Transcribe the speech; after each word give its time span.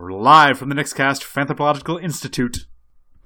We're 0.00 0.12
live 0.12 0.58
from 0.58 0.70
the 0.70 0.74
next 0.74 0.94
cast, 0.94 1.26
Anthropological 1.36 1.98
Institute. 1.98 2.64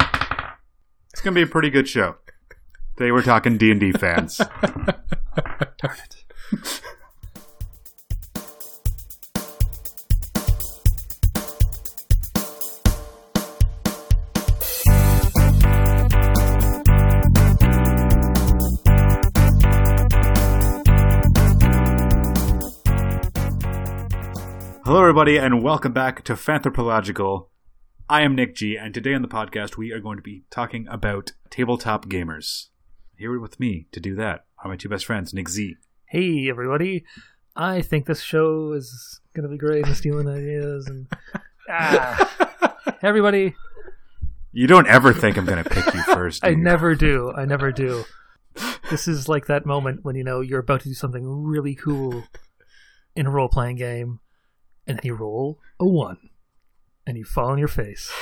It's 0.00 1.20
gonna 1.23 1.36
be 1.36 1.43
a 1.43 1.47
pretty 1.47 1.70
good 1.70 1.89
show. 1.89 2.16
Today 2.97 3.12
we're 3.12 3.23
talking 3.23 3.56
D 3.56 3.70
and 3.70 3.78
D 3.78 3.93
fans. 3.93 4.38
Darn 5.79 5.97
it. 6.05 6.81
Everybody, 25.05 25.36
and 25.36 25.62
welcome 25.62 25.93
back 25.93 26.25
to 26.25 26.32
Fanthropological. 26.32 27.48
I 28.09 28.23
am 28.23 28.34
Nick 28.34 28.54
G, 28.54 28.79
and 28.79 28.95
today 28.95 29.12
on 29.12 29.21
the 29.21 29.29
podcast 29.29 29.76
we 29.76 29.93
are 29.93 30.00
going 30.00 30.17
to 30.17 30.22
be 30.22 30.45
talking 30.49 30.89
about 30.89 31.32
tabletop 31.50 32.07
gamers. 32.07 32.69
Here 33.15 33.39
with 33.39 33.61
me 33.61 33.87
to 33.93 34.01
do 34.01 34.15
that 34.15 34.47
are 34.62 34.71
my 34.71 34.77
two 34.77 34.89
best 34.89 35.05
friends, 35.05 35.35
Nick 35.35 35.51
Z. 35.51 35.77
Hey 36.09 36.48
everybody! 36.48 37.05
I 37.55 37.83
think 37.83 38.07
this 38.07 38.23
show 38.23 38.73
is 38.73 39.21
gonna 39.35 39.48
be 39.48 39.59
great 39.59 39.85
and 39.85 39.95
stealing 39.95 40.27
ideas 40.27 40.87
and 40.87 41.07
ah, 41.69 42.75
everybody. 43.03 43.55
You 44.53 44.67
don't 44.67 44.89
ever 44.89 45.12
think 45.12 45.37
I'm 45.37 45.45
going 45.45 45.62
to 45.62 45.69
pick 45.69 45.93
you 45.93 46.03
first. 46.05 46.43
I 46.47 46.51
you? 46.51 46.57
never 46.57 46.95
do. 46.95 47.31
I 47.37 47.45
never 47.45 47.73
do. 47.73 48.05
This 48.89 49.07
is 49.07 49.29
like 49.29 49.48
that 49.48 49.67
moment 49.67 50.03
when 50.03 50.17
you 50.17 50.25
know 50.25 50.41
you're 50.41 50.61
about 50.61 50.81
to 50.81 50.89
do 50.89 50.95
something 50.95 51.27
really 51.45 51.75
cool 51.75 52.25
in 53.15 53.27
a 53.27 53.31
role 53.31 53.48
playing 53.48 53.77
game, 53.77 54.21
and 54.87 54.98
then 54.98 55.02
you 55.05 55.15
roll 55.15 55.59
a 55.79 55.87
one, 55.87 56.30
and 57.06 57.16
you 57.16 57.25
fall 57.25 57.51
on 57.51 57.59
your 57.59 57.69
face. 57.69 58.12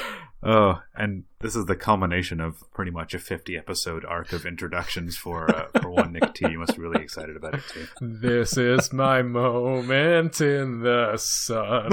Oh, 0.45 0.83
and 0.97 1.25
this 1.39 1.55
is 1.55 1.67
the 1.67 1.77
culmination 1.77 2.41
of 2.41 2.65
pretty 2.73 2.91
much 2.91 3.15
a 3.15 3.21
50 3.21 3.57
episode 3.57 4.05
arc 4.05 4.33
of 4.33 4.45
introductions 4.45 5.17
for 5.17 5.49
uh, 5.55 5.69
for 5.81 5.89
one 5.89 6.13
Nick 6.13 6.35
T. 6.35 6.51
You 6.51 6.59
must 6.59 6.75
be 6.75 6.83
really 6.83 7.03
excited 7.03 7.37
about 7.37 7.55
it 7.55 7.63
too. 7.69 7.87
This 8.01 8.57
is 8.57 8.93
my 8.93 9.23
moment 9.23 10.41
in 10.41 10.81
the 10.81 11.17
sun. 11.17 11.91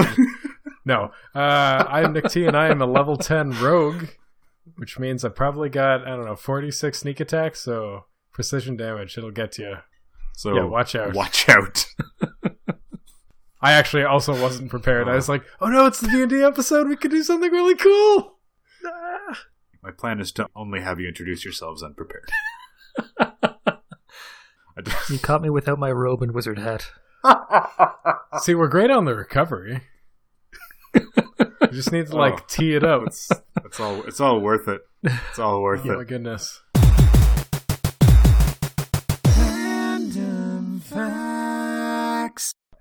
no, 0.84 1.12
uh, 1.32 1.38
I'm 1.88 2.12
Nick 2.12 2.28
T, 2.28 2.44
and 2.44 2.56
I 2.56 2.70
am 2.70 2.82
a 2.82 2.86
level 2.86 3.16
10 3.16 3.52
rogue, 3.60 4.08
which 4.76 4.98
means 4.98 5.24
I 5.24 5.28
probably 5.28 5.68
got, 5.68 6.02
I 6.04 6.16
don't 6.16 6.24
know, 6.24 6.34
46 6.34 6.98
sneak 6.98 7.20
attacks, 7.20 7.60
so 7.60 8.06
precision 8.32 8.76
damage, 8.76 9.16
it'll 9.16 9.30
get 9.30 9.58
you. 9.58 9.76
So 10.34 10.56
Yeah, 10.56 10.64
watch 10.64 10.96
out. 10.96 11.14
Watch 11.14 11.48
out. 11.48 11.86
I 13.62 13.72
actually 13.72 14.04
also 14.04 14.40
wasn't 14.40 14.70
prepared. 14.70 15.08
I 15.08 15.14
was 15.14 15.28
oh. 15.28 15.32
like, 15.32 15.44
oh 15.60 15.68
no, 15.68 15.86
it's 15.86 16.00
the 16.00 16.08
D&D 16.08 16.42
episode, 16.42 16.88
we 16.88 16.96
could 16.96 17.10
do 17.10 17.22
something 17.22 17.50
really 17.50 17.74
cool! 17.76 18.38
Ah. 18.86 19.38
My 19.82 19.90
plan 19.90 20.20
is 20.20 20.32
to 20.32 20.46
only 20.54 20.80
have 20.80 21.00
you 21.00 21.08
introduce 21.08 21.44
yourselves 21.44 21.82
unprepared. 21.82 22.30
You 25.10 25.18
caught 25.18 25.42
me 25.42 25.50
without 25.50 25.78
my 25.78 25.90
robe 25.90 26.22
and 26.22 26.32
wizard 26.32 26.58
hat. 26.58 26.90
See, 28.40 28.54
we're 28.54 28.68
great 28.68 28.90
on 28.90 29.04
the 29.04 29.14
recovery. 29.14 29.82
you 30.94 31.68
just 31.70 31.92
need 31.92 32.06
to, 32.06 32.16
like, 32.16 32.40
Oh. 32.40 32.44
tee 32.48 32.74
it 32.74 32.84
up. 32.84 33.02
it's, 33.06 33.30
it's 33.64 33.78
all 33.78 34.02
it's 34.04 34.20
all 34.20 34.40
worth 34.40 34.68
it. 34.68 34.80
It's 35.02 35.38
all 35.38 35.60
worth 35.60 35.84
Oh 35.84 35.98
my 35.98 36.04
goodness. 36.04 36.62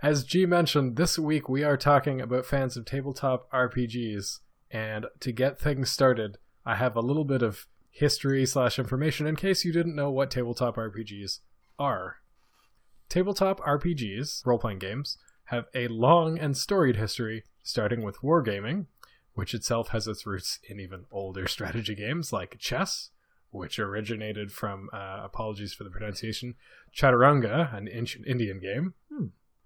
As 0.02 0.24
G 0.24 0.46
mentioned, 0.46 0.96
this 0.96 1.20
week 1.20 1.50
we 1.50 1.62
are 1.62 1.76
talking 1.76 2.22
about 2.22 2.46
fans 2.46 2.78
of 2.78 2.86
tabletop 2.86 3.52
RPGs, 3.52 4.40
and 4.72 5.08
to 5.20 5.34
get 5.34 5.60
things 5.60 5.92
started, 5.92 6.38
I 6.66 6.76
have 6.76 6.96
a 6.96 7.02
little 7.02 7.26
bit 7.26 7.42
of 7.42 7.68
history 7.92 8.46
slash 8.46 8.80
information 8.80 9.28
in 9.28 9.36
case 9.36 9.66
you 9.66 9.74
didn't 9.74 9.98
know 9.98 10.10
what 10.10 10.32
tabletop 10.32 10.78
RPGs 10.78 11.40
are. 11.78 12.22
Tabletop 13.10 13.60
RPGs, 13.60 14.46
role 14.46 14.58
playing 14.58 14.80
games, 14.80 15.18
have 15.46 15.66
a 15.76 15.90
long 15.90 16.40
and 16.40 16.56
storied 16.56 16.96
history, 16.96 17.44
starting 17.62 18.02
with 18.02 18.22
wargaming, 18.22 18.86
which 19.34 19.54
itself 19.54 19.90
has 19.90 20.08
its 20.08 20.26
roots 20.26 20.60
in 20.64 20.80
even 20.80 21.08
older 21.12 21.46
strategy 21.50 21.94
games 21.94 22.32
like 22.32 22.58
chess, 22.58 23.10
which 23.52 23.78
originated 23.78 24.54
from, 24.54 24.90
uh, 24.94 25.20
apologies 25.24 25.74
for 25.74 25.84
the 25.84 25.90
pronunciation, 25.90 26.56
Chaturanga, 26.96 27.76
an 27.76 27.90
ancient 27.92 28.26
Indian 28.28 28.62
game. 28.62 28.94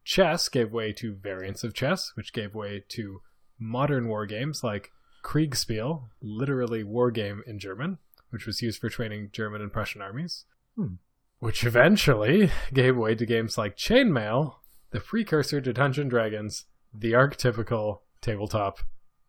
Chess 0.03 0.49
gave 0.49 0.71
way 0.71 0.91
to 0.93 1.15
variants 1.15 1.63
of 1.63 1.73
chess, 1.73 2.11
which 2.15 2.33
gave 2.33 2.53
way 2.53 2.83
to 2.89 3.21
modern 3.59 4.07
war 4.07 4.25
games 4.25 4.63
like 4.63 4.91
Kriegspiel, 5.23 6.09
literally 6.21 6.83
war 6.83 7.09
game 7.11 7.43
in 7.47 7.59
German, 7.59 7.99
which 8.29 8.45
was 8.45 8.61
used 8.61 8.81
for 8.81 8.89
training 8.89 9.29
German 9.31 9.61
and 9.61 9.71
Prussian 9.71 10.01
armies. 10.01 10.45
Hmm. 10.75 10.95
Which 11.39 11.63
eventually 11.63 12.51
gave 12.73 12.97
way 12.97 13.15
to 13.15 13.25
games 13.25 13.57
like 13.57 13.77
Chainmail, 13.77 14.55
the 14.91 14.99
precursor 14.99 15.61
to 15.61 15.73
Dungeon 15.73 16.09
Dragons, 16.09 16.65
the 16.93 17.13
archetypical 17.13 17.99
tabletop 18.21 18.79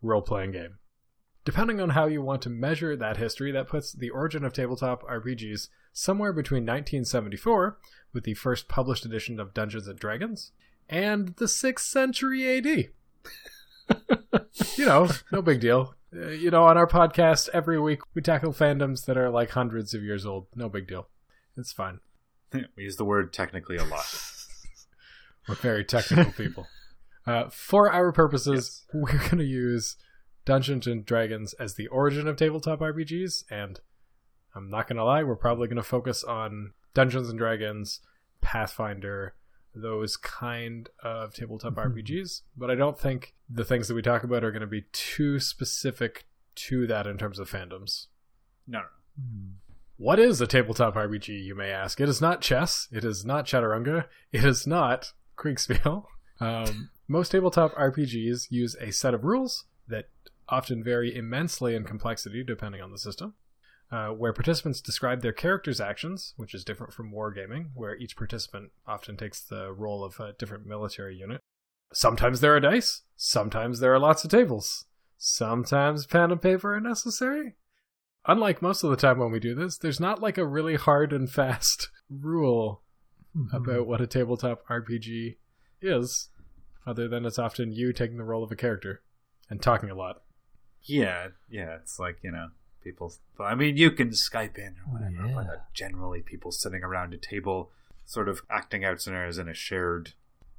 role 0.03 0.23
playing 0.23 0.53
game. 0.53 0.79
Depending 1.45 1.81
on 1.81 1.91
how 1.91 2.07
you 2.07 2.23
want 2.23 2.43
to 2.43 2.51
measure 2.51 2.97
that 2.97 3.19
history, 3.19 3.53
that 3.53 3.69
puts 3.69 3.93
the 3.93 4.11
origin 4.11 4.45
of 4.45 4.53
tabletop 4.53 5.03
RPGs 5.03 5.69
somewhere 5.95 6.35
between 6.35 6.65
1974, 6.65 7.79
with 8.13 8.25
the 8.25 8.35
first 8.35 8.69
published 8.69 9.07
edition 9.07 9.41
of 9.41 9.55
Dungeons 9.55 9.89
and 9.89 9.99
Dragons, 9.99 10.53
and 10.89 11.29
the 11.37 11.47
6th 11.47 11.79
century 11.79 12.59
AD. 12.59 12.67
you 14.77 14.85
know, 14.85 15.09
no 15.33 15.41
big 15.41 15.61
deal. 15.61 15.95
Uh, 16.15 16.29
you 16.29 16.51
know, 16.51 16.65
on 16.65 16.77
our 16.77 16.87
podcast, 16.87 17.49
every 17.55 17.81
week 17.81 18.01
we 18.15 18.21
tackle 18.21 18.53
fandoms 18.53 19.07
that 19.07 19.17
are 19.17 19.31
like 19.31 19.51
hundreds 19.51 19.95
of 19.95 20.03
years 20.03 20.27
old. 20.27 20.47
No 20.55 20.69
big 20.69 20.87
deal. 20.87 21.09
It's 21.57 21.73
fine. 21.73 22.01
We 22.77 22.85
use 22.85 22.97
the 22.97 23.05
word 23.05 23.33
technically 23.33 23.77
a 23.77 23.85
lot. 23.85 24.05
We're 25.49 25.57
very 25.57 25.85
technical 25.85 26.33
people. 26.33 26.67
Uh, 27.27 27.49
for 27.51 27.91
our 27.91 28.13
purposes, 28.13 28.85
we're 28.93 29.19
going 29.19 29.39
to 29.39 29.45
use 29.45 29.97
Dungeons 30.45 30.87
and 30.87 31.05
Dragons 31.05 31.55
as 31.55 31.75
the 31.75 31.89
origin 31.89 32.29
of 32.29 32.37
tabletop 32.37 32.81
RPGs, 32.81 33.45
and 33.51 33.81
I'm 34.55 34.71
not 34.71 34.87
going 34.89 34.97
to 34.97 35.05
lie, 35.05 35.23
we're 35.25 35.37
probably 35.37 35.67
going 35.69 35.77
to 35.77 35.83
focus 35.83 36.23
on 36.25 36.73
Dungeons 36.95 37.29
and 37.29 37.39
Dragons, 37.39 38.01
Pathfinder, 38.41 39.35
those 39.75 40.17
kind 40.17 40.89
of 41.03 41.35
tabletop 41.35 41.75
Mhm. 41.75 41.87
RPGs. 41.87 42.43
But 42.57 42.71
I 42.71 42.75
don't 42.77 42.99
think 42.99 43.35
the 43.49 43.65
things 43.65 43.89
that 43.89 43.95
we 43.95 44.03
talk 44.03 44.23
about 44.23 44.45
are 44.45 44.53
going 44.53 44.61
to 44.61 44.67
be 44.67 44.83
too 44.93 45.41
specific 45.41 46.27
to 46.57 46.87
that 46.87 47.07
in 47.07 47.19
terms 47.19 47.39
of 47.41 47.51
fandoms. 47.51 48.07
No, 48.67 48.81
no. 48.81 48.87
Hmm. 49.21 49.49
What 49.97 50.19
is 50.19 50.41
a 50.41 50.47
tabletop 50.47 50.95
RPG, 50.97 51.29
you 51.45 51.55
may 51.55 51.71
ask? 51.71 52.01
It 52.01 52.09
is 52.09 52.21
not 52.21 52.41
chess. 52.41 52.89
It 52.93 53.05
is 53.05 53.25
not 53.25 53.47
Chaturanga. 53.47 54.07
It 54.33 54.45
is 54.45 54.67
not 54.67 55.13
Kriegspiel. 55.37 56.05
Um, 56.41 56.91
most 57.07 57.31
tabletop 57.31 57.73
RPGs 57.77 58.51
use 58.51 58.75
a 58.81 58.91
set 58.91 59.15
of 59.15 59.23
rules 59.23 59.67
that 59.87 60.07
often 60.49 60.83
vary 60.83 61.15
immensely 61.15 61.77
in 61.77 61.85
complexity 61.85 62.43
depending 62.43 62.81
on 62.83 62.91
the 62.91 62.99
system, 62.99 63.35
uh, 63.91 64.09
where 64.09 64.33
participants 64.33 64.81
describe 64.81 65.23
their 65.23 65.33
character's 65.33 65.81
actions, 65.81 66.35
which 66.37 66.55
is 66.55 66.65
different 66.65 66.93
from 66.93 67.13
wargaming, 67.13 67.71
where 67.75 67.97
each 67.97 68.17
participant 68.17 68.71
often 68.87 69.17
takes 69.17 69.43
the 69.43 69.73
role 69.73 70.05
of 70.05 70.19
a 70.21 70.33
different 70.33 70.67
military 70.67 71.17
unit. 71.17 71.41
Sometimes 71.93 72.41
there 72.41 72.57
are 72.57 72.61
dice, 72.61 73.03
sometimes 73.17 73.81
there 73.81 73.93
are 73.95 73.99
lots 74.01 74.25
of 74.25 74.31
tables, 74.31 74.87
sometimes 75.19 76.07
pen 76.07 76.33
and 76.33 76.43
paper 76.43 76.75
are 76.75 76.81
necessary 76.81 77.55
unlike 78.27 78.63
most 78.63 78.83
of 78.83 78.89
the 78.91 78.97
time 78.97 79.19
when 79.19 79.31
we 79.31 79.39
do 79.39 79.55
this, 79.55 79.77
there's 79.77 80.01
not 80.01 80.23
like 80.23 80.39
a 80.39 80.47
really 80.47 80.77
hard 80.77 81.13
and 81.13 81.31
fast 81.31 81.91
rule 82.11 82.81
Mhm. 83.37 83.53
about 83.53 83.87
what 83.87 84.01
a 84.01 84.07
tabletop 84.07 84.65
RPG 84.69 85.37
is, 85.83 86.31
other 86.87 87.09
than 87.09 87.27
it's 87.27 87.39
often 87.39 87.73
you 87.73 87.93
taking 87.93 88.17
the 88.17 88.25
role 88.25 88.45
of 88.45 88.51
a 88.53 88.57
character 88.57 89.03
and 89.51 89.61
talking 89.61 89.91
a 89.91 89.95
lot. 89.95 90.23
Yeah, 90.85 91.29
yeah. 91.51 91.75
It's 91.83 91.99
like 91.99 92.19
you 92.23 92.31
know, 92.31 92.49
people. 92.85 93.13
But 93.37 93.45
I 93.45 93.55
mean, 93.57 93.77
you 93.77 93.91
can 93.91 94.11
Skype 94.11 94.57
in 94.59 94.77
or 94.87 94.93
whatever, 94.93 95.27
Yeah. 95.29 95.35
but 95.35 95.47
uh, 95.49 95.57
generally, 95.73 96.21
people 96.23 96.53
sitting 96.53 96.85
around 96.85 97.15
a 97.15 97.17
table, 97.19 97.71
sort 98.05 98.29
of 98.29 98.43
acting 98.51 98.85
out 98.85 99.01
scenarios 99.01 99.39
in 99.39 99.49
a 99.49 99.55
shared 99.55 100.13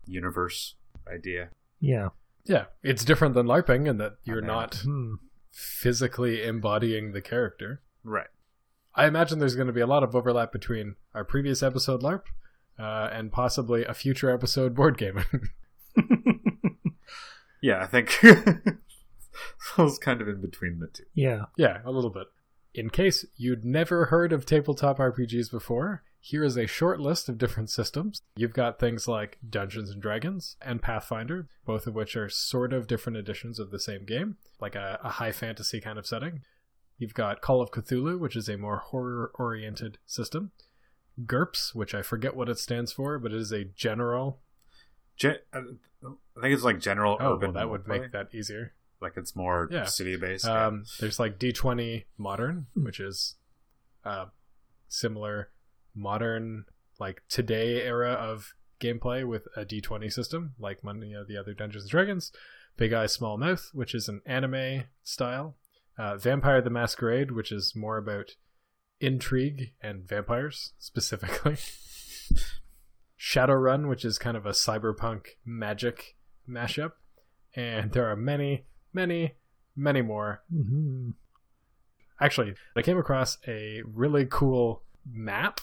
universe 0.06 0.75
idea. 1.07 1.50
Yeah. 1.80 2.10
Yeah, 2.44 2.66
it's 2.83 3.06
different 3.06 3.33
than 3.36 3.45
LARPing 3.48 3.88
in 3.88 3.98
that 3.98 4.18
you're 4.24 4.38
Okay. 4.39 4.48
not 4.48 4.75
Hmm. 4.83 5.16
physically 5.51 6.44
embodying 6.44 7.12
the 7.13 7.22
character. 7.22 7.81
Right. 8.04 8.28
I 8.94 9.07
imagine 9.07 9.39
there's 9.39 9.56
going 9.56 9.68
to 9.68 9.74
be 9.74 9.81
a 9.81 9.88
lot 9.88 10.04
of 10.04 10.16
overlap 10.16 10.51
between 10.51 10.95
our 11.13 11.24
previous 11.25 11.62
episode 11.63 12.01
LARP 12.01 12.24
uh, 12.80 13.10
and 13.12 13.31
possibly 13.31 13.83
a 13.86 13.94
future 13.94 14.30
episode 14.30 14.74
board 14.75 14.98
gaming. 14.98 15.25
Yeah, 17.62 17.81
I 17.81 17.88
think 17.88 18.19
falls 19.59 19.97
kind 19.99 20.21
of 20.21 20.27
in 20.27 20.41
between 20.41 20.79
the 20.79 20.87
two. 20.87 21.03
Yeah. 21.13 21.45
Yeah, 21.57 21.79
a 21.85 21.91
little 21.91 22.09
bit. 22.09 22.27
In 22.73 22.89
case 22.89 23.25
you'd 23.37 23.63
never 23.63 24.05
heard 24.05 24.33
of 24.33 24.45
tabletop 24.45 24.97
RPGs 24.97 25.49
before, 25.49 26.03
Here 26.19 26.43
is 26.43 26.57
a 26.57 26.65
short 26.67 26.99
list 26.99 27.29
of 27.29 27.37
different 27.37 27.69
systems. 27.69 28.21
You've 28.35 28.53
got 28.53 28.79
things 28.79 29.07
like 29.07 29.37
Dungeons 29.47 29.91
and 29.91 30.01
Dragons 30.01 30.57
and 30.61 30.81
Pathfinder, 30.81 31.47
both 31.65 31.85
of 31.87 31.93
which 31.93 32.17
are 32.17 32.27
sort 32.29 32.73
of 32.73 32.87
different 32.87 33.17
editions 33.17 33.59
of 33.59 33.69
the 33.71 33.79
same 33.79 34.05
game, 34.05 34.37
like 34.59 34.75
a, 34.75 34.99
a 35.03 35.09
high 35.09 35.31
fantasy 35.31 35.79
kind 35.79 35.97
of 35.99 36.07
setting. 36.07 36.41
You've 36.97 37.13
got 37.13 37.41
Call 37.41 37.61
of 37.61 37.71
Cthulhu, 37.71 38.19
which 38.19 38.35
is 38.35 38.49
a 38.49 38.57
more 38.57 38.77
horror 38.77 39.31
oriented 39.35 39.97
system. 40.05 40.51
GURPS, 41.25 41.73
which 41.75 41.93
I 41.95 42.01
forget 42.01 42.35
what 42.35 42.49
it 42.49 42.57
stands 42.59 42.91
for, 42.91 43.19
but 43.19 43.31
it 43.31 43.37
is 43.39 43.51
a 43.53 43.63
general. 43.65 44.39
Gen- 45.17 45.37
uh, 45.53 45.61
I 46.37 46.41
think 46.41 46.53
it's 46.55 46.63
like 46.63 46.79
general 46.79 47.17
Oh, 47.19 47.35
urban. 47.35 47.53
well, 47.53 47.61
that 47.63 47.69
would 47.69 47.83
roleplay. 47.85 48.01
make 48.01 48.11
that 48.11 48.33
easier. 48.33 48.73
Like 49.01 49.13
it's 49.18 49.36
more 49.36 49.68
Yeah. 49.71 49.86
city 49.86 50.15
based. 50.15 50.45
Um, 50.45 50.86
there's 51.00 51.19
like 51.19 51.38
D20 51.39 52.06
Modern, 52.18 52.68
which 52.74 53.00
is 53.00 53.36
uh, 54.03 54.25
similar 54.88 55.50
modern, 55.94 56.65
like 57.00 57.24
today 57.30 57.81
era 57.83 58.12
of 58.13 58.53
gameplay 58.80 59.25
with 59.27 59.47
a 59.56 59.65
D20 59.65 60.12
system, 60.12 60.53
like 60.59 60.83
many 60.83 61.13
of 61.13 61.27
the 61.27 61.38
other 61.38 61.53
Dungeons 61.53 61.83
and 61.86 61.92
Dragons. 61.92 62.31
Big 62.77 62.92
Eye, 62.92 63.06
Small 63.06 63.38
Mouth, 63.38 63.69
which 63.74 63.95
is 63.95 64.09
an 64.09 64.21
anime 64.25 64.83
style. 65.03 65.56
Uh, 65.97 66.18
Vampire 66.18 66.62
the 66.62 66.69
Masquerade, 66.69 67.31
which 67.31 67.51
is 67.51 67.74
more 67.74 67.97
about 67.97 68.31
intrigue 69.00 69.71
and 69.81 70.06
vampires 70.07 70.74
specifically. 70.77 71.56
Shadowrun, 73.19 73.88
which 73.88 74.03
is 74.06 74.18
kind 74.18 74.36
of 74.38 74.45
a 74.45 74.50
cyberpunk 74.51 75.27
magic 75.45 76.15
mashup. 76.50 76.92
And 77.56 77.92
there 77.94 78.09
are 78.12 78.15
many, 78.18 78.65
many, 78.95 79.36
many 79.75 80.01
more. 80.01 80.42
hmm 80.51 81.12
Actually, 82.19 82.56
I 82.77 82.81
came 82.81 82.97
across 82.97 83.38
a 83.45 83.81
really 83.86 84.25
cool 84.25 84.83
map 85.06 85.59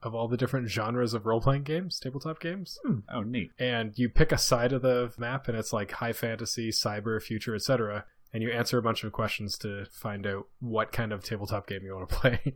of 0.00 0.14
all 0.14 0.28
the 0.28 0.36
different 0.36 0.68
genres 0.68 1.12
of 1.12 1.26
role 1.26 1.40
playing 1.40 1.64
games, 1.64 1.98
tabletop 1.98 2.38
games. 2.40 2.78
oh, 3.12 3.22
neat. 3.22 3.50
And 3.58 3.98
you 3.98 4.08
pick 4.08 4.30
a 4.30 4.38
side 4.38 4.72
of 4.72 4.82
the 4.82 5.12
map, 5.18 5.48
and 5.48 5.58
it's 5.58 5.72
like 5.72 5.90
high 5.90 6.12
fantasy, 6.12 6.70
cyber, 6.70 7.20
future, 7.20 7.52
etc. 7.56 8.04
And 8.32 8.44
you 8.44 8.50
answer 8.52 8.78
a 8.78 8.82
bunch 8.82 9.02
of 9.02 9.10
questions 9.10 9.58
to 9.58 9.86
find 9.90 10.24
out 10.24 10.46
what 10.60 10.92
kind 10.92 11.12
of 11.12 11.24
tabletop 11.24 11.66
game 11.66 11.80
you 11.84 11.96
want 11.96 12.08
to 12.08 12.14
play. 12.20 12.54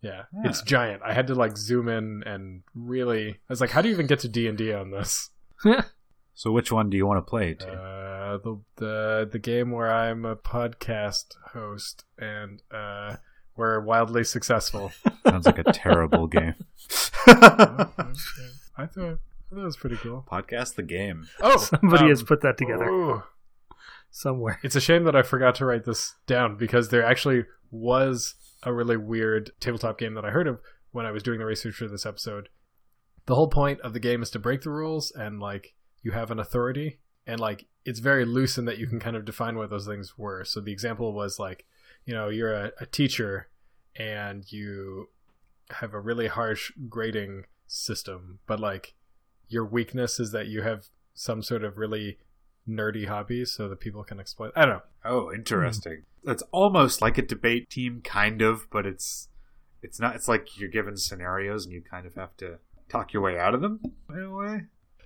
yeah, 0.00 0.22
Yeah. 0.32 0.42
it's 0.48 0.62
giant. 0.62 1.02
I 1.04 1.12
had 1.12 1.26
to 1.26 1.34
like 1.34 1.56
zoom 1.56 1.88
in 1.88 2.22
and 2.24 2.62
really. 2.76 3.30
I 3.30 3.34
was 3.48 3.60
like, 3.60 3.70
how 3.70 3.82
do 3.82 3.88
you 3.88 3.94
even 3.94 4.06
get 4.06 4.20
to 4.20 4.28
D 4.28 4.46
and 4.46 4.56
D 4.56 4.72
on 4.72 4.92
this? 4.92 5.30
So 6.34 6.50
which 6.50 6.72
one 6.72 6.90
do 6.90 6.96
you 6.96 7.06
want 7.06 7.24
to 7.24 7.30
play? 7.30 7.54
To? 7.54 7.72
Uh, 7.72 8.38
the 8.38 8.60
the 8.76 9.28
the 9.30 9.38
game 9.38 9.70
where 9.70 9.92
I'm 9.92 10.24
a 10.24 10.34
podcast 10.34 11.36
host 11.52 12.04
and 12.18 12.60
uh, 12.72 13.16
we're 13.56 13.80
wildly 13.80 14.24
successful. 14.24 14.90
Sounds 15.26 15.46
like 15.46 15.58
a 15.58 15.72
terrible 15.72 16.26
game. 16.26 16.56
I 17.26 17.86
thought 17.86 17.92
I 18.76 18.86
thought 18.86 19.18
it 19.52 19.64
was 19.64 19.76
pretty 19.76 19.96
cool. 19.96 20.26
Podcast 20.28 20.74
the 20.74 20.82
game. 20.82 21.28
Oh, 21.40 21.56
Somebody 21.56 22.04
um, 22.04 22.10
has 22.10 22.24
put 22.24 22.42
that 22.42 22.58
together 22.58 22.86
ooh. 22.86 23.22
somewhere. 24.10 24.58
It's 24.64 24.76
a 24.76 24.80
shame 24.80 25.04
that 25.04 25.14
I 25.14 25.22
forgot 25.22 25.54
to 25.56 25.64
write 25.64 25.84
this 25.84 26.14
down 26.26 26.56
because 26.56 26.88
there 26.88 27.04
actually 27.04 27.44
was 27.70 28.34
a 28.64 28.72
really 28.72 28.96
weird 28.96 29.52
tabletop 29.60 29.98
game 29.98 30.14
that 30.14 30.24
I 30.24 30.30
heard 30.30 30.48
of 30.48 30.58
when 30.90 31.06
I 31.06 31.12
was 31.12 31.22
doing 31.22 31.38
the 31.38 31.46
research 31.46 31.76
for 31.76 31.86
this 31.86 32.06
episode. 32.06 32.48
The 33.26 33.36
whole 33.36 33.48
point 33.48 33.80
of 33.82 33.92
the 33.92 34.00
game 34.00 34.20
is 34.20 34.30
to 34.30 34.40
break 34.40 34.62
the 34.62 34.70
rules 34.70 35.12
and 35.12 35.38
like 35.38 35.74
you 36.04 36.12
have 36.12 36.30
an 36.30 36.38
authority 36.38 37.00
and 37.26 37.40
like 37.40 37.66
it's 37.84 37.98
very 37.98 38.24
loose 38.24 38.56
in 38.56 38.66
that 38.66 38.78
you 38.78 38.86
can 38.86 39.00
kind 39.00 39.16
of 39.16 39.24
define 39.24 39.56
what 39.56 39.70
those 39.70 39.86
things 39.86 40.16
were. 40.16 40.44
So 40.44 40.60
the 40.60 40.72
example 40.72 41.12
was 41.12 41.38
like, 41.38 41.64
you 42.04 42.14
know, 42.14 42.28
you're 42.28 42.54
a, 42.54 42.72
a 42.80 42.86
teacher 42.86 43.48
and 43.96 44.44
you 44.52 45.08
have 45.70 45.94
a 45.94 46.00
really 46.00 46.28
harsh 46.28 46.70
grading 46.88 47.46
system, 47.66 48.38
but 48.46 48.60
like 48.60 48.94
your 49.48 49.64
weakness 49.64 50.20
is 50.20 50.30
that 50.32 50.46
you 50.46 50.62
have 50.62 50.86
some 51.14 51.42
sort 51.42 51.64
of 51.64 51.78
really 51.78 52.18
nerdy 52.68 53.06
hobby 53.06 53.44
so 53.44 53.68
that 53.68 53.80
people 53.80 54.04
can 54.04 54.20
exploit. 54.20 54.52
I 54.54 54.66
don't 54.66 54.74
know. 54.74 54.82
Oh, 55.04 55.32
interesting. 55.32 56.02
Hmm. 56.24 56.30
It's 56.30 56.42
almost 56.52 57.02
like 57.02 57.18
a 57.18 57.22
debate 57.22 57.70
team, 57.70 58.00
kind 58.02 58.40
of, 58.42 58.68
but 58.70 58.86
it's 58.86 59.28
it's 59.82 60.00
not. 60.00 60.16
It's 60.16 60.28
like 60.28 60.58
you're 60.58 60.70
given 60.70 60.96
scenarios 60.96 61.66
and 61.66 61.74
you 61.74 61.82
kind 61.82 62.06
of 62.06 62.14
have 62.14 62.36
to 62.38 62.58
talk 62.88 63.12
your 63.12 63.22
way 63.22 63.38
out 63.38 63.54
of 63.54 63.60
them 63.60 63.80
in 64.08 64.22
a 64.22 64.34
way. 64.34 64.62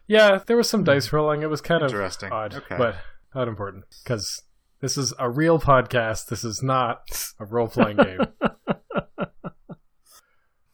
Yeah, 0.09 0.41
there 0.47 0.57
was 0.57 0.69
some 0.69 0.85
dice 0.85 1.13
rolling. 1.13 1.43
It 1.43 1.51
was 1.51 1.61
kind 1.61 1.83
of 1.83 1.91
Interesting. 1.91 2.33
odd, 2.33 2.55
Okay. 2.55 2.77
but 2.77 2.97
not 3.35 3.47
important 3.47 3.85
because 4.03 4.43
this 4.81 4.97
is 4.97 5.13
a 5.19 5.29
real 5.31 5.61
podcast. 5.61 6.27
This 6.27 6.43
is 6.45 6.63
not 6.63 7.33
a 7.39 7.45
role 7.45 7.69
playing 7.69 7.99
game. 7.99 8.21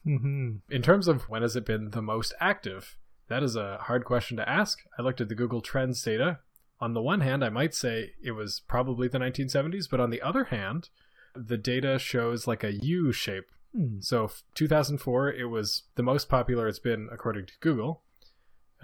hmm 0.03 0.51
In 0.69 0.81
terms 0.81 1.07
of 1.07 1.23
when 1.29 1.41
has 1.41 1.55
it 1.55 1.65
been 1.65 1.91
the 1.91 2.01
most 2.01 2.33
active, 2.39 2.97
that 3.27 3.43
is 3.43 3.55
a 3.55 3.77
hard 3.81 4.05
question 4.05 4.37
to 4.37 4.47
ask. 4.49 4.79
I 4.97 5.01
looked 5.01 5.21
at 5.21 5.29
the 5.29 5.35
Google 5.35 5.61
Trends 5.61 6.01
data. 6.01 6.39
On 6.79 6.93
the 6.93 7.01
one 7.01 7.21
hand, 7.21 7.43
I 7.43 7.49
might 7.49 7.73
say 7.73 8.11
it 8.23 8.31
was 8.31 8.61
probably 8.67 9.07
the 9.07 9.17
1970s, 9.17 9.89
but 9.89 9.99
on 9.99 10.09
the 10.11 10.21
other 10.21 10.45
hand, 10.45 10.89
the 11.35 11.57
data 11.57 11.97
shows 11.99 12.47
like 12.47 12.63
a 12.63 12.73
U 12.73 13.11
shape. 13.11 13.45
Hmm. 13.75 13.99
So 13.99 14.29
2004, 14.53 15.31
it 15.33 15.45
was 15.45 15.83
the 15.95 16.03
most 16.03 16.29
popular 16.29 16.67
it's 16.67 16.79
been 16.79 17.09
according 17.11 17.47
to 17.47 17.53
Google, 17.59 18.03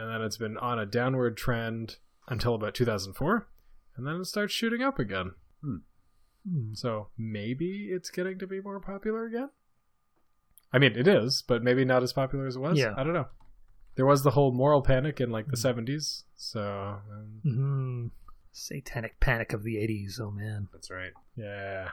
and 0.02 0.10
then 0.10 0.22
it's 0.22 0.38
been 0.38 0.58
on 0.58 0.80
a 0.80 0.86
downward 0.86 1.38
trend 1.38 1.98
until 2.28 2.56
about 2.56 2.74
2004, 2.74 3.48
and 3.96 4.08
then 4.08 4.16
it 4.16 4.26
starts 4.26 4.54
shooting 4.54 4.82
up 4.82 4.98
again. 4.98 5.34
Hmm. 5.64 6.74
So 6.74 7.10
maybe 7.18 7.90
it's 7.92 8.10
getting 8.10 8.40
to 8.40 8.48
be 8.48 8.62
more 8.62 8.80
popular 8.80 9.26
again. 9.26 9.50
I 10.74 10.80
mean, 10.80 10.98
it 10.98 11.08
is, 11.08 11.44
but 11.46 11.64
maybe 11.64 11.86
not 11.86 12.02
as 12.02 12.14
popular 12.14 12.48
as 12.48 12.56
it 12.56 12.60
was. 12.60 12.80
Yeah. 12.80 12.94
I 12.98 13.04
don't 13.04 13.14
know. 13.14 13.28
There 13.96 14.06
was 14.06 14.24
the 14.24 14.32
whole 14.32 14.52
moral 14.52 14.82
panic 14.82 15.20
in 15.22 15.30
like 15.30 15.48
the 15.48 15.58
70s, 15.58 16.24
so 16.36 16.62
um, 17.12 17.42
hmm 17.44 18.08
Satanic 18.54 19.20
panic 19.20 19.54
of 19.54 19.64
the 19.64 19.76
80s. 19.76 20.20
Oh, 20.20 20.32
man. 20.32 20.68
That's 20.74 20.90
right. 20.90 21.12
yeah. 21.36 21.90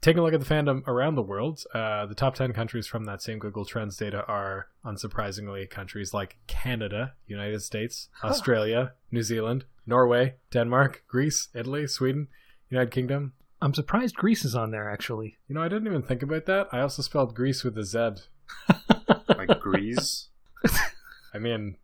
Taking 0.00 0.20
a 0.20 0.22
look 0.22 0.34
at 0.34 0.40
the 0.40 0.46
fandom 0.54 0.86
around 0.86 1.14
the 1.14 1.22
world, 1.22 1.64
uh, 1.74 2.06
the 2.06 2.14
top 2.14 2.34
10 2.34 2.52
countries 2.52 2.86
from 2.86 3.04
that 3.04 3.22
same 3.22 3.38
Google 3.38 3.64
Trends 3.64 3.96
data 3.96 4.24
are, 4.26 4.68
unsurprisingly, 4.84 5.68
countries 5.68 6.14
like 6.14 6.36
Canada, 6.46 7.14
United 7.26 7.60
States, 7.62 8.08
Australia, 8.22 8.92
New 9.10 9.22
Zealand, 9.22 9.64
Norway, 9.86 10.34
Denmark, 10.52 11.02
Greece, 11.08 11.48
Italy, 11.54 11.86
Sweden, 11.86 12.28
United 12.70 12.92
Kingdom. 12.92 13.32
I'm 13.60 13.74
surprised 13.74 14.14
Greece 14.16 14.44
is 14.44 14.54
on 14.54 14.70
there, 14.70 14.88
actually. 14.90 15.38
You 15.48 15.54
know, 15.54 15.62
I 15.62 15.68
didn't 15.68 15.86
even 15.86 16.02
think 16.02 16.22
about 16.22 16.46
that. 16.46 16.68
I 16.72 16.80
also 16.80 17.02
spelled 17.02 17.34
Greece 17.34 17.64
with 17.64 17.76
a 17.78 17.84
Z. 17.84 18.10
Like 19.28 19.60
Greece? 19.60 20.28
I 21.34 21.38
mean, 21.38 21.76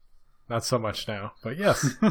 not 0.48 0.64
so 0.64 0.78
much 0.78 1.06
now, 1.08 1.32
but 1.42 1.58
yes. 1.58 1.96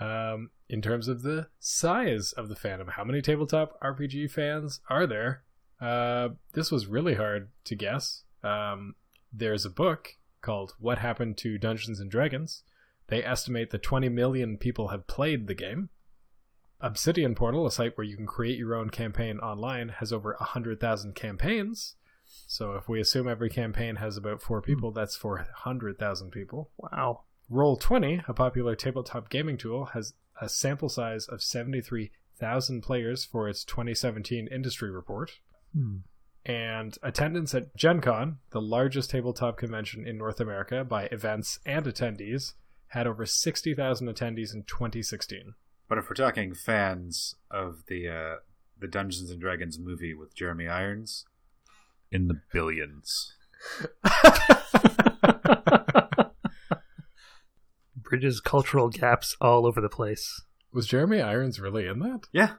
Um, 0.00 0.50
in 0.72 0.80
terms 0.80 1.06
of 1.06 1.20
the 1.20 1.48
size 1.60 2.32
of 2.32 2.48
the 2.48 2.54
fandom, 2.54 2.92
how 2.92 3.04
many 3.04 3.20
tabletop 3.20 3.78
RPG 3.82 4.30
fans 4.30 4.80
are 4.88 5.06
there? 5.06 5.42
Uh, 5.78 6.30
this 6.54 6.72
was 6.72 6.86
really 6.86 7.14
hard 7.14 7.50
to 7.64 7.76
guess. 7.76 8.24
Um, 8.42 8.94
there's 9.30 9.66
a 9.66 9.70
book 9.70 10.16
called 10.40 10.72
What 10.78 10.98
Happened 10.98 11.36
to 11.38 11.58
Dungeons 11.58 12.00
and 12.00 12.10
Dragons. 12.10 12.62
They 13.08 13.22
estimate 13.22 13.70
that 13.70 13.82
20 13.82 14.08
million 14.08 14.56
people 14.56 14.88
have 14.88 15.06
played 15.06 15.46
the 15.46 15.54
game. 15.54 15.90
Obsidian 16.80 17.34
Portal, 17.34 17.66
a 17.66 17.70
site 17.70 17.98
where 17.98 18.06
you 18.06 18.16
can 18.16 18.26
create 18.26 18.58
your 18.58 18.74
own 18.74 18.88
campaign 18.88 19.40
online, 19.40 19.90
has 20.00 20.10
over 20.10 20.34
100,000 20.40 21.14
campaigns. 21.14 21.96
So 22.46 22.72
if 22.76 22.88
we 22.88 22.98
assume 22.98 23.28
every 23.28 23.50
campaign 23.50 23.96
has 23.96 24.16
about 24.16 24.40
four 24.40 24.62
people, 24.62 24.90
that's 24.90 25.16
400,000 25.16 26.30
people. 26.30 26.70
wow. 26.78 27.24
Roll20, 27.50 28.26
a 28.26 28.32
popular 28.32 28.74
tabletop 28.74 29.28
gaming 29.28 29.58
tool, 29.58 29.86
has 29.92 30.14
a 30.42 30.48
sample 30.48 30.88
size 30.88 31.26
of 31.26 31.42
73,000 31.42 32.82
players 32.82 33.24
for 33.24 33.48
its 33.48 33.64
2017 33.64 34.48
industry 34.48 34.90
report. 34.90 35.38
Hmm. 35.72 35.98
And 36.44 36.98
attendance 37.02 37.54
at 37.54 37.74
Gen 37.76 38.00
Con, 38.00 38.38
the 38.50 38.60
largest 38.60 39.10
tabletop 39.10 39.56
convention 39.56 40.04
in 40.04 40.18
North 40.18 40.40
America 40.40 40.84
by 40.84 41.04
events 41.12 41.60
and 41.64 41.86
attendees, 41.86 42.54
had 42.88 43.06
over 43.06 43.24
60,000 43.24 44.08
attendees 44.08 44.52
in 44.52 44.64
2016. 44.64 45.54
But 45.88 45.98
if 45.98 46.10
we're 46.10 46.14
talking 46.14 46.54
fans 46.54 47.36
of 47.50 47.84
the 47.86 48.08
uh, 48.08 48.36
the 48.78 48.88
Dungeons 48.88 49.30
and 49.30 49.40
Dragons 49.40 49.78
movie 49.78 50.14
with 50.14 50.34
Jeremy 50.34 50.66
Irons, 50.66 51.24
in 52.10 52.26
the 52.26 52.40
billions. 52.52 53.34
Bridges 58.12 58.42
cultural 58.42 58.90
gaps 58.90 59.38
all 59.40 59.64
over 59.64 59.80
the 59.80 59.88
place. 59.88 60.42
Was 60.70 60.86
Jeremy 60.86 61.22
Irons 61.22 61.58
really 61.58 61.86
in 61.86 62.00
that? 62.00 62.26
Yeah, 62.30 62.56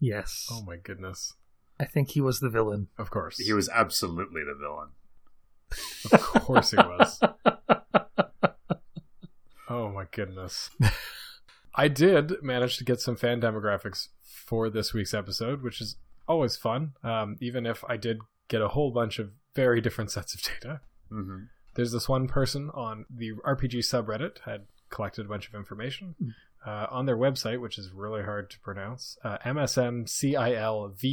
Yes. 0.00 0.48
Oh 0.50 0.64
my 0.66 0.74
goodness. 0.74 1.34
I 1.78 1.84
think 1.84 2.10
he 2.10 2.20
was 2.20 2.40
the 2.40 2.50
villain. 2.50 2.88
Of 2.98 3.08
course. 3.08 3.38
he 3.38 3.52
was 3.52 3.68
absolutely 3.68 4.42
the 4.42 4.56
villain. 4.56 4.88
Of 6.12 6.20
course 6.42 6.72
he 6.72 6.78
was. 6.78 7.20
oh 9.70 9.92
my 9.92 10.06
goodness. 10.10 10.70
I 11.76 11.86
did 11.86 12.42
manage 12.42 12.76
to 12.78 12.84
get 12.84 13.00
some 13.00 13.14
fan 13.14 13.40
demographics 13.40 14.08
for 14.24 14.68
this 14.68 14.92
week's 14.92 15.14
episode, 15.14 15.62
which 15.62 15.80
is 15.80 15.94
always 16.26 16.56
fun. 16.56 16.94
Um, 17.04 17.36
even 17.40 17.66
if 17.66 17.84
I 17.88 17.96
did 17.96 18.18
get 18.48 18.62
a 18.62 18.68
whole 18.68 18.90
bunch 18.90 19.20
of 19.20 19.30
very 19.54 19.80
different 19.80 20.10
sets 20.10 20.34
of 20.34 20.42
data. 20.42 20.80
Mm-hmm. 21.12 21.44
There's 21.74 21.92
this 21.92 22.08
one 22.08 22.28
person 22.28 22.70
on 22.74 23.06
the 23.08 23.32
RPG 23.44 23.78
subreddit 23.80 24.38
had 24.44 24.66
collected 24.90 25.26
a 25.26 25.28
bunch 25.28 25.48
of 25.48 25.54
information 25.54 26.14
Mm. 26.22 26.34
uh, 26.66 26.86
on 26.90 27.06
their 27.06 27.16
website, 27.16 27.60
which 27.60 27.78
is 27.78 27.90
really 27.92 28.22
hard 28.22 28.50
to 28.50 28.60
pronounce. 28.60 29.16
Uh, 29.24 29.38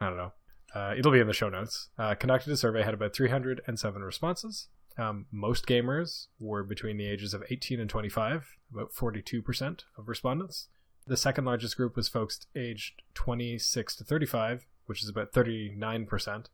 I 0.00 0.06
don't 0.08 0.16
know. 0.16 0.32
Uh, 0.74 0.94
it'll 0.98 1.12
be 1.12 1.20
in 1.20 1.26
the 1.28 1.32
show 1.32 1.48
notes. 1.48 1.88
Uh, 1.98 2.14
conducted 2.14 2.52
a 2.52 2.56
survey, 2.56 2.82
had 2.82 2.92
about 2.94 3.14
307 3.14 4.02
responses. 4.02 4.68
Um, 4.98 5.26
most 5.30 5.66
gamers 5.66 6.26
were 6.40 6.62
between 6.64 6.96
the 6.96 7.06
ages 7.06 7.32
of 7.34 7.42
18 7.50 7.78
and 7.80 7.88
25, 7.88 8.56
about 8.72 8.92
42% 8.92 9.84
of 9.96 10.08
respondents. 10.08 10.68
The 11.06 11.16
second 11.16 11.44
largest 11.44 11.76
group 11.76 11.94
was 11.96 12.08
folks 12.08 12.46
aged 12.56 13.02
26 13.14 13.94
to 13.96 14.04
35, 14.04 14.66
which 14.86 15.02
is 15.02 15.08
about 15.08 15.32
39%. 15.32 16.46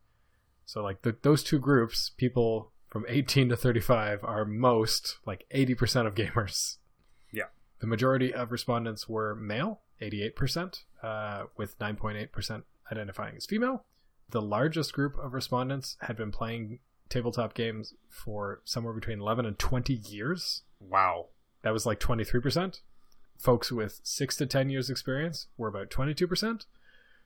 So, 0.65 0.83
like, 0.83 1.01
the, 1.01 1.15
those 1.21 1.43
two 1.43 1.59
groups, 1.59 2.11
people 2.17 2.71
from 2.89 3.05
18 3.07 3.49
to 3.49 3.55
35, 3.55 4.23
are 4.23 4.45
most, 4.45 5.17
like, 5.25 5.45
80% 5.53 6.07
of 6.07 6.15
gamers. 6.15 6.77
Yeah. 7.31 7.45
The 7.79 7.87
majority 7.87 8.33
of 8.33 8.51
respondents 8.51 9.09
were 9.09 9.35
male, 9.35 9.81
88%, 10.01 10.83
uh, 11.01 11.43
with 11.57 11.77
9.8% 11.79 12.63
identifying 12.91 13.35
as 13.35 13.45
female. 13.45 13.85
The 14.29 14.41
largest 14.41 14.93
group 14.93 15.17
of 15.17 15.33
respondents 15.33 15.97
had 16.01 16.15
been 16.15 16.31
playing 16.31 16.79
tabletop 17.09 17.53
games 17.53 17.93
for 18.09 18.61
somewhere 18.65 18.93
between 18.93 19.19
11 19.19 19.45
and 19.45 19.59
20 19.59 19.93
years. 19.93 20.63
Wow. 20.79 21.27
That 21.61 21.73
was 21.73 21.85
like 21.85 21.99
23%. 21.99 22.81
Folks 23.37 23.71
with 23.71 23.99
6 24.03 24.35
to 24.37 24.45
10 24.45 24.69
years 24.69 24.89
experience 24.89 25.47
were 25.57 25.67
about 25.67 25.89
22%. 25.89 26.65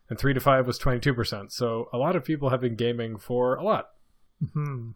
And 0.10 0.18
3 0.18 0.34
to 0.34 0.40
5 0.40 0.66
was 0.68 0.80
22%. 0.80 1.52
So 1.52 1.90
a 1.92 1.98
lot 1.98 2.16
of 2.16 2.24
people 2.24 2.50
have 2.50 2.62
been 2.62 2.76
gaming 2.76 3.18
for 3.18 3.56
a 3.56 3.64
lot. 3.64 3.90
hmm 4.54 4.92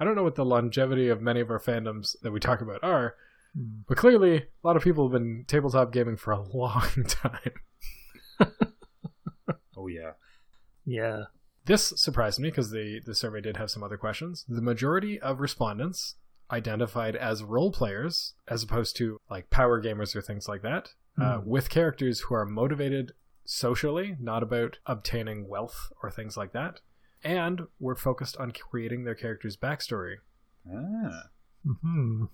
I 0.00 0.04
don't 0.04 0.16
know 0.16 0.24
what 0.24 0.34
the 0.34 0.44
longevity 0.44 1.08
of 1.08 1.22
many 1.22 1.40
of 1.40 1.50
our 1.50 1.60
fandoms 1.60 2.16
that 2.22 2.32
we 2.32 2.40
talk 2.40 2.60
about 2.60 2.82
are, 2.82 3.14
Hmm. 3.54 3.82
but 3.86 3.96
clearly 3.98 4.36
a 4.38 4.66
lot 4.66 4.76
of 4.76 4.82
people 4.82 5.04
have 5.04 5.12
been 5.12 5.44
tabletop 5.46 5.92
gaming 5.92 6.16
for 6.16 6.32
a 6.32 6.40
long 6.54 7.04
time. 7.06 7.52
Oh 9.76 9.86
yeah. 9.88 10.12
Yeah. 10.84 11.24
This 11.64 11.92
surprised 11.96 12.38
me 12.40 12.50
because 12.50 12.70
the, 12.70 13.00
the 13.04 13.14
survey 13.14 13.40
did 13.40 13.56
have 13.56 13.70
some 13.70 13.82
other 13.82 13.96
questions. 13.96 14.44
The 14.48 14.60
majority 14.62 15.20
of 15.20 15.40
respondents 15.40 16.16
identified 16.50 17.16
as 17.16 17.42
role 17.42 17.72
players, 17.72 18.34
as 18.48 18.62
opposed 18.62 18.96
to 18.96 19.18
like 19.30 19.50
power 19.50 19.82
gamers 19.82 20.14
or 20.14 20.22
things 20.22 20.48
like 20.48 20.62
that, 20.62 20.90
uh, 21.20 21.38
Hmm. 21.38 21.48
with 21.48 21.70
characters 21.70 22.20
who 22.20 22.34
are 22.34 22.44
motivated 22.46 23.12
socially, 23.44 24.16
not 24.20 24.42
about 24.42 24.78
obtaining 24.86 25.48
wealth 25.48 25.92
or 26.02 26.10
things 26.10 26.36
like 26.36 26.52
that, 26.52 26.80
and 27.24 27.62
were 27.80 27.96
focused 27.96 28.36
on 28.36 28.52
creating 28.52 29.04
their 29.04 29.14
character's 29.14 29.56
backstory. 29.56 30.16
Ah. 30.72 31.24
hmm 31.66 32.24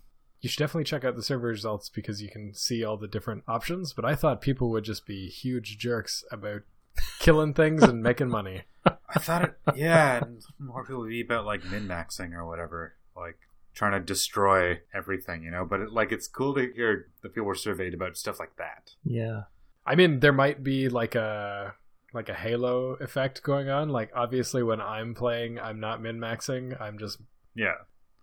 You 0.40 0.48
should 0.48 0.58
definitely 0.58 0.84
check 0.84 1.04
out 1.04 1.16
the 1.16 1.22
survey 1.22 1.46
results 1.46 1.88
because 1.88 2.22
you 2.22 2.30
can 2.30 2.54
see 2.54 2.84
all 2.84 2.96
the 2.96 3.08
different 3.08 3.44
options. 3.48 3.92
But 3.92 4.04
I 4.04 4.14
thought 4.14 4.40
people 4.40 4.70
would 4.70 4.84
just 4.84 5.06
be 5.06 5.28
huge 5.28 5.78
jerks 5.78 6.24
about 6.30 6.62
killing 7.18 7.54
things 7.54 7.82
and 7.82 8.02
making 8.02 8.28
money. 8.28 8.62
I 8.86 9.18
thought 9.18 9.44
it. 9.44 9.54
Yeah, 9.74 10.22
and 10.22 10.42
more 10.58 10.84
people 10.84 11.00
would 11.00 11.10
be 11.10 11.20
about 11.22 11.46
like 11.46 11.64
min 11.64 11.86
maxing 11.88 12.32
or 12.32 12.46
whatever, 12.46 12.94
like 13.16 13.38
trying 13.74 13.92
to 13.92 14.00
destroy 14.00 14.80
everything, 14.94 15.42
you 15.42 15.50
know. 15.50 15.64
But 15.64 15.80
it, 15.80 15.92
like, 15.92 16.12
it's 16.12 16.26
cool 16.28 16.54
to 16.54 16.72
hear 16.74 17.08
the 17.22 17.28
people 17.28 17.44
were 17.46 17.54
surveyed 17.54 17.94
about 17.94 18.16
stuff 18.16 18.38
like 18.38 18.56
that. 18.56 18.90
Yeah. 19.04 19.42
I 19.88 19.94
mean, 19.94 20.20
there 20.20 20.32
might 20.32 20.62
be 20.62 20.88
like 20.88 21.14
a 21.14 21.74
like 22.12 22.28
a 22.28 22.34
Halo 22.34 22.92
effect 22.94 23.42
going 23.42 23.68
on. 23.70 23.88
Like 23.88 24.10
obviously, 24.14 24.62
when 24.62 24.80
I'm 24.80 25.14
playing, 25.14 25.58
I'm 25.58 25.80
not 25.80 26.00
min 26.02 26.18
maxing. 26.18 26.78
I'm 26.80 26.98
just 26.98 27.20
Yeah. 27.54 27.74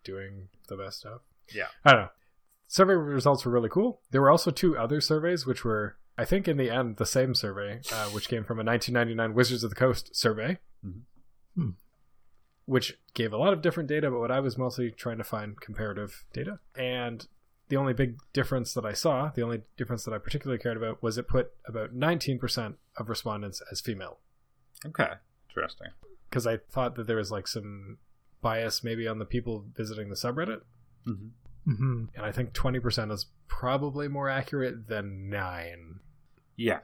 doing 0.03 0.49
the 0.67 0.77
best 0.77 0.99
stuff. 0.99 1.21
Yeah. 1.53 1.67
I 1.83 1.91
don't 1.91 2.01
know. 2.03 2.09
Survey 2.67 2.93
results 2.93 3.45
were 3.45 3.51
really 3.51 3.69
cool. 3.69 4.01
There 4.11 4.21
were 4.21 4.31
also 4.31 4.51
two 4.51 4.77
other 4.77 4.99
surveys, 5.01 5.45
which 5.45 5.63
were, 5.63 5.97
I 6.17 6.25
think, 6.25 6.47
in 6.47 6.57
the 6.57 6.69
end, 6.71 6.97
the 6.97 7.05
same 7.05 7.35
survey, 7.35 7.81
uh, 7.93 8.09
which 8.09 8.27
came 8.27 8.43
from 8.43 8.59
a 8.59 8.63
1999 8.63 9.33
Wizards 9.35 9.63
of 9.63 9.69
the 9.69 9.75
Coast 9.75 10.15
survey, 10.15 10.57
Mhm. 10.83 11.01
Hmm. 11.55 11.69
which 12.65 12.97
gave 13.13 13.33
a 13.33 13.37
lot 13.37 13.53
of 13.53 13.61
different 13.61 13.87
data. 13.89 14.09
But 14.09 14.19
what 14.19 14.31
I 14.31 14.39
was 14.39 14.57
mostly 14.57 14.91
trying 14.91 15.19
to 15.19 15.23
find 15.23 15.59
comparative 15.61 16.25
data, 16.33 16.59
and 16.75 17.27
the 17.69 17.77
only 17.77 17.93
big 17.93 18.17
difference 18.33 18.73
that 18.73 18.85
I 18.85 18.93
saw, 18.93 19.31
the 19.33 19.41
only 19.41 19.61
difference 19.77 20.03
that 20.05 20.13
I 20.13 20.17
particularly 20.17 20.61
cared 20.61 20.77
about, 20.77 21.01
was 21.01 21.17
it 21.17 21.27
put 21.27 21.51
about 21.67 21.95
19% 21.95 22.75
of 22.97 23.09
respondents 23.09 23.61
as 23.71 23.81
female. 23.81 24.19
Okay. 24.85 25.13
Interesting. 25.49 25.87
Because 26.29 26.45
I 26.45 26.57
thought 26.57 26.95
that 26.95 27.07
there 27.07 27.17
was 27.17 27.31
like 27.31 27.47
some 27.47 27.97
bias 28.41 28.83
maybe 28.83 29.07
on 29.07 29.19
the 29.19 29.25
people 29.25 29.65
visiting 29.75 30.09
the 30.09 30.15
subreddit. 30.15 30.61
Mm-hmm. 31.07 31.71
hmm 31.71 32.03
and 32.15 32.25
I 32.25 32.31
think 32.31 32.53
20% 32.53 33.11
is 33.11 33.27
probably 33.47 34.07
more 34.07 34.29
accurate 34.29 34.87
than 34.87 35.29
9. 35.29 35.99
Yeah. 36.57 36.79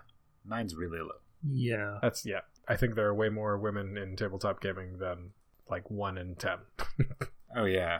Nine's 0.45 0.75
really 0.75 0.99
low. 0.99 1.19
Yeah. 1.47 1.99
That's 2.01 2.25
yeah. 2.25 2.41
I 2.67 2.77
think 2.77 2.95
there 2.95 3.07
are 3.07 3.13
way 3.13 3.29
more 3.29 3.57
women 3.57 3.97
in 3.97 4.15
tabletop 4.15 4.61
gaming 4.61 4.97
than 4.97 5.31
like 5.69 5.89
1 5.91 6.17
in 6.17 6.35
10. 6.35 6.57
Oh 7.55 7.65
yeah. 7.65 7.99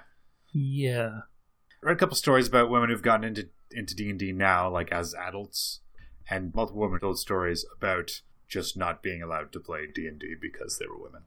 Yeah. 0.54 1.22
I 1.84 1.88
read 1.88 1.98
a 1.98 2.00
couple 2.00 2.16
stories 2.16 2.48
about 2.48 2.70
women 2.70 2.90
who've 2.90 3.02
gotten 3.02 3.24
into 3.24 3.50
into 3.72 3.96
D 3.96 4.10
and 4.10 4.20
D 4.20 4.32
now, 4.32 4.70
like 4.70 4.92
as 4.92 5.16
adults, 5.16 5.80
and 6.30 6.54
multiple 6.54 6.82
women 6.82 7.00
told 7.00 7.18
stories 7.20 7.66
about 7.76 8.22
just 8.48 8.76
not 8.78 9.02
being 9.02 9.22
allowed 9.24 9.52
to 9.54 9.60
play 9.60 9.88
D 9.94 10.06
and 10.08 10.20
D 10.20 10.36
because 10.40 10.78
they 10.78 10.86
were 10.86 11.02
women 11.02 11.24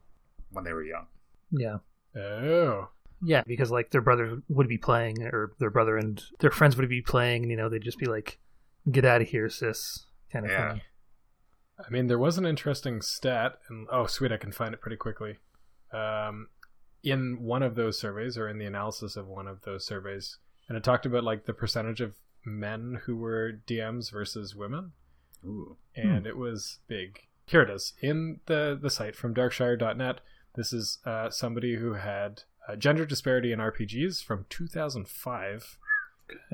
when 0.51 0.63
they 0.63 0.73
were 0.73 0.83
young. 0.83 1.07
Yeah. 1.51 1.77
oh. 2.15 2.89
Yeah, 3.23 3.43
because 3.47 3.71
like 3.71 3.91
their 3.91 4.01
brother 4.01 4.41
would 4.49 4.67
be 4.67 4.77
playing, 4.77 5.23
or 5.23 5.53
their 5.59 5.69
brother 5.71 5.97
and 5.97 6.21
their 6.39 6.51
friends 6.51 6.77
would 6.77 6.87
be 6.89 7.01
playing, 7.01 7.43
and 7.43 7.51
you 7.51 7.57
know 7.57 7.69
they'd 7.69 7.81
just 7.81 7.97
be 7.97 8.05
like, 8.05 8.39
"Get 8.91 9.05
out 9.05 9.21
of 9.21 9.29
here, 9.29 9.49
sis," 9.49 10.05
kind 10.31 10.45
of 10.45 10.51
Yeah. 10.51 10.71
thing. 10.73 10.81
I 11.85 11.89
mean, 11.89 12.07
there 12.07 12.19
was 12.19 12.37
an 12.37 12.45
interesting 12.45 13.01
stat, 13.01 13.59
and 13.67 13.87
oh, 13.91 14.05
sweet, 14.05 14.31
I 14.31 14.37
can 14.37 14.51
find 14.51 14.73
it 14.73 14.81
pretty 14.81 14.97
quickly. 14.97 15.37
Um, 15.91 16.49
in 17.03 17.41
one 17.41 17.63
of 17.63 17.75
those 17.75 17.97
surveys, 17.99 18.37
or 18.37 18.47
in 18.47 18.57
the 18.59 18.65
analysis 18.65 19.15
of 19.15 19.27
one 19.27 19.47
of 19.47 19.61
those 19.61 19.85
surveys, 19.85 20.37
and 20.67 20.77
it 20.77 20.83
talked 20.83 21.05
about 21.05 21.23
like 21.23 21.45
the 21.45 21.53
percentage 21.53 22.01
of 22.01 22.15
men 22.45 23.01
who 23.05 23.15
were 23.15 23.59
DMs 23.67 24.11
versus 24.11 24.55
women. 24.55 24.91
Ooh. 25.45 25.77
and 25.95 26.25
it 26.25 26.37
was 26.37 26.79
big. 26.87 27.19
Here 27.45 27.61
it 27.61 27.69
is 27.69 27.93
in 28.01 28.39
the 28.47 28.77
the 28.79 28.89
site 28.89 29.15
from 29.15 29.35
Darkshire.net. 29.35 30.21
This 30.55 30.73
is 30.73 30.97
uh, 31.05 31.29
somebody 31.29 31.75
who 31.75 31.93
had 31.93 32.43
uh, 32.67 32.75
gender 32.75 33.05
disparity 33.05 33.51
in 33.51 33.59
RPGs 33.59 34.23
from 34.23 34.45
2005. 34.49 35.77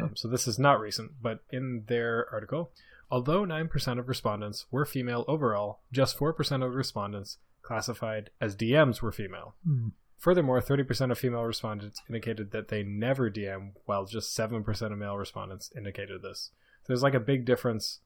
Um, 0.02 0.16
so 0.16 0.28
this 0.28 0.48
is 0.48 0.60
not 0.60 0.80
recent, 0.80 1.14
but 1.22 1.44
in 1.50 1.86
their 1.88 2.28
article, 2.32 2.72
although 3.10 3.46
9% 3.46 4.00
of 4.00 4.10
respondents 4.10 4.66
were 4.70 4.86
female 4.86 5.24
overall, 5.28 5.80
just 5.94 6.18
4% 6.18 6.66
of 6.66 6.76
respondents 6.76 7.38
classified 7.62 8.32
as 8.42 8.56
DMs 8.56 9.02
were 9.02 9.12
female. 9.12 9.56
Hmm. 9.66 9.90
Furthermore, 10.22 10.62
30% 10.62 11.12
of 11.12 11.18
female 11.18 11.46
respondents 11.46 12.00
indicated 12.08 12.52
that 12.52 12.68
they 12.68 12.84
never 12.84 13.32
DM, 13.32 13.72
while 13.86 14.06
just 14.06 14.38
7% 14.38 14.92
of 14.92 14.98
male 15.00 15.18
respondents 15.18 15.72
indicated 15.76 16.22
this. 16.22 16.52
So 16.84 16.86
there's 16.90 17.02
like 17.02 17.16
a 17.16 17.20
big 17.20 17.44
difference 17.44 18.02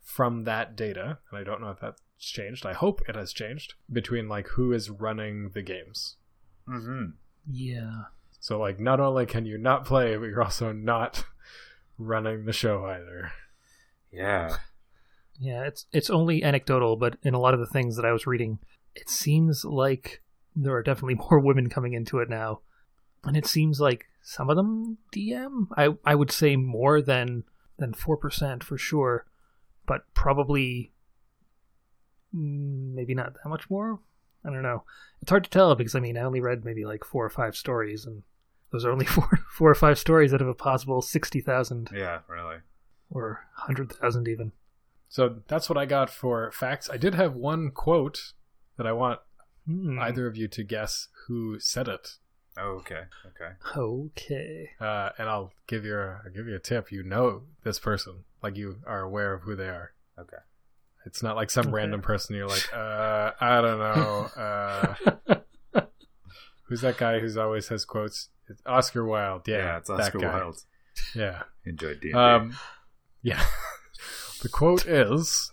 from 0.00 0.44
that 0.44 0.76
data, 0.76 1.18
and 1.30 1.38
I 1.38 1.44
don't 1.44 1.60
know 1.60 1.68
if 1.68 1.78
that's 1.78 2.00
changed. 2.18 2.64
I 2.64 2.72
hope 2.72 3.02
it 3.06 3.16
has 3.16 3.34
changed 3.34 3.74
between 3.92 4.30
like 4.30 4.48
who 4.48 4.72
is 4.72 4.88
running 4.88 5.50
the 5.50 5.60
games. 5.60 6.16
Mm-hmm. 6.66 7.10
Yeah. 7.46 8.04
So 8.40 8.58
like 8.58 8.80
not 8.80 8.98
only 8.98 9.26
can 9.26 9.44
you 9.44 9.58
not 9.58 9.84
play, 9.84 10.16
but 10.16 10.24
you're 10.24 10.42
also 10.42 10.72
not 10.72 11.26
running 11.98 12.46
the 12.46 12.54
show 12.54 12.86
either. 12.86 13.30
Yeah. 14.10 14.56
Yeah, 15.38 15.64
it's 15.64 15.84
it's 15.92 16.08
only 16.08 16.42
anecdotal, 16.42 16.96
but 16.96 17.18
in 17.22 17.34
a 17.34 17.38
lot 17.38 17.52
of 17.52 17.60
the 17.60 17.66
things 17.66 17.96
that 17.96 18.06
I 18.06 18.12
was 18.12 18.26
reading, 18.26 18.58
it 18.94 19.10
seems 19.10 19.66
like 19.66 20.22
there 20.64 20.74
are 20.74 20.82
definitely 20.82 21.14
more 21.30 21.38
women 21.38 21.68
coming 21.68 21.92
into 21.94 22.18
it 22.18 22.28
now. 22.28 22.60
And 23.24 23.36
it 23.36 23.46
seems 23.46 23.80
like 23.80 24.06
some 24.22 24.48
of 24.50 24.56
them 24.56 24.98
DM. 25.14 25.68
I 25.76 25.96
I 26.04 26.14
would 26.14 26.30
say 26.30 26.56
more 26.56 27.02
than 27.02 27.44
than 27.78 27.92
4% 27.92 28.62
for 28.62 28.76
sure, 28.78 29.26
but 29.86 30.02
probably 30.14 30.92
mm, 32.34 32.94
maybe 32.94 33.14
not 33.14 33.34
that 33.34 33.48
much 33.48 33.68
more. 33.70 34.00
I 34.44 34.50
don't 34.50 34.62
know. 34.62 34.84
It's 35.20 35.30
hard 35.30 35.44
to 35.44 35.50
tell 35.50 35.74
because 35.74 35.94
I 35.94 36.00
mean, 36.00 36.16
I 36.16 36.22
only 36.22 36.40
read 36.40 36.64
maybe 36.64 36.84
like 36.84 37.04
4 37.04 37.24
or 37.24 37.30
5 37.30 37.56
stories 37.56 38.04
and 38.06 38.22
those 38.70 38.84
are 38.84 38.92
only 38.92 39.06
four, 39.16 39.28
four 39.50 39.70
or 39.70 39.74
five 39.74 39.98
stories 39.98 40.32
out 40.34 40.42
of 40.42 40.48
a 40.48 40.54
possible 40.54 41.00
60,000 41.02 41.90
Yeah. 41.94 42.20
Really. 42.28 42.58
or 43.10 43.46
100,000 43.58 44.28
even. 44.28 44.52
So 45.08 45.36
that's 45.48 45.68
what 45.70 45.78
I 45.78 45.86
got 45.86 46.10
for 46.10 46.50
facts. 46.52 46.90
I 46.90 46.98
did 46.98 47.14
have 47.14 47.34
one 47.34 47.70
quote 47.70 48.34
that 48.76 48.86
I 48.86 48.92
want 48.92 49.20
Hmm. 49.68 49.98
either 50.00 50.26
of 50.26 50.36
you 50.36 50.48
to 50.48 50.62
guess 50.64 51.08
who 51.26 51.58
said 51.60 51.88
it. 51.88 52.16
Oh, 52.56 52.80
okay. 52.80 53.02
Okay. 53.26 53.52
Okay. 53.76 54.70
Uh, 54.80 55.10
and 55.18 55.28
I'll 55.28 55.52
give 55.66 55.84
you 55.84 55.94
a 55.96 56.20
I'll 56.24 56.32
give 56.34 56.46
you 56.48 56.56
a 56.56 56.58
tip. 56.58 56.90
You 56.90 57.02
know 57.02 57.42
this 57.64 57.78
person, 57.78 58.24
like 58.42 58.56
you 58.56 58.78
are 58.86 59.02
aware 59.02 59.34
of 59.34 59.42
who 59.42 59.54
they 59.54 59.68
are. 59.68 59.92
Okay. 60.18 60.38
It's 61.06 61.22
not 61.22 61.36
like 61.36 61.50
some 61.50 61.66
Okay. 61.66 61.74
random 61.74 62.00
person 62.02 62.34
you're 62.34 62.48
like, 62.48 62.68
uh, 62.74 63.32
I 63.40 63.60
don't 63.60 63.78
know. 63.78 64.94
Uh, 65.76 65.82
who's 66.64 66.80
that 66.80 66.96
guy 66.96 67.18
who's 67.20 67.36
always 67.36 67.68
has 67.68 67.84
quotes? 67.84 68.28
It's 68.48 68.62
Oscar 68.66 69.04
Wilde. 69.04 69.46
Yeah, 69.46 69.56
Yeah, 69.58 69.76
it's 69.78 69.90
Oscar 69.90 70.18
guy. 70.18 70.34
Wilde. 70.38 70.64
Yeah. 71.14 71.42
Enjoyed 71.64 72.00
D&D. 72.00 72.14
Um, 72.14 72.56
yeah. 73.22 73.44
the 74.42 74.48
quote 74.48 74.86
is 74.86 75.52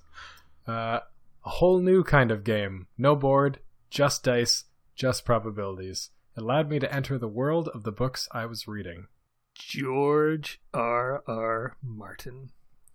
uh, 0.67 0.99
a 1.45 1.49
whole 1.49 1.79
new 1.79 2.03
kind 2.03 2.31
of 2.31 2.43
game. 2.43 2.87
No 2.97 3.15
board, 3.15 3.59
just 3.95 4.23
dice, 4.25 4.65
just 4.93 5.23
probabilities. 5.23 6.09
It 6.35 6.41
allowed 6.41 6.69
me 6.69 6.79
to 6.79 6.93
enter 6.93 7.17
the 7.17 7.29
world 7.29 7.69
of 7.73 7.83
the 7.83 7.93
books 7.93 8.27
I 8.33 8.45
was 8.45 8.67
reading. 8.67 9.07
George 9.53 10.59
R. 10.73 11.23
R. 11.25 11.77
Martin. 11.81 12.49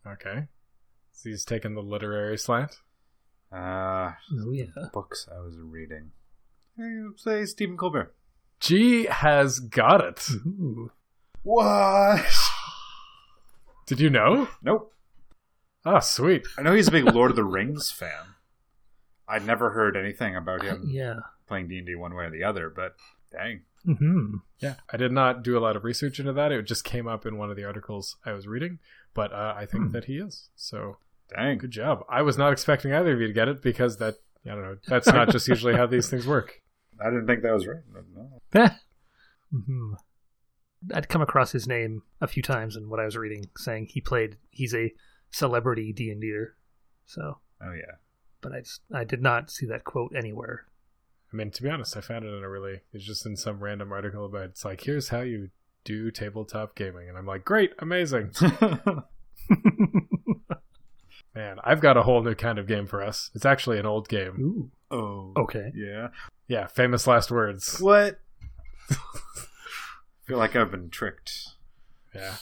Okay. 0.07 0.49
So 1.12 1.30
he's 1.30 1.47
taking 1.47 1.75
the 1.75 1.80
literary 1.80 2.37
slant. 2.37 2.76
Uh, 3.50 4.12
Oh 4.30 4.52
yeah. 4.52 4.66
books 4.92 5.26
I 5.35 5.40
was 5.40 5.57
reading. 5.59 6.11
Eh, 6.78 7.09
Say 7.16 7.47
Stephen 7.47 7.78
Colbert. 7.78 8.14
G 8.61 9.07
has 9.07 9.59
got 9.59 10.04
it. 10.04 10.28
Ooh. 10.47 10.90
What? 11.42 12.26
Did 13.87 14.00
you 14.00 14.11
know? 14.11 14.49
Nope. 14.62 14.92
Oh, 15.87 16.00
sweet. 16.00 16.47
I 16.59 16.62
know 16.62 16.75
he's 16.75 16.88
a 16.88 16.92
big 16.92 17.04
Lord 17.07 17.30
of 17.30 17.37
the 17.37 17.45
Rings 17.45 17.90
fan. 17.90 18.35
I'd 19.30 19.46
never 19.46 19.70
heard 19.70 19.96
anything 19.96 20.34
about 20.37 20.62
him 20.62 20.84
Yeah. 20.88 21.16
playing 21.46 21.68
D&D 21.68 21.94
one 21.94 22.14
way 22.14 22.25
or 22.25 22.30
the 22.30 22.44
other, 22.44 22.68
but 22.68 22.96
dang. 23.30 23.62
hmm 23.84 24.37
Yeah, 24.58 24.75
I 24.92 24.96
did 24.96 25.12
not 25.12 25.42
do 25.42 25.56
a 25.56 25.60
lot 25.60 25.76
of 25.76 25.84
research 25.84 26.18
into 26.20 26.32
that. 26.32 26.52
It 26.52 26.62
just 26.66 26.84
came 26.84 27.06
up 27.06 27.25
in 27.26 27.38
one 27.38 27.50
of 27.50 27.56
the 27.56 27.64
articles 27.64 28.16
I 28.26 28.32
was 28.32 28.46
reading, 28.46 28.78
but 29.14 29.32
uh, 29.32 29.54
I 29.56 29.66
think 29.66 29.84
Hmm. 29.87 29.92
that 29.92 30.04
he 30.06 30.16
is. 30.18 30.49
So 30.56 30.99
Dang. 31.34 31.58
good 31.58 31.70
job. 31.70 32.04
I 32.08 32.22
was 32.22 32.37
not 32.37 32.52
expecting 32.52 32.92
either 32.92 33.12
of 33.14 33.20
you 33.20 33.28
to 33.28 33.32
get 33.32 33.49
it 33.49 33.62
because 33.62 33.99
that 33.99 34.16
I 34.44 34.50
don't 34.50 34.62
know. 34.62 34.76
That's 34.88 35.06
not 35.12 35.30
just 35.30 35.46
usually 35.49 35.75
how 35.76 35.87
these 35.87 36.08
things 36.10 36.26
work. 36.26 36.60
I 37.00 37.04
didn't 37.10 37.26
think 37.26 37.42
that 37.42 37.52
was 37.54 37.66
right. 37.66 37.82
but 37.92 38.04
no. 38.14 38.68
hmm 39.52 39.94
I'd 40.94 41.08
come 41.10 41.20
across 41.22 41.52
his 41.52 41.68
name 41.68 42.02
a 42.22 42.26
few 42.26 42.42
times 42.42 42.75
in 42.75 42.88
what 42.88 43.00
I 43.00 43.04
was 43.04 43.16
reading, 43.16 43.50
saying 43.58 43.88
he 43.90 44.00
played. 44.00 44.38
He's 44.50 44.75
a 44.75 44.92
celebrity 45.30 45.92
D 45.92 46.10
and 46.10 46.20
D'er. 46.22 46.56
So, 47.04 47.38
Oh, 47.62 47.72
yeah. 47.72 47.96
But 48.40 48.52
I 48.52 48.61
just 48.61 48.80
I 48.92 49.04
did 49.04 49.23
not 49.23 49.50
see 49.50 49.66
that 49.66 49.85
quote 49.85 50.12
anywhere. 50.16 50.66
I 51.32 51.37
mean, 51.37 51.50
to 51.52 51.62
be 51.62 51.70
honest, 51.70 51.97
I 51.97 52.00
found 52.00 52.25
it 52.25 52.35
in 52.35 52.42
a 52.42 52.49
really 52.49 52.80
it's 52.92 53.04
just 53.04 53.26
in 53.26 53.37
some 53.37 53.61
random 53.61 53.92
article 53.92 54.26
about 54.26 54.44
it's 54.50 54.64
like 54.64 54.82
here's 54.82 55.09
how 55.11 55.20
you 55.20 55.50
do 55.85 56.11
tabletop 56.11 56.75
gaming, 56.75 57.09
and 57.09 57.16
I'm 57.16 57.26
like, 57.26 57.44
great, 57.44 57.73
amazing, 57.78 58.32
man. 61.35 61.59
I've 61.64 61.80
got 61.80 61.97
a 61.97 62.02
whole 62.02 62.23
new 62.23 62.35
kind 62.35 62.59
of 62.59 62.66
game 62.66 62.87
for 62.87 63.02
us. 63.02 63.30
It's 63.35 63.47
actually 63.47 63.78
an 63.78 63.87
old 63.87 64.09
game. 64.09 64.40
Ooh. 64.40 64.97
oh. 64.97 65.32
Okay. 65.37 65.73
Yeah. 65.75 66.09
Yeah, 66.49 66.66
famous 66.66 67.06
last 67.06 67.30
words. 67.30 67.80
What? 67.80 68.18
feel 70.26 70.38
like 70.38 70.56
I've 70.56 70.70
been 70.70 70.90
tricked. 70.90 71.32
Yeah. 72.14 72.37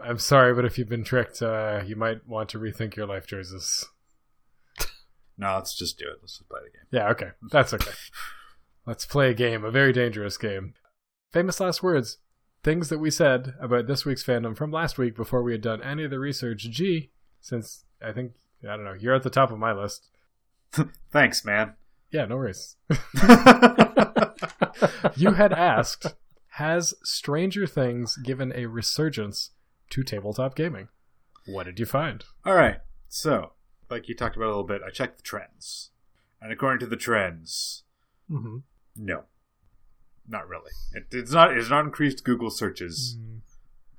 I'm 0.00 0.18
sorry, 0.18 0.54
but 0.54 0.64
if 0.64 0.78
you've 0.78 0.88
been 0.88 1.04
tricked, 1.04 1.40
uh, 1.40 1.82
you 1.86 1.96
might 1.96 2.26
want 2.28 2.48
to 2.50 2.58
rethink 2.58 2.96
your 2.96 3.06
life 3.06 3.26
choices. 3.26 3.86
No, 5.38 5.54
let's 5.54 5.74
just 5.74 5.98
do 5.98 6.06
it. 6.06 6.18
Let's 6.20 6.38
just 6.38 6.48
play 6.48 6.60
the 6.64 6.70
game. 6.70 6.86
Yeah, 6.90 7.10
okay. 7.10 7.30
That's 7.50 7.74
okay. 7.74 7.90
Let's 8.86 9.04
play 9.04 9.30
a 9.30 9.34
game, 9.34 9.64
a 9.64 9.70
very 9.72 9.92
dangerous 9.92 10.38
game. 10.38 10.74
Famous 11.32 11.58
last 11.58 11.82
words. 11.82 12.18
Things 12.62 12.88
that 12.88 13.00
we 13.00 13.10
said 13.10 13.54
about 13.60 13.88
this 13.88 14.04
week's 14.04 14.24
fandom 14.24 14.56
from 14.56 14.70
last 14.70 14.96
week 14.96 15.16
before 15.16 15.42
we 15.42 15.50
had 15.52 15.60
done 15.60 15.82
any 15.82 16.04
of 16.04 16.10
the 16.10 16.20
research. 16.20 16.70
G, 16.70 17.10
since 17.40 17.84
I 18.00 18.12
think, 18.12 18.32
I 18.62 18.76
don't 18.76 18.84
know, 18.84 18.94
you're 18.98 19.14
at 19.14 19.24
the 19.24 19.30
top 19.30 19.50
of 19.50 19.58
my 19.58 19.72
list. 19.72 20.08
Thanks, 21.12 21.44
man. 21.44 21.74
Yeah, 22.10 22.26
no 22.26 22.36
worries. 22.36 22.76
you 25.16 25.32
had 25.32 25.52
asked, 25.52 26.14
has 26.50 26.94
Stranger 27.02 27.66
Things 27.66 28.16
given 28.16 28.52
a 28.54 28.66
resurgence 28.66 29.50
to 29.90 30.04
tabletop 30.04 30.54
gaming? 30.54 30.88
What 31.46 31.64
did 31.64 31.80
you 31.80 31.86
find? 31.86 32.24
All 32.44 32.54
right. 32.54 32.78
So, 33.08 33.52
like 33.90 34.08
you 34.08 34.14
talked 34.14 34.36
about 34.36 34.46
a 34.46 34.48
little 34.48 34.64
bit, 34.64 34.82
I 34.86 34.90
checked 34.90 35.16
the 35.18 35.22
trends. 35.22 35.90
And 36.40 36.52
according 36.52 36.80
to 36.80 36.86
the 36.86 36.96
trends, 36.96 37.84
hmm 38.28 38.58
no. 38.96 39.24
Not 40.28 40.48
really. 40.48 40.72
It, 40.92 41.06
it's 41.12 41.30
not 41.32 41.56
it's 41.56 41.70
not 41.70 41.84
increased 41.84 42.24
Google 42.24 42.50
searches 42.50 43.16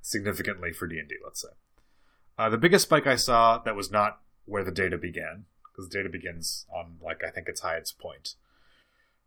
significantly 0.02 0.72
for 0.74 0.88
D&D, 0.88 1.16
let's 1.24 1.42
say. 1.42 1.50
Uh, 2.38 2.50
the 2.50 2.58
biggest 2.58 2.84
spike 2.84 3.08
I 3.08 3.16
saw 3.16 3.58
that 3.60 3.76
was 3.76 3.92
not 3.92 4.20
where 4.46 4.64
the 4.64 4.72
data 4.72 4.98
began, 4.98 5.46
because 5.64 5.90
the 5.90 5.98
data 5.98 6.10
begins 6.10 6.66
on, 6.74 6.98
like, 7.04 7.24
I 7.24 7.30
think 7.32 7.48
its 7.50 7.62
highest 7.62 8.00
point. 8.00 8.36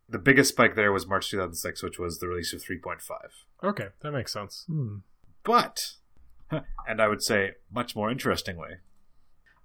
The 0.09 0.19
biggest 0.19 0.51
spike 0.51 0.75
there 0.77 0.93
was 0.93 1.07
March 1.07 1.31
2006, 1.31 1.83
which 1.83 1.99
was 1.99 2.19
the 2.19 2.29
release 2.29 2.53
of 2.53 2.63
3.5. 2.63 3.01
Okay, 3.63 3.89
that 4.01 4.13
makes 4.13 4.33
sense. 4.33 4.67
But, 5.45 5.93
and 6.89 7.01
I 7.01 7.09
would 7.09 7.23
say 7.23 7.53
much 7.71 7.95
more 7.95 8.11
interestingly, 8.11 8.77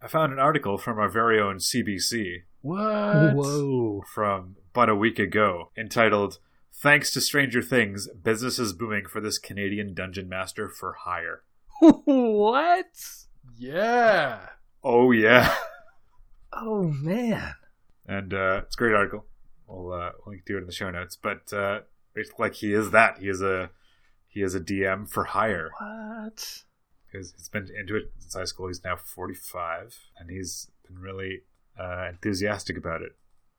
I 0.01 0.07
found 0.07 0.33
an 0.33 0.39
article 0.39 0.77
from 0.77 0.99
our 0.99 1.09
very 1.09 1.39
own 1.39 1.57
CBC 1.57 2.43
What? 2.61 3.33
Whoa. 3.35 4.03
from 4.13 4.55
but 4.73 4.89
a 4.89 4.95
week 4.95 5.19
ago 5.19 5.71
entitled 5.77 6.39
Thanks 6.73 7.11
to 7.13 7.21
Stranger 7.21 7.61
Things, 7.61 8.09
Business 8.09 8.59
is 8.59 8.73
Booming 8.73 9.05
for 9.07 9.21
this 9.21 9.39
Canadian 9.39 9.93
Dungeon 9.93 10.27
Master 10.27 10.67
for 10.67 10.93
Hire. 11.05 11.43
what? 11.79 12.85
Yeah. 13.57 14.39
Oh, 14.83 15.11
yeah. 15.11 15.55
Oh 16.51 16.83
man. 16.83 17.53
and 18.07 18.33
uh, 18.33 18.61
it's 18.65 18.75
a 18.75 18.77
great 18.77 18.93
article. 18.93 19.25
We'll 19.67 19.93
uh, 19.93 20.11
link 20.27 20.45
to 20.45 20.55
it 20.57 20.61
in 20.61 20.65
the 20.67 20.71
show 20.73 20.91
notes. 20.91 21.15
But 21.15 21.51
uh, 21.53 21.79
it's 22.13 22.31
like 22.37 22.55
he 22.55 22.73
is 22.73 22.91
that. 22.91 23.17
He 23.19 23.27
is 23.29 23.41
a 23.41 23.71
he 24.27 24.41
is 24.41 24.53
a 24.55 24.59
DM 24.59 25.09
for 25.09 25.23
hire. 25.25 25.71
What? 25.79 26.63
Because 27.15 27.33
he's 27.37 27.49
been 27.49 27.69
into 27.77 27.95
it 27.95 28.11
since 28.19 28.33
high 28.33 28.45
school. 28.45 28.67
He's 28.67 28.83
now 28.83 28.95
45, 28.95 29.97
and 30.17 30.29
he's 30.29 30.69
been 30.87 30.99
really 30.99 31.41
uh, 31.79 32.07
enthusiastic 32.09 32.77
about 32.77 33.01
it. 33.01 33.15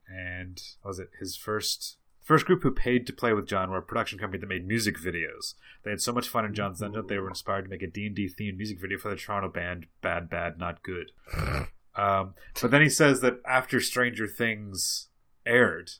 And 0.08 0.60
what 0.82 0.90
was 0.90 0.98
it 0.98 1.10
his 1.18 1.36
first 1.36 1.98
first 2.22 2.46
group 2.46 2.62
who 2.62 2.72
paid 2.72 3.06
to 3.06 3.12
play 3.12 3.32
with 3.32 3.46
John 3.46 3.70
were 3.70 3.78
a 3.78 3.82
production 3.82 4.18
company 4.18 4.40
that 4.40 4.48
made 4.48 4.66
music 4.66 4.98
videos. 4.98 5.54
They 5.84 5.90
had 5.90 6.00
so 6.00 6.12
much 6.12 6.28
fun 6.28 6.44
in 6.44 6.54
John's 6.54 6.80
dungeon 6.80 7.02
that 7.02 7.08
they 7.08 7.18
were 7.18 7.28
inspired 7.28 7.62
to 7.62 7.70
make 7.70 7.82
a 7.82 7.86
D&D 7.86 8.30
themed 8.38 8.56
music 8.56 8.80
video 8.80 8.98
for 8.98 9.10
the 9.10 9.16
Toronto 9.16 9.48
band 9.48 9.86
Bad 10.02 10.28
Bad 10.28 10.58
Not 10.58 10.82
Good. 10.82 11.12
Um, 11.98 12.34
but 12.60 12.70
then 12.70 12.82
he 12.82 12.90
says 12.90 13.22
that 13.22 13.40
after 13.46 13.80
Stranger 13.80 14.26
Things 14.26 15.08
aired, 15.46 15.92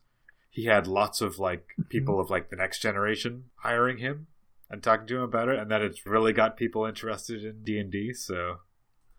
he 0.50 0.66
had 0.66 0.86
lots 0.86 1.22
of 1.22 1.38
like 1.38 1.68
people 1.88 2.20
of 2.20 2.28
like 2.28 2.50
the 2.50 2.56
next 2.56 2.80
generation 2.80 3.44
hiring 3.62 3.96
him 3.96 4.26
and 4.70 4.82
talking 4.82 5.06
to 5.08 5.16
him 5.16 5.22
about 5.22 5.48
it, 5.48 5.58
and 5.58 5.70
that 5.70 5.82
it's 5.82 6.04
really 6.06 6.32
got 6.32 6.56
people 6.56 6.84
interested 6.84 7.44
in 7.44 7.62
D 7.62 7.78
and 7.78 7.90
D. 7.90 8.12
So 8.12 8.58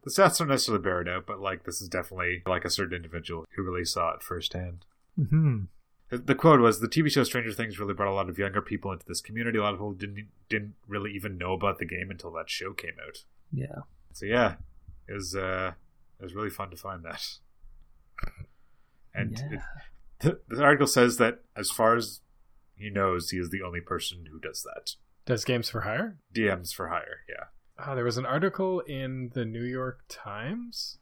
the 0.04 0.10
stats 0.12 0.38
don't 0.40 0.48
necessarily 0.50 0.84
bear 0.84 1.02
it 1.02 1.08
out, 1.10 1.26
but 1.26 1.40
like 1.40 1.64
this 1.64 1.82
is 1.82 1.88
definitely 1.90 2.44
like 2.46 2.66
a 2.66 2.70
certain 2.70 2.96
individual 2.96 3.46
who 3.56 3.64
really 3.64 3.86
saw 3.86 4.14
it 4.14 4.24
firsthand. 4.24 4.86
Hmm. 5.18 5.64
The, 6.10 6.18
the 6.20 6.36
quote 6.36 6.60
was: 6.62 6.80
"The 6.80 6.88
TV 6.88 7.12
show 7.12 7.24
Stranger 7.24 7.52
Things 7.52 7.80
really 7.80 7.94
brought 7.94 8.12
a 8.12 8.16
lot 8.16 8.30
of 8.30 8.38
younger 8.38 8.62
people 8.62 8.92
into 8.92 9.06
this 9.06 9.20
community. 9.22 9.58
A 9.58 9.62
lot 9.64 9.74
of 9.74 9.80
people 9.80 9.94
didn't 9.94 10.28
didn't 10.50 10.76
really 10.88 11.12
even 11.12 11.38
know 11.38 11.54
about 11.54 11.80
the 11.80 11.86
game 11.86 12.10
until 12.10 12.32
that 12.34 12.50
show 12.50 12.74
came 12.74 12.96
out. 13.06 13.24
Yeah. 13.52 13.80
So 14.14 14.26
yeah, 14.26 14.56
it 15.08 15.14
was 15.14 15.36
uh, 15.36 15.74
it 16.20 16.24
was 16.24 16.34
really 16.36 16.50
fun 16.50 16.70
to 16.72 16.78
find 16.78 17.04
that. 17.04 17.24
And 19.14 19.32
Yeah. 19.52 19.58
it, 20.22 20.40
the, 20.48 20.56
the 20.56 20.64
article 20.64 20.88
says 20.88 21.18
that 21.18 21.40
as 21.56 21.72
far 21.72 21.96
as 21.96 22.22
he 22.76 22.90
knows, 22.90 23.32
he 23.32 23.38
is 23.38 23.50
the 23.50 23.62
only 23.62 23.82
person 23.82 24.26
who 24.32 24.40
does 24.40 24.64
that. 24.64 24.96
Does 25.28 25.46
games 25.46 25.70
for 25.70 25.82
hire? 25.82 26.18
DMs 26.34 26.74
for 26.74 26.88
hire, 26.88 27.20
yeah. 27.30 27.46
Ah, 27.78 27.94
there 27.94 28.06
was 28.06 28.18
an 28.18 28.26
article 28.26 28.80
in 28.80 29.30
the 29.36 29.46
New 29.46 29.64
York 29.64 30.00
Times. 30.10 30.98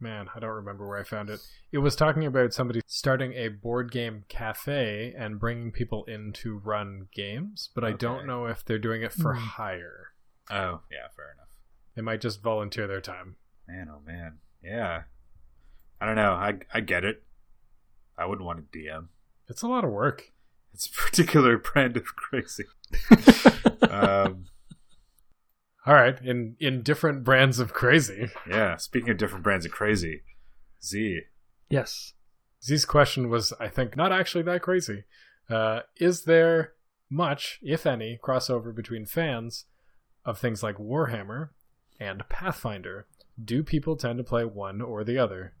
Man, 0.00 0.28
I 0.34 0.38
don't 0.40 0.50
remember 0.50 0.86
where 0.86 0.98
I 0.98 1.02
found 1.04 1.30
it. 1.30 1.40
It 1.72 1.78
was 1.78 1.96
talking 1.96 2.26
about 2.26 2.52
somebody 2.52 2.82
starting 2.86 3.32
a 3.34 3.48
board 3.48 3.90
game 3.90 4.24
cafe 4.28 5.14
and 5.16 5.40
bringing 5.40 5.72
people 5.72 6.04
in 6.04 6.32
to 6.34 6.58
run 6.58 7.06
games, 7.14 7.70
but 7.74 7.84
I 7.84 7.92
don't 7.92 8.26
know 8.26 8.46
if 8.46 8.64
they're 8.64 8.78
doing 8.78 9.02
it 9.02 9.12
for 9.12 9.34
Hmm. 9.34 9.40
hire. 9.40 10.08
Oh, 10.50 10.82
yeah, 10.90 11.08
fair 11.16 11.32
enough. 11.34 11.48
They 11.94 12.02
might 12.02 12.20
just 12.20 12.42
volunteer 12.42 12.86
their 12.86 13.00
time. 13.00 13.36
Man, 13.66 13.88
oh 13.90 14.00
man, 14.04 14.38
yeah. 14.62 15.02
I 16.00 16.06
don't 16.06 16.16
know. 16.16 16.32
I 16.32 16.58
I 16.72 16.80
get 16.80 17.04
it. 17.04 17.24
I 18.16 18.26
wouldn't 18.26 18.46
want 18.46 18.70
to 18.72 18.78
DM. 18.78 19.08
It's 19.48 19.62
a 19.62 19.68
lot 19.68 19.84
of 19.84 19.90
work. 19.90 20.32
It's 20.72 20.86
a 20.86 20.92
particular 21.04 21.58
brand 21.58 21.96
of 21.96 22.04
crazy. 22.16 22.64
um, 23.90 24.46
All 25.86 25.94
right, 25.94 26.20
in 26.22 26.56
in 26.58 26.82
different 26.82 27.24
brands 27.24 27.58
of 27.58 27.72
crazy. 27.72 28.30
yeah. 28.48 28.76
Speaking 28.76 29.10
of 29.10 29.18
different 29.18 29.44
brands 29.44 29.66
of 29.66 29.72
crazy, 29.72 30.22
Z. 30.82 31.20
Yes. 31.68 32.14
Z's 32.64 32.84
question 32.84 33.28
was, 33.28 33.52
I 33.60 33.68
think, 33.68 33.96
not 33.96 34.12
actually 34.12 34.42
that 34.44 34.62
crazy. 34.62 35.04
Uh, 35.48 35.80
is 35.96 36.24
there 36.24 36.72
much, 37.08 37.60
if 37.62 37.86
any, 37.86 38.18
crossover 38.22 38.74
between 38.74 39.06
fans 39.06 39.66
of 40.24 40.38
things 40.38 40.62
like 40.62 40.76
Warhammer 40.76 41.50
and 42.00 42.28
Pathfinder? 42.28 43.06
do 43.42 43.62
people 43.62 43.96
tend 43.96 44.18
to 44.18 44.24
play 44.24 44.44
one 44.44 44.80
or 44.80 45.04
the 45.04 45.18
other? 45.18 45.54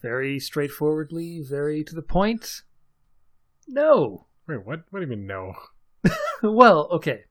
Very 0.00 0.38
straightforwardly, 0.40 1.42
very 1.42 1.84
to 1.84 1.94
the 1.94 2.02
point. 2.02 2.62
No. 3.68 4.26
Wait, 4.50 4.66
what? 4.66 4.80
What 4.90 4.98
do 4.98 5.04
you 5.04 5.10
mean 5.10 5.26
no? 5.26 5.54
well, 6.42 6.88
okay. 6.90 7.24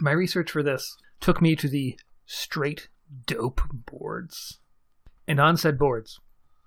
My 0.00 0.10
research 0.10 0.50
for 0.50 0.62
this 0.62 0.96
took 1.20 1.40
me 1.40 1.54
to 1.54 1.68
the 1.68 1.98
straight 2.26 2.88
dope 3.26 3.60
boards. 3.86 4.58
And 5.28 5.38
on 5.38 5.56
said 5.56 5.78
boards, 5.78 6.18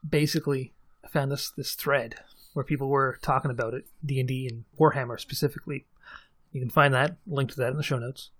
basically, 0.07 0.73
I 1.03 1.09
found 1.09 1.31
this 1.31 1.51
this 1.51 1.75
thread 1.75 2.15
where 2.53 2.63
people 2.63 2.87
were 2.87 3.19
talking 3.21 3.51
about 3.51 3.73
it, 3.73 3.85
D 4.05 4.19
and 4.19 4.27
D 4.27 4.47
and 4.47 4.63
Warhammer 4.79 5.19
specifically. 5.19 5.85
You 6.53 6.61
can 6.61 6.69
find 6.69 6.93
that 6.93 7.17
link 7.27 7.51
to 7.51 7.57
that 7.57 7.71
in 7.71 7.77
the 7.77 7.83
show 7.83 7.99
notes. 7.99 8.31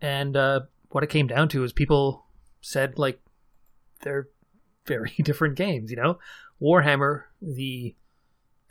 And 0.00 0.36
uh, 0.36 0.60
what 0.88 1.04
it 1.04 1.10
came 1.10 1.26
down 1.26 1.48
to 1.50 1.64
is 1.64 1.72
people 1.72 2.24
said 2.62 2.98
like 2.98 3.20
they're 4.00 4.28
very 4.86 5.12
different 5.22 5.56
games. 5.56 5.90
You 5.90 5.98
know, 5.98 6.18
Warhammer, 6.62 7.24
the 7.42 7.94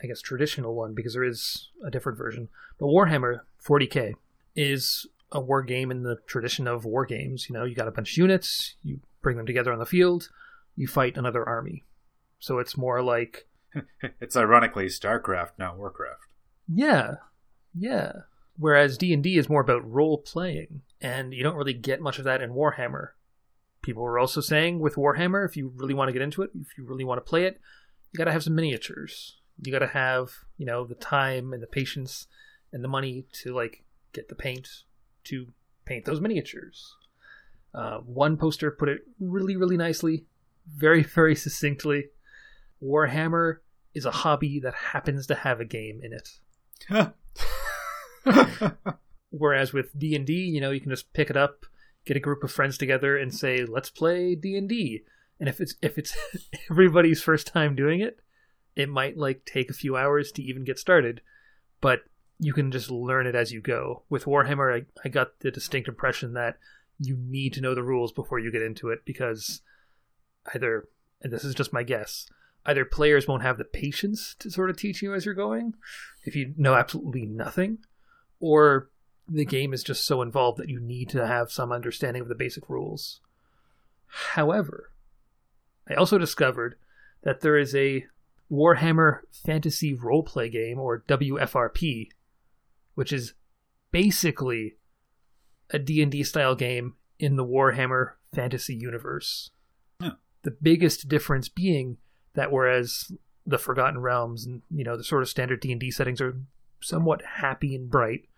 I 0.04 0.06
guess 0.06 0.20
traditional 0.20 0.74
one 0.74 0.92
because 0.92 1.14
there 1.14 1.24
is 1.24 1.70
a 1.82 1.90
different 1.90 2.18
version, 2.18 2.50
but 2.78 2.86
Warhammer 2.86 3.40
40k 3.66 4.12
is 4.54 5.06
a 5.32 5.40
war 5.40 5.62
game 5.62 5.90
in 5.90 6.02
the 6.02 6.18
tradition 6.26 6.68
of 6.68 6.84
war 6.84 7.06
games. 7.06 7.48
You 7.48 7.54
know, 7.54 7.64
you 7.64 7.74
got 7.74 7.88
a 7.88 7.92
bunch 7.92 8.12
of 8.12 8.18
units, 8.18 8.74
you 8.82 9.00
bring 9.22 9.38
them 9.38 9.46
together 9.46 9.72
on 9.72 9.78
the 9.78 9.86
field, 9.86 10.28
you 10.76 10.86
fight 10.86 11.16
another 11.16 11.48
army. 11.48 11.84
So 12.38 12.58
it's 12.58 12.76
more 12.76 13.00
like 13.02 13.48
it's 14.20 14.36
ironically 14.36 14.86
StarCraft, 14.86 15.52
not 15.58 15.78
Warcraft. 15.78 16.20
yeah, 16.68 17.14
yeah. 17.74 18.12
Whereas 18.58 18.98
D 18.98 19.14
and 19.14 19.22
D 19.22 19.38
is 19.38 19.48
more 19.48 19.62
about 19.62 19.90
role 19.90 20.18
playing, 20.18 20.82
and 21.00 21.32
you 21.32 21.42
don't 21.42 21.56
really 21.56 21.72
get 21.72 22.02
much 22.02 22.18
of 22.18 22.24
that 22.24 22.42
in 22.42 22.50
Warhammer. 22.50 23.08
People 23.82 24.02
were 24.02 24.18
also 24.18 24.42
saying 24.42 24.80
with 24.80 24.96
Warhammer, 24.96 25.48
if 25.48 25.56
you 25.56 25.72
really 25.74 25.94
want 25.94 26.08
to 26.08 26.12
get 26.12 26.22
into 26.22 26.42
it, 26.42 26.50
if 26.60 26.76
you 26.76 26.84
really 26.84 27.04
want 27.04 27.16
to 27.18 27.28
play 27.28 27.44
it, 27.44 27.58
you 28.12 28.18
got 28.18 28.24
to 28.24 28.32
have 28.32 28.44
some 28.44 28.54
miniatures. 28.54 29.38
You 29.60 29.72
got 29.72 29.80
to 29.80 29.86
have 29.86 30.30
you 30.56 30.66
know 30.66 30.84
the 30.84 30.94
time 30.94 31.52
and 31.52 31.62
the 31.62 31.66
patience 31.66 32.26
and 32.72 32.82
the 32.82 32.88
money 32.88 33.26
to 33.42 33.54
like 33.54 33.84
get 34.12 34.28
the 34.28 34.34
paint 34.34 34.68
to 35.24 35.46
paint 35.84 36.04
those 36.04 36.20
miniatures. 36.20 36.96
Uh, 37.74 37.98
one 37.98 38.36
poster 38.36 38.70
put 38.70 38.88
it 38.88 39.00
really, 39.18 39.56
really 39.56 39.76
nicely, 39.76 40.24
very, 40.66 41.02
very 41.14 41.34
succinctly. 41.34 42.06
Warhammer 42.82 43.58
is 43.94 44.04
a 44.04 44.10
hobby 44.10 44.58
that 44.60 44.74
happens 44.74 45.26
to 45.26 45.34
have 45.34 45.60
a 45.60 45.64
game 45.64 46.00
in 46.02 46.12
it. 46.12 47.14
Whereas 49.30 49.72
with 49.72 49.98
D 49.98 50.14
and 50.14 50.26
D, 50.26 50.34
you 50.34 50.60
know, 50.60 50.70
you 50.70 50.80
can 50.80 50.90
just 50.90 51.12
pick 51.12 51.30
it 51.30 51.36
up, 51.36 51.66
get 52.04 52.16
a 52.16 52.20
group 52.20 52.44
of 52.44 52.52
friends 52.52 52.78
together, 52.78 53.16
and 53.16 53.34
say, 53.34 53.64
"Let's 53.64 53.90
play 53.90 54.34
D 54.34 54.56
and 54.56 54.68
D." 54.68 55.04
And 55.40 55.48
if 55.48 55.60
it's 55.60 55.74
if 55.82 55.98
it's 55.98 56.16
everybody's 56.70 57.22
first 57.22 57.46
time 57.46 57.74
doing 57.74 58.00
it, 58.00 58.20
it 58.76 58.88
might 58.88 59.16
like 59.16 59.44
take 59.44 59.70
a 59.70 59.74
few 59.74 59.96
hours 59.96 60.32
to 60.32 60.42
even 60.42 60.64
get 60.64 60.78
started. 60.78 61.20
But 61.80 62.00
you 62.38 62.52
can 62.52 62.70
just 62.70 62.90
learn 62.90 63.26
it 63.26 63.34
as 63.34 63.52
you 63.52 63.60
go. 63.60 64.02
With 64.08 64.24
Warhammer, 64.24 64.82
I, 64.82 64.86
I 65.04 65.08
got 65.08 65.40
the 65.40 65.50
distinct 65.50 65.88
impression 65.88 66.34
that 66.34 66.58
you 66.98 67.16
need 67.16 67.52
to 67.54 67.60
know 67.60 67.74
the 67.74 67.82
rules 67.82 68.12
before 68.12 68.38
you 68.38 68.50
get 68.50 68.62
into 68.62 68.88
it 68.88 69.04
because 69.04 69.62
either, 70.54 70.88
and 71.22 71.32
this 71.32 71.44
is 71.44 71.54
just 71.54 71.72
my 71.72 71.82
guess, 71.82 72.26
either 72.66 72.84
players 72.84 73.28
won't 73.28 73.42
have 73.42 73.58
the 73.58 73.64
patience 73.64 74.34
to 74.38 74.50
sort 74.50 74.70
of 74.70 74.76
teach 74.76 75.02
you 75.02 75.14
as 75.14 75.24
you're 75.24 75.34
going 75.34 75.74
if 76.24 76.34
you 76.34 76.54
know 76.56 76.74
absolutely 76.74 77.26
nothing, 77.26 77.78
or 78.40 78.90
the 79.28 79.44
game 79.44 79.72
is 79.72 79.82
just 79.82 80.06
so 80.06 80.22
involved 80.22 80.58
that 80.58 80.68
you 80.68 80.80
need 80.80 81.08
to 81.10 81.26
have 81.26 81.50
some 81.50 81.72
understanding 81.72 82.22
of 82.22 82.28
the 82.28 82.34
basic 82.34 82.68
rules. 82.68 83.20
However, 84.06 84.90
I 85.88 85.94
also 85.94 86.18
discovered 86.18 86.76
that 87.22 87.40
there 87.40 87.56
is 87.56 87.74
a 87.74 88.06
Warhammer 88.50 89.20
Fantasy 89.44 89.96
Roleplay 89.96 90.50
game, 90.50 90.78
or 90.78 91.04
WFRP, 91.08 92.08
which 92.94 93.12
is 93.12 93.34
basically 93.90 94.76
a 95.70 95.78
D&D 95.78 96.22
style 96.24 96.54
game 96.54 96.94
in 97.18 97.36
the 97.36 97.44
Warhammer 97.44 98.12
fantasy 98.34 98.74
universe. 98.74 99.50
Yeah. 100.00 100.10
The 100.42 100.50
biggest 100.50 101.08
difference 101.08 101.48
being 101.48 101.96
that 102.34 102.52
whereas 102.52 103.12
the 103.46 103.58
Forgotten 103.58 104.00
Realms 104.00 104.46
and 104.46 104.62
you 104.70 104.84
know 104.84 104.96
the 104.96 105.04
sort 105.04 105.22
of 105.22 105.28
standard 105.28 105.60
D&D 105.60 105.90
settings 105.90 106.20
are 106.20 106.36
somewhat 106.80 107.22
happy 107.36 107.74
and 107.74 107.90
bright, 107.90 108.28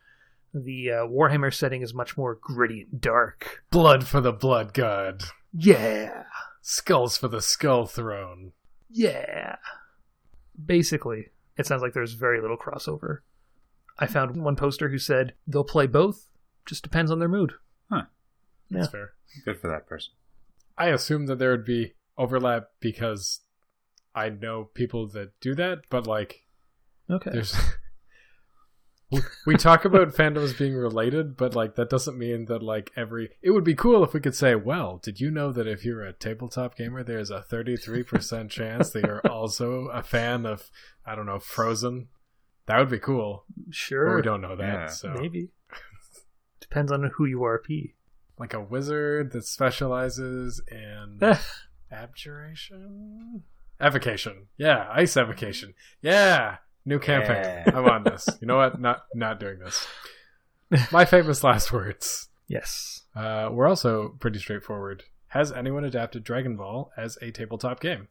the 0.54 0.90
uh, 0.90 1.06
Warhammer 1.06 1.52
setting 1.52 1.82
is 1.82 1.92
much 1.92 2.16
more 2.16 2.34
gritty 2.34 2.86
and 2.90 3.00
dark. 3.00 3.64
Blood 3.70 4.06
for 4.06 4.20
the 4.20 4.32
blood 4.32 4.72
god. 4.72 5.22
Yeah. 5.52 6.24
Skulls 6.62 7.16
for 7.16 7.28
the 7.28 7.42
skull 7.42 7.86
throne. 7.86 8.52
Yeah. 8.90 9.56
Basically, 10.64 11.28
it 11.56 11.66
sounds 11.66 11.82
like 11.82 11.92
there's 11.92 12.14
very 12.14 12.40
little 12.40 12.56
crossover. 12.56 13.18
I 13.98 14.06
found 14.06 14.36
one 14.42 14.56
poster 14.56 14.88
who 14.90 14.98
said 14.98 15.34
they'll 15.46 15.64
play 15.64 15.86
both, 15.86 16.28
just 16.66 16.82
depends 16.82 17.10
on 17.10 17.18
their 17.18 17.28
mood. 17.28 17.52
That's 17.90 18.04
Yeah. 18.70 18.78
That's 18.80 18.90
fair. 18.92 19.12
Good 19.44 19.60
for 19.60 19.68
that 19.68 19.86
person. 19.86 20.12
I 20.76 20.88
assume 20.88 21.26
that 21.26 21.38
there 21.38 21.50
would 21.52 21.64
be 21.64 21.94
overlap 22.18 22.64
because 22.80 23.40
I 24.14 24.28
know 24.30 24.64
people 24.74 25.06
that 25.10 25.38
do 25.40 25.54
that, 25.54 25.82
but 25.88 26.06
like 26.06 26.46
Okay. 27.08 27.30
there's 27.32 27.54
we- 29.10 29.20
we 29.46 29.56
talk 29.56 29.84
about 29.84 30.08
fandoms 30.14 30.58
being 30.58 30.74
related, 30.74 31.36
but 31.36 31.54
like 31.54 31.76
that 31.76 31.88
doesn't 31.90 32.18
mean 32.18 32.46
that 32.46 32.62
like 32.62 32.90
every 32.96 33.30
it 33.42 33.50
would 33.52 33.62
be 33.64 33.74
cool 33.74 34.02
if 34.02 34.12
we 34.12 34.20
could 34.20 34.34
say, 34.34 34.54
well, 34.54 34.98
did 35.02 35.20
you 35.20 35.30
know 35.30 35.52
that 35.52 35.66
if 35.68 35.84
you're 35.84 36.02
a 36.04 36.12
tabletop 36.12 36.76
gamer 36.76 37.02
there's 37.04 37.30
a 37.30 37.44
33% 37.50 38.50
chance 38.50 38.90
that 38.90 39.04
you're 39.04 39.20
also 39.28 39.86
a 39.88 40.02
fan 40.02 40.44
of 40.46 40.70
I 41.06 41.14
don't 41.14 41.26
know, 41.26 41.38
Frozen? 41.38 42.08
That 42.66 42.78
would 42.80 42.90
be 42.90 42.98
cool. 42.98 43.44
But 43.56 43.74
Sure. 43.74 44.16
we 44.16 44.22
don't 44.22 44.40
know 44.40 44.56
that. 44.56 44.64
Yeah. 44.74 44.86
So 44.88 45.14
Maybe. 45.14 45.50
Depends 46.60 46.90
on 46.90 47.12
who 47.14 47.26
you 47.26 47.44
are, 47.44 47.60
RP. 47.60 47.92
like 48.38 48.52
a 48.54 48.60
wizard 48.60 49.30
that 49.32 49.44
specializes 49.44 50.60
in 50.68 51.20
abjuration 51.92 53.42
evocation 53.80 54.46
yeah 54.56 54.88
ice 54.90 55.16
evocation 55.18 55.74
yeah 56.00 56.56
new 56.86 56.98
campaign 56.98 57.64
Yeah. 57.66 57.72
i'm 57.74 57.84
on 57.84 58.04
this. 58.04 58.26
You 58.40 58.46
know 58.46 58.56
what? 58.56 58.80
Not 58.80 59.04
not 59.14 59.38
doing 59.40 59.58
this. 59.58 59.86
My 60.90 61.04
famous 61.14 61.44
last 61.44 61.72
words. 61.72 62.28
Yes. 62.48 63.02
uh, 63.14 63.48
we're 63.52 63.66
also 63.68 64.14
pretty 64.20 64.38
straightforward. 64.38 65.02
Has 65.28 65.50
anyone 65.52 65.84
adapted 65.84 66.22
dragon 66.24 66.56
ball 66.56 66.92
as 66.96 67.18
a 67.20 67.30
tabletop 67.32 67.80
game? 67.80 68.08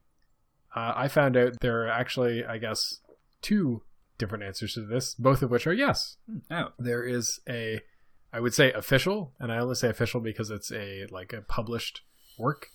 Uh, 0.76 0.92
i 0.96 1.08
found 1.08 1.38
out 1.38 1.54
there 1.62 1.84
are 1.86 1.90
actually 1.90 2.44
i 2.46 2.58
guess 2.58 3.00
two 3.42 3.82
different 4.18 4.44
answers 4.44 4.74
to 4.74 4.82
this 4.86 5.16
both 5.16 5.42
of 5.42 5.50
which 5.50 5.66
are 5.66 5.74
yes. 5.74 6.18
Oh, 6.52 6.70
there 6.78 7.04
is 7.04 7.40
a 7.48 7.80
i 8.34 8.42
would 8.42 8.54
say 8.54 8.74
official 8.74 9.32
and 9.40 9.52
i 9.54 9.58
only 9.58 9.76
say 9.76 9.88
official 9.88 10.20
because 10.20 10.50
it's 10.52 10.72
a 10.74 11.06
like 11.10 11.32
a 11.32 11.42
published 11.42 12.02
work 12.38 12.68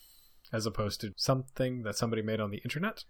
as 0.51 0.65
opposed 0.65 1.01
to 1.03 1.13
something 1.17 1.83
that 1.83 1.95
somebody 1.97 2.23
made 2.23 2.41
on 2.41 2.51
the 2.51 2.59
internet 2.65 3.05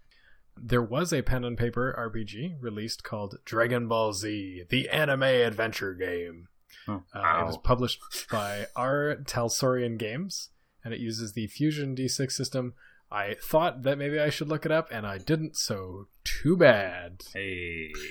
there 0.57 0.81
was 0.81 1.11
a 1.11 1.21
pen 1.21 1.43
and 1.43 1.57
paper 1.57 1.95
rpg 1.97 2.55
released 2.61 3.03
called 3.03 3.39
dragon 3.45 3.87
ball 3.87 4.13
z 4.13 4.63
the 4.69 4.89
anime 4.89 5.23
adventure 5.23 5.93
game. 5.93 6.47
Oh, 6.87 7.03
uh, 7.13 7.41
it 7.41 7.45
was 7.45 7.57
published 7.57 7.99
by 8.31 8.67
r 8.75 9.17
talsorian 9.23 9.97
games 9.97 10.49
and 10.83 10.93
it 10.93 10.99
uses 10.99 11.33
the 11.33 11.47
fusion 11.47 11.95
d6 11.95 12.31
system. 12.31 12.73
I 13.11 13.35
thought 13.41 13.83
that 13.83 13.97
maybe 13.97 14.19
i 14.19 14.29
should 14.29 14.49
look 14.49 14.65
it 14.65 14.71
up 14.71 14.87
and 14.91 15.05
i 15.05 15.17
didn't 15.17 15.57
so 15.57 16.07
too 16.23 16.57
bad. 16.57 17.23
Hey. 17.33 17.91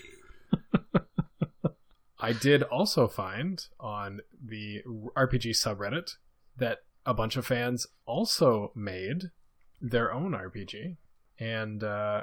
I 2.22 2.32
did 2.32 2.62
also 2.64 3.08
find 3.08 3.64
on 3.78 4.20
the 4.44 4.82
RPG 4.86 5.52
subreddit 5.52 6.16
that 6.56 6.78
a 7.06 7.14
bunch 7.14 7.36
of 7.36 7.46
fans 7.46 7.86
also 8.04 8.72
made 8.74 9.30
their 9.80 10.12
own 10.12 10.32
RPG, 10.32 10.96
and 11.40 11.82
uh, 11.82 12.22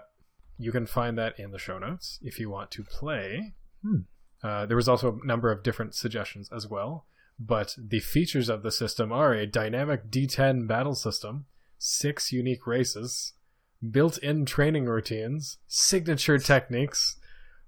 you 0.57 0.71
can 0.71 0.85
find 0.85 1.17
that 1.17 1.37
in 1.39 1.51
the 1.51 1.59
show 1.59 1.77
notes 1.79 2.19
if 2.21 2.39
you 2.39 2.49
want 2.49 2.71
to 2.71 2.83
play. 2.83 3.55
Hmm. 3.83 4.01
Uh, 4.43 4.65
there 4.67 4.77
was 4.77 4.87
also 4.87 5.19
a 5.21 5.25
number 5.27 5.51
of 5.51 5.63
different 5.63 5.95
suggestions 5.95 6.49
as 6.55 6.67
well, 6.67 7.05
but 7.39 7.75
the 7.77 7.99
features 7.99 8.49
of 8.49 8.61
the 8.63 8.71
system 8.71 9.11
are 9.11 9.33
a 9.33 9.47
dynamic 9.47 10.09
D10 10.11 10.67
battle 10.67 10.93
system, 10.95 11.45
six 11.79 12.31
unique 12.31 12.67
races, 12.67 13.33
built-in 13.91 14.45
training 14.45 14.85
routines, 14.85 15.57
signature 15.67 16.37
techniques, 16.37 17.17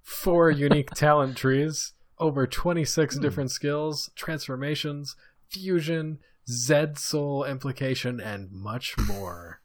four 0.02 0.50
unique 0.66 0.90
talent 0.90 1.36
trees, 1.36 1.92
over 2.18 2.46
26 2.46 3.16
Hmm. 3.16 3.20
different 3.22 3.50
skills, 3.50 4.10
transformations, 4.14 5.16
fusion, 5.48 6.18
Zed 6.48 6.98
soul 6.98 7.44
implication, 7.44 8.20
and 8.20 8.50
much 8.50 8.96
more. 8.98 9.60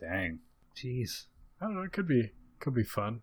Dang. 0.00 0.40
Jeez. 0.76 1.24
I 1.60 1.66
don't 1.66 1.74
know, 1.74 1.82
it 1.82 1.92
could 1.92 2.08
be 2.08 2.32
could 2.60 2.74
be 2.74 2.84
fun. 2.84 3.22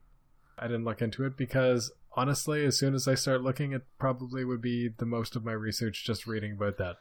I 0.57 0.67
didn't 0.67 0.85
look 0.85 1.01
into 1.01 1.25
it 1.25 1.37
because 1.37 1.91
honestly, 2.15 2.65
as 2.65 2.77
soon 2.77 2.93
as 2.93 3.07
I 3.07 3.15
start 3.15 3.41
looking, 3.41 3.73
it 3.73 3.83
probably 3.99 4.45
would 4.45 4.61
be 4.61 4.89
the 4.95 5.05
most 5.05 5.35
of 5.35 5.43
my 5.43 5.51
research 5.51 6.03
just 6.05 6.27
reading 6.27 6.53
about 6.53 6.77
that. 6.77 6.97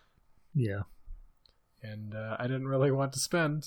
Yeah. 0.55 0.83
And 1.83 2.15
uh, 2.15 2.37
I 2.39 2.45
didn't 2.45 2.69
really 2.69 2.91
want 2.91 3.13
to 3.15 3.19
spend 3.19 3.65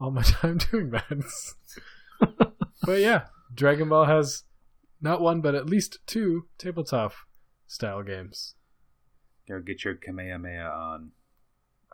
all 0.00 0.10
my 0.10 0.22
time 0.24 0.58
doing 0.58 0.90
that. 0.90 1.24
but 2.82 3.00
yeah, 3.00 3.26
Dragon 3.54 3.88
Ball 3.88 4.04
has 4.06 4.44
not 5.00 5.20
one 5.20 5.40
but 5.40 5.54
at 5.54 5.68
least 5.68 5.98
two 6.06 6.46
tabletop 6.58 7.12
style 7.66 8.02
games. 8.02 8.54
Go 9.48 9.60
get 9.60 9.84
your 9.84 9.94
Kamehameha 9.94 10.64
on. 10.64 11.12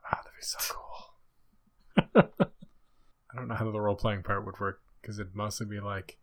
Ah, 0.04 0.18
that'd 0.24 0.32
be 0.38 0.42
so 0.42 0.74
cool. 2.24 2.46
I 3.52 3.56
don't 3.58 3.66
know 3.66 3.72
how 3.72 3.72
the 3.72 3.80
role 3.82 3.96
playing 3.96 4.22
part 4.22 4.46
would 4.46 4.58
work 4.58 4.80
because 5.00 5.18
it'd 5.18 5.34
mostly 5.36 5.66
be 5.66 5.78
like, 5.78 6.16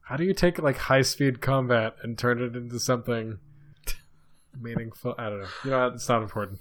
how 0.00 0.16
do 0.16 0.24
you 0.24 0.32
take 0.32 0.58
like 0.58 0.78
high 0.78 1.02
speed 1.02 1.42
combat 1.42 1.96
and 2.02 2.16
turn 2.18 2.42
it 2.42 2.56
into 2.56 2.80
something 2.80 3.38
meaningful? 4.58 5.14
I 5.18 5.28
don't 5.28 5.40
know. 5.40 5.48
You 5.64 5.70
know, 5.70 5.86
it's 5.88 6.08
not 6.08 6.22
important. 6.22 6.60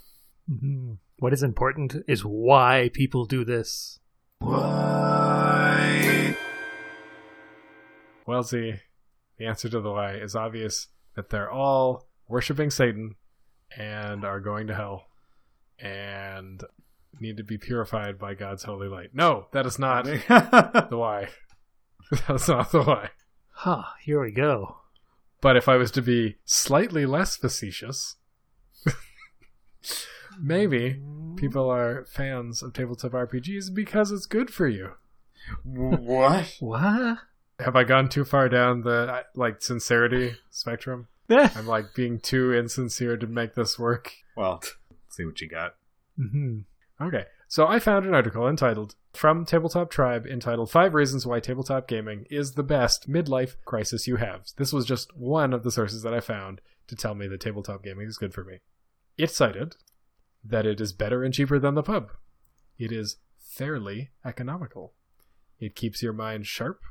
Mhm. 0.50 0.98
What 1.20 1.32
is 1.32 1.44
important 1.44 1.96
is 2.10 2.26
why 2.26 2.90
people 2.94 3.26
do 3.26 3.46
this. 3.46 4.00
Why? 4.40 6.36
Well, 8.28 8.44
see, 8.44 8.74
the 9.38 9.46
answer 9.46 9.70
to 9.70 9.80
the 9.80 9.92
why 9.92 10.16
is 10.16 10.36
obvious 10.36 10.90
that 11.16 11.30
they're 11.30 11.50
all 11.50 12.10
worshiping 12.28 12.70
Satan 12.70 13.16
and 13.78 14.26
are 14.26 14.42
going 14.42 14.68
to 14.68 14.76
hell 14.76 15.08
and 15.80 16.64
need 17.20 17.38
to 17.38 17.44
be 17.44 17.58
purified 17.58 18.18
by 18.18 18.34
God's 18.34 18.64
holy 18.64 18.88
light. 18.88 19.10
No, 19.14 19.48
that 19.52 19.66
is 19.66 19.78
not 19.78 20.06
the 20.06 20.88
why. 20.92 21.30
That's 22.28 22.48
not 22.48 22.72
the 22.72 22.84
why. 22.84 23.10
Huh, 23.52 23.84
here 24.02 24.22
we 24.22 24.32
go. 24.32 24.78
But 25.42 25.56
if 25.58 25.68
I 25.70 25.76
was 25.78 25.92
to 25.92 26.02
be 26.02 26.38
slightly 26.46 27.06
less 27.06 27.36
facetious, 27.36 28.16
maybe 30.40 31.02
people 31.36 31.70
are 31.70 32.06
fans 32.06 32.62
of 32.62 32.74
tabletop 32.74 33.12
RPGs 33.12 33.74
because 33.74 34.12
it's 34.12 34.26
good 34.26 34.52
for 34.52 34.68
you. 34.68 34.92
what? 35.64 36.56
What? 36.60 37.18
Have 37.60 37.76
I 37.76 37.84
gone 37.84 38.10
too 38.10 38.26
far 38.26 38.50
down 38.50 38.82
the 38.82 39.24
like 39.36 39.62
sincerity 39.62 40.36
spectrum? 40.50 41.08
I'm 41.30 41.68
like 41.68 41.94
being 41.96 42.20
too 42.20 42.54
insincere 42.54 43.16
to 43.18 43.28
make 43.28 43.56
this 43.56 43.80
work. 43.80 44.12
Well, 44.36 44.62
see 45.10 45.26
what 45.26 45.40
you 45.42 45.48
got. 45.48 45.76
hmm 46.18 46.60
Okay, 47.02 47.26
so 47.48 47.66
I 47.66 47.80
found 47.80 48.06
an 48.06 48.14
article 48.14 48.48
entitled 48.48 48.94
From 49.14 49.44
Tabletop 49.44 49.90
Tribe 49.90 50.28
entitled 50.28 50.70
Five 50.70 50.94
Reasons 50.94 51.26
Why 51.26 51.40
Tabletop 51.40 51.88
Gaming 51.88 52.26
is 52.30 52.52
the 52.52 52.62
Best 52.62 53.10
Midlife 53.10 53.56
Crisis 53.66 54.06
You 54.06 54.18
Have. 54.18 54.46
This 54.58 54.72
was 54.72 54.86
just 54.86 55.18
one 55.18 55.52
of 55.52 55.64
the 55.64 55.72
sources 55.72 56.04
that 56.04 56.14
I 56.14 56.20
found 56.20 56.62
to 56.86 56.96
tell 56.96 57.16
me 57.16 57.28
that 57.28 57.40
tabletop 57.40 57.84
gaming 57.84 58.08
is 58.08 58.20
good 58.20 58.36
for 58.36 58.44
me. 58.44 58.60
It 59.18 59.32
cited 59.32 59.78
that 60.44 60.68
it 60.68 60.80
is 60.80 60.94
better 60.94 61.24
and 61.24 61.34
cheaper 61.34 61.58
than 61.58 61.74
the 61.74 61.82
pub. 61.82 62.12
It 62.78 62.92
is 62.92 63.18
fairly 63.40 64.12
economical. 64.24 64.94
It 65.60 65.76
keeps 65.76 66.04
your 66.04 66.14
mind 66.14 66.46
sharp, 66.46 66.82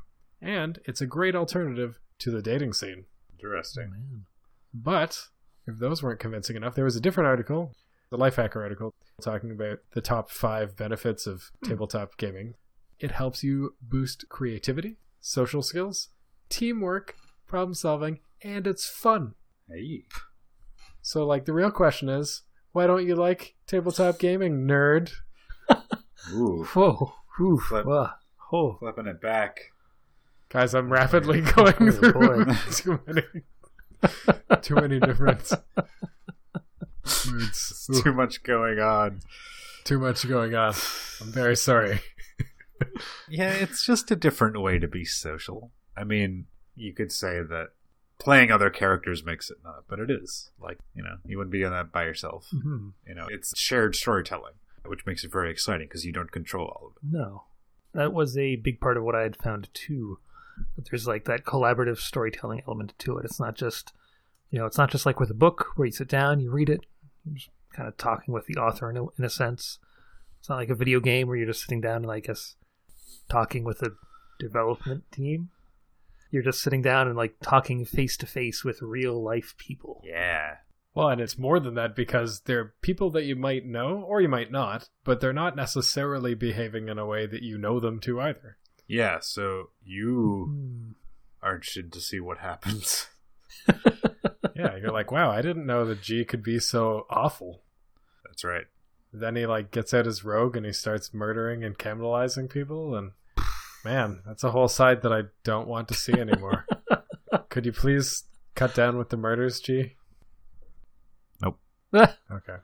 and 0.42 0.81
it's 0.87 1.01
a 1.01 1.07
great 1.07 1.37
alternative 1.37 2.01
to 2.18 2.33
the 2.33 2.42
dating 2.42 2.73
scene. 2.73 3.05
Interesting. 3.33 3.90
Man. 3.90 4.25
But 4.75 5.29
if 5.68 5.79
those 5.79 6.03
weren't 6.03 6.20
convincing 6.20 6.57
enough, 6.57 6.75
there 6.75 6.85
was 6.85 6.96
a 6.96 7.01
different 7.01 7.29
article, 7.29 7.75
the 8.11 8.18
Lifehacker 8.18 8.57
article, 8.57 8.92
talking 9.20 9.50
about 9.50 9.78
the 9.92 10.00
top 10.00 10.30
five 10.30 10.76
benefits 10.76 11.26
of 11.26 11.50
hmm. 11.62 11.68
tabletop 11.70 12.16
gaming. 12.16 12.54
It 12.98 13.12
helps 13.12 13.42
you 13.42 13.74
boost 13.80 14.28
creativity, 14.28 14.96
social 15.20 15.62
skills, 15.62 16.09
teamwork, 16.48 17.14
problem 17.46 17.74
solving, 17.74 18.20
and 18.42 18.66
it's 18.66 18.88
fun. 18.88 19.35
Hey. 19.68 20.04
So, 21.02 21.24
like, 21.24 21.46
the 21.46 21.52
real 21.52 21.70
question 21.70 22.09
is 22.09 22.42
why 22.72 22.87
don't 22.87 23.06
you 23.06 23.16
like 23.16 23.54
tabletop 23.66 24.18
gaming, 24.18 24.66
nerd? 24.66 25.12
Ooh. 26.33 26.64
Whoa. 26.74 27.14
Whew. 27.37 27.59
Flip. 27.59 27.87
Whoa. 27.87 28.09
Oh. 28.52 28.76
Flipping 28.78 29.06
it 29.06 29.20
back. 29.20 29.72
Guys, 30.50 30.74
I'm 30.74 30.92
rapidly 30.92 31.40
going 31.56 31.74
Oh, 31.80 31.90
through 31.90 32.12
boy. 32.12 32.52
too 32.72 33.00
many, 33.06 33.22
too 34.62 34.74
many 34.74 34.98
different 34.98 35.52
moods. 37.04 37.86
It's 37.88 38.02
too 38.02 38.12
much 38.12 38.42
going 38.42 38.78
on. 38.78 39.20
Too 39.84 39.98
much 39.98 40.28
going 40.28 40.54
on. 40.54 40.74
I'm 41.20 41.32
very 41.32 41.56
sorry. 41.56 42.00
Yeah, 43.28 43.50
it's 43.52 43.84
just 43.84 44.10
a 44.10 44.16
different 44.16 44.58
way 44.60 44.78
to 44.78 44.88
be 44.88 45.04
social. 45.04 45.70
I 45.96 46.04
mean, 46.04 46.46
you 46.74 46.94
could 46.94 47.12
say 47.12 47.42
that 47.42 47.72
playing 48.18 48.50
other 48.50 48.70
characters 48.70 49.22
makes 49.22 49.50
it 49.50 49.58
not, 49.62 49.84
but 49.86 49.98
it 50.00 50.10
is. 50.10 50.50
Like, 50.58 50.78
you 50.94 51.02
know, 51.02 51.16
you 51.26 51.36
wouldn't 51.36 51.52
be 51.52 51.62
on 51.64 51.72
that 51.72 51.92
by 51.92 52.04
yourself. 52.04 52.48
hmm 52.50 52.88
You 53.06 53.14
know, 53.14 53.26
it's 53.28 53.52
shared 53.58 53.96
storytelling, 53.96 54.54
which 54.86 55.04
makes 55.04 55.24
it 55.24 55.30
very 55.32 55.50
exciting 55.50 55.88
because 55.88 56.06
you 56.06 56.12
don't 56.12 56.32
control 56.32 56.68
all 56.68 56.86
of 56.88 56.92
it. 56.96 57.14
No. 57.14 57.44
That 57.92 58.14
was 58.14 58.36
a 58.38 58.56
big 58.56 58.80
part 58.80 58.96
of 58.96 59.04
what 59.04 59.14
I 59.14 59.22
had 59.22 59.36
found 59.36 59.68
too. 59.74 60.18
That 60.76 60.88
there's 60.90 61.06
like 61.06 61.26
that 61.26 61.44
collaborative 61.44 61.98
storytelling 61.98 62.62
element 62.66 62.94
to 63.00 63.18
it. 63.18 63.24
It's 63.26 63.40
not 63.40 63.56
just, 63.56 63.92
you 64.50 64.58
know, 64.58 64.66
it's 64.66 64.78
not 64.78 64.90
just 64.90 65.06
like 65.06 65.20
with 65.20 65.30
a 65.30 65.34
book 65.34 65.68
where 65.76 65.86
you 65.86 65.92
sit 65.92 66.08
down, 66.08 66.40
you 66.40 66.50
read 66.50 66.68
it, 66.68 66.80
you're 67.24 67.36
just 67.36 67.50
kind 67.74 67.88
of 67.88 67.96
talking 67.96 68.32
with 68.34 68.46
the 68.46 68.56
author 68.60 68.90
in 68.90 68.96
a, 68.96 69.04
in 69.18 69.24
a 69.24 69.30
sense. 69.30 69.78
It's 70.38 70.48
not 70.48 70.56
like 70.56 70.70
a 70.70 70.74
video 70.74 71.00
game 71.00 71.28
where 71.28 71.36
you're 71.36 71.46
just 71.46 71.62
sitting 71.62 71.80
down 71.80 72.02
and 72.02 72.10
I 72.10 72.20
guess 72.20 72.56
talking 73.28 73.62
with 73.64 73.82
a 73.82 73.90
development 74.38 75.04
team. 75.12 75.50
You're 76.32 76.42
just 76.42 76.60
sitting 76.62 76.80
down 76.82 77.08
and 77.08 77.16
like 77.16 77.34
talking 77.42 77.84
face 77.84 78.16
to 78.18 78.26
face 78.26 78.64
with 78.64 78.80
real 78.82 79.22
life 79.22 79.54
people. 79.58 80.02
Yeah. 80.04 80.56
Well, 80.94 81.08
and 81.08 81.20
it's 81.20 81.38
more 81.38 81.60
than 81.60 81.74
that 81.74 81.94
because 81.94 82.40
they're 82.40 82.74
people 82.82 83.10
that 83.10 83.24
you 83.24 83.36
might 83.36 83.64
know 83.66 84.02
or 84.06 84.20
you 84.20 84.28
might 84.28 84.50
not, 84.50 84.88
but 85.04 85.20
they're 85.20 85.32
not 85.32 85.54
necessarily 85.56 86.34
behaving 86.34 86.88
in 86.88 86.98
a 86.98 87.06
way 87.06 87.26
that 87.26 87.42
you 87.42 87.58
know 87.58 87.78
them 87.78 88.00
to 88.00 88.20
either. 88.20 88.56
Yeah, 88.88 89.18
so 89.20 89.70
you 89.84 90.46
Hmm. 90.48 90.90
are 91.42 91.54
interested 91.56 91.92
to 91.92 92.00
see 92.00 92.18
what 92.18 92.38
happens. 92.38 93.06
You're 94.80 94.92
like, 94.92 95.12
wow, 95.12 95.30
I 95.30 95.42
didn't 95.42 95.66
know 95.66 95.84
that 95.84 96.02
G 96.02 96.24
could 96.24 96.42
be 96.42 96.58
so 96.58 97.06
awful. 97.10 97.62
That's 98.24 98.44
right. 98.44 98.66
Then 99.12 99.36
he 99.36 99.46
like 99.46 99.70
gets 99.70 99.92
out 99.92 100.06
his 100.06 100.24
rogue 100.24 100.56
and 100.56 100.64
he 100.64 100.72
starts 100.72 101.12
murdering 101.12 101.64
and 101.64 101.78
cannibalizing 101.78 102.48
people 102.48 102.94
and 102.94 103.12
man, 103.84 104.20
that's 104.26 104.44
a 104.44 104.50
whole 104.50 104.68
side 104.68 105.02
that 105.02 105.12
I 105.12 105.22
don't 105.44 105.68
want 105.68 105.88
to 105.88 105.94
see 105.94 106.12
anymore. 106.12 106.66
Could 107.48 107.66
you 107.66 107.72
please 107.72 108.24
cut 108.54 108.74
down 108.74 108.98
with 108.98 109.08
the 109.08 109.16
murders, 109.16 109.60
G? 109.60 109.96
Nope. 111.42 111.58
okay. 111.94 112.56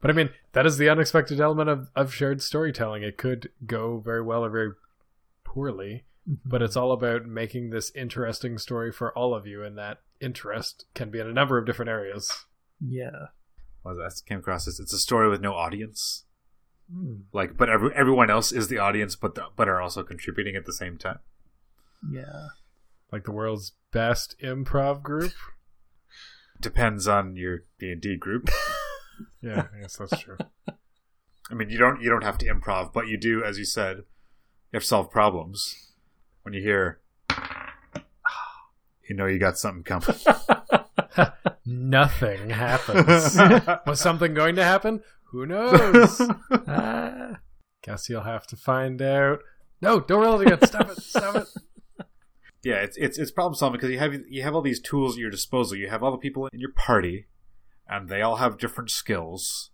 But 0.00 0.10
I 0.10 0.14
mean, 0.14 0.30
that 0.52 0.66
is 0.66 0.78
the 0.78 0.88
unexpected 0.88 1.40
element 1.40 1.70
of, 1.70 1.88
of 1.94 2.12
shared 2.12 2.42
storytelling. 2.42 3.02
It 3.02 3.16
could 3.16 3.50
go 3.64 3.98
very 3.98 4.22
well 4.22 4.44
or 4.44 4.50
very 4.50 4.72
poorly, 5.44 6.04
but 6.26 6.62
it's 6.62 6.76
all 6.76 6.92
about 6.92 7.26
making 7.26 7.70
this 7.70 7.90
interesting 7.94 8.58
story 8.58 8.92
for 8.92 9.16
all 9.16 9.34
of 9.34 9.46
you, 9.46 9.64
and 9.64 9.76
that 9.78 9.98
interest 10.20 10.86
can 10.94 11.10
be 11.10 11.18
in 11.18 11.26
a 11.26 11.32
number 11.32 11.58
of 11.58 11.66
different 11.66 11.90
areas. 11.90 12.30
yeah. 12.80 13.26
Well, 13.84 13.96
that 13.96 14.12
came 14.28 14.38
across 14.38 14.68
as 14.68 14.78
it's 14.78 14.92
a 14.92 14.98
story 14.98 15.28
with 15.28 15.40
no 15.40 15.54
audience. 15.54 16.24
Hmm. 16.88 17.22
Like, 17.32 17.56
but 17.56 17.68
every, 17.68 17.90
everyone 17.96 18.30
else 18.30 18.52
is 18.52 18.68
the 18.68 18.78
audience, 18.78 19.16
but 19.16 19.34
the, 19.34 19.46
but 19.56 19.68
are 19.68 19.80
also 19.80 20.04
contributing 20.04 20.54
at 20.54 20.66
the 20.66 20.72
same 20.72 20.98
time. 20.98 21.18
Yeah. 22.08 22.48
Like 23.10 23.24
the 23.24 23.32
world's 23.32 23.72
best 23.92 24.36
improv 24.40 25.02
group. 25.02 25.32
Depends 26.60 27.08
on 27.08 27.34
your 27.34 27.64
D 27.80 27.90
and 27.90 28.00
D 28.00 28.16
group. 28.16 28.50
Yeah, 29.40 29.66
I 29.76 29.80
guess 29.82 29.96
that's 29.96 30.20
true. 30.20 30.38
I 31.50 31.54
mean, 31.54 31.68
you 31.68 31.78
don't 31.78 32.00
you 32.00 32.08
don't 32.08 32.24
have 32.24 32.38
to 32.38 32.46
improv, 32.46 32.92
but 32.92 33.08
you 33.08 33.16
do, 33.16 33.44
as 33.44 33.58
you 33.58 33.64
said, 33.64 33.98
you 33.98 34.74
have 34.74 34.82
to 34.82 34.88
solve 34.88 35.10
problems. 35.10 35.91
When 36.42 36.54
you 36.54 36.60
hear, 36.60 37.00
you 39.08 39.16
know, 39.16 39.26
you 39.26 39.38
got 39.38 39.58
something 39.58 39.84
coming. 39.84 40.16
Nothing 41.66 42.50
happens. 42.50 43.36
Was 43.86 44.00
something 44.00 44.34
going 44.34 44.56
to 44.56 44.64
happen? 44.64 45.02
Who 45.30 45.46
knows? 45.46 46.20
Ah. 46.50 47.38
Guess 47.82 48.08
you'll 48.08 48.22
have 48.22 48.46
to 48.48 48.56
find 48.56 49.00
out. 49.00 49.40
No, 49.80 50.00
don't 50.00 50.22
roll 50.22 50.40
it 50.40 50.46
again. 50.46 50.66
Stop 50.66 50.90
it. 50.90 51.02
Stop 51.02 51.36
it. 51.36 52.06
yeah, 52.62 52.76
it's 52.76 52.96
it's 52.96 53.18
it's 53.18 53.32
problem 53.32 53.54
solving 53.54 53.80
because 53.80 53.90
you 53.90 53.98
have 53.98 54.14
you 54.28 54.42
have 54.42 54.54
all 54.54 54.62
these 54.62 54.80
tools 54.80 55.14
at 55.14 55.20
your 55.20 55.30
disposal. 55.30 55.76
You 55.76 55.88
have 55.88 56.02
all 56.02 56.12
the 56.12 56.18
people 56.18 56.46
in 56.52 56.60
your 56.60 56.72
party, 56.72 57.26
and 57.88 58.08
they 58.08 58.22
all 58.22 58.36
have 58.36 58.58
different 58.58 58.90
skills, 58.90 59.70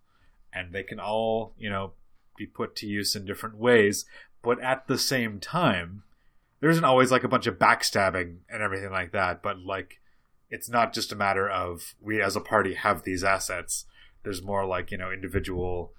and 0.53 0.73
they 0.73 0.83
can 0.83 0.99
all 0.99 1.55
you 1.59 1.69
know 1.69 1.93
be 2.37 2.47
put 2.47 2.77
to 2.77 2.87
use 2.87 3.15
in 3.15 3.27
different 3.27 3.59
ways. 3.59 4.07
But 4.43 4.63
at 4.63 4.87
the 4.87 4.97
same 4.97 5.41
time, 5.41 6.05
there 6.61 6.71
isn't 6.71 6.85
always 6.85 7.11
like 7.11 7.25
a 7.25 7.29
bunch 7.29 7.47
of 7.47 7.59
backstabbing 7.59 8.39
and 8.51 8.63
everything 8.63 8.91
like 8.91 9.13
that. 9.13 9.43
But 9.43 9.59
like, 9.61 10.01
it's 10.51 10.69
not 10.69 10.93
just 10.93 11.13
a 11.13 11.17
matter 11.17 11.49
of 11.49 11.95
we 12.01 12.21
as 12.23 12.37
a 12.37 12.41
party 12.41 12.75
have 12.75 13.03
these 13.03 13.23
assets. 13.25 13.85
There's 14.25 14.43
more 14.43 14.67
like 14.67 14.91
you 14.91 14.99
know 14.99 15.11
individual 15.13 15.93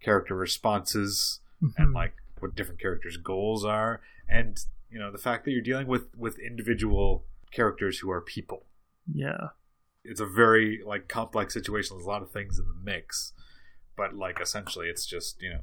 character 0.00 0.34
responses 0.34 1.40
and 1.60 1.88
Mhm. 1.88 1.94
like 1.94 2.14
what 2.40 2.54
different 2.54 2.80
characters' 2.80 3.16
goals 3.16 3.64
are, 3.64 4.00
and 4.28 4.58
you 4.90 4.98
know 4.98 5.10
the 5.10 5.18
fact 5.18 5.44
that 5.44 5.50
you're 5.52 5.62
dealing 5.62 5.86
with 5.86 6.14
with 6.16 6.38
individual 6.38 7.24
characters 7.50 7.98
who 8.00 8.10
are 8.10 8.20
people. 8.20 8.66
yeah. 9.12 9.48
It's 10.06 10.20
a 10.20 10.26
very 10.26 10.82
like 10.84 11.08
complex 11.08 11.54
situation. 11.54 11.96
There's 11.96 12.04
a 12.04 12.08
lot 12.10 12.20
of 12.20 12.30
things 12.30 12.58
in 12.58 12.66
the 12.68 12.74
mix, 12.74 13.32
but 13.96 14.14
like 14.14 14.38
essentially, 14.38 14.88
it's 14.90 15.06
just 15.06 15.40
you 15.40 15.48
know 15.48 15.60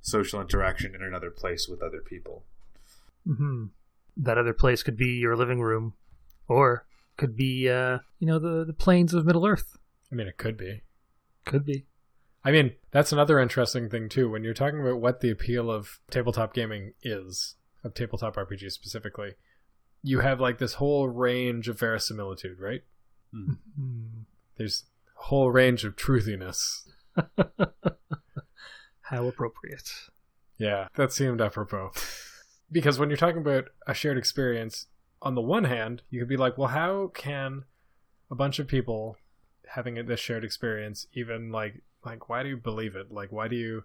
social 0.00 0.40
interaction 0.40 0.94
in 0.94 1.02
another 1.02 1.30
place 1.30 1.68
with 1.68 1.80
other 1.82 2.00
people. 2.00 2.44
Hmm 3.26 3.66
That 4.16 4.38
other 4.38 4.52
place 4.52 4.82
could 4.82 4.96
be 4.96 5.18
your 5.18 5.36
living 5.36 5.60
room, 5.60 5.94
or 6.48 6.86
could 7.16 7.36
be, 7.36 7.68
uh, 7.68 7.98
you 8.18 8.26
know, 8.26 8.38
the 8.38 8.64
the 8.64 8.72
plains 8.72 9.14
of 9.14 9.26
Middle 9.26 9.46
Earth. 9.46 9.76
I 10.10 10.14
mean, 10.14 10.26
it 10.26 10.38
could 10.38 10.56
be. 10.56 10.82
Could 11.44 11.64
be. 11.64 11.86
I 12.44 12.50
mean, 12.50 12.72
that's 12.92 13.12
another 13.12 13.38
interesting 13.38 13.90
thing 13.90 14.08
too. 14.08 14.30
When 14.30 14.44
you're 14.44 14.54
talking 14.54 14.80
about 14.80 15.00
what 15.00 15.20
the 15.20 15.30
appeal 15.30 15.70
of 15.70 16.00
tabletop 16.10 16.54
gaming 16.54 16.94
is, 17.02 17.56
of 17.84 17.94
tabletop 17.94 18.36
RPG 18.36 18.70
specifically, 18.70 19.34
you 20.02 20.20
have 20.20 20.40
like 20.40 20.58
this 20.58 20.74
whole 20.74 21.08
range 21.08 21.68
of 21.68 21.78
verisimilitude, 21.78 22.58
right? 22.60 22.82
Hmm. 23.32 24.22
There's 24.56 24.84
a 25.18 25.24
whole 25.24 25.50
range 25.50 25.84
of 25.84 25.96
truthiness. 25.96 26.88
How 29.00 29.26
appropriate. 29.26 29.90
Yeah, 30.58 30.88
that 30.96 31.12
seemed 31.12 31.40
apropos. 31.40 31.92
Because 32.70 32.98
when 32.98 33.08
you're 33.08 33.16
talking 33.16 33.40
about 33.40 33.66
a 33.86 33.94
shared 33.94 34.18
experience, 34.18 34.86
on 35.22 35.34
the 35.34 35.40
one 35.40 35.64
hand, 35.64 36.02
you 36.10 36.20
could 36.20 36.28
be 36.28 36.36
like, 36.36 36.58
well, 36.58 36.68
how 36.68 37.10
can 37.14 37.64
a 38.30 38.34
bunch 38.34 38.58
of 38.58 38.68
people 38.68 39.16
having 39.68 39.94
this 40.06 40.20
shared 40.20 40.44
experience 40.44 41.06
even 41.12 41.52
like 41.52 41.82
like 42.04 42.28
why 42.28 42.42
do 42.42 42.48
you 42.48 42.56
believe 42.56 42.96
it? 42.96 43.12
Like 43.12 43.32
why 43.32 43.48
do 43.48 43.56
you 43.56 43.84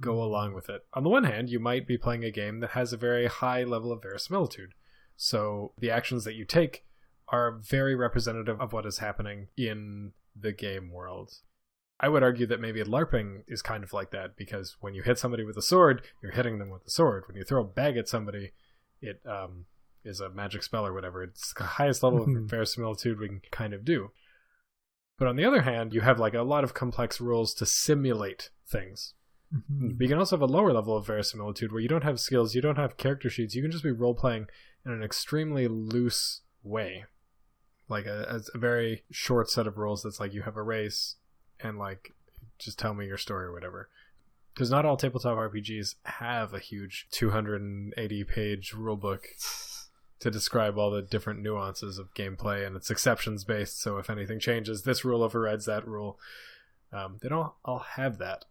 go 0.00 0.12
mm-hmm. 0.12 0.20
along 0.20 0.54
with 0.54 0.68
it? 0.68 0.82
On 0.94 1.02
the 1.02 1.08
one 1.08 1.24
hand, 1.24 1.50
you 1.50 1.58
might 1.58 1.86
be 1.86 1.98
playing 1.98 2.24
a 2.24 2.30
game 2.30 2.60
that 2.60 2.70
has 2.70 2.92
a 2.92 2.98
very 2.98 3.26
high 3.26 3.64
level 3.64 3.92
of 3.92 4.02
verisimilitude. 4.02 4.72
So 5.16 5.72
the 5.78 5.90
actions 5.90 6.24
that 6.24 6.34
you 6.34 6.44
take 6.44 6.84
are 7.28 7.58
very 7.58 7.94
representative 7.94 8.60
of 8.60 8.72
what 8.72 8.86
is 8.86 8.98
happening 8.98 9.48
in 9.56 10.12
the 10.38 10.52
game 10.52 10.90
world. 10.90 11.32
I 11.98 12.08
would 12.08 12.22
argue 12.22 12.46
that 12.46 12.60
maybe 12.60 12.82
LARPing 12.82 13.44
is 13.48 13.62
kind 13.62 13.82
of 13.82 13.92
like 13.92 14.10
that 14.10 14.36
because 14.36 14.76
when 14.80 14.94
you 14.94 15.02
hit 15.02 15.18
somebody 15.18 15.44
with 15.44 15.56
a 15.56 15.62
sword, 15.62 16.02
you're 16.22 16.32
hitting 16.32 16.58
them 16.58 16.68
with 16.68 16.86
a 16.86 16.90
sword. 16.90 17.24
When 17.26 17.36
you 17.36 17.44
throw 17.44 17.62
a 17.62 17.66
bag 17.66 17.96
at 17.96 18.08
somebody, 18.08 18.52
it 19.00 19.20
um, 19.26 19.64
is 20.04 20.20
a 20.20 20.28
magic 20.28 20.62
spell 20.62 20.86
or 20.86 20.92
whatever. 20.92 21.22
It's 21.22 21.54
the 21.54 21.64
highest 21.64 22.02
level 22.02 22.22
of 22.22 22.50
verisimilitude 22.50 23.18
we 23.18 23.28
can 23.28 23.40
kind 23.50 23.72
of 23.72 23.84
do. 23.84 24.10
But 25.18 25.28
on 25.28 25.36
the 25.36 25.46
other 25.46 25.62
hand, 25.62 25.94
you 25.94 26.02
have 26.02 26.18
like 26.18 26.34
a 26.34 26.42
lot 26.42 26.64
of 26.64 26.74
complex 26.74 27.18
rules 27.20 27.54
to 27.54 27.66
simulate 27.66 28.50
things. 28.68 29.14
Mhm. 29.54 29.96
But 29.96 30.04
you 30.04 30.08
can 30.08 30.18
also 30.18 30.36
have 30.36 30.42
a 30.42 30.52
lower 30.52 30.72
level 30.72 30.96
of 30.96 31.06
verisimilitude 31.06 31.72
where 31.72 31.80
you 31.80 31.88
don't 31.88 32.04
have 32.04 32.20
skills, 32.20 32.54
you 32.54 32.60
don't 32.60 32.76
have 32.76 32.98
character 32.98 33.30
sheets, 33.30 33.54
you 33.54 33.62
can 33.62 33.70
just 33.70 33.84
be 33.84 33.92
role 33.92 34.14
playing 34.14 34.48
in 34.84 34.92
an 34.92 35.02
extremely 35.02 35.66
loose 35.66 36.42
way. 36.62 37.06
Like 37.88 38.06
a, 38.06 38.42
a 38.52 38.58
very 38.58 39.04
short 39.10 39.48
set 39.48 39.66
of 39.66 39.78
rules 39.78 40.02
that's 40.02 40.20
like 40.20 40.34
you 40.34 40.42
have 40.42 40.56
a 40.56 40.62
race 40.62 41.16
and 41.60 41.78
like 41.78 42.12
just 42.58 42.78
tell 42.78 42.94
me 42.94 43.06
your 43.06 43.18
story 43.18 43.46
or 43.46 43.52
whatever. 43.52 43.88
Because 44.54 44.70
not 44.70 44.86
all 44.86 44.96
tabletop 44.96 45.36
RPGs 45.36 45.96
have 46.04 46.54
a 46.54 46.58
huge 46.58 47.08
280 47.10 48.24
page 48.24 48.72
rulebook 48.72 49.24
to 50.20 50.30
describe 50.30 50.78
all 50.78 50.90
the 50.90 51.02
different 51.02 51.42
nuances 51.42 51.98
of 51.98 52.14
gameplay 52.14 52.66
and 52.66 52.74
it's 52.74 52.90
exceptions 52.90 53.44
based. 53.44 53.80
So 53.80 53.98
if 53.98 54.08
anything 54.08 54.40
changes, 54.40 54.82
this 54.82 55.04
rule 55.04 55.22
overrides 55.22 55.66
that 55.66 55.86
rule. 55.86 56.18
Um, 56.92 57.18
they 57.20 57.28
don't 57.28 57.52
all 57.64 57.80
have 57.80 58.18
that 58.18 58.46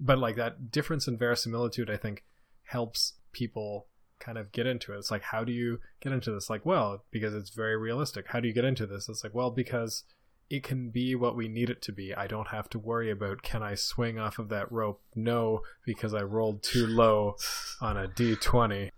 but 0.00 0.18
like 0.18 0.36
that 0.36 0.70
difference 0.70 1.06
in 1.08 1.16
verisimilitude 1.16 1.90
i 1.90 1.96
think 1.96 2.24
helps 2.64 3.14
people 3.32 3.86
kind 4.18 4.38
of 4.38 4.52
get 4.52 4.66
into 4.66 4.92
it 4.92 4.98
it's 4.98 5.10
like 5.10 5.22
how 5.22 5.44
do 5.44 5.52
you 5.52 5.80
get 6.00 6.12
into 6.12 6.30
this 6.30 6.48
like 6.48 6.64
well 6.64 7.04
because 7.10 7.34
it's 7.34 7.50
very 7.50 7.76
realistic 7.76 8.26
how 8.28 8.40
do 8.40 8.48
you 8.48 8.54
get 8.54 8.64
into 8.64 8.86
this 8.86 9.08
it's 9.08 9.24
like 9.24 9.34
well 9.34 9.50
because 9.50 10.04
it 10.50 10.62
can 10.62 10.90
be 10.90 11.14
what 11.14 11.36
we 11.36 11.48
need 11.48 11.70
it 11.70 11.82
to 11.82 11.92
be 11.92 12.14
i 12.14 12.26
don't 12.26 12.48
have 12.48 12.68
to 12.68 12.78
worry 12.78 13.10
about 13.10 13.42
can 13.42 13.62
i 13.62 13.74
swing 13.74 14.18
off 14.18 14.38
of 14.38 14.48
that 14.48 14.70
rope 14.70 15.00
no 15.14 15.60
because 15.84 16.14
i 16.14 16.20
rolled 16.22 16.62
too 16.62 16.86
low 16.86 17.34
on 17.80 17.96
a 17.96 18.06
d20 18.08 18.90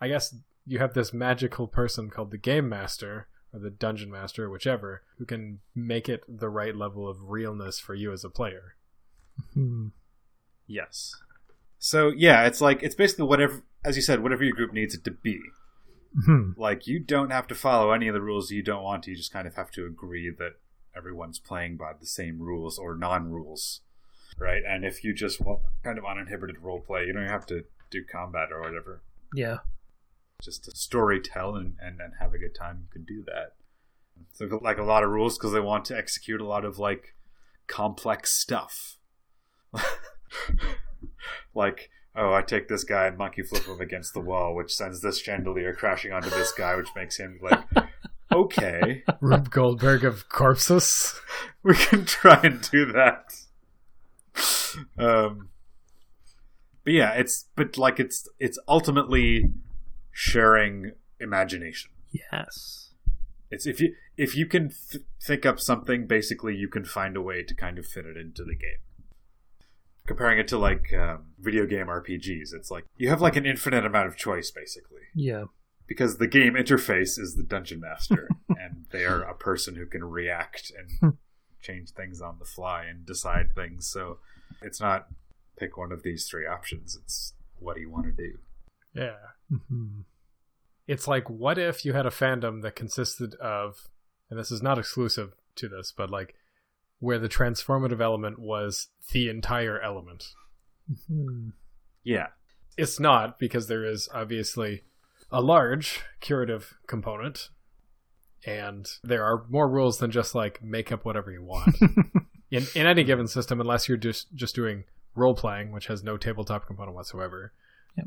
i 0.00 0.08
guess 0.08 0.34
you 0.66 0.78
have 0.78 0.94
this 0.94 1.12
magical 1.12 1.66
person 1.66 2.10
called 2.10 2.30
the 2.30 2.38
game 2.38 2.68
master 2.68 3.28
or 3.52 3.60
the 3.60 3.70
dungeon 3.70 4.10
master 4.10 4.48
whichever 4.50 5.02
who 5.18 5.24
can 5.24 5.60
make 5.74 6.08
it 6.08 6.22
the 6.28 6.48
right 6.48 6.76
level 6.76 7.08
of 7.08 7.30
realness 7.30 7.78
for 7.78 7.94
you 7.94 8.12
as 8.12 8.24
a 8.24 8.30
player 8.30 8.74
Hmm. 9.54 9.88
Yes. 10.66 11.14
So 11.78 12.12
yeah, 12.14 12.46
it's 12.46 12.60
like 12.60 12.82
it's 12.82 12.94
basically 12.94 13.26
whatever, 13.26 13.62
as 13.84 13.96
you 13.96 14.02
said, 14.02 14.22
whatever 14.22 14.44
your 14.44 14.54
group 14.54 14.72
needs 14.72 14.94
it 14.94 15.04
to 15.04 15.10
be. 15.10 15.40
Hmm. 16.24 16.52
Like 16.56 16.86
you 16.86 16.98
don't 16.98 17.30
have 17.30 17.46
to 17.48 17.54
follow 17.54 17.92
any 17.92 18.08
of 18.08 18.14
the 18.14 18.20
rules 18.20 18.50
you 18.50 18.62
don't 18.62 18.82
want 18.82 19.04
to. 19.04 19.10
You 19.10 19.16
just 19.16 19.32
kind 19.32 19.46
of 19.46 19.54
have 19.54 19.70
to 19.72 19.86
agree 19.86 20.30
that 20.30 20.54
everyone's 20.96 21.38
playing 21.38 21.76
by 21.76 21.92
the 21.98 22.06
same 22.06 22.40
rules 22.40 22.78
or 22.78 22.96
non-rules, 22.96 23.82
right? 24.36 24.62
And 24.66 24.84
if 24.84 25.04
you 25.04 25.14
just 25.14 25.40
want 25.40 25.60
kind 25.84 25.98
of 25.98 26.04
uninhibited 26.04 26.58
role 26.60 26.80
play, 26.80 27.04
you 27.04 27.12
don't 27.12 27.28
have 27.28 27.46
to 27.46 27.64
do 27.90 28.04
combat 28.04 28.48
or 28.52 28.60
whatever. 28.60 29.02
Yeah. 29.34 29.58
Just 30.42 30.64
to 30.64 30.72
story 30.72 31.20
tell 31.20 31.54
and, 31.54 31.74
and, 31.80 32.00
and 32.00 32.14
have 32.20 32.34
a 32.34 32.38
good 32.38 32.54
time. 32.54 32.80
You 32.82 32.88
can 32.92 33.04
do 33.04 33.22
that. 33.26 33.54
So 34.32 34.58
like 34.62 34.78
a 34.78 34.84
lot 34.84 35.04
of 35.04 35.10
rules 35.10 35.38
because 35.38 35.52
they 35.52 35.60
want 35.60 35.84
to 35.86 35.96
execute 35.96 36.40
a 36.40 36.46
lot 36.46 36.64
of 36.64 36.78
like 36.78 37.14
complex 37.66 38.32
stuff. 38.32 38.98
like 41.54 41.90
oh 42.18 42.32
i 42.34 42.42
take 42.42 42.68
this 42.68 42.84
guy 42.84 43.06
and 43.06 43.16
monkey 43.16 43.42
flip 43.42 43.64
him 43.64 43.80
against 43.80 44.12
the 44.14 44.20
wall 44.20 44.54
which 44.54 44.74
sends 44.74 45.00
this 45.00 45.18
chandelier 45.20 45.72
crashing 45.74 46.12
onto 46.12 46.28
this 46.30 46.52
guy 46.52 46.74
which 46.76 46.88
makes 46.96 47.16
him 47.18 47.38
like 47.42 47.60
okay 48.34 49.02
Rube 49.20 49.50
Goldberg 49.50 50.04
of 50.04 50.28
Corpses. 50.28 51.18
we 51.62 51.74
can 51.74 52.04
try 52.04 52.40
and 52.42 52.60
do 52.70 52.92
that 52.92 53.32
um 54.98 55.48
but 56.84 56.92
yeah 56.92 57.12
it's 57.12 57.46
but 57.56 57.76
like 57.78 57.98
it's 57.98 58.28
it's 58.38 58.58
ultimately 58.68 59.44
sharing 60.12 60.92
imagination 61.20 61.90
Yes. 62.32 62.90
it's 63.50 63.66
if 63.66 63.80
you 63.80 63.94
if 64.16 64.36
you 64.36 64.46
can 64.46 64.70
th- 64.90 65.04
think 65.22 65.44
up 65.46 65.60
something 65.60 66.06
basically 66.06 66.54
you 66.54 66.68
can 66.68 66.84
find 66.84 67.16
a 67.16 67.22
way 67.22 67.42
to 67.42 67.54
kind 67.54 67.78
of 67.78 67.86
fit 67.86 68.06
it 68.06 68.16
into 68.16 68.42
the 68.44 68.54
game 68.56 68.80
comparing 70.08 70.38
it 70.40 70.48
to 70.48 70.58
like 70.58 70.92
um, 70.94 71.26
video 71.38 71.64
game 71.66 71.86
rpgs 71.86 72.52
it's 72.52 72.70
like 72.70 72.84
you 72.96 73.08
have 73.08 73.20
like 73.20 73.36
an 73.36 73.46
infinite 73.46 73.84
amount 73.86 74.08
of 74.08 74.16
choice 74.16 74.50
basically 74.50 75.02
Yeah. 75.14 75.44
because 75.86 76.18
the 76.18 76.26
game 76.26 76.54
interface 76.54 77.18
is 77.18 77.34
the 77.36 77.44
dungeon 77.44 77.78
master 77.80 78.28
and 78.48 78.86
they 78.90 79.04
are 79.04 79.22
a 79.22 79.34
person 79.34 79.76
who 79.76 79.86
can 79.86 80.02
react 80.04 80.72
and 81.02 81.14
change 81.62 81.90
things 81.90 82.20
on 82.20 82.38
the 82.40 82.44
fly 82.44 82.84
and 82.84 83.04
decide 83.06 83.54
things 83.54 83.86
so 83.86 84.18
it's 84.62 84.80
not 84.80 85.08
pick 85.56 85.76
one 85.76 85.92
of 85.92 86.02
these 86.02 86.26
three 86.28 86.46
options 86.46 86.96
it's 87.00 87.34
what 87.60 87.74
do 87.76 87.80
you 87.82 87.90
want 87.90 88.06
to 88.06 88.12
do 88.12 88.38
Yeah. 88.94 89.16
hmm 89.50 90.00
It's 90.86 91.06
like, 91.06 91.28
what 91.28 91.58
if 91.58 91.84
you 91.84 91.92
had 91.92 92.06
a 92.06 92.10
fandom 92.10 92.62
that 92.62 92.74
consisted 92.76 93.34
of, 93.34 93.88
and 94.30 94.38
this 94.38 94.50
is 94.50 94.62
not 94.62 94.78
exclusive 94.78 95.34
to 95.56 95.68
this, 95.68 95.92
but 95.94 96.08
like 96.10 96.34
where 97.00 97.18
the 97.18 97.28
transformative 97.28 98.00
element 98.00 98.38
was 98.38 98.88
the 99.12 99.28
entire 99.28 99.80
element. 99.80 100.28
Hmm. 101.06 101.50
yeah 102.02 102.28
It's 102.76 102.98
not 102.98 103.38
because 103.38 103.68
there 103.68 103.84
is 103.84 104.08
obviously 104.14 104.82
a 105.30 105.40
large 105.42 106.00
curative 106.20 106.74
component, 106.86 107.50
and 108.46 108.86
there 109.04 109.22
are 109.24 109.44
more 109.50 109.68
rules 109.68 109.98
than 109.98 110.10
just 110.10 110.34
like 110.34 110.62
make 110.62 110.90
up 110.90 111.04
whatever 111.04 111.30
you 111.30 111.42
want. 111.42 111.76
in 112.50 112.66
in 112.74 112.86
any 112.86 113.04
given 113.04 113.28
system 113.28 113.60
unless 113.60 113.88
you're 113.88 113.98
just 113.98 114.34
just 114.34 114.54
doing 114.54 114.84
role 115.14 115.34
playing 115.34 115.70
which 115.72 115.88
has 115.88 116.02
no 116.02 116.16
tabletop 116.16 116.66
component 116.66 116.94
whatsoever 116.94 117.52
Yep. 117.98 118.06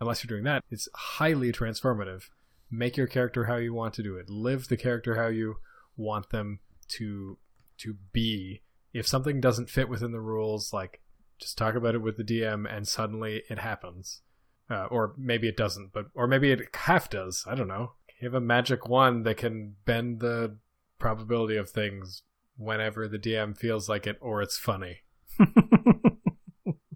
unless 0.00 0.22
you're 0.24 0.34
doing 0.34 0.44
that 0.44 0.62
it's 0.70 0.88
highly 0.94 1.52
transformative 1.52 2.30
make 2.70 2.96
your 2.96 3.06
character 3.06 3.44
how 3.44 3.56
you 3.56 3.74
want 3.74 3.92
to 3.94 4.02
do 4.02 4.16
it 4.16 4.30
live 4.30 4.68
the 4.68 4.76
character 4.78 5.16
how 5.16 5.26
you 5.26 5.56
want 5.96 6.30
them 6.30 6.60
to 6.88 7.36
to 7.78 7.96
be 8.12 8.62
if 8.92 9.06
something 9.06 9.40
doesn't 9.40 9.70
fit 9.70 9.88
within 9.88 10.12
the 10.12 10.20
rules 10.20 10.72
like 10.72 11.00
just 11.38 11.58
talk 11.58 11.74
about 11.74 11.94
it 11.94 12.02
with 12.02 12.16
the 12.16 12.24
dm 12.24 12.64
and 12.70 12.88
suddenly 12.88 13.42
it 13.48 13.58
happens 13.58 14.22
uh, 14.70 14.86
or 14.86 15.14
maybe 15.16 15.48
it 15.48 15.56
doesn't 15.56 15.92
but 15.92 16.06
or 16.14 16.26
maybe 16.26 16.50
it 16.50 16.60
half 16.74 17.08
does 17.10 17.44
i 17.46 17.54
don't 17.54 17.68
know 17.68 17.92
you 18.20 18.26
have 18.26 18.34
a 18.34 18.40
magic 18.40 18.88
wand 18.88 19.26
that 19.26 19.36
can 19.36 19.74
bend 19.84 20.20
the 20.20 20.56
probability 20.98 21.56
of 21.56 21.68
things 21.68 22.22
whenever 22.56 23.06
the 23.06 23.18
DM 23.18 23.54
feels 23.56 23.90
like 23.90 24.06
it 24.06 24.16
or 24.20 24.40
it's 24.40 24.56
funny. 24.56 25.00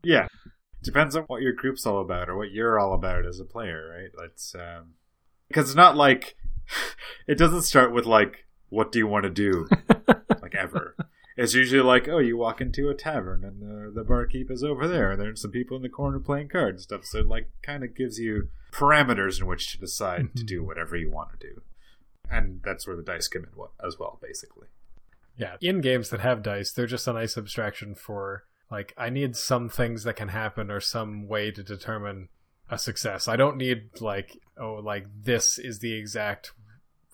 Yeah. 0.02 0.28
Depends 0.82 1.14
on 1.14 1.24
what 1.24 1.42
your 1.42 1.52
group's 1.52 1.84
all 1.84 2.00
about 2.00 2.28
or 2.28 2.36
what 2.36 2.52
you're 2.52 2.78
all 2.78 2.94
about 2.94 3.26
as 3.26 3.38
a 3.38 3.44
player, 3.44 3.86
right? 3.94 4.10
That's 4.18 4.54
um 4.54 4.94
because 5.48 5.68
it's 5.68 5.76
not 5.76 5.96
like 5.96 6.36
it 7.28 7.36
doesn't 7.36 7.62
start 7.62 7.92
with 7.92 8.06
like 8.06 8.46
what 8.70 8.92
do 8.92 8.98
you 8.98 9.06
want 9.06 9.24
to 9.24 9.30
do 9.30 9.68
like 10.52 10.62
ever. 10.62 10.96
It's 11.36 11.54
usually 11.54 11.82
like, 11.82 12.08
oh, 12.08 12.18
you 12.18 12.36
walk 12.36 12.60
into 12.60 12.90
a 12.90 12.94
tavern 12.94 13.44
and 13.44 13.62
the, 13.62 13.90
the 13.94 14.04
barkeep 14.04 14.50
is 14.50 14.62
over 14.62 14.86
there, 14.86 15.12
and 15.12 15.20
there's 15.20 15.40
some 15.40 15.52
people 15.52 15.76
in 15.76 15.82
the 15.82 15.88
corner 15.88 16.18
playing 16.18 16.48
cards 16.48 16.74
and 16.74 16.82
stuff. 16.82 17.04
So 17.06 17.20
it 17.20 17.28
like 17.28 17.48
kind 17.62 17.82
of 17.82 17.96
gives 17.96 18.18
you 18.18 18.48
parameters 18.72 19.40
in 19.40 19.46
which 19.46 19.72
to 19.72 19.78
decide 19.78 20.34
to 20.36 20.44
do 20.44 20.58
mm-hmm. 20.58 20.66
whatever 20.66 20.96
you 20.96 21.10
want 21.10 21.30
to 21.38 21.46
do, 21.46 21.62
and 22.30 22.60
that's 22.62 22.86
where 22.86 22.96
the 22.96 23.02
dice 23.02 23.28
come 23.28 23.44
in 23.44 23.50
as 23.86 23.98
well, 23.98 24.18
basically. 24.20 24.66
Yeah. 25.36 25.56
In 25.62 25.80
games 25.80 26.10
that 26.10 26.20
have 26.20 26.42
dice, 26.42 26.72
they're 26.72 26.86
just 26.86 27.08
a 27.08 27.12
nice 27.14 27.38
abstraction 27.38 27.94
for 27.94 28.44
Like 28.70 28.94
I 28.96 29.10
need 29.10 29.36
some 29.36 29.68
things 29.68 30.04
that 30.04 30.16
can 30.16 30.28
happen 30.28 30.70
or 30.70 30.80
some 30.80 31.26
way 31.26 31.50
to 31.50 31.62
determine 31.62 32.28
a 32.68 32.78
success. 32.78 33.26
I 33.26 33.36
don't 33.36 33.56
need 33.56 34.00
like 34.00 34.38
oh 34.58 34.74
like 34.74 35.06
this 35.22 35.58
is 35.58 35.80
the 35.80 35.94
exact 35.94 36.52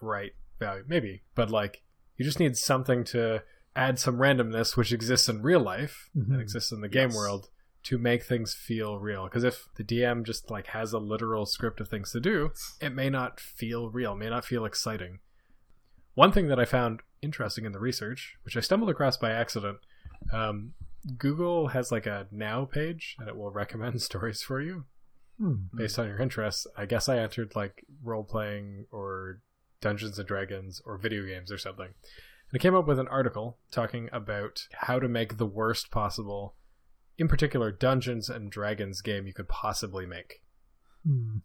right 0.00 0.32
value. 0.58 0.84
Maybe, 0.86 1.22
but 1.34 1.50
like 1.50 1.82
you 2.16 2.24
just 2.24 2.40
need 2.40 2.56
something 2.56 3.04
to 3.04 3.42
add 3.74 3.98
some 3.98 4.16
randomness 4.16 4.76
which 4.76 4.92
exists 4.92 5.28
in 5.28 5.42
real 5.42 5.60
life 5.60 6.08
Mhm. 6.16 6.32
and 6.32 6.40
exists 6.40 6.72
in 6.72 6.80
the 6.80 6.88
game 6.88 7.10
Yes. 7.10 7.16
world 7.16 7.50
to 7.84 7.98
make 7.98 8.24
things 8.24 8.52
feel 8.54 8.98
real. 8.98 9.24
Because 9.24 9.44
if 9.44 9.68
the 9.76 9.84
DM 9.84 10.24
just 10.24 10.50
like 10.50 10.68
has 10.68 10.92
a 10.92 10.98
literal 10.98 11.46
script 11.46 11.80
of 11.80 11.88
things 11.88 12.10
to 12.12 12.20
do, 12.20 12.50
it 12.80 12.90
may 12.94 13.10
not 13.10 13.38
feel 13.38 13.90
real, 13.90 14.16
may 14.16 14.28
not 14.30 14.44
feel 14.44 14.64
exciting. 14.64 15.20
One 16.14 16.32
thing 16.32 16.48
that 16.48 16.58
I 16.58 16.64
found 16.64 17.02
interesting 17.22 17.64
in 17.64 17.72
the 17.72 17.78
research, 17.78 18.36
which 18.44 18.56
I 18.56 18.60
stumbled 18.60 18.90
across 18.90 19.16
by 19.16 19.30
accident, 19.30 19.78
um, 20.32 20.72
Google 21.18 21.68
has 21.68 21.92
like 21.92 22.06
a 22.06 22.26
now 22.32 22.64
page 22.64 23.14
and 23.18 23.28
it 23.28 23.36
will 23.36 23.50
recommend 23.50 24.00
stories 24.02 24.42
for 24.42 24.60
you 24.60 24.86
Hmm. 25.38 25.66
based 25.76 25.98
on 25.98 26.08
your 26.08 26.18
interests. 26.18 26.66
I 26.78 26.86
guess 26.86 27.08
I 27.10 27.18
entered 27.18 27.54
like 27.54 27.84
role 28.02 28.24
playing 28.24 28.86
or 28.90 29.42
Dungeons 29.80 30.18
and 30.18 30.26
Dragons 30.26 30.80
or 30.84 30.98
video 30.98 31.24
games 31.24 31.52
or 31.52 31.58
something. 31.58 31.86
And 31.86 32.54
I 32.54 32.58
came 32.58 32.74
up 32.74 32.86
with 32.86 32.98
an 32.98 33.08
article 33.08 33.58
talking 33.70 34.08
about 34.12 34.66
how 34.72 34.98
to 34.98 35.08
make 35.08 35.36
the 35.36 35.46
worst 35.46 35.90
possible, 35.90 36.54
in 37.18 37.28
particular, 37.28 37.72
Dungeons 37.72 38.28
and 38.28 38.50
Dragons 38.50 39.00
game 39.00 39.26
you 39.26 39.34
could 39.34 39.48
possibly 39.48 40.06
make. 40.06 40.42
Hmm. 41.04 41.38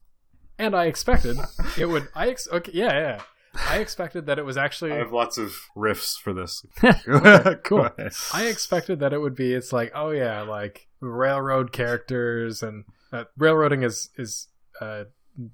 And 0.58 0.76
I 0.76 0.86
expected 0.86 1.38
it 1.78 1.86
would. 1.88 2.08
I 2.14 2.30
ex- 2.30 2.48
okay, 2.52 2.72
yeah, 2.74 2.94
yeah. 2.94 3.22
I 3.68 3.80
expected 3.80 4.28
that 4.28 4.40
it 4.40 4.46
was 4.46 4.58
actually. 4.58 4.92
I 4.94 4.98
have 4.98 5.12
lots 5.12 5.38
of 5.38 5.56
riffs 5.76 6.18
for 6.18 6.34
this. 6.34 6.66
Cool. 7.64 7.90
I 8.34 8.46
expected 8.46 9.00
that 9.00 9.14
it 9.14 9.20
would 9.20 9.36
be. 9.36 9.54
It's 9.54 9.74
like, 9.74 9.92
oh 9.96 10.12
yeah, 10.12 10.42
like 10.42 10.88
railroad 11.00 11.72
characters 11.72 12.62
and 12.64 12.86
uh, 13.12 13.26
railroading 13.38 13.84
is 13.84 14.10
is 14.18 14.48
a 14.80 15.06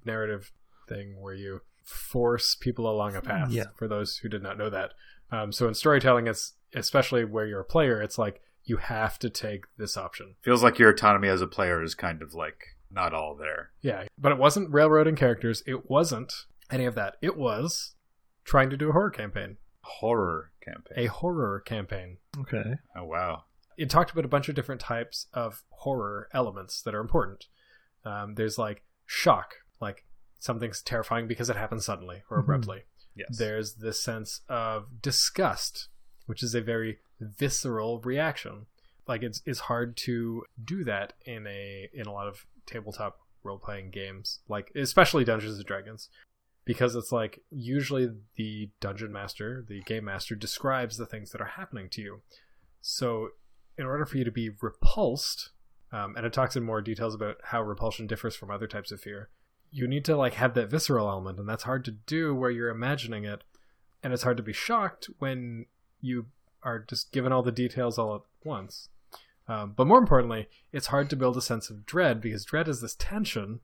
narrative 0.05 0.51
thing 0.87 1.19
where 1.19 1.33
you 1.33 1.61
force 1.87 2.55
people 2.55 2.89
along 2.89 3.15
a 3.15 3.21
path. 3.21 3.49
Yeah. 3.49 3.65
For 3.77 3.87
those 3.87 4.17
who 4.17 4.29
did 4.29 4.43
not 4.43 4.57
know 4.57 4.69
that, 4.69 4.91
um, 5.31 5.51
so 5.51 5.67
in 5.67 5.73
storytelling, 5.73 6.27
it's 6.27 6.53
especially 6.75 7.25
where 7.25 7.45
you're 7.47 7.61
a 7.61 7.65
player, 7.65 8.01
it's 8.01 8.17
like 8.17 8.41
you 8.63 8.77
have 8.77 9.17
to 9.19 9.29
take 9.29 9.65
this 9.77 9.95
option. 9.97 10.35
Feels 10.41 10.61
like 10.63 10.77
your 10.77 10.89
autonomy 10.89 11.29
as 11.29 11.41
a 11.41 11.47
player 11.47 11.81
is 11.81 11.95
kind 11.95 12.21
of 12.21 12.33
like 12.33 12.59
not 12.91 13.13
all 13.13 13.35
there. 13.35 13.71
Yeah, 13.81 14.03
but 14.17 14.31
it 14.31 14.37
wasn't 14.37 14.71
railroading 14.71 15.15
characters. 15.15 15.63
It 15.65 15.89
wasn't 15.89 16.33
any 16.69 16.85
of 16.85 16.95
that. 16.95 17.15
It 17.21 17.37
was 17.37 17.95
trying 18.43 18.69
to 18.69 18.77
do 18.77 18.89
a 18.89 18.93
horror 18.93 19.09
campaign, 19.11 19.57
Horror 19.81 20.51
campaign. 20.63 20.97
a 20.97 21.05
horror 21.07 21.61
campaign. 21.65 22.17
Okay. 22.39 22.75
Oh 22.95 23.05
wow. 23.05 23.43
it 23.77 23.89
talked 23.89 24.11
about 24.11 24.25
a 24.25 24.29
bunch 24.29 24.49
of 24.49 24.55
different 24.55 24.81
types 24.81 25.27
of 25.33 25.63
horror 25.69 26.27
elements 26.33 26.81
that 26.81 26.93
are 26.95 26.99
important. 26.99 27.45
Um, 28.03 28.35
there's 28.35 28.57
like 28.57 28.83
shock, 29.05 29.53
like 29.79 30.05
something's 30.39 30.81
terrifying 30.81 31.27
because 31.27 31.49
it 31.49 31.55
happens 31.55 31.85
suddenly 31.85 32.23
or 32.29 32.37
Mhm. 32.37 32.43
abruptly. 32.43 32.83
Yes. 33.15 33.37
There's 33.37 33.75
this 33.75 34.01
sense 34.01 34.41
of 34.47 35.01
disgust, 35.01 35.89
which 36.27 36.43
is 36.43 36.53
a 36.53 36.61
very 36.61 36.99
visceral 37.19 37.99
reaction. 38.01 38.67
Like 39.07 39.23
it's 39.23 39.41
it's 39.45 39.61
hard 39.61 39.97
to 39.97 40.45
do 40.63 40.83
that 40.83 41.13
in 41.25 41.47
a 41.47 41.89
in 41.93 42.05
a 42.05 42.11
lot 42.11 42.27
of 42.27 42.45
tabletop 42.65 43.19
role 43.43 43.57
playing 43.57 43.91
games, 43.91 44.39
like 44.47 44.71
especially 44.75 45.23
Dungeons 45.23 45.57
and 45.57 45.65
Dragons, 45.65 46.09
because 46.65 46.95
it's 46.95 47.11
like 47.11 47.39
usually 47.49 48.09
the 48.35 48.69
dungeon 48.81 49.11
master, 49.11 49.63
the 49.67 49.81
game 49.83 50.03
master, 50.05 50.35
describes 50.35 50.97
the 50.97 51.05
things 51.05 51.31
that 51.31 51.41
are 51.41 51.45
happening 51.45 51.89
to 51.91 52.01
you. 52.01 52.21
So 52.81 53.29
in 53.77 53.85
order 53.85 54.05
for 54.05 54.17
you 54.17 54.23
to 54.25 54.31
be 54.31 54.49
repulsed, 54.49 55.51
um, 55.91 56.15
and 56.17 56.25
it 56.25 56.33
talks 56.33 56.55
in 56.55 56.63
more 56.63 56.81
details 56.81 57.15
about 57.15 57.37
how 57.45 57.61
repulsion 57.63 58.07
differs 58.07 58.35
from 58.35 58.51
other 58.51 58.67
types 58.67 58.91
of 58.91 58.99
fear, 58.99 59.29
you 59.71 59.87
need 59.87 60.05
to 60.05 60.15
like 60.15 60.33
have 60.35 60.53
that 60.55 60.69
visceral 60.69 61.09
element, 61.09 61.39
and 61.39 61.47
that's 61.47 61.63
hard 61.63 61.85
to 61.85 61.91
do 61.91 62.33
where 62.33 62.51
you're 62.51 62.69
imagining 62.69 63.25
it, 63.25 63.43
and 64.03 64.13
it's 64.13 64.23
hard 64.23 64.37
to 64.37 64.43
be 64.43 64.53
shocked 64.53 65.09
when 65.19 65.65
you 66.01 66.27
are 66.63 66.79
just 66.79 67.11
given 67.11 67.31
all 67.31 67.43
the 67.43 67.51
details 67.51 67.97
all 67.97 68.15
at 68.15 68.21
once. 68.43 68.89
Um, 69.47 69.73
but 69.75 69.87
more 69.87 69.99
importantly, 69.99 70.49
it's 70.73 70.87
hard 70.87 71.09
to 71.09 71.15
build 71.15 71.37
a 71.37 71.41
sense 71.41 71.69
of 71.69 71.85
dread 71.85 72.19
because 72.19 72.43
dread 72.43 72.67
is 72.67 72.81
this 72.81 72.95
tension 72.95 73.61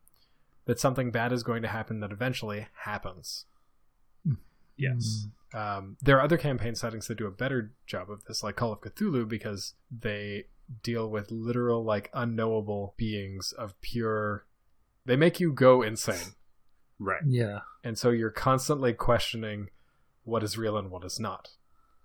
that 0.66 0.80
something 0.80 1.12
bad 1.12 1.34
is 1.34 1.44
going 1.44 1.62
to 1.62 1.68
happen 1.68 2.00
that 2.00 2.12
eventually 2.12 2.68
happens. 2.84 3.46
yes. 4.78 5.28
Um, 5.54 5.98
there 6.02 6.18
are 6.18 6.22
other 6.22 6.38
campaign 6.38 6.76
settings 6.76 7.08
that 7.08 7.18
do 7.18 7.28
a 7.28 7.32
better 7.32 7.74
job 7.86 8.10
of 8.10 8.24
this, 8.26 8.44
like 8.44 8.56
Call 8.56 8.72
of 8.72 8.82
Cthulhu, 8.82 9.28
because 9.28 9.74
they 9.92 10.46
deal 10.82 11.10
with 11.10 11.30
literal, 11.32 11.84
like, 11.84 12.10
unknowable 12.14 12.94
beings 12.98 13.52
of 13.52 13.80
pure. 13.82 14.46
They 15.06 15.16
make 15.16 15.40
you 15.40 15.52
go 15.52 15.82
insane. 15.82 16.34
Right. 17.00 17.22
Yeah. 17.28 17.60
And 17.84 17.98
so 17.98 18.10
you're 18.10 18.30
constantly 18.30 18.94
questioning 18.94 19.70
what 20.24 20.44
is 20.44 20.58
real 20.58 20.78
and 20.78 20.90
what 20.90 21.04
is 21.04 21.20
not. 21.20 21.50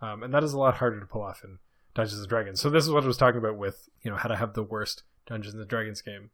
Um, 0.00 0.22
and 0.22 0.34
that 0.34 0.44
is 0.44 0.52
a 0.52 0.58
lot 0.58 0.76
harder 0.76 1.00
to 1.00 1.06
pull 1.06 1.22
off 1.22 1.42
in 1.44 1.58
Dungeons 1.94 2.20
and 2.20 2.28
Dragons. 2.28 2.60
So 2.60 2.70
this 2.70 2.84
is 2.84 2.90
what 2.90 3.04
I 3.04 3.06
was 3.06 3.16
talking 3.16 3.38
about 3.38 3.56
with, 3.56 3.88
you 4.02 4.10
know, 4.10 4.16
how 4.16 4.28
to 4.28 4.36
have 4.36 4.54
the 4.54 4.62
worst 4.62 5.02
Dungeons 5.26 5.54
and 5.54 5.68
Dragons 5.68 6.02
game. 6.02 6.30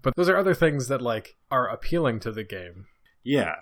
But 0.00 0.14
those 0.16 0.28
are 0.28 0.36
other 0.36 0.54
things 0.54 0.88
that, 0.88 1.02
like, 1.02 1.36
are 1.50 1.68
appealing 1.68 2.20
to 2.20 2.32
the 2.32 2.44
game. 2.44 2.86
Yeah. 3.24 3.56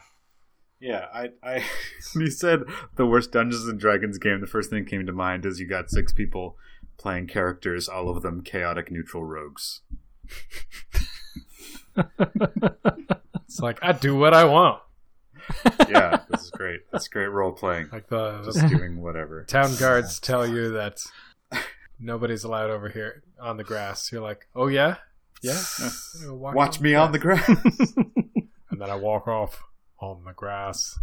Yeah, 0.79 1.07
I, 1.13 1.31
I 1.43 1.65
you 2.15 2.31
said 2.31 2.61
the 2.97 3.07
worst 3.07 3.33
Dungeons 3.33 3.67
and 3.67 3.81
Dragons 3.81 4.19
game, 4.19 4.41
the 4.41 4.47
first 4.47 4.71
thing 4.71 4.85
that 4.85 4.91
came 4.91 5.07
to 5.07 5.13
mind 5.13 5.47
is 5.47 5.59
you 5.59 5.67
got 5.67 5.91
six 5.91 6.13
people 6.13 6.57
playing 6.99 7.29
characters, 7.29 7.89
all 7.89 8.09
of 8.09 8.23
them 8.23 8.43
chaotic 8.43 8.91
neutral 8.91 9.25
rogues. 9.25 9.81
It's 13.47 13.61
like, 13.61 13.79
I 13.83 13.93
do 13.93 14.17
what 14.17 14.35
I 14.35 14.45
want. 14.45 14.83
Yeah, 15.89 16.21
this 16.31 16.43
is 16.45 16.51
great. 16.51 16.81
That's 16.91 17.07
great 17.09 17.29
role 17.29 17.53
playing. 17.53 17.89
Like 17.93 18.09
the, 18.09 18.43
Just 18.45 18.67
doing 18.69 19.01
whatever. 19.01 19.45
town 19.45 19.75
guards 19.81 20.19
tell 20.19 20.47
you 20.47 20.71
that 20.73 20.99
nobody's 22.01 22.43
allowed 22.45 22.71
over 22.71 22.89
here 22.89 23.23
on 23.41 23.57
the 23.57 23.65
grass. 23.65 24.11
You're 24.11 24.23
like, 24.23 24.49
oh 24.57 24.67
yeah, 24.67 24.97
yeah. 25.43 25.61
Walk 26.27 26.55
Watch 26.55 26.79
on 26.79 26.83
me 26.83 26.95
on 26.95 27.13
the 27.13 27.19
grass. 27.19 27.49
And 28.69 28.83
then 28.83 28.91
I 28.91 28.97
walk 28.97 29.27
off 29.27 29.63
on 30.01 30.25
the 30.25 30.33
grass. 30.35 30.99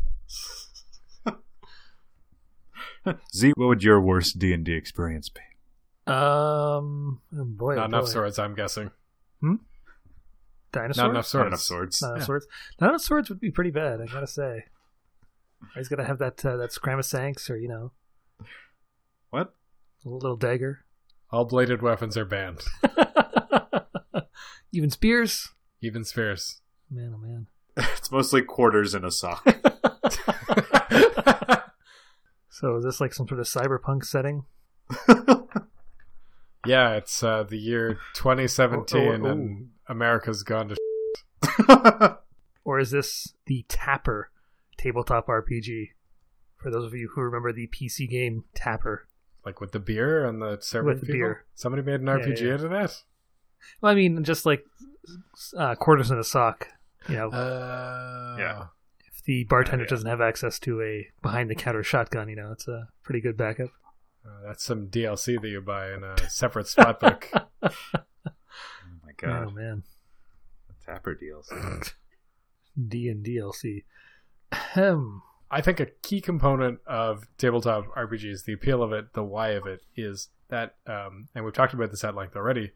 Z, 3.34 3.54
what 3.56 3.68
would 3.68 3.84
your 3.84 4.00
worst 4.00 4.38
D 4.38 4.54
and 4.54 4.64
D 4.64 4.74
experience 4.74 5.28
be? 5.30 5.42
Um. 6.06 7.22
Oh 7.36 7.46
boy. 7.46 7.76
Not 7.76 7.84
oh 7.86 7.86
enough 7.86 8.08
swords. 8.10 8.38
I'm 8.38 8.54
guessing. 8.54 8.92
Dinosaurs. 10.74 10.98
Not 10.98 11.06
enough 11.12 11.16
Not 11.16 11.26
swords. 11.28 11.48
enough 11.48 11.60
swords. 11.62 12.02
Not 12.02 12.08
enough 12.10 12.20
Yeah. 12.20 12.26
swords. 12.26 12.48
Not 12.82 12.90
enough 12.90 13.02
swords 13.02 13.30
would 13.30 13.40
be 13.40 13.52
pretty 13.52 13.72
bad. 13.72 14.02
I 14.02 14.06
gotta 14.08 14.28
say. 14.28 14.66
He's 15.76 15.88
gotta 15.88 16.04
have 16.04 16.18
that 16.20 16.46
uh, 16.46 16.58
that 16.58 16.72
Scramasax 16.72 17.50
or 17.50 17.56
you 17.56 17.70
know 17.70 17.94
What? 19.30 19.54
a 20.06 20.10
little 20.10 20.36
dagger. 20.36 20.84
All 21.32 21.46
bladed 21.46 21.82
weapons 21.82 22.18
are 22.18 22.26
banned. 22.26 22.64
Even 24.74 24.90
spears. 24.90 25.54
Even 25.82 26.04
spears. 26.04 26.60
Man, 26.92 27.14
oh 27.16 27.20
man. 27.20 27.48
It's 27.98 28.12
mostly 28.12 28.42
quarters 28.42 28.94
in 28.94 29.06
a 29.06 29.12
sock. 29.12 29.46
So 32.50 32.76
is 32.78 32.84
this 32.86 33.02
like 33.02 33.14
some 33.14 33.28
sort 33.28 33.40
of 33.42 33.46
cyberpunk 33.48 34.06
setting? 34.06 34.46
yeah, 36.66 36.96
it's 36.96 37.22
uh, 37.24 37.44
the 37.44 37.58
year 37.58 37.98
2017, 38.14 39.02
Oh, 39.02 39.06
oh, 39.06 39.10
oh. 39.28 39.32
and 39.32 39.70
America's 39.88 40.44
gone 40.44 40.70
to. 40.70 40.76
shit. 40.76 42.12
Or 42.66 42.80
is 42.80 42.92
this 42.92 43.34
the 43.46 43.66
Tapper 43.68 44.32
tabletop 44.78 45.28
RPG? 45.28 45.90
For 46.56 46.72
those 46.72 46.86
of 46.86 46.94
you 46.94 47.10
who 47.14 47.20
remember 47.20 47.52
the 47.52 47.68
PC 47.68 48.10
game 48.10 48.46
Tapper. 48.56 49.06
Like 49.46 49.60
with 49.60 49.74
the 49.74 49.80
beer 49.82 50.26
and 50.26 50.42
the 50.42 50.58
serving 50.62 50.88
With 50.88 51.00
the 51.02 51.08
people? 51.08 51.20
beer. 51.20 51.46
Somebody 51.56 51.84
made 51.84 52.00
an 52.00 52.08
Yeah, 52.08 52.14
RPG 52.20 52.40
yeah. 52.42 52.54
out 52.54 52.62
of 52.64 52.70
that? 52.72 53.04
Well, 53.82 53.92
I 53.92 53.96
mean, 53.96 54.24
just 54.24 54.46
like 54.46 54.64
uh, 55.58 55.76
quarters 55.76 56.10
in 56.10 56.18
a 56.18 56.24
sock. 56.24 56.70
You 57.10 57.16
know, 57.18 57.30
Uh, 57.32 58.38
Yeah. 58.40 58.68
if 59.14 59.22
the 59.26 59.44
bartender 59.44 59.84
yeah. 59.84 59.90
doesn't 59.90 60.10
have 60.10 60.22
access 60.22 60.58
to 60.60 60.82
a 60.82 61.10
behind 61.22 61.50
the 61.50 61.56
counter 61.56 61.84
shotgun, 61.84 62.30
you 62.30 62.38
know, 62.38 62.54
it's 62.54 62.70
a 62.70 62.88
pretty 63.04 63.20
good 63.20 63.36
backup. 63.36 63.72
Uh, 64.26 64.48
that's 64.48 64.64
some 64.64 64.88
DLC 64.88 65.42
that 65.42 65.50
you 65.50 65.60
buy 65.60 65.92
in 65.92 66.06
a 66.06 66.18
separate 66.30 66.68
spot 66.68 67.02
book. 67.02 67.30
oh 69.24 69.30
Oh 69.30 69.46
god. 69.46 69.56
man, 69.56 69.84
Tapper 70.86 71.16
deals. 71.16 71.52
D 72.88 73.08
and 73.10 73.24
DLC. 73.26 73.84
Ahem. 74.52 75.22
I 75.52 75.62
think 75.62 75.80
a 75.80 75.86
key 75.86 76.20
component 76.20 76.80
of 76.88 77.28
tabletop 77.38 77.86
RPGs, 77.96 78.46
the 78.46 78.54
appeal 78.54 78.82
of 78.82 78.92
it, 78.92 79.14
the 79.14 79.24
why 79.24 79.50
of 79.50 79.68
it, 79.68 79.82
is 79.96 80.30
that, 80.50 80.76
um, 80.88 81.28
and 81.36 81.46
we've 81.46 81.54
talked 81.54 81.74
about 81.76 81.92
this 81.92 82.04
at 82.04 82.16
length 82.16 82.36
already, 82.36 82.72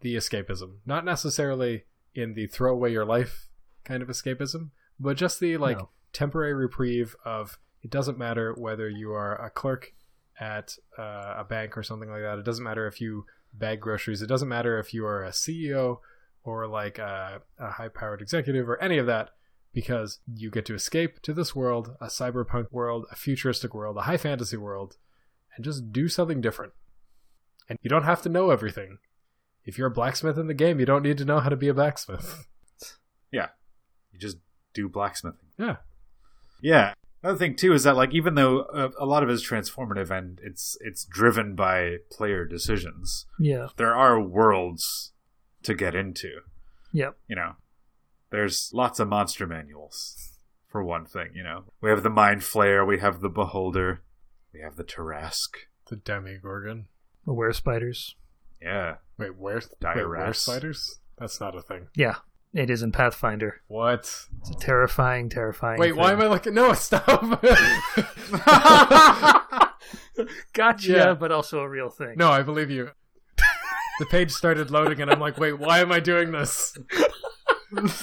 the 0.00 0.14
escapism. 0.14 0.76
Not 0.86 1.04
necessarily 1.04 1.84
in 2.14 2.34
the 2.34 2.46
throw 2.46 2.72
away 2.72 2.92
your 2.92 3.04
life 3.04 3.48
kind 3.84 4.00
of 4.02 4.08
escapism, 4.08 4.70
but 5.00 5.16
just 5.16 5.40
the 5.40 5.56
like 5.56 5.78
No. 5.78 5.88
temporary 6.12 6.54
reprieve 6.54 7.16
of 7.24 7.58
it 7.82 7.90
doesn't 7.90 8.16
matter 8.16 8.54
whether 8.56 8.88
you 8.88 9.12
are 9.12 9.34
a 9.44 9.50
clerk 9.50 9.92
at 10.40 10.76
uh, 10.96 11.34
a 11.38 11.44
bank 11.48 11.76
or 11.76 11.82
something 11.82 12.08
like 12.08 12.22
that. 12.22 12.38
It 12.38 12.44
doesn't 12.44 12.64
matter 12.64 12.86
if 12.86 13.00
you 13.00 13.26
bag 13.54 13.80
groceries. 13.80 14.22
It 14.22 14.26
doesn't 14.26 14.48
matter 14.48 14.78
if 14.78 14.92
you 14.92 15.06
are 15.06 15.24
a 15.24 15.30
CEO 15.30 15.98
or 16.42 16.66
like 16.66 16.98
a, 16.98 17.40
a 17.58 17.70
high 17.72 17.88
powered 17.88 18.20
executive 18.20 18.68
or 18.68 18.82
any 18.82 18.98
of 18.98 19.06
that 19.06 19.30
because 19.72 20.20
you 20.32 20.50
get 20.50 20.66
to 20.66 20.74
escape 20.74 21.20
to 21.22 21.32
this 21.32 21.54
world, 21.54 21.96
a 22.00 22.06
cyberpunk 22.06 22.70
world, 22.70 23.06
a 23.10 23.16
futuristic 23.16 23.74
world, 23.74 23.96
a 23.96 24.02
high 24.02 24.16
fantasy 24.16 24.56
world, 24.56 24.96
and 25.56 25.64
just 25.64 25.92
do 25.92 26.08
something 26.08 26.40
different. 26.40 26.72
And 27.68 27.78
you 27.82 27.88
don't 27.88 28.04
have 28.04 28.22
to 28.22 28.28
know 28.28 28.50
everything. 28.50 28.98
If 29.64 29.78
you're 29.78 29.88
a 29.88 29.90
blacksmith 29.90 30.36
in 30.36 30.46
the 30.46 30.54
game, 30.54 30.78
you 30.78 30.86
don't 30.86 31.02
need 31.02 31.18
to 31.18 31.24
know 31.24 31.40
how 31.40 31.48
to 31.48 31.56
be 31.56 31.68
a 31.68 31.74
blacksmith. 31.74 32.46
Yeah. 33.34 33.48
You 34.12 34.20
just 34.20 34.36
do 34.74 34.88
blacksmithing. 34.88 35.48
Yeah. 35.58 35.76
Yeah. 36.62 36.94
Another 37.24 37.38
thing 37.38 37.56
too 37.56 37.72
is 37.72 37.84
that 37.84 37.96
like 37.96 38.12
even 38.12 38.34
though 38.34 38.66
a, 38.74 38.90
a 39.02 39.06
lot 39.06 39.22
of 39.22 39.30
it 39.30 39.32
is 39.32 39.42
transformative 39.42 40.10
and 40.10 40.38
it's 40.44 40.76
it's 40.82 41.06
driven 41.06 41.54
by 41.54 41.96
player 42.10 42.44
decisions, 42.44 43.24
Yeah. 43.40 43.68
there 43.78 43.94
are 43.96 44.20
worlds 44.20 45.12
to 45.62 45.72
get 45.74 45.94
into. 45.94 46.40
Yep. 46.92 47.16
You 47.26 47.36
know, 47.36 47.52
there's 48.30 48.70
lots 48.74 49.00
of 49.00 49.08
monster 49.08 49.46
manuals 49.46 50.32
for 50.68 50.84
one 50.84 51.06
thing. 51.06 51.30
You 51.34 51.42
know, 51.44 51.64
we 51.80 51.88
have 51.88 52.02
the 52.02 52.10
Mind 52.10 52.42
Flayer, 52.42 52.86
we 52.86 52.98
have 52.98 53.22
the 53.22 53.30
Beholder, 53.30 54.02
we 54.52 54.60
have 54.60 54.76
the 54.76 54.84
Tarrasque. 54.84 55.56
The 55.88 55.96
Demogorgon. 55.96 56.88
The 57.24 57.32
were 57.32 57.52
spiders. 57.54 58.16
Yeah, 58.60 58.96
Wait, 59.18 59.36
where? 59.36 59.62
Dire 59.80 59.96
Wait, 60.10 60.18
where 60.18 60.32
spiders? 60.34 61.00
That's 61.18 61.40
not 61.40 61.56
a 61.56 61.62
thing. 61.62 61.88
Yeah. 61.96 62.16
It 62.54 62.70
is 62.70 62.82
in 62.82 62.92
Pathfinder. 62.92 63.62
What? 63.66 64.02
It's 64.40 64.50
a 64.50 64.54
terrifying, 64.54 65.28
terrifying. 65.28 65.80
Wait, 65.80 65.96
why 65.96 66.12
am 66.12 66.20
I 66.20 66.26
looking? 66.28 66.54
No, 66.54 66.72
stop. 66.72 67.42
Gotcha, 70.52 70.92
Yeah. 70.92 71.14
but 71.14 71.32
also 71.32 71.60
a 71.60 71.68
real 71.68 71.90
thing. 71.90 72.14
no, 72.16 72.30
I 72.30 72.42
believe 72.42 72.70
you. 72.70 72.90
The 73.98 74.06
page 74.06 74.32
started 74.32 74.70
loading, 74.72 75.00
and 75.00 75.10
I'm 75.10 75.20
like, 75.20 75.38
wait, 75.38 75.58
why 75.58 75.78
am 75.80 75.92
I 75.92 76.00
doing 76.00 76.32
this? 76.32 76.76
this 77.72 78.02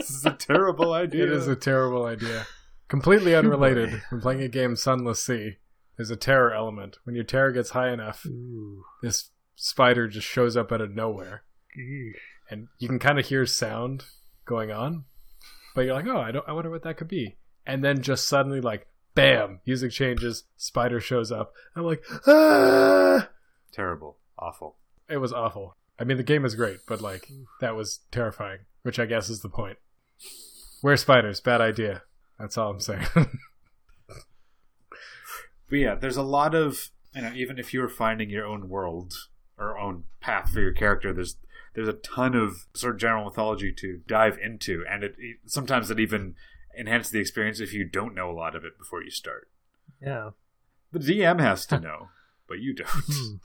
is 0.00 0.26
a 0.26 0.32
terrible 0.32 0.92
idea. 0.92 1.24
It 1.24 1.32
is 1.32 1.46
a 1.46 1.54
terrible 1.56 2.06
idea. 2.06 2.46
Completely 2.88 3.34
unrelated. 3.36 4.02
When 4.10 4.20
playing 4.20 4.42
a 4.42 4.48
game 4.48 4.74
Sunless 4.74 5.22
Sea, 5.22 5.58
there's 5.96 6.10
a 6.10 6.16
terror 6.16 6.52
element. 6.52 6.98
When 7.04 7.14
your 7.14 7.24
terror 7.24 7.52
gets 7.52 7.70
high 7.70 7.90
enough, 7.90 8.26
Ooh. 8.26 8.84
this 9.02 9.30
spider 9.54 10.08
just 10.08 10.26
shows 10.26 10.56
up 10.56 10.72
out 10.72 10.80
of 10.80 10.94
nowhere, 10.94 11.42
Eesh. 11.78 12.14
And 12.50 12.68
you 12.78 12.88
can 12.88 12.98
kind 12.98 13.18
of 13.18 13.26
hear 13.26 13.46
sound 13.46 14.04
going 14.44 14.70
on, 14.70 15.04
but 15.74 15.82
you're 15.82 15.94
like, 15.94 16.06
oh, 16.06 16.18
I 16.18 16.30
don't. 16.30 16.48
I 16.48 16.52
wonder 16.52 16.70
what 16.70 16.82
that 16.82 16.96
could 16.96 17.08
be. 17.08 17.36
And 17.66 17.84
then 17.84 18.02
just 18.02 18.28
suddenly, 18.28 18.60
like, 18.60 18.86
bam, 19.14 19.60
music 19.66 19.92
changes, 19.92 20.44
spider 20.56 21.00
shows 21.00 21.30
up. 21.30 21.52
I'm 21.76 21.84
like, 21.84 22.02
ah! 22.26 23.28
terrible, 23.72 24.16
awful. 24.38 24.76
It 25.08 25.18
was 25.18 25.32
awful. 25.32 25.76
I 25.98 26.04
mean, 26.04 26.16
the 26.16 26.22
game 26.22 26.44
is 26.44 26.54
great, 26.54 26.78
but 26.86 27.00
like, 27.00 27.28
that 27.60 27.74
was 27.74 28.00
terrifying, 28.10 28.60
which 28.82 28.98
I 28.98 29.06
guess 29.06 29.28
is 29.28 29.40
the 29.40 29.48
point. 29.48 29.78
Where 30.80 30.96
spiders? 30.96 31.40
Bad 31.40 31.60
idea. 31.60 32.02
That's 32.38 32.56
all 32.56 32.70
I'm 32.70 32.80
saying. 32.80 33.06
But 35.68 35.78
yeah, 35.78 35.94
there's 35.94 36.16
a 36.16 36.22
lot 36.22 36.54
of 36.54 36.90
you 37.14 37.22
know, 37.22 37.32
even 37.34 37.58
if 37.58 37.74
you 37.74 37.80
were 37.80 37.88
finding 37.88 38.30
your 38.30 38.46
own 38.46 38.68
world 38.68 39.14
or 39.58 39.78
own 39.78 40.04
path 40.20 40.50
for 40.50 40.60
your 40.60 40.72
character, 40.72 41.12
there's 41.12 41.36
there's 41.78 41.88
a 41.88 41.92
ton 41.92 42.34
of 42.34 42.66
sort 42.74 42.96
of 42.96 43.00
general 43.00 43.24
mythology 43.24 43.72
to 43.72 44.00
dive 44.08 44.36
into, 44.42 44.84
and 44.90 45.04
it, 45.04 45.14
it 45.16 45.36
sometimes 45.46 45.92
it 45.92 46.00
even 46.00 46.34
enhances 46.76 47.12
the 47.12 47.20
experience 47.20 47.60
if 47.60 47.72
you 47.72 47.88
don't 47.88 48.16
know 48.16 48.28
a 48.28 48.34
lot 48.34 48.56
of 48.56 48.64
it 48.64 48.76
before 48.76 49.00
you 49.00 49.12
start. 49.12 49.48
Yeah. 50.02 50.30
The 50.90 50.98
DM 50.98 51.38
has 51.38 51.66
to 51.66 51.78
know, 51.78 52.08
but 52.48 52.58
you 52.58 52.74
don't. 52.74 52.88
Hmm. 52.90 53.36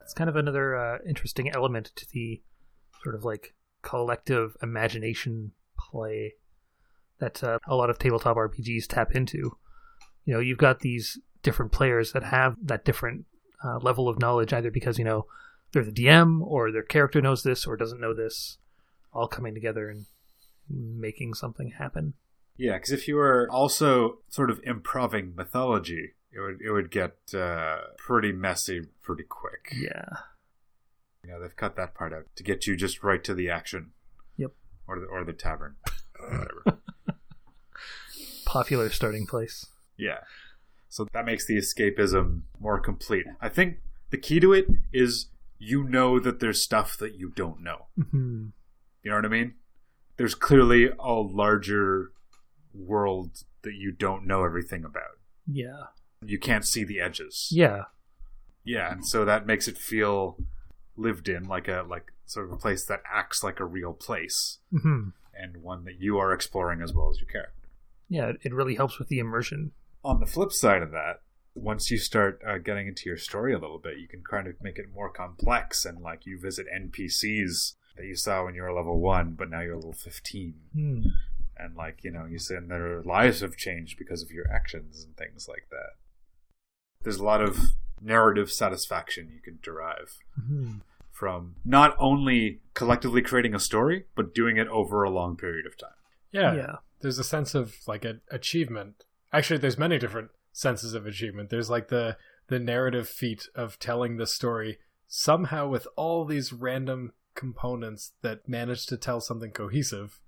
It's 0.00 0.14
kind 0.14 0.30
of 0.30 0.36
another 0.36 0.76
uh, 0.76 0.98
interesting 1.08 1.50
element 1.52 1.90
to 1.96 2.06
the 2.12 2.40
sort 3.02 3.16
of 3.16 3.24
like 3.24 3.56
collective 3.82 4.56
imagination 4.62 5.50
play 5.76 6.34
that 7.18 7.42
uh, 7.42 7.58
a 7.66 7.74
lot 7.74 7.90
of 7.90 7.98
tabletop 7.98 8.36
RPGs 8.36 8.86
tap 8.86 9.10
into. 9.10 9.58
You 10.24 10.34
know, 10.34 10.38
you've 10.38 10.58
got 10.58 10.80
these 10.80 11.18
different 11.42 11.72
players 11.72 12.12
that 12.12 12.22
have 12.22 12.54
that 12.62 12.84
different 12.84 13.24
uh, 13.64 13.78
level 13.78 14.08
of 14.08 14.20
knowledge, 14.20 14.52
either 14.52 14.70
because 14.70 15.00
you 15.00 15.04
know 15.04 15.26
they're 15.76 15.84
the 15.84 15.92
DM 15.92 16.40
or 16.40 16.72
their 16.72 16.82
character 16.82 17.20
knows 17.20 17.42
this 17.42 17.66
or 17.66 17.76
doesn't 17.76 18.00
know 18.00 18.14
this, 18.14 18.56
all 19.12 19.28
coming 19.28 19.52
together 19.52 19.90
and 19.90 20.06
making 20.70 21.34
something 21.34 21.72
happen. 21.72 22.14
Yeah, 22.56 22.78
because 22.78 22.92
if 22.92 23.06
you 23.06 23.16
were 23.16 23.46
also 23.50 24.20
sort 24.30 24.50
of 24.50 24.58
improving 24.64 25.34
mythology, 25.36 26.14
it 26.32 26.40
would 26.40 26.62
it 26.62 26.72
would 26.72 26.90
get 26.90 27.16
uh, 27.34 27.76
pretty 27.98 28.32
messy 28.32 28.86
pretty 29.02 29.24
quick. 29.24 29.74
Yeah. 29.78 30.08
You 31.22 31.30
know, 31.32 31.40
they've 31.42 31.54
cut 31.54 31.76
that 31.76 31.94
part 31.94 32.14
out 32.14 32.24
to 32.36 32.42
get 32.42 32.66
you 32.66 32.74
just 32.74 33.02
right 33.02 33.22
to 33.24 33.34
the 33.34 33.50
action. 33.50 33.90
Yep. 34.38 34.52
Or 34.88 34.98
the 34.98 35.04
or 35.06 35.24
the 35.24 35.34
tavern. 35.34 35.76
Whatever. 36.18 36.78
Popular 38.46 38.88
starting 38.88 39.26
place. 39.26 39.66
yeah. 39.98 40.20
So 40.88 41.06
that 41.12 41.26
makes 41.26 41.44
the 41.44 41.58
escapism 41.58 42.42
more 42.58 42.80
complete. 42.80 43.26
I 43.38 43.50
think 43.50 43.80
the 44.08 44.16
key 44.16 44.40
to 44.40 44.54
it 44.54 44.66
is 44.94 45.26
you 45.58 45.84
know 45.84 46.18
that 46.20 46.40
there's 46.40 46.62
stuff 46.62 46.96
that 46.98 47.14
you 47.14 47.30
don't 47.34 47.62
know. 47.62 47.86
hmm 48.10 48.46
You 49.02 49.10
know 49.10 49.16
what 49.16 49.24
I 49.24 49.28
mean? 49.28 49.54
There's 50.16 50.34
clearly 50.34 50.90
a 50.98 51.12
larger 51.12 52.12
world 52.74 53.42
that 53.62 53.74
you 53.74 53.92
don't 53.92 54.26
know 54.26 54.44
everything 54.44 54.84
about. 54.84 55.18
Yeah. 55.46 55.84
You 56.24 56.38
can't 56.38 56.64
see 56.64 56.84
the 56.84 57.00
edges. 57.00 57.48
Yeah. 57.52 57.84
Yeah, 58.64 58.90
and 58.92 59.06
so 59.06 59.24
that 59.24 59.46
makes 59.46 59.68
it 59.68 59.78
feel 59.78 60.38
lived 60.96 61.28
in, 61.28 61.44
like 61.44 61.68
a 61.68 61.84
like 61.88 62.12
sort 62.24 62.46
of 62.46 62.52
a 62.52 62.56
place 62.56 62.84
that 62.86 63.02
acts 63.10 63.44
like 63.44 63.60
a 63.60 63.64
real 63.64 63.92
place, 63.92 64.58
hmm 64.72 65.10
and 65.38 65.58
one 65.58 65.84
that 65.84 66.00
you 66.00 66.16
are 66.18 66.32
exploring 66.32 66.80
as 66.80 66.94
well 66.94 67.10
as 67.10 67.20
your 67.20 67.28
character. 67.28 67.68
Yeah, 68.08 68.32
it 68.42 68.54
really 68.54 68.74
helps 68.74 68.98
with 68.98 69.08
the 69.08 69.18
immersion. 69.18 69.72
On 70.02 70.18
the 70.18 70.26
flip 70.26 70.50
side 70.50 70.82
of 70.82 70.90
that, 70.92 71.20
once 71.56 71.90
you 71.90 71.98
start 71.98 72.40
uh, 72.46 72.58
getting 72.58 72.86
into 72.86 73.08
your 73.08 73.16
story 73.16 73.52
a 73.54 73.58
little 73.58 73.78
bit, 73.78 73.98
you 73.98 74.06
can 74.06 74.22
kind 74.22 74.46
of 74.46 74.54
make 74.62 74.78
it 74.78 74.92
more 74.94 75.10
complex, 75.10 75.84
and 75.84 76.00
like 76.00 76.26
you 76.26 76.38
visit 76.38 76.66
NPCs 76.72 77.74
that 77.96 78.04
you 78.06 78.14
saw 78.14 78.44
when 78.44 78.54
you 78.54 78.62
were 78.62 78.72
level 78.72 79.00
one, 79.00 79.32
but 79.32 79.48
now 79.50 79.60
you're 79.60 79.76
level 79.76 79.92
fifteen, 79.92 80.54
Hmm. 80.72 81.02
and 81.56 81.74
like 81.76 82.04
you 82.04 82.10
know, 82.10 82.26
you 82.26 82.38
said 82.38 82.68
their 82.68 83.02
lives 83.02 83.40
have 83.40 83.56
changed 83.56 83.98
because 83.98 84.22
of 84.22 84.30
your 84.30 84.50
actions 84.52 85.02
and 85.04 85.16
things 85.16 85.48
like 85.48 85.66
that. 85.70 85.94
There's 87.02 87.16
a 87.18 87.24
lot 87.24 87.40
of 87.40 87.58
narrative 88.00 88.52
satisfaction 88.52 89.30
you 89.32 89.40
can 89.40 89.58
derive 89.62 90.18
Mhm. 90.38 90.82
from 91.10 91.56
not 91.64 91.96
only 91.98 92.60
collectively 92.74 93.22
creating 93.22 93.54
a 93.54 93.58
story, 93.58 94.04
but 94.14 94.34
doing 94.34 94.58
it 94.58 94.68
over 94.68 95.02
a 95.02 95.10
long 95.10 95.36
period 95.36 95.64
of 95.66 95.76
time. 95.78 95.90
yeah. 96.30 96.54
Yeah. 96.54 96.76
There's 97.00 97.18
a 97.18 97.24
sense 97.24 97.54
of 97.54 97.76
like 97.86 98.04
an 98.04 98.20
achievement. 98.30 99.04
Actually, 99.32 99.58
there's 99.58 99.78
many 99.78 99.98
different 99.98 100.30
senses 100.56 100.94
of 100.94 101.04
achievement. 101.06 101.50
There's 101.50 101.68
like 101.68 101.88
the 101.88 102.16
the 102.48 102.58
narrative 102.58 103.06
feat 103.08 103.48
of 103.54 103.78
telling 103.78 104.16
the 104.16 104.26
story 104.26 104.78
somehow 105.06 105.68
with 105.68 105.86
all 105.96 106.24
these 106.24 106.52
random 106.52 107.12
components 107.34 108.12
that 108.22 108.48
manage 108.48 108.86
to 108.86 108.96
tell 108.96 109.20
something 109.20 109.50
cohesive. 109.50 110.18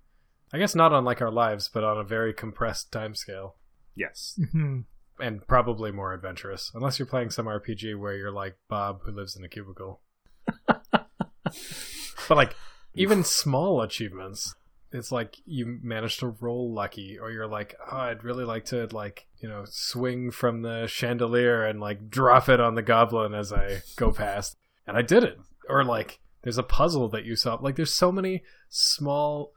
I 0.53 0.59
guess 0.59 0.75
not 0.75 0.93
on 0.93 1.05
like 1.05 1.23
our 1.23 1.31
lives, 1.31 1.71
but 1.73 1.83
on 1.83 1.97
a 1.97 2.05
very 2.05 2.35
compressed 2.35 2.91
timescale. 2.93 3.53
Yes. 3.95 4.39
Mhm. 4.55 4.85
and 5.21 5.45
probably 5.49 5.91
more 5.91 6.13
adventurous, 6.13 6.71
unless 6.75 6.97
you're 6.99 7.07
playing 7.07 7.31
some 7.31 7.47
RPG 7.49 7.99
where 7.99 8.15
you're 8.15 8.31
like 8.31 8.57
Bob 8.69 9.01
who 9.05 9.11
lives 9.11 9.35
in 9.35 9.43
a 9.43 9.49
cubicle. 9.49 10.01
but 10.67 12.37
like 12.37 12.55
even 12.95 13.25
small 13.25 13.83
achievements, 13.83 14.55
it's 14.93 15.13
like 15.13 15.37
you 15.45 15.79
managed 15.83 16.21
to 16.21 16.29
roll 16.41 16.73
lucky, 16.73 17.19
or 17.19 17.31
you're 17.31 17.47
like, 17.47 17.75
oh, 17.91 17.97
I'd 17.97 18.25
really 18.25 18.45
like 18.45 18.65
to 18.67 18.89
like 18.93 19.27
you 19.39 19.49
know 19.49 19.65
swing 19.67 20.31
from 20.31 20.63
the 20.63 20.87
chandelier 20.87 21.65
and 21.65 21.81
like 21.81 22.09
drop 22.09 22.49
it 22.49 22.61
on 22.61 22.75
the 22.75 22.83
goblin 22.83 23.35
as 23.35 23.53
I 23.53 23.83
go 23.97 24.13
past, 24.13 24.57
and 24.87 24.97
I 24.97 25.03
did 25.03 25.25
it. 25.25 25.39
Or 25.69 25.85
like 25.85 26.21
there's 26.43 26.59
a 26.59 26.63
puzzle 26.63 27.09
that 27.11 27.25
you 27.25 27.37
solve. 27.37 27.63
Like 27.63 27.77
there's 27.77 27.95
so 27.95 28.11
many 28.11 28.43
small 28.69 29.53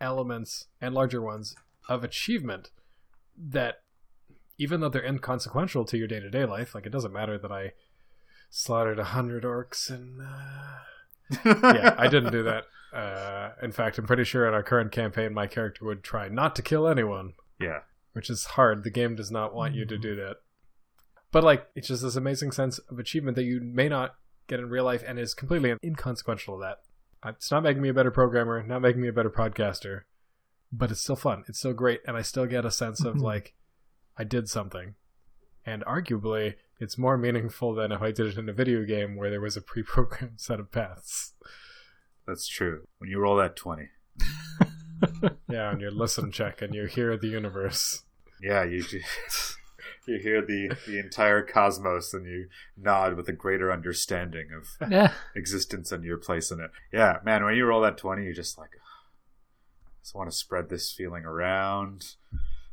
elements 0.00 0.66
and 0.80 0.94
larger 0.94 1.20
ones 1.20 1.56
of 1.88 2.04
achievement 2.04 2.70
that 3.36 3.82
even 4.58 4.80
though 4.80 4.88
they're 4.88 5.04
inconsequential 5.04 5.84
to 5.84 5.98
your 5.98 6.08
day 6.08 6.20
to 6.20 6.30
day 6.30 6.44
life, 6.44 6.74
like 6.74 6.86
it 6.86 6.92
doesn't 6.92 7.12
matter 7.12 7.38
that 7.38 7.52
I 7.52 7.72
slaughtered 8.50 8.98
a 8.98 9.04
hundred 9.04 9.44
orcs 9.44 9.90
and 9.90 10.20
uh... 10.22 10.78
yeah, 11.44 11.94
I 11.98 12.08
didn't 12.10 12.32
do 12.32 12.42
that. 12.44 12.64
Uh, 12.92 13.52
in 13.62 13.72
fact, 13.72 13.98
I'm 13.98 14.06
pretty 14.06 14.24
sure 14.24 14.46
in 14.48 14.54
our 14.54 14.62
current 14.62 14.92
campaign, 14.92 15.34
my 15.34 15.46
character 15.46 15.84
would 15.84 16.02
try 16.02 16.28
not 16.28 16.56
to 16.56 16.62
kill 16.62 16.86
anyone, 16.88 17.34
Yeah. 17.60 17.80
which 18.12 18.30
is 18.30 18.44
hard. 18.44 18.84
The 18.84 18.90
game 18.90 19.14
does 19.16 19.30
not 19.30 19.54
want 19.54 19.74
you 19.74 19.84
to 19.84 19.98
do 19.98 20.14
that. 20.16 20.36
But 21.32 21.44
like, 21.44 21.66
it's 21.74 21.88
just 21.88 22.02
this 22.02 22.16
amazing 22.16 22.52
sense 22.52 22.78
of 22.78 22.98
achievement 22.98 23.34
that 23.36 23.44
you 23.44 23.60
may 23.60 23.88
not 23.88 24.14
get 24.46 24.60
in 24.60 24.70
real 24.70 24.84
life, 24.84 25.02
and 25.06 25.18
is 25.18 25.34
completely 25.34 25.74
inconsequential 25.82 26.56
to 26.56 26.60
that. 26.62 26.78
Uh, 27.22 27.32
It's 27.34 27.50
not 27.50 27.64
making 27.64 27.82
me 27.82 27.88
a 27.88 27.94
better 27.94 28.12
programmer, 28.12 28.62
not 28.62 28.80
making 28.80 29.02
me 29.02 29.08
a 29.08 29.12
better 29.12 29.28
podcaster, 29.30 30.02
but 30.72 30.90
it's 30.92 31.00
still 31.02 31.16
fun. 31.16 31.42
It's 31.48 31.58
still 31.58 31.72
great, 31.74 32.00
and 32.06 32.16
I 32.16 32.22
still 32.22 32.46
get 32.46 32.64
a 32.64 32.70
sense 32.70 33.04
of 33.04 33.16
like 33.20 33.54
I 34.16 34.22
did 34.24 34.48
something, 34.48 34.94
And 35.66 35.84
arguably, 35.84 36.54
it's 36.78 36.96
more 36.96 37.18
meaningful 37.18 37.74
than 37.74 37.90
if 37.90 38.00
I 38.00 38.12
did 38.12 38.26
it 38.26 38.38
in 38.38 38.48
a 38.48 38.52
video 38.52 38.84
game 38.84 39.16
where 39.16 39.30
there 39.30 39.40
was 39.40 39.56
a 39.56 39.60
pre 39.60 39.82
programmed 39.82 40.40
set 40.40 40.60
of 40.60 40.70
paths. 40.70 41.32
That's 42.26 42.46
true. 42.46 42.86
When 42.98 43.10
you 43.10 43.18
roll 43.20 43.36
that 43.36 43.56
20. 43.56 43.88
Yeah, 45.50 45.72
and 45.72 45.80
your 45.80 45.90
listen 45.90 46.32
check 46.32 46.62
and 46.62 46.74
you 46.74 46.86
hear 46.86 47.18
the 47.18 47.28
universe. 47.28 48.02
Yeah, 48.42 48.64
you 48.64 48.82
you 50.08 50.18
hear 50.18 50.40
the 50.40 50.74
the 50.86 50.98
entire 50.98 51.42
cosmos 51.42 52.14
and 52.14 52.24
you 52.26 52.48
nod 52.78 53.14
with 53.14 53.28
a 53.28 53.32
greater 53.32 53.70
understanding 53.70 54.48
of 54.56 54.90
Yeah. 54.90 55.12
existence 55.34 55.92
and 55.92 56.02
your 56.02 56.16
place 56.16 56.50
in 56.50 56.60
it. 56.60 56.70
Yeah, 56.92 57.18
man, 57.24 57.44
when 57.44 57.54
you 57.56 57.66
roll 57.66 57.82
that 57.82 57.98
20, 57.98 58.24
you're 58.24 58.32
just 58.32 58.56
like 58.56 58.70
just 60.02 60.14
want 60.14 60.30
to 60.30 60.36
spread 60.36 60.70
this 60.70 60.90
feeling 60.92 61.24
around. 61.26 62.14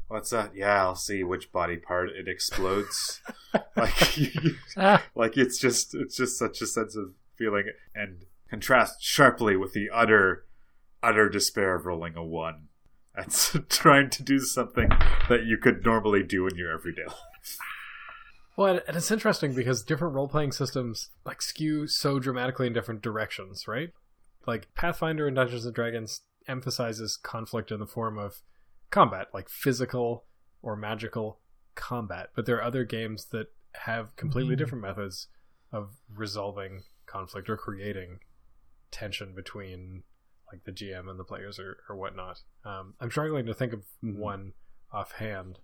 What's 0.08 0.30
that? 0.30 0.56
Yeah, 0.56 0.84
I'll 0.84 0.96
see 0.96 1.24
which 1.24 1.52
body 1.52 1.78
part 1.78 2.10
it 2.10 2.28
explodes. 2.28 3.22
like 3.76 4.14
Ah, 4.78 5.04
like 5.16 5.38
it's 5.38 5.58
just 5.60 5.96
it's 5.96 6.16
just 6.16 6.38
such 6.38 6.62
a 6.62 6.68
sense 6.68 6.96
of 6.96 7.14
feeling 7.36 7.66
and 7.96 8.26
contrasts 8.50 9.04
sharply 9.04 9.58
with 9.58 9.74
the 9.74 9.90
utter 9.92 10.46
utter 11.02 11.30
despair 11.30 11.76
of 11.76 11.86
rolling 11.86 12.16
a 12.16 12.24
one 12.24 12.68
that's 13.16 13.58
trying 13.70 14.10
to 14.10 14.24
do 14.24 14.40
something 14.40 14.90
that 15.30 15.46
you 15.46 15.58
could 15.58 15.84
normally 15.86 16.24
do 16.24 16.48
in 16.48 16.56
your 16.56 16.72
everyday 16.72 17.06
life 17.06 17.58
Well, 18.56 18.80
and 18.88 18.96
it's 18.96 19.12
interesting 19.12 19.54
because 19.54 19.84
different 19.84 20.14
role 20.14 20.28
playing 20.28 20.52
systems 20.52 21.10
like 21.26 21.42
skew 21.42 21.88
so 21.88 22.20
dramatically 22.20 22.68
in 22.68 22.74
different 22.74 23.02
directions, 23.02 23.68
right? 23.68 23.90
Like 24.46 24.74
Pathfinder 24.76 25.28
and 25.28 25.36
Dungeons 25.36 25.66
and 25.66 25.74
Dragons 25.74 26.22
emphasizes 26.48 27.18
conflict 27.18 27.72
in 27.72 27.80
the 27.80 27.88
form 27.88 28.18
of 28.18 28.42
combat, 28.94 29.28
like 29.34 29.50
physical 29.50 30.26
or 30.62 30.76
magical 30.76 31.40
combat. 31.76 32.30
But 32.36 32.46
there 32.46 32.56
are 32.58 32.64
other 32.64 32.84
games 32.86 33.26
that 33.32 33.48
have 33.74 34.16
completely 34.16 34.56
Mhm. 34.56 34.60
different 34.60 34.82
methods 34.84 35.28
of 35.72 35.98
resolving 36.10 36.84
conflict 37.08 37.50
or 37.50 37.58
creating 37.58 38.20
tension 38.92 39.34
between 39.34 40.04
like 40.52 40.64
the 40.66 40.72
GM 40.72 41.10
and 41.10 41.20
the 41.20 41.24
players 41.24 41.58
or, 41.60 41.84
or 41.90 41.96
whatnot. 41.96 42.44
Um, 42.64 42.94
I'm 43.00 43.10
struggling 43.10 43.48
to 43.48 43.54
think 43.56 43.74
of 43.74 43.84
Mhm. 44.04 44.18
one 44.18 44.54
offhand. 44.92 45.60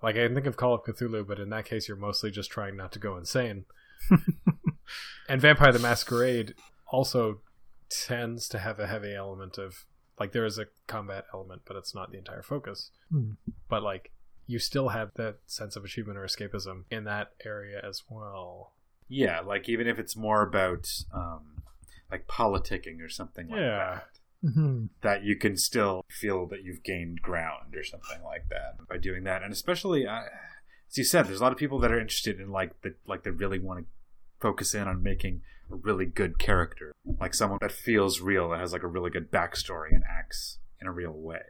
Like 0.00 0.14
I 0.14 0.26
can 0.26 0.34
think 0.34 0.46
of 0.46 0.56
Call 0.56 0.74
of 0.74 0.84
Cthulhu, 0.84 1.26
but 1.26 1.40
in 1.40 1.48
that 1.50 1.64
case, 1.64 1.88
you're 1.88 1.96
mostly 1.96 2.30
just 2.30 2.50
trying 2.52 2.76
not 2.76 2.92
to 2.92 3.00
go 3.00 3.16
insane. 3.16 3.66
and 5.28 5.40
Vampire 5.40 5.72
the 5.72 5.78
Masquerade 5.80 6.54
also 6.86 7.42
tends 7.88 8.48
to 8.48 8.58
have 8.60 8.78
a 8.78 8.86
heavy 8.86 9.14
element 9.14 9.58
of 9.58 9.84
like 10.18 10.32
there 10.32 10.44
is 10.44 10.58
a 10.58 10.66
combat 10.86 11.24
element, 11.32 11.62
but 11.66 11.76
it's 11.76 11.94
not 11.94 12.10
the 12.12 12.18
entire 12.18 12.42
focus. 12.42 12.90
Hmm. 13.10 13.32
But 13.68 13.82
like 13.82 14.12
you 14.46 14.58
still 14.58 14.88
have 14.90 15.10
that 15.14 15.36
sense 15.46 15.74
of 15.76 15.84
achievement 15.84 16.18
or 16.18 16.24
escapism 16.24 16.84
in 16.90 17.04
that 17.04 17.32
area 17.44 17.80
as 17.82 18.02
well. 18.08 18.72
yeah 19.08 19.40
like 19.40 19.68
even 19.68 19.86
if 19.86 19.98
it's 19.98 20.16
more 20.16 20.42
about 20.42 20.86
um 21.12 21.62
like 22.10 22.26
politicking 22.26 23.00
or 23.02 23.08
something 23.08 23.48
like 23.48 23.60
Yeah. 23.60 24.00
that 24.42 24.50
mhm. 24.50 24.88
that 25.02 25.22
you 25.24 25.36
can 25.36 25.56
still 25.56 26.04
feel 26.08 26.46
that 26.48 26.62
you've 26.62 26.82
gained 26.82 27.20
ground 27.22 27.74
or 27.74 27.82
something 27.84 28.22
like 28.22 28.48
that 28.50 28.86
by 28.88 28.98
doing 28.98 29.24
that 29.24 29.42
and 29.42 29.52
especially 29.52 30.06
uh, 30.06 30.22
as 30.90 30.98
you 30.98 31.04
said 31.04 31.26
there's 31.26 31.40
a 31.40 31.42
lot 31.42 31.52
of 31.52 31.58
people 31.58 31.78
that 31.80 31.90
are 31.92 31.98
interested 32.00 32.38
in 32.40 32.50
like 32.50 32.72
the 32.82 32.94
like 33.06 33.22
they 33.24 33.30
really 33.30 33.58
want 33.58 33.80
to 33.80 33.86
focus 34.40 34.74
in 34.74 34.86
on 34.88 35.02
making 35.02 35.40
a 35.70 35.76
really 35.76 36.04
good 36.06 36.38
character 36.38 36.92
like 37.20 37.32
someone 37.34 37.58
that 37.62 37.72
feels 37.72 38.20
real 38.20 38.50
that 38.50 38.60
has 38.60 38.72
like 38.72 38.82
a 38.82 38.86
really 38.86 39.10
good 39.10 39.30
backstory 39.30 39.90
and 39.94 40.04
acts 40.08 40.58
in 40.80 40.86
a 40.86 40.92
real 40.92 41.12
way. 41.12 41.40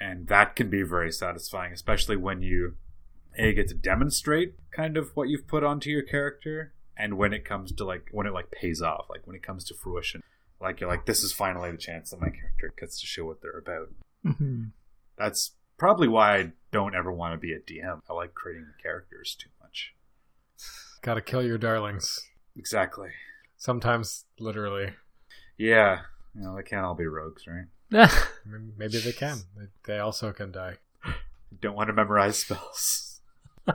And 0.00 0.26
that 0.28 0.56
can 0.56 0.70
be 0.70 0.82
very 0.82 1.12
satisfying 1.12 1.72
especially 1.72 2.16
when 2.16 2.42
you 2.42 2.76
a 3.36 3.52
get 3.52 3.68
to 3.68 3.74
demonstrate 3.74 4.54
kind 4.70 4.96
of 4.96 5.10
what 5.16 5.28
you've 5.28 5.46
put 5.46 5.64
onto 5.64 5.90
your 5.90 6.02
character 6.02 6.72
and 6.96 7.18
when 7.18 7.32
it 7.32 7.44
comes 7.44 7.72
to 7.72 7.84
like 7.84 8.08
when 8.12 8.26
it 8.26 8.32
like 8.32 8.50
pays 8.50 8.80
off 8.80 9.06
like 9.10 9.26
when 9.26 9.36
it 9.36 9.42
comes 9.42 9.64
to 9.64 9.74
fruition. 9.74 10.22
Like 10.60 10.80
you're 10.80 10.88
like 10.88 11.04
this 11.06 11.22
is 11.22 11.32
finally 11.32 11.70
the 11.70 11.76
chance 11.76 12.10
that 12.10 12.20
my 12.20 12.30
character 12.30 12.72
gets 12.78 12.98
to 13.00 13.06
show 13.06 13.26
what 13.26 13.42
they're 13.42 13.58
about. 13.58 13.88
Mhm. 14.24 14.70
that's 15.18 15.52
probably 15.76 16.08
why 16.08 16.36
i 16.38 16.52
don't 16.70 16.94
ever 16.94 17.12
want 17.12 17.34
to 17.34 17.38
be 17.38 17.52
a 17.52 17.58
dm 17.60 18.00
i 18.08 18.12
like 18.14 18.32
creating 18.32 18.64
the 18.64 18.82
characters 18.82 19.36
too 19.38 19.50
Gotta 21.04 21.20
kill 21.20 21.42
your 21.44 21.58
darlings. 21.58 22.18
exactly 22.56 23.10
Sometimes 23.58 24.24
literally. 24.38 24.94
yeah 25.58 26.00
you 26.34 26.42
know 26.42 26.56
they 26.56 26.62
can't 26.62 26.84
all 26.84 26.94
be 26.94 27.06
rogues 27.06 27.46
right 27.46 27.66
Ah, 27.94 28.28
I 28.44 28.48
mean, 28.50 28.72
Maybe 28.76 28.98
they 28.98 29.12
can. 29.12 29.38
They- 29.56 29.92
They 29.94 29.98
also 30.00 30.32
can 30.32 30.50
die. 30.50 30.78
don't 31.60 31.76
want 31.76 31.88
to 31.88 31.92
memorize 31.92 32.38
spells 32.38 33.20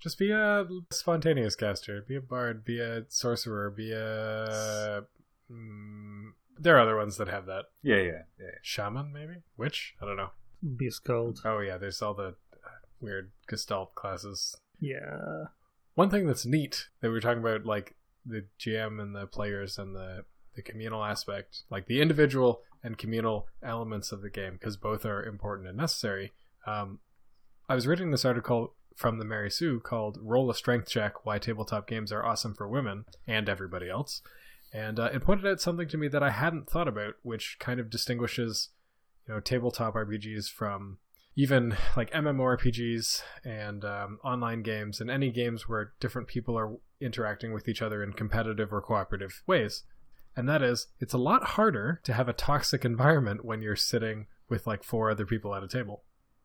Just 0.00 0.18
be 0.18 0.30
a 0.30 0.64
spontaneous 0.92 1.56
caster. 1.56 2.00
Be 2.06 2.14
a 2.16 2.20
bard. 2.20 2.64
Be 2.64 2.78
a 2.80 3.02
sorcerer. 3.08 3.68
Be 3.68 3.90
a. 3.92 5.02
Mm, 5.50 6.30
there 6.56 6.76
are 6.76 6.80
other 6.80 6.96
ones 6.96 7.16
that 7.16 7.26
have 7.28 7.46
that. 7.46 7.64
yeah 7.82 7.96
yeah 7.96 8.02
yeah, 8.02 8.22
yeah. 8.38 8.50
Shaman, 8.62 9.12
maybe? 9.12 9.34
Witch? 9.56 9.94
I 10.00 10.04
don't 10.06 10.16
know. 10.16 10.30
Be 10.76 10.86
a 10.86 10.90
skald. 10.92 11.40
Oh, 11.44 11.58
yeah, 11.60 11.78
there's 11.78 12.00
all 12.00 12.14
the 12.14 12.28
uh, 12.54 12.78
weird 13.00 13.32
Gestalt 13.48 13.94
classes. 13.96 14.56
Yeah. 14.80 15.46
One 15.98 16.10
thing 16.10 16.28
that's 16.28 16.46
neat 16.46 16.86
that 17.00 17.08
we 17.08 17.14
were 17.14 17.20
talking 17.20 17.42
about, 17.42 17.66
like 17.66 17.96
the 18.24 18.44
GM 18.60 19.02
and 19.02 19.16
the 19.16 19.26
players 19.26 19.78
and 19.78 19.96
the, 19.96 20.26
the 20.54 20.62
communal 20.62 21.04
aspect, 21.04 21.64
like 21.70 21.86
the 21.86 22.00
individual 22.00 22.60
and 22.84 22.96
communal 22.96 23.48
elements 23.64 24.12
of 24.12 24.22
the 24.22 24.30
game, 24.30 24.52
because 24.52 24.76
both 24.76 25.04
are 25.04 25.24
important 25.24 25.66
and 25.66 25.76
necessary. 25.76 26.34
Um, 26.68 27.00
I 27.68 27.74
was 27.74 27.88
reading 27.88 28.12
this 28.12 28.24
article 28.24 28.76
from 28.94 29.18
the 29.18 29.24
Mary 29.24 29.50
Sue 29.50 29.80
called 29.80 30.18
Roll 30.22 30.48
a 30.48 30.54
Strength 30.54 30.88
Check 30.88 31.26
Why 31.26 31.40
Tabletop 31.40 31.88
Games 31.88 32.12
Are 32.12 32.24
Awesome 32.24 32.54
for 32.54 32.68
Women 32.68 33.04
and 33.26 33.48
Everybody 33.48 33.90
Else. 33.90 34.22
And 34.72 35.00
uh, 35.00 35.10
it 35.12 35.24
pointed 35.24 35.48
out 35.48 35.60
something 35.60 35.88
to 35.88 35.98
me 35.98 36.06
that 36.06 36.22
I 36.22 36.30
hadn't 36.30 36.70
thought 36.70 36.86
about, 36.86 37.14
which 37.22 37.56
kind 37.58 37.80
of 37.80 37.90
distinguishes, 37.90 38.68
you 39.26 39.34
know, 39.34 39.40
tabletop 39.40 39.94
RPGs 39.94 40.48
from 40.48 40.98
even 41.38 41.76
like 41.96 42.10
MMORPGs 42.10 43.22
and 43.44 43.84
um, 43.84 44.18
online 44.24 44.60
games 44.62 45.00
and 45.00 45.08
any 45.08 45.30
games 45.30 45.68
where 45.68 45.92
different 46.00 46.26
people 46.26 46.58
are 46.58 46.78
interacting 47.00 47.52
with 47.52 47.68
each 47.68 47.80
other 47.80 48.02
in 48.02 48.12
competitive 48.12 48.72
or 48.72 48.82
cooperative 48.82 49.44
ways. 49.46 49.84
And 50.36 50.48
that 50.48 50.62
is, 50.62 50.88
it's 50.98 51.14
a 51.14 51.18
lot 51.18 51.50
harder 51.50 52.00
to 52.02 52.12
have 52.12 52.28
a 52.28 52.32
toxic 52.32 52.84
environment 52.84 53.44
when 53.44 53.62
you're 53.62 53.76
sitting 53.76 54.26
with 54.48 54.66
like 54.66 54.82
four 54.82 55.12
other 55.12 55.24
people 55.24 55.54
at 55.54 55.62
a 55.62 55.68
table. 55.68 56.02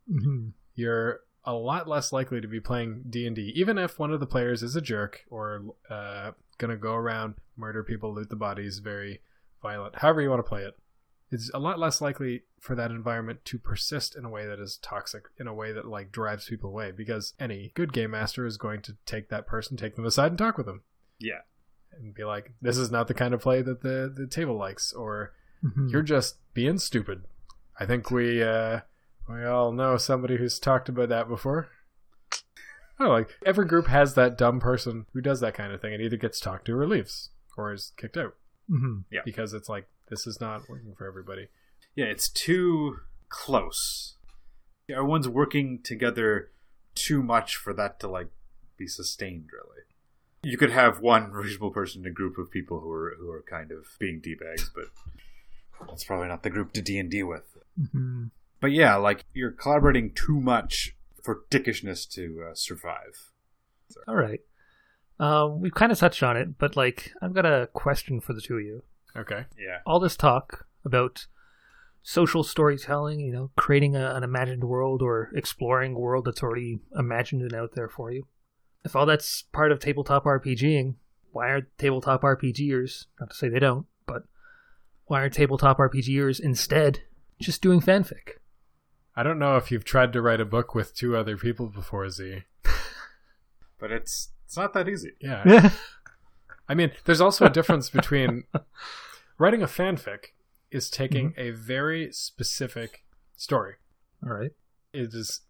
hmm 0.07 0.49
You're 0.75 1.21
a 1.43 1.53
lot 1.53 1.87
less 1.87 2.13
likely 2.13 2.39
to 2.39 2.47
be 2.47 2.59
playing 2.59 3.05
D&D 3.09 3.51
even 3.55 3.79
if 3.79 3.97
one 3.97 4.13
of 4.13 4.19
the 4.19 4.27
players 4.27 4.61
is 4.61 4.75
a 4.75 4.81
jerk 4.81 5.25
or 5.29 5.63
uh, 5.89 6.31
gonna 6.57 6.77
go 6.77 6.93
around 6.93 7.33
murder 7.57 7.83
people 7.83 8.13
loot 8.13 8.29
the 8.29 8.35
bodies 8.37 8.79
very 8.79 9.19
violent 9.61 9.97
however 9.97 10.21
you 10.21 10.29
want 10.29 10.39
to 10.39 10.47
play 10.47 10.61
it 10.61 10.77
it's 11.33 11.49
a 11.53 11.59
lot 11.59 11.79
less 11.79 11.99
likely 11.99 12.43
for 12.59 12.75
that 12.75 12.91
environment 12.91 13.43
to 13.45 13.57
persist 13.57 14.15
in 14.15 14.23
a 14.23 14.29
way 14.29 14.45
that 14.45 14.59
is 14.59 14.77
toxic 14.81 15.23
in 15.37 15.47
a 15.47 15.53
way 15.53 15.71
that 15.73 15.85
like 15.85 16.11
drives 16.11 16.47
people 16.47 16.69
away 16.69 16.91
because 16.91 17.33
any 17.39 17.71
good 17.75 17.91
game 17.91 18.11
master 18.11 18.45
is 18.45 18.57
going 18.57 18.81
to 18.81 18.95
take 19.05 19.29
that 19.29 19.45
person 19.47 19.75
take 19.75 19.95
them 19.95 20.05
aside 20.05 20.31
and 20.31 20.37
talk 20.37 20.57
with 20.57 20.65
them 20.65 20.81
yeah 21.19 21.41
and 21.97 22.13
be 22.15 22.23
like 22.23 22.53
this 22.61 22.77
is 22.77 22.89
not 22.91 23.07
the 23.07 23.13
kind 23.13 23.33
of 23.33 23.41
play 23.41 23.61
that 23.61 23.81
the 23.81 24.11
the 24.15 24.27
table 24.27 24.55
likes 24.55 24.93
or 24.93 25.33
Mhm. 25.63 25.89
you're 25.91 26.01
just 26.01 26.35
being 26.53 26.77
stupid. 26.77 27.23
I 27.79 27.85
think 27.85 28.11
we 28.11 28.43
uh 28.43 28.81
we 29.29 29.45
all 29.45 29.71
know 29.71 29.95
somebody 29.95 30.35
who's 30.35 30.59
talked 30.59 30.89
about 30.89 31.07
that 31.09 31.29
before. 31.29 31.69
Oh, 32.99 33.07
like 33.09 33.29
every 33.45 33.65
group 33.65 33.87
has 33.87 34.13
that 34.15 34.37
dumb 34.37 34.59
person 34.59 35.05
who 35.13 35.21
does 35.21 35.39
that 35.39 35.53
kind 35.53 35.71
of 35.73 35.79
thing 35.81 35.93
and 35.93 36.01
either 36.03 36.17
gets 36.17 36.39
talked 36.39 36.65
to 36.65 36.77
or 36.77 36.85
leaves 36.87 37.29
or 37.57 37.71
is 37.71 37.93
kicked 37.97 38.17
out 38.17 38.35
Mhm. 38.69 39.03
Yeah. 39.11 39.21
because 39.25 39.53
it's 39.53 39.69
like 39.69 39.87
this 40.09 40.25
is 40.27 40.39
not 40.39 40.67
working 40.69 40.93
for 40.95 41.07
everybody. 41.07 41.47
Yeah, 41.95 42.05
it's 42.05 42.29
too 42.29 42.99
close. 43.29 44.15
Everyone's 44.89 45.27
working 45.27 45.81
together 45.81 46.51
too 46.95 47.23
much 47.23 47.55
for 47.55 47.73
that 47.73 47.99
to 48.01 48.07
like 48.07 48.29
be 48.77 48.87
sustained. 48.87 49.49
Really, 49.51 49.83
you 50.43 50.57
could 50.57 50.71
have 50.71 50.99
one 50.99 51.31
reasonable 51.43 51.71
person 51.71 52.01
in 52.01 52.07
a 52.11 52.13
group 52.13 52.37
of 52.37 52.51
people 52.51 52.79
who 52.79 52.91
are 52.91 53.15
who 53.19 53.29
are 53.31 53.41
kind 53.43 53.71
of 53.71 53.85
being 53.99 54.19
d 54.19 54.35
bags, 54.35 54.69
but 54.73 54.85
that's 55.87 56.03
probably 56.03 56.27
not 56.27 56.43
the 56.43 56.49
group 56.49 56.73
to 56.73 56.81
D 56.81 56.97
and 56.99 57.09
D 57.11 57.23
with. 57.23 57.57
Mhm. 57.79 58.31
But 58.59 58.71
yeah, 58.71 58.95
like 58.95 59.25
you're 59.33 59.51
collaborating 59.51 60.11
too 60.13 60.39
much 60.39 60.95
for 61.21 61.43
dickishness 61.49 62.09
to 62.13 62.45
uh, 62.51 62.55
survive. 62.55 63.31
All 64.07 64.15
right. 64.15 64.41
Um, 65.19 65.61
we've 65.61 65.73
kind 65.73 65.91
of 65.91 65.99
touched 65.99 66.23
on 66.23 66.37
it, 66.37 66.57
but 66.57 66.75
like, 66.75 67.11
I've 67.21 67.33
got 67.33 67.45
a 67.45 67.69
question 67.73 68.19
for 68.19 68.33
the 68.33 68.41
two 68.41 68.55
of 68.55 68.63
you. 68.63 68.83
Okay. 69.15 69.45
Yeah, 69.57 69.79
All 69.85 69.99
this 69.99 70.17
talk 70.17 70.65
about 70.83 71.27
social 72.01 72.43
storytelling, 72.43 73.19
you 73.19 73.31
know, 73.31 73.51
creating 73.55 73.95
a, 73.95 74.13
an 74.15 74.23
imagined 74.23 74.63
world 74.63 75.01
or 75.01 75.29
exploring 75.35 75.93
a 75.93 75.99
world 75.99 76.25
that's 76.25 76.43
already 76.43 76.79
imagined 76.97 77.41
and 77.41 77.53
out 77.53 77.71
there 77.75 77.87
for 77.87 78.11
you. 78.11 78.27
If 78.83 78.95
all 78.95 79.05
that's 79.05 79.43
part 79.53 79.71
of 79.71 79.79
tabletop 79.79 80.25
RPGing, 80.25 80.95
why 81.31 81.49
aren't 81.49 81.77
tabletop 81.77 82.21
RPGers, 82.21 83.05
not 83.19 83.29
to 83.29 83.35
say 83.35 83.49
they 83.49 83.59
don't, 83.59 83.85
but 84.05 84.23
why 85.05 85.21
aren't 85.21 85.33
tabletop 85.33 85.77
RPGers 85.77 86.39
instead 86.39 87.03
just 87.39 87.61
doing 87.61 87.81
fanfic? 87.81 88.39
I 89.15 89.23
don't 89.23 89.39
know 89.39 89.57
if 89.57 89.71
you've 89.71 89.85
tried 89.85 90.11
to 90.13 90.21
write 90.21 90.41
a 90.41 90.45
book 90.45 90.75
with 90.75 90.95
two 90.95 91.15
other 91.15 91.37
people 91.37 91.67
before, 91.67 92.09
Z. 92.09 92.43
but 93.79 93.91
it's 93.91 94.31
it's 94.53 94.57
not 94.59 94.73
that 94.73 94.87
easy. 94.87 95.13
Yeah. 95.19 95.41
Yeah. 95.47 95.69
I 96.69 96.75
mean, 96.75 96.91
there's 97.05 97.21
also 97.21 97.45
a 97.45 97.49
difference 97.49 97.89
between 97.89 98.43
writing 99.39 99.63
a 99.63 99.67
fanfic 99.67 100.27
is 100.69 100.91
taking 100.91 101.31
mm-hmm. 101.31 101.41
a 101.41 101.49
very 101.49 102.11
specific 102.11 103.03
story. 103.35 103.73
All 104.23 104.31
right. 104.31 104.51
It 104.93 105.15
is 105.15 105.41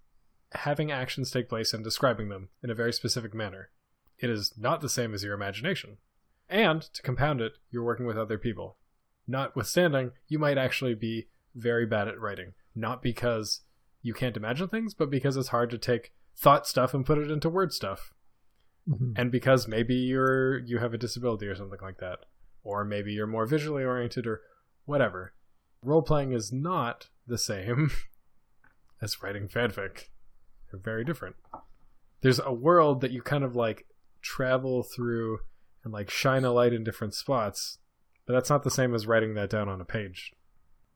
having 0.54 0.90
actions 0.90 1.32
take 1.32 1.50
place 1.50 1.74
and 1.74 1.84
describing 1.84 2.30
them 2.30 2.48
in 2.64 2.70
a 2.70 2.76
very 2.76 2.94
specific 2.94 3.34
manner. 3.34 3.72
It 4.20 4.30
is 4.30 4.54
not 4.58 4.80
the 4.80 4.88
same 4.88 5.14
as 5.14 5.22
your 5.22 5.34
imagination. 5.34 5.98
And 6.48 6.82
to 6.82 7.02
compound 7.02 7.42
it, 7.42 7.58
you're 7.72 7.84
working 7.84 8.06
with 8.06 8.18
other 8.18 8.38
people. 8.38 8.78
Notwithstanding, 9.28 10.12
you 10.30 10.40
might 10.40 10.58
actually 10.58 10.96
be 10.96 11.28
very 11.54 11.86
bad 11.86 12.08
at 12.08 12.22
writing. 12.22 12.54
Not 12.74 13.02
because 13.02 13.64
you 14.02 14.14
can't 14.14 14.38
imagine 14.38 14.70
things, 14.70 14.94
but 14.94 15.10
because 15.10 15.36
it's 15.36 15.50
hard 15.50 15.72
to 15.72 15.78
take 15.78 16.14
thought 16.38 16.66
stuff 16.66 16.94
and 16.94 17.06
put 17.06 17.18
it 17.18 17.30
into 17.30 17.50
word 17.50 17.74
stuff. 17.74 18.13
Mhm. 18.88 19.14
And 19.16 19.32
because 19.32 19.68
maybe 19.68 19.96
you're 19.96 20.60
you 20.60 20.80
have 20.80 20.94
a 20.94 20.98
disability 20.98 21.48
or 21.48 21.56
something 21.56 21.80
like 21.82 22.00
that. 22.00 22.20
Or 22.64 22.84
maybe 22.86 23.12
you're 23.14 23.28
more 23.28 23.46
visually 23.46 23.84
oriented 23.84 24.26
or 24.26 24.42
whatever. 24.86 25.34
Role 25.82 26.02
playing 26.02 26.32
is 26.34 26.52
not 26.52 27.10
the 27.28 27.38
same 27.38 27.92
as 29.02 29.22
writing 29.22 29.48
fanfic. 29.48 30.06
They're 30.72 30.80
very 30.80 31.04
different. 31.04 31.36
There's 32.22 32.40
a 32.40 32.54
world 32.54 33.02
that 33.02 33.12
you 33.12 33.22
kind 33.22 33.44
of 33.44 33.56
like 33.56 33.86
travel 34.22 34.84
through 34.84 35.40
and 35.84 35.92
like 35.94 36.10
shine 36.10 36.46
a 36.46 36.52
light 36.54 36.74
in 36.74 36.84
different 36.84 37.14
spots, 37.14 37.80
but 38.26 38.34
that's 38.34 38.50
not 38.50 38.64
the 38.64 38.72
same 38.72 38.94
as 38.96 39.06
writing 39.06 39.34
that 39.34 39.50
down 39.50 39.68
on 39.68 39.82
a 39.82 39.86
page. 39.86 40.34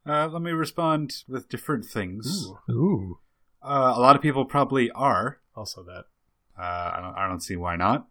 Uh, 0.05 0.27
let 0.27 0.41
me 0.41 0.51
respond 0.51 1.13
with 1.27 1.49
different 1.49 1.83
things. 1.83 2.47
Ooh. 2.69 2.73
Ooh. 2.73 3.19
Uh, 3.61 3.93
a 3.95 3.99
lot 3.99 4.15
of 4.15 4.21
people 4.21 4.45
probably 4.45 4.89
are. 4.91 5.39
Also 5.53 5.83
that. 5.83 6.05
Uh, 6.59 6.91
I 6.95 6.99
don't. 7.01 7.15
I 7.15 7.27
don't 7.27 7.41
see 7.41 7.55
why 7.55 7.75
not. 7.75 8.07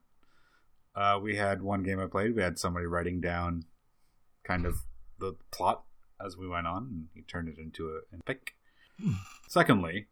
Uh, 0.95 1.19
we 1.23 1.37
had 1.37 1.63
one 1.63 1.83
game 1.83 2.01
I 2.01 2.07
played. 2.07 2.35
We 2.35 2.43
had 2.43 2.59
somebody 2.59 2.87
writing 2.87 3.21
down 3.21 3.65
kind 4.45 4.65
of 4.65 4.79
the 5.19 5.35
plot 5.51 5.83
as 6.25 6.37
we 6.37 6.49
went 6.49 6.67
on, 6.67 6.83
and 6.85 7.09
he 7.15 7.23
turned 7.23 7.49
it 7.49 7.59
into 7.59 7.89
a 7.89 7.97
an 8.15 8.21
epic. 8.27 8.55
Secondly, 9.49 10.07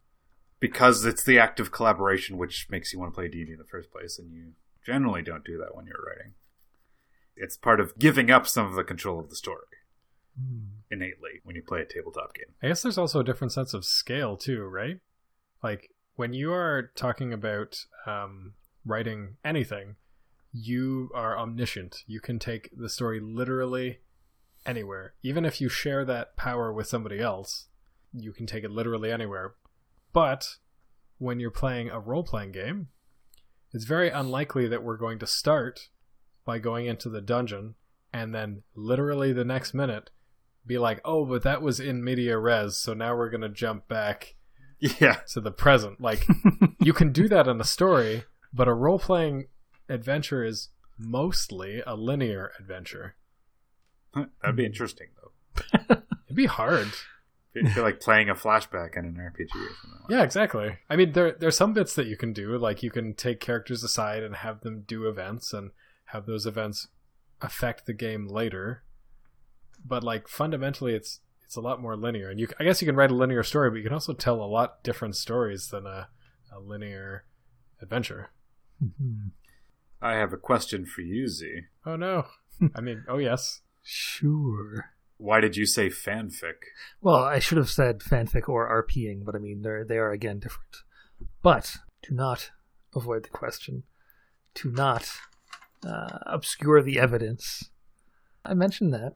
because 0.60 1.04
it's 1.04 1.24
the 1.24 1.38
act 1.38 1.58
of 1.60 1.72
collaboration 1.72 2.36
which 2.36 2.68
makes 2.70 2.92
you 2.92 2.98
want 2.98 3.12
to 3.12 3.14
play 3.14 3.28
D&D 3.28 3.52
in 3.52 3.58
the 3.58 3.64
first 3.64 3.90
place, 3.90 4.18
and 4.18 4.32
you 4.32 4.52
generally 4.84 5.22
don't 5.22 5.44
do 5.44 5.56
that 5.58 5.74
when 5.74 5.86
you're 5.86 6.04
writing. 6.06 6.34
It's 7.36 7.56
part 7.56 7.80
of 7.80 7.98
giving 7.98 8.30
up 8.30 8.46
some 8.46 8.66
of 8.66 8.74
the 8.74 8.84
control 8.84 9.18
of 9.18 9.28
the 9.30 9.36
story 9.36 9.64
Hmm. 10.38 10.66
innately 10.90 11.40
when 11.44 11.56
you 11.56 11.62
play 11.62 11.80
a 11.80 11.84
tabletop 11.84 12.34
game. 12.34 12.54
I 12.62 12.68
guess 12.68 12.82
there's 12.82 12.98
also 12.98 13.20
a 13.20 13.24
different 13.24 13.52
sense 13.52 13.72
of 13.72 13.84
scale 13.84 14.36
too, 14.36 14.62
right? 14.64 14.98
Like 15.62 15.90
when 16.16 16.32
you 16.32 16.52
are 16.52 16.90
talking 16.94 17.32
about 17.32 17.84
um, 18.06 18.54
writing 18.84 19.36
anything, 19.44 19.96
you 20.52 21.10
are 21.14 21.38
omniscient. 21.38 22.04
You 22.06 22.20
can 22.20 22.38
take 22.38 22.70
the 22.76 22.88
story 22.88 23.20
literally 23.20 23.98
anywhere. 24.64 25.14
Even 25.22 25.44
if 25.44 25.60
you 25.60 25.68
share 25.68 26.04
that 26.04 26.36
power 26.36 26.72
with 26.72 26.86
somebody 26.86 27.20
else, 27.20 27.66
you 28.12 28.32
can 28.32 28.46
take 28.46 28.64
it 28.64 28.70
literally 28.70 29.10
anywhere. 29.10 29.54
But 30.12 30.56
when 31.18 31.40
you're 31.40 31.50
playing 31.50 31.90
a 31.90 31.98
role 31.98 32.22
playing 32.22 32.52
game, 32.52 32.88
it's 33.72 33.84
very 33.84 34.10
unlikely 34.10 34.68
that 34.68 34.84
we're 34.84 34.96
going 34.96 35.18
to 35.18 35.26
start 35.26 35.88
by 36.44 36.58
going 36.58 36.86
into 36.86 37.08
the 37.08 37.20
dungeon 37.20 37.74
and 38.12 38.32
then 38.32 38.62
literally 38.76 39.32
the 39.32 39.44
next 39.44 39.74
minute 39.74 40.10
be 40.64 40.78
like, 40.78 41.00
oh, 41.04 41.24
but 41.24 41.42
that 41.42 41.60
was 41.60 41.80
in 41.80 42.04
media 42.04 42.38
res, 42.38 42.76
so 42.76 42.94
now 42.94 43.16
we're 43.16 43.28
going 43.28 43.40
to 43.40 43.48
jump 43.48 43.88
back 43.88 44.36
Yeah, 44.78 45.18
to 45.32 45.40
the 45.40 45.50
present. 45.50 46.00
Like, 46.00 46.26
you 46.80 46.92
can 46.92 47.12
do 47.12 47.28
that 47.28 47.46
in 47.48 47.60
a 47.60 47.64
story, 47.64 48.24
but 48.52 48.68
a 48.68 48.74
role 48.74 48.98
playing 48.98 49.46
adventure 49.88 50.44
is 50.44 50.70
mostly 50.98 51.82
a 51.86 51.94
linear 51.94 52.52
adventure. 52.58 53.16
that'd 54.14 54.56
be 54.56 54.66
interesting 54.66 55.08
though. 55.16 55.96
It'd 56.26 56.36
be 56.36 56.46
hard. 56.46 56.88
It'd 57.54 57.72
feel 57.72 57.84
like 57.84 58.00
playing 58.00 58.28
a 58.28 58.34
flashback 58.34 58.96
in 58.96 59.04
an 59.04 59.14
RPG 59.14 59.54
or 59.54 59.74
something. 59.80 60.00
Like 60.02 60.10
Yeah, 60.10 60.22
exactly. 60.22 60.78
I 60.90 60.96
mean, 60.96 61.12
there 61.12 61.32
there's 61.32 61.56
some 61.56 61.72
bits 61.72 61.94
that 61.94 62.06
you 62.06 62.16
can 62.16 62.32
do, 62.32 62.58
like 62.58 62.82
you 62.82 62.90
can 62.90 63.14
take 63.14 63.38
characters 63.40 63.84
aside 63.84 64.22
and 64.22 64.36
have 64.36 64.60
them 64.60 64.82
do 64.86 65.06
events 65.08 65.52
and 65.52 65.70
have 66.06 66.26
those 66.26 66.46
events 66.46 66.88
affect 67.40 67.86
the 67.86 67.92
game 67.92 68.26
later. 68.26 68.82
But 69.84 70.02
like 70.02 70.26
fundamentally, 70.26 70.94
it's 70.94 71.20
it's 71.54 71.56
a 71.56 71.60
lot 71.60 71.80
more 71.80 71.96
linear, 71.96 72.30
and 72.30 72.40
you 72.40 72.48
I 72.58 72.64
guess 72.64 72.82
you 72.82 72.86
can 72.86 72.96
write 72.96 73.12
a 73.12 73.14
linear 73.14 73.44
story, 73.44 73.70
but 73.70 73.76
you 73.76 73.84
can 73.84 73.92
also 73.92 74.12
tell 74.12 74.42
a 74.42 74.44
lot 74.44 74.82
different 74.82 75.14
stories 75.14 75.68
than 75.68 75.86
a, 75.86 76.08
a 76.52 76.58
linear 76.58 77.26
adventure. 77.80 78.30
Mhm. 78.82 79.30
I 80.02 80.14
have 80.14 80.32
a 80.32 80.36
question 80.36 80.84
for 80.84 81.02
you, 81.02 81.28
Z. 81.28 81.60
Oh 81.86 81.94
no! 81.94 82.26
I 82.74 82.80
mean, 82.80 83.04
oh 83.08 83.18
yes. 83.18 83.60
Sure. 83.84 84.90
Why 85.16 85.40
did 85.40 85.56
you 85.56 85.64
say 85.64 85.90
fanfic? 85.90 86.54
Well, 87.00 87.22
I 87.22 87.38
should 87.38 87.58
have 87.58 87.70
said 87.70 88.00
fanfic 88.00 88.48
or 88.48 88.68
RPing, 88.82 89.24
but 89.24 89.36
I 89.36 89.38
mean 89.38 89.62
they're 89.62 89.84
they 89.84 89.98
are 89.98 90.10
again 90.10 90.40
different. 90.40 90.78
But 91.40 91.76
do 92.02 92.16
not 92.16 92.50
avoid 92.96 93.22
the 93.22 93.28
question, 93.28 93.84
Do 94.54 94.72
not 94.72 95.08
uh, 95.86 96.18
obscure 96.26 96.82
the 96.82 96.98
evidence, 96.98 97.70
I 98.44 98.54
mentioned 98.54 98.92
that 98.92 99.14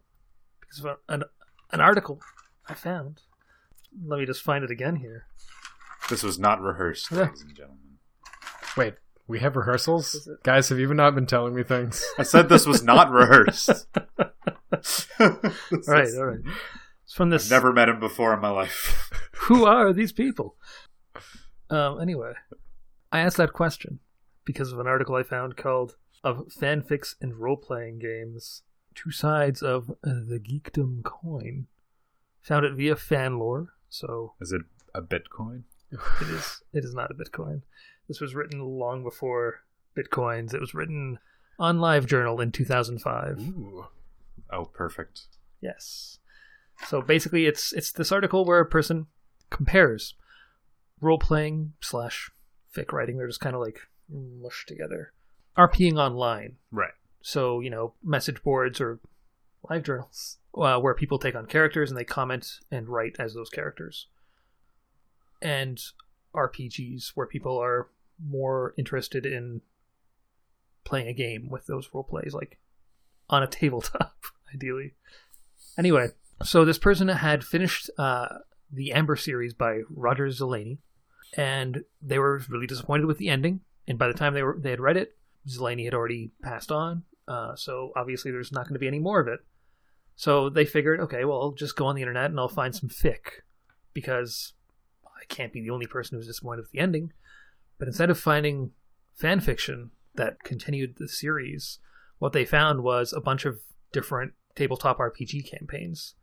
because 0.60 0.84
of 0.84 0.98
an 1.08 1.24
an 1.72 1.80
article 1.80 2.20
I 2.68 2.74
found. 2.74 3.22
Let 4.06 4.20
me 4.20 4.26
just 4.26 4.42
find 4.42 4.64
it 4.64 4.70
again 4.70 4.96
here. 4.96 5.26
This 6.10 6.22
was 6.22 6.38
not 6.38 6.60
rehearsed, 6.60 7.10
Yeah. 7.10 7.22
ladies 7.24 7.42
and 7.42 7.54
gentlemen. 7.54 7.98
Wait, 8.76 8.94
we 9.26 9.40
have 9.40 9.56
rehearsals, 9.56 10.28
guys. 10.42 10.68
Have 10.68 10.78
you 10.78 10.92
not 10.94 11.14
been 11.14 11.26
telling 11.26 11.54
me 11.54 11.62
things? 11.62 12.04
I 12.18 12.22
said 12.22 12.48
this 12.48 12.66
was 12.66 12.82
not 12.82 13.10
rehearsed. 13.10 13.68
All 15.20 15.30
right, 15.86 16.08
all 16.16 16.26
right. 16.26 16.38
It's 17.04 17.14
from 17.14 17.30
this. 17.30 17.46
I've 17.46 17.50
never 17.50 17.72
met 17.72 17.88
him 17.88 17.98
before 18.00 18.34
in 18.34 18.40
my 18.40 18.50
life. 18.50 19.10
Who 19.48 19.64
are 19.64 19.92
these 19.92 20.12
people? 20.12 20.56
Um, 21.70 22.00
anyway, 22.00 22.32
I 23.10 23.20
asked 23.20 23.38
that 23.38 23.52
question 23.52 24.00
because 24.44 24.72
of 24.72 24.78
an 24.78 24.86
article 24.86 25.14
I 25.16 25.22
found 25.22 25.56
called 25.56 25.96
"Of 26.22 26.48
Fanfics 26.60 27.14
and 27.20 27.36
Role 27.36 27.56
Playing 27.56 27.98
Games: 27.98 28.62
Two 29.02 29.10
Sides 29.10 29.62
of 29.62 29.90
uh, 29.90 30.24
the 30.28 30.40
Geekdom 30.40 31.04
Coin." 31.04 31.66
Found 32.42 32.64
it 32.64 32.74
via 32.74 32.94
Fanlore, 32.94 33.68
so 33.88 34.34
Is 34.40 34.52
it 34.52 34.62
a 34.94 35.02
Bitcoin? 35.02 35.64
it 35.92 36.28
is 36.28 36.62
it 36.72 36.84
is 36.84 36.94
not 36.94 37.10
a 37.10 37.14
Bitcoin. 37.14 37.62
This 38.08 38.20
was 38.20 38.34
written 38.34 38.60
long 38.60 39.02
before 39.02 39.60
Bitcoins. 39.96 40.54
It 40.54 40.60
was 40.60 40.74
written 40.74 41.18
on 41.58 41.78
LiveJournal 41.78 42.42
in 42.42 42.52
2005. 42.52 43.38
Ooh. 43.38 43.86
Oh, 44.50 44.64
perfect. 44.64 45.22
Yes. 45.60 46.18
So 46.86 47.02
basically, 47.02 47.46
it's 47.46 47.72
it's 47.72 47.92
this 47.92 48.12
article 48.12 48.44
where 48.44 48.60
a 48.60 48.66
person 48.66 49.06
compares 49.50 50.14
role 51.00 51.18
playing 51.18 51.74
slash 51.80 52.30
fic 52.74 52.92
writing. 52.92 53.18
They're 53.18 53.26
just 53.26 53.40
kind 53.40 53.54
of 53.54 53.62
like 53.62 53.80
mushed 54.08 54.68
together. 54.68 55.12
RPing 55.56 55.98
online. 55.98 56.56
Right. 56.70 56.92
So 57.28 57.60
you 57.60 57.68
know, 57.68 57.92
message 58.02 58.42
boards 58.42 58.80
or 58.80 59.00
live 59.68 59.82
journals 59.82 60.38
uh, 60.56 60.80
where 60.80 60.94
people 60.94 61.18
take 61.18 61.34
on 61.34 61.44
characters 61.44 61.90
and 61.90 61.98
they 61.98 62.04
comment 62.04 62.60
and 62.70 62.88
write 62.88 63.16
as 63.18 63.34
those 63.34 63.50
characters. 63.50 64.06
And 65.42 65.78
RPGs 66.34 67.10
where 67.14 67.26
people 67.26 67.58
are 67.58 67.88
more 68.26 68.72
interested 68.78 69.26
in 69.26 69.60
playing 70.84 71.08
a 71.08 71.12
game 71.12 71.50
with 71.50 71.66
those 71.66 71.90
role 71.92 72.02
plays, 72.02 72.32
like 72.32 72.56
on 73.28 73.42
a 73.42 73.46
tabletop, 73.60 74.24
ideally. 74.54 74.94
Anyway, 75.76 76.12
so 76.42 76.64
this 76.64 76.78
person 76.78 77.08
had 77.08 77.44
finished 77.44 77.90
uh, 77.98 78.38
the 78.72 78.94
Amber 78.94 79.16
series 79.16 79.52
by 79.52 79.82
Roger 79.90 80.28
Zelazny, 80.28 80.78
and 81.36 81.84
they 82.00 82.18
were 82.18 82.40
really 82.48 82.66
disappointed 82.66 83.04
with 83.04 83.18
the 83.18 83.28
ending. 83.28 83.60
And 83.86 83.98
by 83.98 84.06
the 84.08 84.14
time 84.14 84.32
they 84.32 84.42
were 84.42 84.56
they 84.58 84.70
had 84.70 84.80
read 84.80 84.96
it, 84.96 85.14
Zelazny 85.46 85.84
had 85.84 85.92
already 85.92 86.30
passed 86.42 86.72
on. 86.72 87.04
Uh, 87.28 87.54
so 87.54 87.92
obviously, 87.94 88.30
there's 88.30 88.52
not 88.52 88.64
going 88.64 88.74
to 88.74 88.80
be 88.80 88.88
any 88.88 88.98
more 88.98 89.20
of 89.20 89.28
it. 89.28 89.40
So 90.16 90.50
they 90.50 90.64
figured, 90.64 91.00
okay, 91.00 91.24
well, 91.24 91.40
I'll 91.40 91.52
just 91.52 91.76
go 91.76 91.86
on 91.86 91.94
the 91.94 92.02
internet 92.02 92.30
and 92.30 92.40
I'll 92.40 92.48
find 92.48 92.74
some 92.74 92.88
fic 92.88 93.42
because 93.94 94.54
I 95.04 95.24
can't 95.28 95.52
be 95.52 95.60
the 95.60 95.70
only 95.70 95.86
person 95.86 96.16
who's 96.16 96.26
disappointed 96.26 96.62
with 96.62 96.72
the 96.72 96.80
ending. 96.80 97.12
But 97.78 97.86
instead 97.86 98.10
of 98.10 98.18
finding 98.18 98.72
fan 99.14 99.40
fiction 99.40 99.90
that 100.14 100.42
continued 100.42 100.96
the 100.96 101.06
series, 101.06 101.78
what 102.18 102.32
they 102.32 102.44
found 102.44 102.82
was 102.82 103.12
a 103.12 103.20
bunch 103.20 103.44
of 103.44 103.60
different 103.92 104.32
tabletop 104.56 104.98
RPG 104.98 105.48
campaigns. 105.48 106.14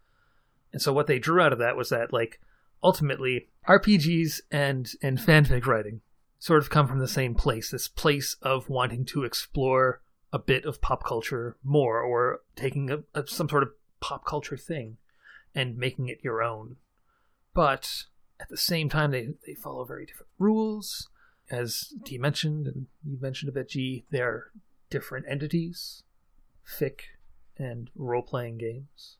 And 0.73 0.81
so 0.81 0.91
what 0.91 1.07
they 1.07 1.19
drew 1.19 1.39
out 1.39 1.53
of 1.53 1.59
that 1.59 1.77
was 1.77 1.89
that 1.89 2.11
like 2.11 2.41
ultimately 2.83 3.47
RPGs 3.67 4.41
and 4.51 4.91
and 5.01 5.17
fanfic 5.17 5.65
writing 5.65 6.01
sort 6.37 6.61
of 6.61 6.69
come 6.69 6.87
from 6.87 6.99
the 6.99 7.07
same 7.07 7.33
place, 7.33 7.71
this 7.71 7.87
place 7.87 8.35
of 8.41 8.69
wanting 8.69 9.05
to 9.05 9.23
explore 9.23 10.01
a 10.34 10.39
bit 10.39 10.65
of 10.65 10.82
pop 10.82 11.03
culture 11.03 11.57
more 11.63 12.01
or 12.01 12.41
taking 12.55 12.89
a, 12.89 13.03
a, 13.13 13.28
some 13.28 13.49
sort 13.49 13.63
of 13.63 13.69
pop 13.99 14.26
culture 14.26 14.57
thing 14.57 14.97
and 15.53 15.78
making 15.78 16.07
it 16.07 16.19
your 16.23 16.43
own. 16.43 16.76
But 17.53 18.03
at 18.39 18.49
the 18.49 18.57
same 18.57 18.89
time 18.89 19.11
they, 19.11 19.30
they 19.45 19.55
follow 19.55 19.86
very 19.86 20.05
different 20.05 20.30
rules. 20.38 21.09
as 21.49 21.93
T 22.03 22.17
mentioned, 22.17 22.67
and 22.67 22.88
you 23.03 23.17
mentioned 23.21 23.49
a 23.49 23.53
bit, 23.53 23.69
G, 23.69 24.05
they're 24.11 24.51
different 24.89 25.26
entities, 25.30 26.03
fic 26.67 27.01
and 27.57 27.89
role 27.95 28.21
playing 28.21 28.57
games. 28.57 29.17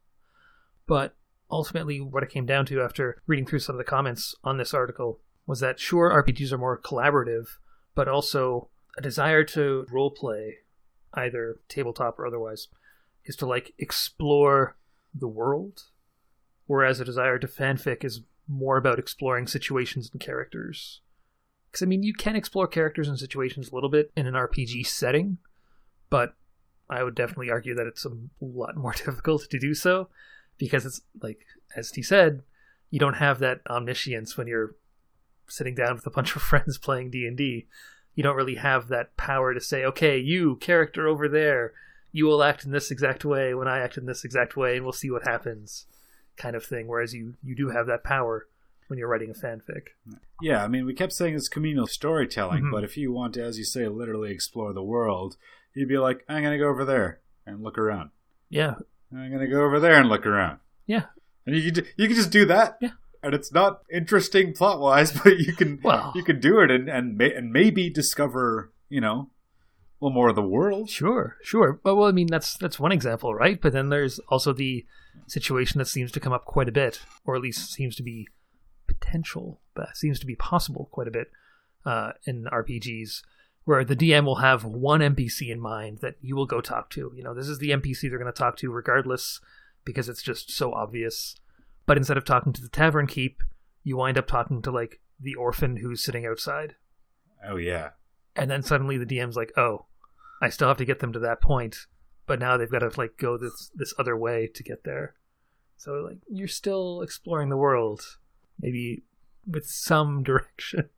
But 0.88 1.16
ultimately, 1.50 2.02
what 2.02 2.24
it 2.24 2.30
came 2.30 2.46
down 2.46 2.66
to 2.68 2.82
after 2.82 3.22
reading 3.28 3.46
through 3.46 3.60
some 3.60 3.76
of 3.76 3.78
the 3.78 3.84
comments 3.84 4.36
on 4.44 4.58
this 4.58 4.74
article 4.74 5.20
was 5.48 5.60
that 5.60 5.80
sure, 5.80 6.12
RPGs 6.12 6.52
are 6.52 6.58
more 6.58 6.80
collaborative, 6.80 7.46
but 7.94 8.08
also 8.08 8.70
a 8.98 9.02
desire 9.02 9.44
to 9.44 9.86
role 9.92 10.12
play, 10.12 10.58
either 11.16 11.60
tabletop 11.68 12.20
or 12.20 12.28
otherwise, 12.28 12.68
is 13.26 13.36
to 13.38 13.46
like 13.46 13.74
explore 13.78 14.78
the 15.14 15.28
world, 15.28 15.84
whereas 16.68 17.00
a 17.00 17.06
desire 17.06 17.40
to 17.40 17.48
fanfic 17.48 18.04
is 18.04 18.22
more 18.48 18.78
about 18.78 19.00
exploring 19.00 19.48
situations 19.48 20.10
and 20.12 20.22
characters. 20.22 21.02
Because 21.72 21.84
I 21.84 21.88
mean, 21.88 22.04
you 22.04 22.14
can 22.14 22.36
explore 22.36 22.68
characters 22.68 23.08
and 23.08 23.20
situations 23.20 23.70
a 23.70 23.76
little 23.76 23.90
bit 23.90 24.12
in 24.16 24.28
an 24.28 24.34
RPG 24.34 24.86
setting, 24.88 25.38
but 26.10 26.36
I 26.90 27.04
would 27.04 27.16
definitely 27.16 27.50
argue 27.50 27.76
that 27.76 27.88
it's 27.88 28.06
a 28.06 28.12
lot 28.40 28.76
more 28.76 28.94
difficult 29.06 29.48
to 29.50 29.60
do 29.60 29.74
so 29.74 30.10
because 30.58 30.86
it's 30.86 31.02
like, 31.22 31.40
as 31.76 31.92
T 31.92 32.02
said, 32.02 32.44
you 32.90 33.00
don't 33.00 33.16
have 33.16 33.40
that 33.40 33.62
omniscience 33.70 34.38
when 34.38 34.48
you're 34.48 34.76
sitting 35.48 35.76
down 35.76 35.96
with 35.96 36.06
a 36.08 36.12
bunch 36.12 36.36
of 36.36 36.42
friends 36.42 36.78
playing 36.78 37.12
D 37.12 37.26
and 37.26 37.38
D. 37.38 37.68
You 38.16 38.24
don't 38.24 38.36
really 38.38 38.56
have 38.56 38.88
that 38.88 39.16
power 39.18 39.54
to 39.54 39.62
say, 39.62 39.84
okay, 39.86 40.18
you 40.18 40.56
character 40.58 41.08
over 41.08 41.28
there, 41.28 41.74
you 42.12 42.26
will 42.26 42.44
act 42.44 42.64
in 42.66 42.72
this 42.72 42.90
exact 42.92 43.26
way 43.26 43.54
when 43.54 43.68
I 43.68 43.80
act 43.80 43.98
in 43.98 44.06
this 44.06 44.24
exact 44.24 44.56
way, 44.56 44.76
and 44.78 44.86
we'll 44.86 44.94
see 44.94 45.12
what 45.12 45.28
happens, 45.28 45.86
kind 46.38 46.56
of 46.56 46.64
thing. 46.66 46.88
Whereas 46.88 47.14
you 47.14 47.36
you 47.44 47.56
do 47.56 47.70
have 47.70 47.88
that 47.88 48.04
power 48.04 48.48
when 48.88 48.98
you're 49.00 49.08
writing 49.10 49.32
a 49.32 49.34
fanfic. 49.34 49.88
Yeah, 50.42 50.64
I 50.64 50.68
mean, 50.68 50.86
we 50.86 50.94
kept 50.94 51.12
saying 51.14 51.34
it's 51.36 51.50
communal 51.50 51.88
storytelling, 51.88 52.66
Mhm. 52.66 52.72
but 52.72 52.84
if 52.84 52.96
you 52.98 53.12
want 53.12 53.34
to, 53.34 53.44
as 53.44 53.58
you 53.58 53.64
say, 53.66 53.88
literally 53.88 54.32
explore 54.32 54.72
the 54.74 54.84
world, 54.84 55.38
you'd 55.74 55.90
be 55.90 55.98
like, 55.98 56.24
I'm 56.30 56.42
going 56.44 56.54
to 56.58 56.64
go 56.64 56.70
over 56.70 56.86
there 56.86 57.20
and 57.46 57.64
look 57.64 57.78
around. 57.78 58.12
Yeah, 58.50 58.76
I'm 59.12 59.30
going 59.30 59.40
to 59.42 59.48
go 59.48 59.64
over 59.66 59.80
there 59.80 59.96
and 60.00 60.08
look 60.08 60.26
around. 60.26 60.60
yeah. 60.86 61.06
And 61.48 61.56
you 61.56 61.72
could 61.72 61.86
you 61.98 62.08
could 62.08 62.16
just 62.16 62.32
do 62.32 62.46
that. 62.46 62.78
Yeah. 62.82 62.92
And 63.26 63.34
it's 63.34 63.52
not 63.52 63.82
interesting 63.92 64.54
plot 64.54 64.80
wise, 64.80 65.12
but 65.24 65.40
you 65.40 65.54
can 65.54 65.80
Well, 65.84 66.12
you 66.16 66.24
can 66.24 66.40
do 66.40 66.60
it 66.60 66.70
and 66.70 66.88
and, 66.88 67.18
may, 67.18 67.34
and 67.34 67.52
maybe 67.52 67.90
discover 67.90 68.72
you 68.88 69.02
know 69.02 69.32
a 70.00 70.06
little 70.06 70.14
more 70.14 70.30
of 70.30 70.36
the 70.36 70.42
world. 70.42 70.90
Sure, 70.90 71.38
sure. 71.42 71.80
But 71.84 71.96
well, 71.96 72.08
I 72.08 72.12
mean, 72.12 72.28
that's 72.28 72.56
that's 72.58 72.80
one 72.80 72.92
example, 72.92 73.34
right? 73.34 73.60
But 73.60 73.74
then 73.74 73.90
there's 73.90 74.20
also 74.30 74.54
the 74.54 74.86
situation 75.28 75.80
that 75.80 75.88
seems 75.88 76.12
to 76.12 76.20
come 76.20 76.34
up 76.34 76.46
quite 76.46 76.70
a 76.70 76.74
bit, 76.74 77.02
or 77.26 77.36
at 77.36 77.42
least 77.42 77.74
seems 77.74 77.96
to 77.96 78.04
be 78.04 78.28
potential, 78.88 79.62
but 79.74 79.98
seems 79.98 80.20
to 80.20 80.26
be 80.26 80.36
possible 80.36 80.90
quite 80.92 81.08
a 81.08 81.12
bit 81.12 81.32
uh, 81.86 82.12
in 82.26 82.46
RPGs, 82.46 83.24
where 83.64 83.84
the 83.84 83.96
DM 83.96 84.26
will 84.26 84.36
have 84.36 84.64
one 84.64 85.00
NPC 85.00 85.50
in 85.50 85.60
mind 85.60 86.00
that 86.00 86.16
you 86.22 86.36
will 86.36 86.46
go 86.46 86.62
talk 86.62 86.90
to. 86.92 87.12
You 87.16 87.24
know, 87.24 87.34
this 87.34 87.48
is 87.48 87.58
the 87.58 87.70
NPC 87.72 88.02
they're 88.10 88.20
going 88.20 88.32
to 88.32 88.38
talk 88.38 88.58
to 88.58 88.72
regardless, 88.72 89.40
because 89.84 90.10
it's 90.10 90.22
just 90.22 90.52
so 90.52 90.74
obvious. 90.74 91.36
But 91.86 91.98
instead 91.98 92.18
of 92.18 92.26
talking 92.26 92.54
to 92.54 92.62
the 92.62 92.70
tavern 92.70 93.08
keep, 93.08 93.42
you 93.84 93.98
wind 93.98 94.18
up 94.18 94.28
talking 94.28 94.62
to 94.64 94.72
like 94.72 95.00
the 95.20 95.36
orphan 95.36 95.78
who's 95.78 96.04
sitting 96.04 96.26
outside 96.26 96.76
Oh 97.48 97.56
yeah. 97.58 97.92
and 98.36 98.50
then 98.52 98.64
suddenly 98.64 98.98
the 98.98 99.06
DM's 99.06 99.36
like, 99.38 99.52
"Oh, 99.56 99.86
I 100.42 100.50
still 100.50 100.68
have 100.68 100.78
to 100.78 100.86
get 100.86 101.00
them 101.00 101.14
to 101.14 101.20
that 101.20 101.42
point, 101.42 101.78
but 102.26 102.40
now 102.40 102.58
they've 102.58 102.72
got 102.72 102.80
to 102.80 102.92
like 102.98 103.18
go 103.18 103.38
this 103.38 103.72
this 103.76 103.94
other 104.00 104.18
way 104.18 104.48
to 104.54 104.64
get 104.64 104.84
there." 104.84 105.14
So 105.78 105.94
like 105.96 106.18
you're 106.28 106.48
still 106.48 107.02
exploring 107.02 107.50
the 107.50 107.58
world, 107.58 108.02
maybe 108.60 109.04
with 109.46 109.68
some 109.68 110.24
direction, 110.30 110.90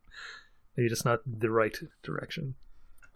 maybe 0.76 0.90
just 0.90 1.06
not 1.06 1.20
the 1.26 1.50
right 1.52 1.76
direction. 2.04 2.56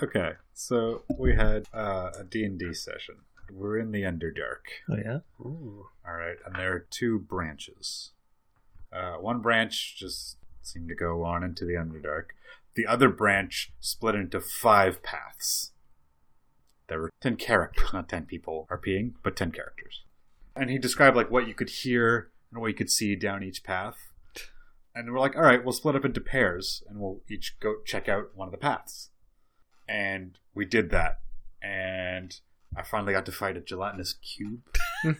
Okay, 0.03 0.33
so 0.53 1.03
we 1.17 1.35
had 1.35 1.67
uh, 1.73 2.11
a 2.19 2.23
D 2.23 2.43
and 2.43 2.59
D 2.59 2.73
session. 2.73 3.15
We're 3.53 3.77
in 3.77 3.91
the 3.91 4.03
Underdark. 4.03 4.63
Oh 4.89 4.97
yeah, 4.97 5.19
Ooh. 5.39 5.87
All 6.07 6.13
right, 6.13 6.37
and 6.45 6.55
there 6.55 6.73
are 6.73 6.87
two 6.89 7.19
branches. 7.19 8.11
Uh, 8.91 9.13
one 9.13 9.41
branch 9.41 9.95
just 9.97 10.37
seemed 10.61 10.89
to 10.89 10.95
go 10.95 11.23
on 11.23 11.43
into 11.43 11.65
the 11.65 11.73
Underdark. 11.73 12.25
The 12.75 12.87
other 12.87 13.09
branch 13.09 13.73
split 13.79 14.15
into 14.15 14.39
five 14.39 15.03
paths. 15.03 15.71
There 16.87 16.99
were 16.99 17.11
ten 17.21 17.35
characters, 17.35 17.93
not 17.93 18.09
ten 18.09 18.25
people 18.25 18.67
RPing, 18.69 19.13
but 19.23 19.35
ten 19.35 19.51
characters. 19.51 20.03
And 20.55 20.69
he 20.69 20.77
described 20.77 21.15
like 21.15 21.31
what 21.31 21.47
you 21.47 21.53
could 21.53 21.69
hear 21.69 22.31
and 22.51 22.61
what 22.61 22.67
you 22.67 22.73
could 22.73 22.91
see 22.91 23.15
down 23.15 23.43
each 23.43 23.63
path. 23.63 24.11
And 24.93 25.11
we're 25.11 25.19
like, 25.19 25.37
all 25.37 25.41
right, 25.41 25.63
we'll 25.63 25.71
split 25.71 25.95
up 25.95 26.03
into 26.03 26.19
pairs, 26.19 26.83
and 26.89 26.99
we'll 26.99 27.21
each 27.29 27.57
go 27.61 27.75
check 27.85 28.09
out 28.09 28.31
one 28.35 28.49
of 28.49 28.51
the 28.51 28.57
paths. 28.57 29.09
And 29.87 30.37
we 30.53 30.65
did 30.65 30.89
that, 30.91 31.19
and 31.61 32.37
I 32.75 32.83
finally 32.83 33.13
got 33.13 33.25
to 33.25 33.31
fight 33.31 33.57
a 33.57 33.61
gelatinous 33.61 34.13
cube 34.13 34.61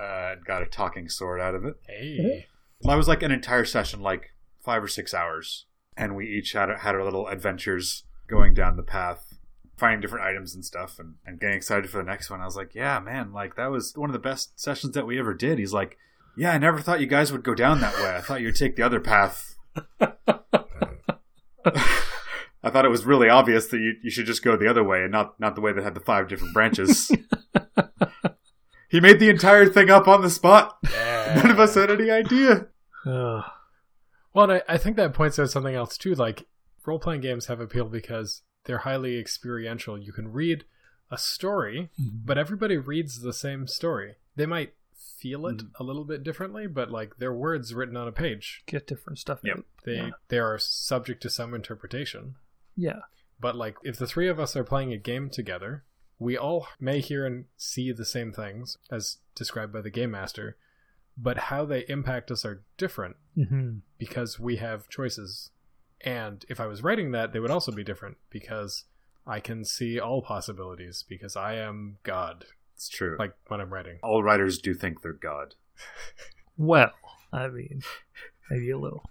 uh, 0.00 0.34
got 0.44 0.62
a 0.62 0.66
talking 0.66 1.08
sword 1.08 1.40
out 1.40 1.54
of 1.54 1.64
it. 1.64 1.76
Hey. 1.86 2.46
That 2.82 2.96
was 2.96 3.08
like 3.08 3.22
an 3.22 3.30
entire 3.30 3.64
session, 3.64 4.00
like 4.00 4.30
five 4.62 4.82
or 4.82 4.88
six 4.88 5.12
hours, 5.12 5.66
and 5.96 6.16
we 6.16 6.26
each 6.26 6.52
had 6.52 6.70
had 6.70 6.94
our 6.94 7.04
little 7.04 7.28
adventures 7.28 8.04
going 8.28 8.54
down 8.54 8.76
the 8.76 8.82
path, 8.82 9.38
finding 9.76 10.00
different 10.00 10.24
items 10.24 10.54
and 10.54 10.64
stuff, 10.64 10.98
and, 10.98 11.16
and 11.26 11.38
getting 11.38 11.56
excited 11.56 11.90
for 11.90 11.98
the 11.98 12.04
next 12.04 12.30
one. 12.30 12.40
I 12.40 12.46
was 12.46 12.56
like, 12.56 12.74
"Yeah, 12.74 12.98
man! 13.00 13.32
Like 13.32 13.56
that 13.56 13.70
was 13.70 13.92
one 13.94 14.08
of 14.08 14.14
the 14.14 14.18
best 14.18 14.58
sessions 14.58 14.94
that 14.94 15.06
we 15.06 15.18
ever 15.18 15.34
did." 15.34 15.58
He's 15.58 15.74
like, 15.74 15.98
"Yeah, 16.38 16.52
I 16.52 16.58
never 16.58 16.80
thought 16.80 17.00
you 17.00 17.06
guys 17.06 17.32
would 17.32 17.44
go 17.44 17.54
down 17.54 17.80
that 17.80 17.96
way. 17.96 18.16
I 18.16 18.22
thought 18.22 18.40
you'd 18.40 18.56
take 18.56 18.76
the 18.76 18.82
other 18.82 19.00
path." 19.00 19.56
I 22.62 22.70
thought 22.70 22.84
it 22.84 22.90
was 22.90 23.06
really 23.06 23.28
obvious 23.28 23.66
that 23.68 23.78
you, 23.78 23.94
you 24.02 24.10
should 24.10 24.26
just 24.26 24.42
go 24.44 24.56
the 24.56 24.68
other 24.68 24.84
way 24.84 25.02
and 25.02 25.10
not 25.12 25.38
not 25.40 25.54
the 25.54 25.60
way 25.60 25.72
that 25.72 25.82
had 25.84 25.94
the 25.94 26.00
five 26.00 26.28
different 26.28 26.52
branches. 26.54 27.10
he 28.88 29.00
made 29.00 29.20
the 29.20 29.28
entire 29.30 29.66
thing 29.66 29.90
up 29.90 30.08
on 30.08 30.22
the 30.22 30.30
spot. 30.30 30.76
Yeah. 30.90 31.40
None 31.42 31.50
of 31.50 31.60
us 31.60 31.74
had 31.74 31.90
any 31.90 32.10
idea. 32.10 32.66
Ugh. 33.06 33.44
Well, 34.34 34.50
and 34.50 34.52
I, 34.68 34.74
I 34.74 34.78
think 34.78 34.96
that 34.96 35.14
points 35.14 35.38
out 35.38 35.50
something 35.50 35.74
else 35.74 35.96
too. 35.96 36.14
Like 36.14 36.46
role 36.84 36.98
playing 36.98 37.20
games 37.22 37.46
have 37.46 37.60
appeal 37.60 37.86
because 37.86 38.42
they're 38.64 38.78
highly 38.78 39.18
experiential. 39.18 39.98
You 39.98 40.12
can 40.12 40.32
read 40.32 40.64
a 41.10 41.18
story, 41.18 41.90
but 41.98 42.38
everybody 42.38 42.76
reads 42.76 43.20
the 43.20 43.32
same 43.32 43.66
story. 43.66 44.14
They 44.36 44.46
might 44.46 44.74
feel 45.18 45.46
it 45.46 45.58
Mhm. 45.58 45.70
a 45.78 45.82
little 45.84 46.04
bit 46.04 46.22
differently, 46.22 46.66
but 46.66 46.90
like 46.90 47.16
they're 47.18 47.32
words 47.34 47.74
written 47.74 47.96
on 47.96 48.08
a 48.08 48.12
page. 48.12 48.62
get 48.66 48.86
different 48.86 49.18
stuff. 49.18 49.40
Yep. 49.42 49.60
They 49.84 49.94
Yeah. 49.96 50.10
they 50.28 50.38
are 50.38 50.58
subject 50.58 51.22
to 51.22 51.30
some 51.30 51.54
interpretation. 51.54 52.36
Yeah, 52.80 53.00
But 53.40 53.56
like 53.56 53.76
if 53.82 53.96
the 53.98 54.06
three 54.06 54.28
of 54.28 54.38
us 54.40 54.56
are 54.56 54.64
playing 54.64 54.92
a 54.92 54.96
game 54.98 55.28
together, 55.30 55.84
we 56.18 56.36
all 56.36 56.66
may 56.78 57.00
hear 57.00 57.24
and 57.26 57.44
see 57.56 57.92
the 57.92 58.04
same 58.04 58.32
things 58.32 58.76
as 58.90 59.18
described 59.34 59.72
by 59.72 59.80
the 59.80 59.90
game 59.90 60.10
master, 60.12 60.56
but 61.16 61.36
how 61.50 61.64
they 61.64 61.84
impact 61.88 62.30
us 62.30 62.44
are 62.44 62.62
different 62.76 63.16
hmm 63.34 63.78
because 63.98 64.38
we 64.40 64.56
have 64.56 64.88
choices. 64.88 65.50
And 66.02 66.44
if 66.48 66.58
I 66.60 66.66
was 66.66 66.82
writing 66.82 67.10
that, 67.12 67.32
they 67.32 67.40
would 67.40 67.50
also 67.50 67.72
be 67.72 67.84
different 67.84 68.16
because 68.30 68.84
I 69.26 69.40
can 69.40 69.64
see 69.64 70.00
all 70.00 70.22
possibilities 70.22 71.04
because 71.08 71.36
I 71.36 71.54
am 71.56 71.98
God. 72.02 72.46
It's 72.74 72.88
true. 72.88 73.16
Like 73.18 73.30
Like 73.30 73.50
when 73.50 73.60
I'm 73.60 73.72
writing. 73.72 73.98
all 74.02 74.22
writers 74.22 74.58
do 74.58 74.72
think 74.74 75.02
they're 75.02 75.12
God. 75.12 75.54
Well, 76.56 76.92
I 77.32 77.48
mean, 77.48 77.82
maybe 78.50 78.70
a 78.70 78.78
little. 78.78 79.04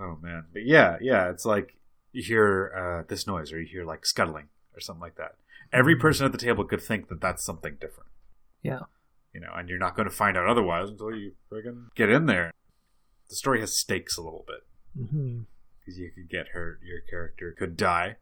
oh 0.00 0.18
man, 0.20 0.46
but 0.52 0.64
yeah, 0.64 0.96
yeah, 1.00 1.30
it's 1.30 1.44
like 1.44 1.76
you 2.12 2.22
hear 2.22 2.72
uh, 2.76 3.06
this 3.08 3.26
noise, 3.26 3.52
or 3.52 3.60
you 3.60 3.66
hear 3.70 3.84
like 3.84 4.04
scuttling, 4.06 4.48
or 4.74 4.80
something 4.80 5.00
like 5.00 5.16
that. 5.16 5.36
Every 5.72 5.94
person 5.96 6.26
at 6.26 6.32
the 6.32 6.38
table 6.38 6.64
could 6.64 6.82
think 6.82 7.08
that 7.08 7.20
that's 7.20 7.44
something 7.44 7.76
different. 7.80 8.10
Yeah. 8.62 8.80
you 9.32 9.40
know, 9.40 9.52
and 9.54 9.68
you're 9.68 9.78
not 9.78 9.94
going 9.94 10.08
to 10.08 10.14
find 10.14 10.36
out 10.36 10.46
otherwise 10.48 10.90
until 10.90 11.14
you 11.14 11.32
friggin' 11.50 11.94
get 11.94 12.10
in 12.10 12.26
there. 12.26 12.52
The 13.28 13.36
story 13.36 13.60
has 13.60 13.76
stakes 13.76 14.16
a 14.18 14.22
little 14.22 14.44
bit 14.46 14.64
because 15.80 15.98
you 15.98 16.10
could 16.14 16.28
get 16.28 16.48
hurt. 16.48 16.80
Your 16.84 17.00
character 17.08 17.54
could 17.56 17.76
die. 17.76 18.16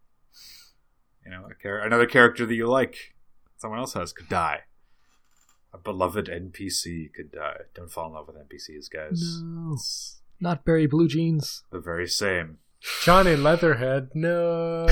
You 1.24 1.30
know, 1.30 1.46
a 1.50 1.54
char- 1.62 1.80
another 1.80 2.06
character 2.06 2.44
that 2.44 2.54
you 2.54 2.66
like, 2.68 3.14
someone 3.56 3.78
else 3.80 3.94
has, 3.94 4.12
could 4.12 4.28
die. 4.28 4.60
A 5.72 5.78
beloved 5.78 6.26
NPC 6.26 7.12
could 7.14 7.32
die. 7.32 7.62
Don't 7.74 7.90
fall 7.90 8.06
in 8.08 8.12
love 8.14 8.26
with 8.28 8.36
NPCs, 8.36 8.90
guys. 8.92 9.40
No, 9.42 9.72
It's 9.74 10.20
not 10.40 10.64
Barry 10.64 10.86
Blue 10.86 11.08
Jeans. 11.08 11.64
the 11.70 11.80
very 11.80 12.06
same. 12.08 12.58
Johnny 13.02 13.34
Leatherhead, 13.36 14.10
no. 14.14 14.86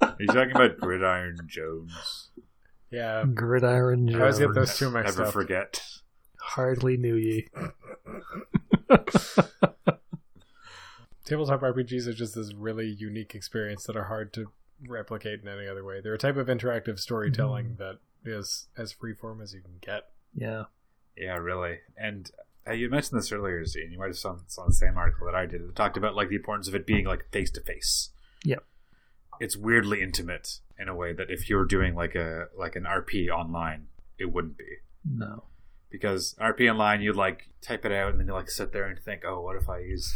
Are 0.00 0.16
you 0.18 0.26
talking 0.26 0.50
about 0.50 0.78
Gridiron 0.78 1.38
Jones? 1.46 2.30
yeah. 2.90 3.24
Gridiron 3.24 4.08
Jones. 4.08 4.16
I 4.16 4.20
always 4.20 4.38
get 4.38 4.54
those 4.54 4.76
two 4.76 4.90
mixed 4.90 5.16
Never 5.16 5.28
up. 5.28 5.32
forget. 5.32 5.82
Hardly 6.40 6.96
knew 6.96 7.14
ye. 7.14 7.48
Tabletop 11.24 11.60
RPGs 11.60 12.08
are 12.08 12.12
just 12.12 12.34
this 12.34 12.52
really 12.54 12.88
unique 12.88 13.34
experience 13.36 13.84
that 13.84 13.96
are 13.96 14.04
hard 14.04 14.32
to 14.32 14.46
replicate 14.88 15.40
in 15.42 15.48
any 15.48 15.68
other 15.68 15.84
way. 15.84 16.00
They're 16.00 16.14
a 16.14 16.18
type 16.18 16.36
of 16.36 16.48
interactive 16.48 16.98
storytelling 16.98 17.76
mm-hmm. 17.76 17.82
that 17.82 17.98
is 18.24 18.66
as 18.76 18.92
freeform 18.92 19.40
as 19.42 19.54
you 19.54 19.60
can 19.60 19.76
get. 19.80 20.08
Yeah. 20.34 20.64
Yeah, 21.16 21.36
really. 21.36 21.78
And 21.96 22.30
Uh, 22.68 22.72
you 22.72 22.88
mentioned 22.90 23.18
this 23.18 23.32
earlier, 23.32 23.64
Z, 23.64 23.80
and 23.82 23.90
you 23.92 23.98
might 23.98 24.08
have 24.08 24.18
saw, 24.18 24.36
saw 24.46 24.66
the 24.66 24.72
same 24.72 24.96
article 24.98 25.26
that 25.26 25.34
I 25.34 25.46
did. 25.46 25.62
It 25.62 25.74
talked 25.74 25.96
about 25.96 26.14
like 26.14 26.28
the 26.28 26.36
importance 26.36 26.68
of 26.68 26.74
it 26.74 26.86
being 26.86 27.06
like 27.06 27.30
face 27.32 27.50
to 27.52 27.60
face. 27.60 28.10
Yep. 28.44 28.64
It's 29.40 29.56
weirdly 29.56 30.02
intimate 30.02 30.58
in 30.78 30.88
a 30.88 30.94
way 30.94 31.12
that 31.14 31.30
if 31.30 31.48
you're 31.48 31.64
doing 31.64 31.94
like 31.94 32.14
a 32.14 32.48
like 32.56 32.76
an 32.76 32.84
RP 32.84 33.28
online, 33.30 33.86
it 34.18 34.26
wouldn't 34.32 34.58
be. 34.58 34.76
No. 35.04 35.44
Because 35.90 36.34
RP 36.40 36.70
online, 36.70 37.00
you 37.00 37.12
like 37.12 37.48
type 37.62 37.84
it 37.86 37.92
out 37.92 38.10
and 38.10 38.20
then 38.20 38.26
you 38.26 38.34
like 38.34 38.50
sit 38.50 38.72
there 38.72 38.84
and 38.84 38.98
think, 38.98 39.22
oh, 39.24 39.40
what 39.40 39.56
if 39.56 39.68
I 39.68 39.78
use 39.78 40.12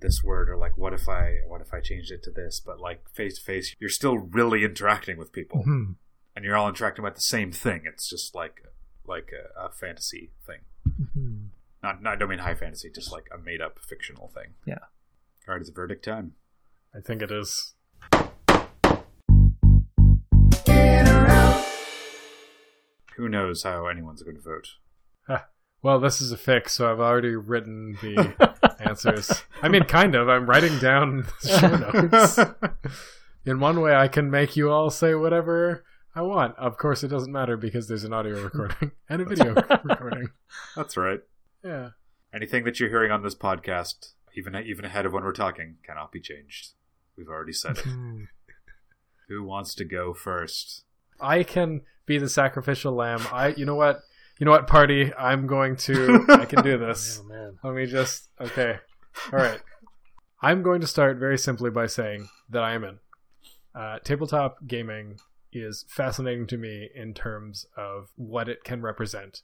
this 0.00 0.22
word 0.22 0.48
or 0.48 0.56
like 0.56 0.76
what 0.78 0.92
if 0.92 1.08
I 1.08 1.38
what 1.46 1.60
if 1.62 1.72
I 1.74 1.80
changed 1.80 2.12
it 2.12 2.22
to 2.24 2.30
this? 2.30 2.60
But 2.60 2.78
like 2.78 3.08
face 3.10 3.38
to 3.38 3.44
face, 3.44 3.74
you're 3.80 3.88
still 3.90 4.18
really 4.18 4.62
interacting 4.64 5.16
with 5.16 5.32
people, 5.32 5.64
Mhm. 5.66 5.94
and 6.36 6.44
you're 6.44 6.56
all 6.56 6.68
interacting 6.68 7.02
about 7.04 7.14
the 7.16 7.20
same 7.22 7.50
thing. 7.50 7.82
It's 7.86 8.08
just 8.08 8.34
like 8.34 8.62
like 9.06 9.30
a, 9.32 9.58
a 9.66 9.70
fantasy 9.70 10.30
thing. 10.46 10.60
Mhm. 11.16 11.48
Not, 11.82 12.02
not 12.02 12.14
I 12.14 12.16
don't 12.16 12.28
mean 12.28 12.38
high 12.40 12.54
fantasy, 12.54 12.90
just 12.94 13.12
like 13.12 13.26
a 13.32 13.38
made 13.38 13.60
up 13.60 13.78
fictional 13.78 14.28
thing. 14.28 14.54
Yeah. 14.66 14.78
All 15.46 15.54
right, 15.54 15.60
it's 15.60 15.70
verdict 15.70 16.04
time. 16.04 16.32
I 16.94 17.00
think 17.00 17.22
it 17.22 17.30
is. 17.30 17.74
Who 23.16 23.28
knows 23.28 23.62
how 23.64 23.86
anyone's 23.86 24.22
going 24.22 24.36
to 24.36 24.42
vote? 24.42 24.68
Well, 25.80 26.00
this 26.00 26.20
is 26.20 26.32
a 26.32 26.36
fix, 26.36 26.72
so 26.72 26.90
I've 26.90 26.98
already 26.98 27.36
written 27.36 27.96
the 28.00 28.74
answers. 28.80 29.44
I 29.62 29.68
mean, 29.68 29.84
kind 29.84 30.14
of. 30.16 30.28
I'm 30.28 30.46
writing 30.46 30.76
down 30.80 31.26
show 31.46 31.76
notes. 31.76 32.38
In 33.44 33.60
one 33.60 33.80
way, 33.80 33.94
I 33.94 34.08
can 34.08 34.30
make 34.30 34.56
you 34.56 34.70
all 34.70 34.90
say 34.90 35.14
whatever 35.14 35.84
I 36.16 36.22
want. 36.22 36.56
Of 36.58 36.78
course, 36.78 37.04
it 37.04 37.08
doesn't 37.08 37.32
matter 37.32 37.56
because 37.56 37.86
there's 37.86 38.02
an 38.02 38.12
audio 38.12 38.42
recording 38.42 38.90
and 39.08 39.22
a 39.22 39.24
video 39.28 39.54
recording. 39.84 40.30
That's 40.74 40.96
right. 40.96 41.20
Yeah. 41.68 41.88
Anything 42.34 42.64
that 42.64 42.80
you're 42.80 42.88
hearing 42.88 43.10
on 43.10 43.22
this 43.22 43.34
podcast, 43.34 44.12
even 44.36 44.54
even 44.56 44.84
ahead 44.84 45.06
of 45.06 45.12
when 45.12 45.22
we're 45.22 45.32
talking, 45.32 45.76
cannot 45.84 46.12
be 46.12 46.20
changed. 46.20 46.70
We've 47.16 47.28
already 47.28 47.52
said 47.52 47.78
it. 47.78 47.84
Who 49.28 49.44
wants 49.44 49.74
to 49.74 49.84
go 49.84 50.14
first? 50.14 50.84
I 51.20 51.42
can 51.42 51.82
be 52.06 52.16
the 52.16 52.28
sacrificial 52.28 52.92
lamb. 52.94 53.20
I, 53.30 53.48
you 53.48 53.66
know 53.66 53.74
what? 53.74 54.00
You 54.38 54.46
know 54.46 54.52
what, 54.52 54.66
party? 54.66 55.12
I'm 55.14 55.46
going 55.46 55.76
to. 55.76 56.24
I 56.28 56.44
can 56.46 56.62
do 56.62 56.78
this. 56.86 57.20
Oh 57.22 57.28
man. 57.28 57.58
Let 57.62 57.74
me 57.74 57.86
just. 57.86 58.28
Okay. 58.40 58.78
All 59.32 59.38
right. 59.38 59.60
I'm 60.40 60.62
going 60.62 60.80
to 60.80 60.86
start 60.86 61.18
very 61.18 61.36
simply 61.36 61.70
by 61.70 61.86
saying 61.86 62.28
that 62.48 62.62
I 62.62 62.74
am 62.74 62.84
in. 62.84 62.98
Uh, 63.74 63.98
tabletop 63.98 64.66
gaming 64.66 65.18
is 65.52 65.84
fascinating 65.88 66.46
to 66.46 66.56
me 66.56 66.88
in 66.94 67.14
terms 67.14 67.66
of 67.76 68.10
what 68.16 68.48
it 68.48 68.64
can 68.64 68.80
represent. 68.80 69.42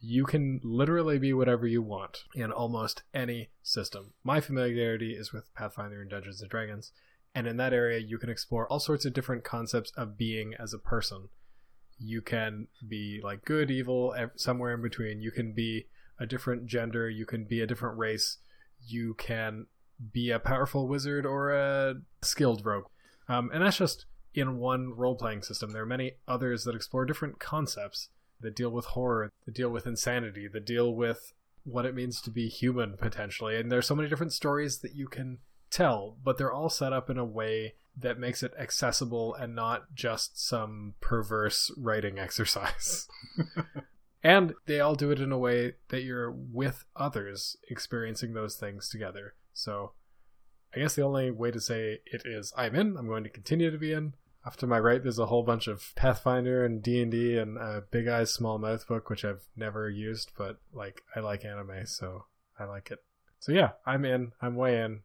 You 0.00 0.24
can 0.24 0.60
literally 0.64 1.18
be 1.18 1.32
whatever 1.34 1.66
you 1.66 1.82
want 1.82 2.24
in 2.34 2.50
almost 2.50 3.02
any 3.12 3.50
system. 3.62 4.14
My 4.24 4.40
familiarity 4.40 5.12
is 5.12 5.32
with 5.32 5.54
Pathfinder 5.54 6.00
and 6.00 6.10
Dungeons 6.10 6.40
and 6.40 6.50
Dragons, 6.50 6.92
and 7.34 7.46
in 7.46 7.58
that 7.58 7.72
area, 7.72 7.98
you 7.98 8.18
can 8.18 8.30
explore 8.30 8.66
all 8.66 8.80
sorts 8.80 9.04
of 9.04 9.12
different 9.12 9.44
concepts 9.44 9.92
of 9.96 10.16
being 10.16 10.54
as 10.58 10.72
a 10.72 10.78
person. 10.78 11.28
You 11.98 12.22
can 12.22 12.68
be 12.86 13.20
like 13.22 13.44
good, 13.44 13.70
evil, 13.70 14.14
somewhere 14.36 14.74
in 14.74 14.82
between. 14.82 15.20
You 15.20 15.30
can 15.30 15.52
be 15.52 15.86
a 16.18 16.26
different 16.26 16.66
gender. 16.66 17.08
You 17.08 17.26
can 17.26 17.44
be 17.44 17.60
a 17.60 17.66
different 17.66 17.98
race. 17.98 18.38
You 18.84 19.14
can 19.14 19.66
be 20.12 20.30
a 20.30 20.38
powerful 20.38 20.88
wizard 20.88 21.26
or 21.26 21.50
a 21.50 21.96
skilled 22.22 22.64
rogue. 22.64 22.86
Um, 23.28 23.50
and 23.52 23.62
that's 23.62 23.76
just 23.76 24.06
in 24.34 24.56
one 24.58 24.94
role 24.96 25.14
playing 25.14 25.42
system. 25.42 25.70
There 25.72 25.82
are 25.82 25.86
many 25.86 26.12
others 26.26 26.64
that 26.64 26.74
explore 26.74 27.04
different 27.04 27.38
concepts 27.38 28.08
that 28.40 28.56
deal 28.56 28.70
with 28.70 28.86
horror, 28.86 29.32
that 29.46 29.54
deal 29.54 29.70
with 29.70 29.86
insanity, 29.86 30.48
that 30.48 30.66
deal 30.66 30.94
with 30.94 31.32
what 31.64 31.84
it 31.84 31.94
means 31.94 32.20
to 32.22 32.30
be 32.30 32.48
human 32.48 32.96
potentially. 32.96 33.56
And 33.56 33.70
there's 33.70 33.86
so 33.86 33.94
many 33.94 34.08
different 34.08 34.32
stories 34.32 34.78
that 34.78 34.94
you 34.94 35.08
can 35.08 35.38
tell, 35.70 36.16
but 36.22 36.38
they're 36.38 36.52
all 36.52 36.68
set 36.68 36.92
up 36.92 37.10
in 37.10 37.18
a 37.18 37.24
way 37.24 37.74
that 37.96 38.18
makes 38.18 38.42
it 38.42 38.52
accessible 38.58 39.34
and 39.34 39.54
not 39.54 39.94
just 39.94 40.46
some 40.46 40.94
perverse 41.00 41.70
writing 41.76 42.18
exercise. 42.18 43.06
and 44.22 44.54
they 44.66 44.80
all 44.80 44.94
do 44.94 45.10
it 45.10 45.20
in 45.20 45.32
a 45.32 45.38
way 45.38 45.74
that 45.88 46.02
you're 46.02 46.30
with 46.30 46.84
others 46.96 47.56
experiencing 47.68 48.34
those 48.34 48.56
things 48.56 48.88
together. 48.88 49.34
So 49.52 49.92
I 50.74 50.80
guess 50.80 50.94
the 50.94 51.02
only 51.02 51.30
way 51.30 51.50
to 51.50 51.60
say 51.60 52.00
it 52.06 52.22
is 52.24 52.52
I'm 52.56 52.74
in. 52.74 52.96
I'm 52.96 53.08
going 53.08 53.24
to 53.24 53.30
continue 53.30 53.70
to 53.70 53.78
be 53.78 53.92
in. 53.92 54.14
Off 54.44 54.56
to 54.56 54.66
my 54.66 54.78
right, 54.78 55.02
there's 55.02 55.18
a 55.18 55.26
whole 55.26 55.42
bunch 55.42 55.66
of 55.68 55.92
Pathfinder 55.96 56.64
and 56.64 56.82
D 56.82 57.02
and 57.02 57.10
D 57.10 57.36
and 57.36 57.58
uh, 57.58 57.82
Big 57.90 58.08
Eyes 58.08 58.32
Small 58.32 58.58
Mouth 58.58 58.86
book, 58.88 59.10
which 59.10 59.24
I've 59.24 59.42
never 59.54 59.90
used, 59.90 60.32
but 60.36 60.58
like 60.72 61.02
I 61.14 61.20
like 61.20 61.44
anime, 61.44 61.84
so 61.84 62.24
I 62.58 62.64
like 62.64 62.90
it. 62.90 63.00
So 63.38 63.52
yeah, 63.52 63.72
I'm 63.84 64.04
in. 64.04 64.32
I'm 64.40 64.56
way 64.56 64.80
in. 64.80 65.00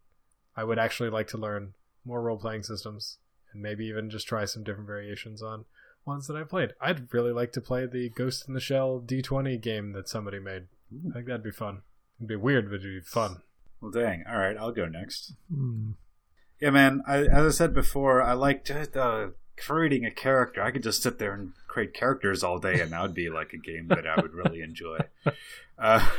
I 0.55 0.63
would 0.63 0.79
actually 0.79 1.09
like 1.09 1.27
to 1.29 1.37
learn 1.37 1.73
more 2.05 2.21
role 2.21 2.37
playing 2.37 2.63
systems 2.63 3.17
and 3.51 3.61
maybe 3.61 3.85
even 3.87 4.09
just 4.09 4.27
try 4.27 4.45
some 4.45 4.63
different 4.63 4.87
variations 4.87 5.41
on 5.41 5.65
ones 6.05 6.27
that 6.27 6.37
I 6.37 6.43
played. 6.43 6.73
I'd 6.79 7.13
really 7.13 7.31
like 7.31 7.51
to 7.53 7.61
play 7.61 7.85
the 7.85 8.09
Ghost 8.09 8.47
in 8.47 8.53
the 8.53 8.59
Shell 8.59 9.03
D20 9.05 9.59
game 9.61 9.93
that 9.93 10.07
somebody 10.07 10.39
made. 10.39 10.67
I 11.09 11.13
think 11.13 11.25
that'd 11.25 11.43
be 11.43 11.51
fun. 11.51 11.81
It'd 12.19 12.29
be 12.29 12.35
weird, 12.35 12.69
but 12.69 12.75
it'd 12.75 13.03
be 13.03 13.09
fun. 13.09 13.41
Well, 13.81 13.91
dang. 13.91 14.23
All 14.29 14.37
right, 14.37 14.55
I'll 14.57 14.71
go 14.71 14.85
next. 14.85 15.33
Hmm. 15.53 15.91
Yeah, 16.61 16.69
man. 16.69 17.03
I, 17.05 17.19
as 17.19 17.45
I 17.45 17.49
said 17.49 17.73
before, 17.73 18.21
I 18.21 18.33
like 18.33 18.69
uh, 18.95 19.27
creating 19.57 20.05
a 20.05 20.11
character. 20.11 20.61
I 20.61 20.71
could 20.71 20.83
just 20.83 21.03
sit 21.03 21.19
there 21.19 21.33
and 21.33 21.53
create 21.67 21.93
characters 21.93 22.43
all 22.43 22.59
day, 22.59 22.79
and 22.79 22.91
that 22.91 23.01
would 23.01 23.13
be 23.13 23.29
like 23.29 23.53
a 23.53 23.57
game 23.57 23.87
that 23.89 24.07
I 24.07 24.21
would 24.21 24.33
really 24.33 24.61
enjoy. 24.61 24.99
Uh, 25.77 26.09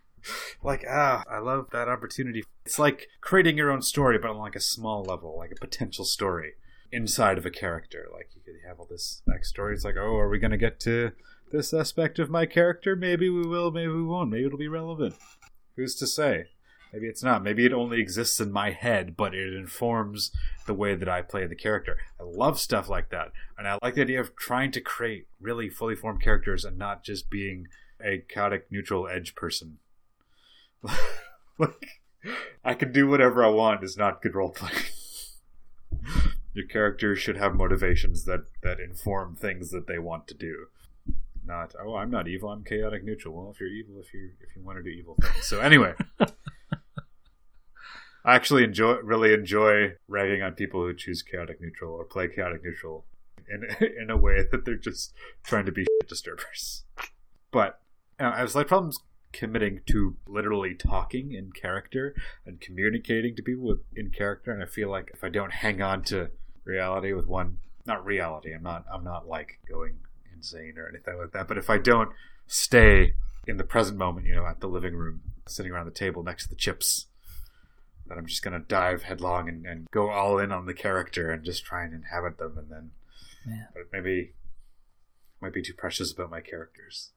like 0.62 0.84
ah, 0.88 1.22
I 1.30 1.38
love 1.38 1.68
that 1.72 1.88
opportunity. 1.88 2.42
It's 2.66 2.78
like 2.78 3.08
creating 3.20 3.56
your 3.56 3.70
own 3.70 3.82
story, 3.82 4.18
but 4.18 4.30
on 4.30 4.38
like 4.38 4.56
a 4.56 4.60
small 4.60 5.02
level, 5.02 5.36
like 5.36 5.52
a 5.52 5.60
potential 5.60 6.04
story 6.04 6.54
inside 6.90 7.38
of 7.38 7.46
a 7.46 7.50
character. 7.50 8.06
Like 8.12 8.30
you 8.34 8.42
could 8.44 8.66
have 8.66 8.80
all 8.80 8.88
this 8.90 9.22
backstory. 9.28 9.74
It's 9.74 9.84
like, 9.84 9.96
oh, 9.96 10.16
are 10.16 10.28
we 10.28 10.38
going 10.38 10.50
to 10.50 10.56
get 10.56 10.80
to 10.80 11.12
this 11.52 11.72
aspect 11.72 12.18
of 12.18 12.30
my 12.30 12.46
character? 12.46 12.96
Maybe 12.96 13.28
we 13.28 13.46
will. 13.46 13.70
Maybe 13.70 13.92
we 13.92 14.02
won't. 14.02 14.30
Maybe 14.30 14.46
it'll 14.46 14.58
be 14.58 14.68
relevant. 14.68 15.14
Who's 15.76 15.94
to 15.96 16.06
say? 16.06 16.46
Maybe 16.92 17.06
it's 17.06 17.22
not. 17.22 17.42
Maybe 17.42 17.66
it 17.66 17.72
only 17.72 18.00
exists 18.00 18.40
in 18.40 18.50
my 18.50 18.70
head, 18.70 19.16
but 19.16 19.34
it 19.34 19.54
informs 19.54 20.32
the 20.66 20.74
way 20.74 20.94
that 20.94 21.08
I 21.08 21.22
play 21.22 21.46
the 21.46 21.54
character. 21.54 21.96
I 22.18 22.24
love 22.24 22.58
stuff 22.58 22.88
like 22.88 23.10
that. 23.10 23.32
And 23.56 23.68
I 23.68 23.78
like 23.82 23.94
the 23.94 24.02
idea 24.02 24.20
of 24.20 24.34
trying 24.36 24.70
to 24.72 24.80
create 24.80 25.26
really 25.40 25.68
fully 25.68 25.94
formed 25.94 26.22
characters 26.22 26.64
and 26.64 26.78
not 26.78 27.04
just 27.04 27.30
being 27.30 27.66
a 28.02 28.24
chaotic 28.28 28.66
neutral 28.70 29.08
edge 29.08 29.34
person. 29.34 29.78
like, 31.58 32.00
I 32.64 32.74
can 32.74 32.92
do 32.92 33.08
whatever 33.08 33.44
I 33.44 33.48
want 33.48 33.84
is 33.84 33.96
not 33.96 34.22
good 34.22 34.34
role 34.34 34.50
playing. 34.50 34.84
Your 36.54 36.66
character 36.66 37.14
should 37.14 37.36
have 37.36 37.54
motivations 37.54 38.24
that, 38.24 38.44
that 38.62 38.80
inform 38.80 39.36
things 39.36 39.70
that 39.70 39.86
they 39.86 39.98
want 39.98 40.26
to 40.28 40.34
do. 40.34 40.66
Not, 41.46 41.74
oh, 41.82 41.96
I'm 41.96 42.10
not 42.10 42.28
evil, 42.28 42.50
I'm 42.50 42.62
chaotic 42.62 43.04
neutral. 43.04 43.34
Well, 43.34 43.50
if 43.50 43.60
you're 43.60 43.70
evil, 43.70 43.98
if 44.00 44.12
you 44.12 44.32
if 44.40 44.54
you 44.54 44.62
want 44.62 44.76
to 44.78 44.82
do 44.82 44.90
evil 44.90 45.16
things. 45.18 45.46
So 45.46 45.60
anyway, 45.60 45.94
I 48.24 48.34
actually 48.34 48.64
enjoy 48.64 48.96
really 48.96 49.32
enjoy 49.32 49.94
ragging 50.06 50.42
on 50.42 50.52
people 50.52 50.82
who 50.82 50.94
choose 50.94 51.22
chaotic 51.22 51.60
neutral 51.60 51.92
or 51.94 52.04
play 52.04 52.28
chaotic 52.28 52.62
neutral 52.64 53.04
in 53.48 53.64
in 54.00 54.10
a 54.10 54.16
way 54.16 54.44
that 54.50 54.64
they're 54.64 54.76
just 54.76 55.14
trying 55.44 55.66
to 55.66 55.72
be 55.72 55.86
disturbers. 56.08 56.84
But 57.50 57.80
you 58.18 58.26
know, 58.26 58.32
I 58.32 58.42
was 58.42 58.54
like 58.54 58.68
problems 58.68 58.98
committing 59.32 59.80
to 59.86 60.16
literally 60.26 60.74
talking 60.74 61.32
in 61.32 61.52
character 61.52 62.14
and 62.46 62.60
communicating 62.60 63.36
to 63.36 63.42
people 63.42 63.66
with, 63.66 63.80
in 63.94 64.10
character, 64.10 64.50
and 64.50 64.62
I 64.62 64.66
feel 64.66 64.90
like 64.90 65.10
if 65.12 65.22
I 65.22 65.28
don't 65.28 65.52
hang 65.52 65.82
on 65.82 66.02
to 66.04 66.30
reality 66.64 67.12
with 67.12 67.26
one, 67.26 67.58
not 67.86 68.04
reality, 68.04 68.52
I'm 68.52 68.62
not 68.62 68.84
I'm 68.92 69.04
not 69.04 69.26
like 69.26 69.60
going 69.68 69.98
insane 70.34 70.74
or 70.76 70.88
anything 70.88 71.18
like 71.18 71.32
that. 71.32 71.48
But 71.48 71.58
if 71.58 71.70
I 71.70 71.78
don't 71.78 72.10
stay 72.46 73.14
in 73.46 73.56
the 73.56 73.64
present 73.64 73.98
moment, 73.98 74.26
you 74.26 74.34
know, 74.34 74.46
at 74.46 74.60
the 74.60 74.68
living 74.68 74.94
room, 74.94 75.20
sitting 75.46 75.72
around 75.72 75.86
the 75.86 75.92
table 75.92 76.22
next 76.22 76.44
to 76.44 76.50
the 76.50 76.56
chips, 76.56 77.06
that 78.08 78.18
I'm 78.18 78.26
just 78.26 78.42
gonna 78.42 78.60
dive 78.60 79.02
headlong 79.02 79.48
and, 79.48 79.66
and 79.66 79.86
go 79.90 80.10
all 80.10 80.38
in 80.38 80.52
on 80.52 80.66
the 80.66 80.74
character 80.74 81.30
and 81.30 81.44
just 81.44 81.64
try 81.64 81.84
and 81.84 81.94
inhabit 81.94 82.38
them, 82.38 82.58
and 82.58 82.70
then 82.70 82.90
Man. 83.46 83.68
but 83.74 83.84
maybe 83.92 84.32
might 85.40 85.52
be 85.52 85.62
too 85.62 85.74
precious 85.74 86.12
about 86.12 86.30
my 86.30 86.40
characters. 86.40 87.12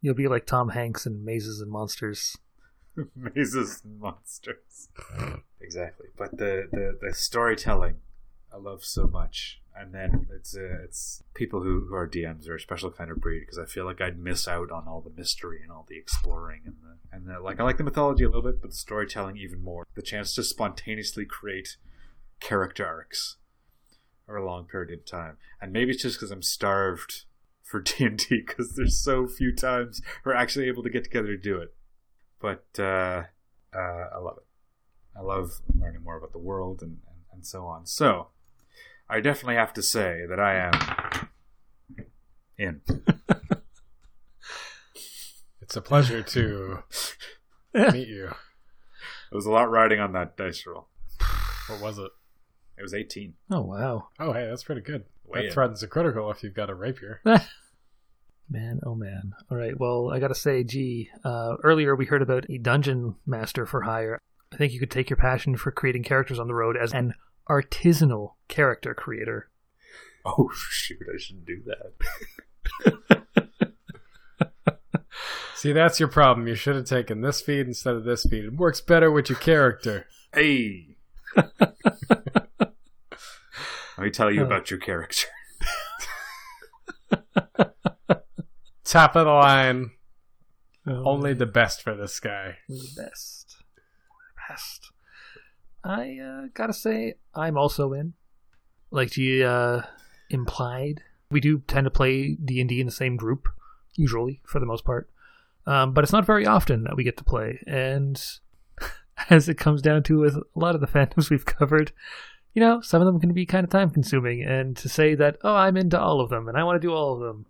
You'll 0.00 0.14
be 0.14 0.28
like 0.28 0.46
Tom 0.46 0.70
Hanks 0.70 1.06
in 1.06 1.24
Mazes 1.24 1.60
and 1.60 1.70
Monsters. 1.70 2.36
Mazes 3.16 3.82
and 3.84 4.00
monsters. 4.00 4.88
exactly. 5.60 6.06
But 6.16 6.38
the, 6.38 6.68
the, 6.70 6.98
the 7.00 7.14
storytelling 7.14 7.96
I 8.52 8.56
love 8.56 8.84
so 8.84 9.06
much. 9.06 9.60
And 9.80 9.94
then 9.94 10.26
it's 10.34 10.56
uh, 10.56 10.82
it's 10.84 11.22
people 11.34 11.62
who, 11.62 11.86
who 11.88 11.94
are 11.94 12.08
DMs 12.08 12.48
are 12.48 12.56
a 12.56 12.60
special 12.60 12.90
kind 12.90 13.10
of 13.10 13.20
breed 13.20 13.40
because 13.40 13.58
I 13.58 13.64
feel 13.64 13.84
like 13.84 14.00
I'd 14.00 14.18
miss 14.18 14.48
out 14.48 14.72
on 14.72 14.88
all 14.88 15.00
the 15.00 15.12
mystery 15.16 15.60
and 15.62 15.70
all 15.70 15.86
the 15.88 15.96
exploring 15.96 16.62
and 16.66 16.74
the 16.82 17.16
and 17.16 17.26
the, 17.26 17.40
like 17.40 17.60
I 17.60 17.62
like 17.62 17.78
the 17.78 17.84
mythology 17.84 18.24
a 18.24 18.28
little 18.28 18.42
bit, 18.42 18.60
but 18.60 18.70
the 18.70 18.76
storytelling 18.76 19.36
even 19.36 19.62
more. 19.62 19.86
The 19.94 20.02
chance 20.02 20.34
to 20.34 20.42
spontaneously 20.42 21.26
create 21.26 21.76
character 22.40 22.84
arcs 22.84 23.36
over 24.28 24.38
a 24.38 24.44
long 24.44 24.64
period 24.64 24.98
of 24.98 25.06
time, 25.06 25.36
and 25.60 25.72
maybe 25.72 25.92
it's 25.92 26.02
just 26.02 26.18
because 26.18 26.32
I'm 26.32 26.42
starved 26.42 27.24
for 27.62 27.80
D 27.80 28.04
and 28.04 28.18
D 28.18 28.42
because 28.46 28.74
there's 28.74 28.98
so 28.98 29.28
few 29.28 29.54
times 29.54 30.00
we're 30.24 30.34
actually 30.34 30.66
able 30.66 30.82
to 30.82 30.90
get 30.90 31.04
together 31.04 31.28
to 31.28 31.36
do 31.36 31.58
it. 31.58 31.74
but 32.40 32.64
uh, 32.78 33.24
uh, 33.74 34.08
I 34.14 34.18
love 34.18 34.38
it. 34.38 34.46
I 35.16 35.22
love 35.22 35.60
learning 35.78 36.02
more 36.02 36.16
about 36.16 36.32
the 36.32 36.38
world 36.38 36.80
and, 36.80 36.98
and, 37.08 37.20
and 37.32 37.46
so 37.46 37.66
on. 37.66 37.86
So, 37.86 38.28
I 39.10 39.20
definitely 39.20 39.54
have 39.56 39.72
to 39.74 39.82
say 39.82 40.24
that 40.28 40.38
I 40.40 40.54
am 40.56 41.28
in. 42.58 42.80
It's 45.60 45.76
a 45.76 45.82
pleasure 45.82 46.22
to 46.22 46.78
meet 47.74 48.08
you. 48.08 48.28
There 48.28 49.36
was 49.36 49.44
a 49.44 49.50
lot 49.50 49.70
riding 49.70 50.00
on 50.00 50.12
that 50.12 50.34
dice 50.34 50.64
roll. 50.66 50.88
What 51.68 51.82
was 51.82 51.98
it? 51.98 52.10
It 52.78 52.82
was 52.82 52.94
18. 52.94 53.34
Oh 53.50 53.60
wow, 53.60 54.08
Oh, 54.18 54.32
hey, 54.32 54.46
that's 54.48 54.64
pretty 54.64 54.80
good. 54.80 55.04
Way 55.26 55.40
that 55.42 55.46
in. 55.48 55.52
threatens 55.52 55.82
a 55.82 55.86
critical 55.88 56.30
if 56.30 56.42
you've 56.42 56.54
got 56.54 56.70
a 56.70 56.74
rapier. 56.74 57.20
man, 58.48 58.80
oh 58.82 58.94
man. 58.94 59.34
All 59.50 59.58
right, 59.58 59.78
well, 59.78 60.10
I 60.10 60.20
gotta 60.20 60.34
say, 60.34 60.64
gee, 60.64 61.10
uh, 61.22 61.56
earlier 61.62 61.94
we 61.94 62.06
heard 62.06 62.22
about 62.22 62.46
a 62.48 62.56
dungeon 62.56 63.16
master 63.26 63.66
for 63.66 63.82
hire. 63.82 64.18
I 64.50 64.56
think 64.56 64.72
you 64.72 64.80
could 64.80 64.90
take 64.90 65.10
your 65.10 65.18
passion 65.18 65.54
for 65.58 65.70
creating 65.70 66.04
characters 66.04 66.38
on 66.38 66.46
the 66.46 66.54
road 66.54 66.78
as 66.78 66.94
an 66.94 67.12
artisanal 67.48 68.32
character 68.48 68.94
creator. 68.94 69.48
Oh, 70.24 70.50
shoot, 70.70 70.98
I 71.12 71.18
shouldn't 71.18 71.46
do 71.46 71.62
that. 71.66 73.22
See, 75.54 75.72
that's 75.72 75.98
your 75.98 76.08
problem. 76.08 76.46
You 76.46 76.54
should 76.54 76.76
have 76.76 76.84
taken 76.84 77.20
this 77.20 77.40
feed 77.40 77.66
instead 77.66 77.94
of 77.96 78.04
this 78.04 78.24
feed. 78.24 78.44
It 78.44 78.54
works 78.54 78.80
better 78.80 79.10
with 79.10 79.28
your 79.28 79.38
character. 79.38 80.06
Hey! 80.32 80.96
Let 81.36 81.74
me 83.98 84.10
tell 84.10 84.30
you 84.32 84.44
about 84.44 84.70
your 84.70 84.78
character. 84.78 85.26
Top 88.84 89.16
of 89.16 89.26
the 89.26 89.32
line. 89.32 89.90
Oh, 90.86 91.02
Only 91.04 91.34
the 91.34 91.44
best 91.46 91.82
for 91.82 91.94
this 91.96 92.20
guy. 92.20 92.58
the 92.68 92.88
best. 92.96 93.56
The 93.74 93.82
Best. 94.48 94.87
I 95.84 96.18
uh, 96.18 96.48
gotta 96.54 96.72
say, 96.72 97.14
I'm 97.34 97.56
also 97.56 97.92
in. 97.92 98.14
Like 98.90 99.16
you 99.16 99.44
uh, 99.44 99.82
implied, 100.30 101.02
we 101.30 101.40
do 101.40 101.58
tend 101.66 101.84
to 101.84 101.90
play 101.90 102.34
D 102.34 102.60
and 102.60 102.68
D 102.68 102.80
in 102.80 102.86
the 102.86 102.92
same 102.92 103.16
group, 103.16 103.48
usually 103.94 104.40
for 104.44 104.60
the 104.60 104.66
most 104.66 104.84
part. 104.84 105.10
Um, 105.66 105.92
but 105.92 106.02
it's 106.02 106.12
not 106.12 106.24
very 106.24 106.46
often 106.46 106.84
that 106.84 106.96
we 106.96 107.04
get 107.04 107.18
to 107.18 107.24
play, 107.24 107.62
and 107.66 108.22
as 109.30 109.48
it 109.48 109.58
comes 109.58 109.82
down 109.82 110.02
to 110.04 110.18
with 110.18 110.36
a 110.36 110.42
lot 110.54 110.74
of 110.74 110.80
the 110.80 110.86
fandoms 110.94 111.30
we've 111.30 111.44
covered, 111.44 111.92
you 112.54 112.60
know, 112.60 112.80
some 112.80 113.00
of 113.00 113.06
them 113.06 113.20
can 113.20 113.32
be 113.32 113.46
kind 113.46 113.64
of 113.64 113.70
time 113.70 113.90
consuming. 113.90 114.42
And 114.42 114.76
to 114.78 114.88
say 114.88 115.14
that, 115.14 115.36
oh, 115.42 115.54
I'm 115.54 115.76
into 115.76 116.00
all 116.00 116.20
of 116.20 116.30
them 116.30 116.48
and 116.48 116.56
I 116.56 116.64
want 116.64 116.80
to 116.80 116.86
do 116.86 116.92
all 116.92 117.14
of 117.14 117.20
them, 117.20 117.46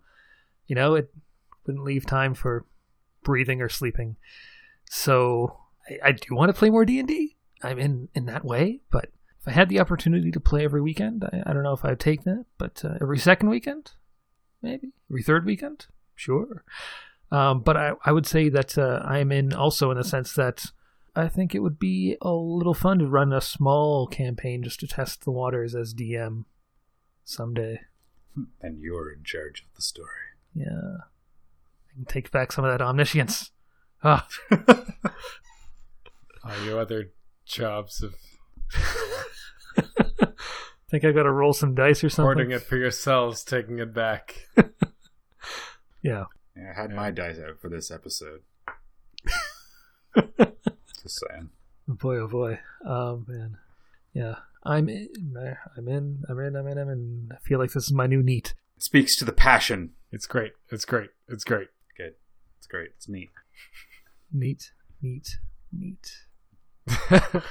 you 0.67 0.75
know, 0.75 0.95
it 0.95 1.11
wouldn't 1.65 1.83
leave 1.83 2.05
time 2.05 2.33
for 2.33 2.65
breathing 3.23 3.61
or 3.61 3.69
sleeping. 3.69 4.17
So 4.89 5.57
I, 5.89 6.09
I 6.09 6.11
do 6.11 6.21
you 6.29 6.35
want 6.35 6.49
to 6.49 6.57
play 6.57 6.69
more 6.69 6.85
D 6.85 6.99
and 6.99 7.07
D. 7.07 7.37
I'm 7.61 7.79
in 7.79 8.09
in 8.13 8.25
that 8.25 8.45
way, 8.45 8.81
but 8.91 9.09
if 9.41 9.47
I 9.47 9.51
had 9.51 9.69
the 9.69 9.79
opportunity 9.79 10.31
to 10.31 10.39
play 10.39 10.63
every 10.63 10.81
weekend, 10.81 11.23
I, 11.23 11.43
I 11.45 11.53
don't 11.53 11.63
know 11.63 11.73
if 11.73 11.85
I'd 11.85 11.99
take 11.99 12.23
that. 12.23 12.45
But 12.57 12.83
uh, 12.83 12.95
every 13.01 13.19
second 13.19 13.49
weekend, 13.49 13.91
maybe 14.61 14.91
every 15.09 15.23
third 15.23 15.45
weekend, 15.45 15.87
sure. 16.15 16.63
Um, 17.31 17.61
but 17.61 17.77
I, 17.77 17.91
I 18.03 18.11
would 18.11 18.25
say 18.25 18.49
that 18.49 18.77
uh, 18.77 19.01
I'm 19.05 19.31
in 19.31 19.53
also 19.53 19.91
in 19.91 19.97
the 19.97 20.03
sense 20.03 20.33
that 20.33 20.65
I 21.15 21.27
think 21.27 21.53
it 21.53 21.59
would 21.59 21.79
be 21.79 22.17
a 22.21 22.31
little 22.31 22.73
fun 22.73 22.99
to 22.99 23.07
run 23.07 23.33
a 23.33 23.41
small 23.41 24.07
campaign 24.07 24.63
just 24.63 24.79
to 24.81 24.87
test 24.87 25.23
the 25.23 25.31
waters 25.31 25.75
as 25.75 25.93
DM 25.93 26.45
someday. 27.23 27.81
And 28.61 28.81
you're 28.81 29.11
in 29.11 29.23
charge 29.23 29.61
of 29.61 29.75
the 29.75 29.81
story. 29.81 30.07
Yeah, 30.53 30.65
I 30.69 31.93
can 31.93 32.05
take 32.05 32.31
back 32.31 32.51
some 32.51 32.65
of 32.65 32.71
that 32.71 32.81
omniscience. 32.81 33.51
Ah, 34.03 34.27
All 36.43 36.63
your 36.63 36.79
other 36.79 37.11
jobs 37.49 38.01
of 38.01 38.15
think 40.89 41.05
I 41.05 41.11
got 41.11 41.23
to 41.23 41.31
roll 41.31 41.53
some 41.53 41.75
dice 41.75 42.03
or 42.03 42.09
something. 42.09 42.23
hoarding 42.25 42.51
it 42.51 42.61
for 42.61 42.77
yourselves, 42.77 43.43
taking 43.43 43.79
it 43.79 43.93
back. 43.93 44.47
Yeah. 46.01 46.25
Yeah, 46.55 46.71
I 46.75 46.81
had 46.81 46.91
my 46.91 47.11
dice 47.11 47.39
out 47.39 47.59
for 47.59 47.67
this 47.67 47.91
episode. 47.91 48.39
Just 50.15 51.21
saying. 51.27 51.49
Oh, 51.89 51.93
boy, 51.93 52.15
oh 52.19 52.27
boy. 52.29 52.59
Oh 52.85 53.23
man. 53.27 53.57
Yeah. 54.13 54.35
I'm 54.63 54.87
in. 54.87 55.09
I'm 55.77 55.89
in. 55.89 56.23
I'm 56.29 56.39
in. 56.39 56.55
I'm 56.55 56.67
in. 56.67 56.77
I'm 56.77 56.89
in. 56.89 57.29
I 57.33 57.37
feel 57.45 57.59
like 57.59 57.73
this 57.73 57.87
is 57.87 57.91
my 57.91 58.07
new 58.07 58.23
neat. 58.23 58.53
It 58.77 58.83
speaks 58.83 59.17
to 59.17 59.25
the 59.25 59.33
passion. 59.33 59.91
It's 60.09 60.25
great. 60.25 60.53
It's 60.71 60.85
great. 60.85 61.09
It's 61.27 61.43
great. 61.43 61.67
Good. 61.97 62.13
It's 62.57 62.67
great. 62.67 62.91
It's 62.95 63.09
neat. 63.09 63.29
Neat. 64.31 64.71
Neat. 65.01 65.37
Neat. 65.71 66.11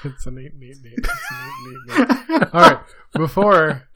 It's 0.04 0.26
a 0.26 0.30
neat, 0.30 0.54
neat, 0.56 0.76
neat. 0.82 0.98
It's 0.98 1.08
a 1.30 1.68
neat, 1.68 1.78
neat, 1.86 2.28
neat. 2.28 2.48
All 2.54 2.60
right. 2.60 2.78
Before 3.14 3.88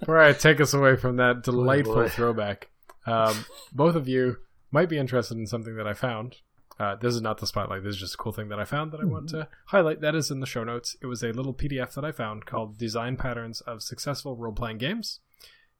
before 0.00 0.18
I 0.20 0.32
take 0.32 0.60
us 0.60 0.74
away 0.74 0.96
from 0.96 1.16
that 1.16 1.42
delightful 1.42 1.94
boy. 1.94 2.08
throwback, 2.08 2.68
um, 3.06 3.44
both 3.72 3.94
of 3.96 4.08
you 4.08 4.36
might 4.70 4.88
be 4.88 4.98
interested 4.98 5.36
in 5.38 5.46
something 5.46 5.76
that 5.76 5.86
I 5.86 5.94
found. 5.94 6.36
Uh, 6.78 6.94
this 6.96 7.14
is 7.14 7.22
not 7.22 7.38
the 7.38 7.46
spotlight. 7.46 7.82
This 7.82 7.94
is 7.94 8.00
just 8.00 8.14
a 8.14 8.18
cool 8.18 8.32
thing 8.32 8.48
that 8.50 8.58
I 8.60 8.64
found 8.66 8.92
that 8.92 9.00
I 9.00 9.04
want 9.06 9.30
to 9.30 9.48
highlight. 9.68 10.02
That 10.02 10.14
is 10.14 10.30
in 10.30 10.40
the 10.40 10.46
show 10.46 10.62
notes. 10.62 10.94
It 11.00 11.06
was 11.06 11.22
a 11.22 11.32
little 11.32 11.54
PDF 11.54 11.94
that 11.94 12.04
I 12.04 12.12
found 12.12 12.44
called 12.44 12.76
"Design 12.76 13.16
Patterns 13.16 13.62
of 13.62 13.82
Successful 13.82 14.36
Role 14.36 14.52
Playing 14.52 14.78
Games." 14.78 15.20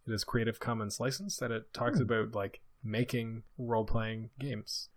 It 0.06 0.12
is 0.12 0.24
Creative 0.24 0.58
Commons 0.58 0.98
licensed, 1.00 1.42
and 1.42 1.52
it 1.52 1.74
talks 1.74 1.98
Hmm. 1.98 2.04
about 2.04 2.34
like 2.34 2.60
making 2.82 3.42
role 3.58 3.84
playing 3.84 4.30
games. 4.38 4.88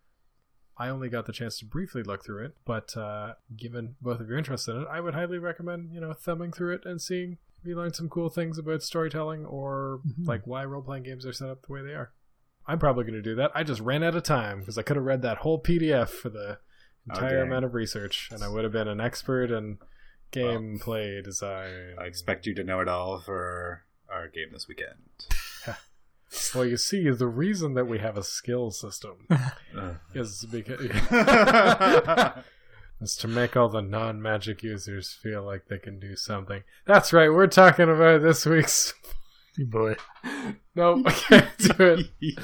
I 0.80 0.88
only 0.90 1.10
got 1.10 1.26
the 1.26 1.34
chance 1.34 1.60
to 1.60 1.66
briefly 1.66 2.04
look 2.04 2.24
through 2.24 2.46
it, 2.46 2.56
but 2.66 2.96
uh, 2.96 3.34
given 3.58 3.96
both 4.02 4.22
of 4.22 4.30
your 4.30 4.38
interest 4.38 4.68
in 4.70 4.82
it, 4.82 4.88
I 4.90 5.02
would 5.02 5.14
highly 5.14 5.38
recommend 5.38 5.92
you 5.94 6.00
know 6.00 6.14
thumbing 6.14 6.52
through 6.54 6.76
it 6.76 6.86
and 6.86 7.02
seeing 7.02 7.38
if 7.62 7.68
you 7.68 7.76
learn 7.76 7.94
some 7.94 8.08
cool 8.08 8.30
things 8.30 8.58
about 8.58 8.82
storytelling 8.82 9.46
or 9.46 10.00
Mhm. 10.08 10.26
like 10.28 10.48
why 10.48 10.64
role 10.64 10.82
playing 10.82 11.04
games 11.04 11.26
are 11.26 11.34
set 11.34 11.50
up 11.50 11.64
the 11.66 11.74
way 11.74 11.82
they 11.82 11.94
are. 11.94 12.12
I'm 12.66 12.80
probably 12.80 13.04
going 13.04 13.16
to 13.16 13.22
do 13.22 13.36
that. 13.36 13.52
I 13.54 13.64
just 13.64 13.82
ran 13.82 14.04
out 14.04 14.16
of 14.16 14.24
time 14.24 14.60
because 14.60 14.78
I 14.78 14.84
could 14.84 14.96
have 14.96 15.04
read 15.06 15.22
that 15.24 15.40
whole 15.40 15.60
PDF 15.62 16.10
for 16.10 16.30
the 16.30 16.60
entire 17.10 17.40
dang. 17.40 17.48
amount 17.48 17.66
of 17.66 17.74
research, 17.74 18.30
and 18.32 18.44
I 18.44 18.48
would 18.48 18.64
have 18.64 18.72
been 18.72 18.88
an 18.88 19.02
expert 19.02 19.50
in 19.52 19.80
gameplay 20.32 21.24
design. 21.24 21.96
I 21.98 22.06
expect 22.06 22.46
you 22.46 22.54
to 22.56 22.64
know 22.64 22.80
it 22.80 22.88
all 22.88 23.20
for 23.20 23.84
our 24.10 24.28
game 24.28 24.50
this 24.54 24.68
weekend. 24.68 25.00
Well, 26.54 26.66
you 26.66 26.78
see, 26.78 27.10
the 27.10 27.28
reason 27.28 27.74
that 27.74 27.86
we 27.86 28.00
have 28.00 28.18
a 28.18 28.24
skill 28.24 28.72
system 28.72 29.26
Uh. 29.30 29.50
is 30.14 30.46
because 30.50 30.80
is 33.02 33.16
to 33.18 33.28
make 33.28 33.56
all 33.56 33.70
the 33.70 33.82
non-magic 33.82 34.62
users 34.64 35.14
feel 35.14 35.44
like 35.44 35.66
they 35.70 35.78
can 35.78 36.00
do 36.00 36.16
something. 36.16 36.64
That's 36.86 37.14
right. 37.14 37.30
We're 37.30 37.48
talking 37.48 37.90
about 37.90 38.22
this 38.22 38.46
week's. 38.46 38.94
Boy. 39.58 39.96
No, 40.76 41.04
I 41.06 41.12
can't 41.12 41.58
do 41.58 41.74
it. 42.22 42.40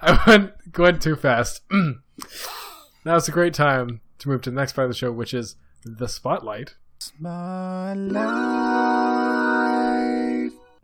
I 0.00 0.18
went 0.26 0.52
went 0.78 1.02
too 1.02 1.16
fast. 1.16 1.60
now 1.70 3.16
it's 3.16 3.28
a 3.28 3.32
great 3.32 3.52
time 3.52 4.00
to 4.20 4.28
move 4.28 4.40
to 4.42 4.50
the 4.50 4.56
next 4.56 4.72
part 4.72 4.86
of 4.86 4.90
the 4.90 4.96
show, 4.96 5.12
which 5.12 5.34
is 5.34 5.56
the 5.84 6.08
spotlight. 6.08 6.74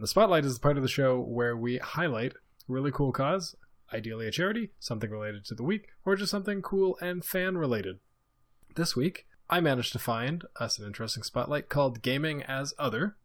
The 0.01 0.07
spotlight 0.07 0.47
is 0.47 0.55
the 0.55 0.61
part 0.61 0.79
of 0.79 0.83
the 0.83 0.89
show 0.89 1.21
where 1.21 1.55
we 1.55 1.77
highlight 1.77 2.33
really 2.67 2.91
cool 2.91 3.13
cause, 3.13 3.55
ideally 3.93 4.27
a 4.27 4.31
charity, 4.31 4.71
something 4.79 5.11
related 5.11 5.45
to 5.45 5.55
the 5.55 5.63
week, 5.63 5.89
or 6.07 6.17
just 6.17 6.31
something 6.31 6.63
cool 6.63 6.97
and 7.03 7.23
fan 7.23 7.59
related. 7.59 7.99
This 8.77 8.97
week, 8.97 9.27
I 9.51 9.61
managed 9.61 9.93
to 9.93 9.99
find 9.99 10.45
us 10.59 10.79
an 10.79 10.87
interesting 10.87 11.23
spotlight 11.23 11.69
called 11.69 12.01
Gaming 12.01 12.43
as 12.45 12.73
Other, 12.79 13.17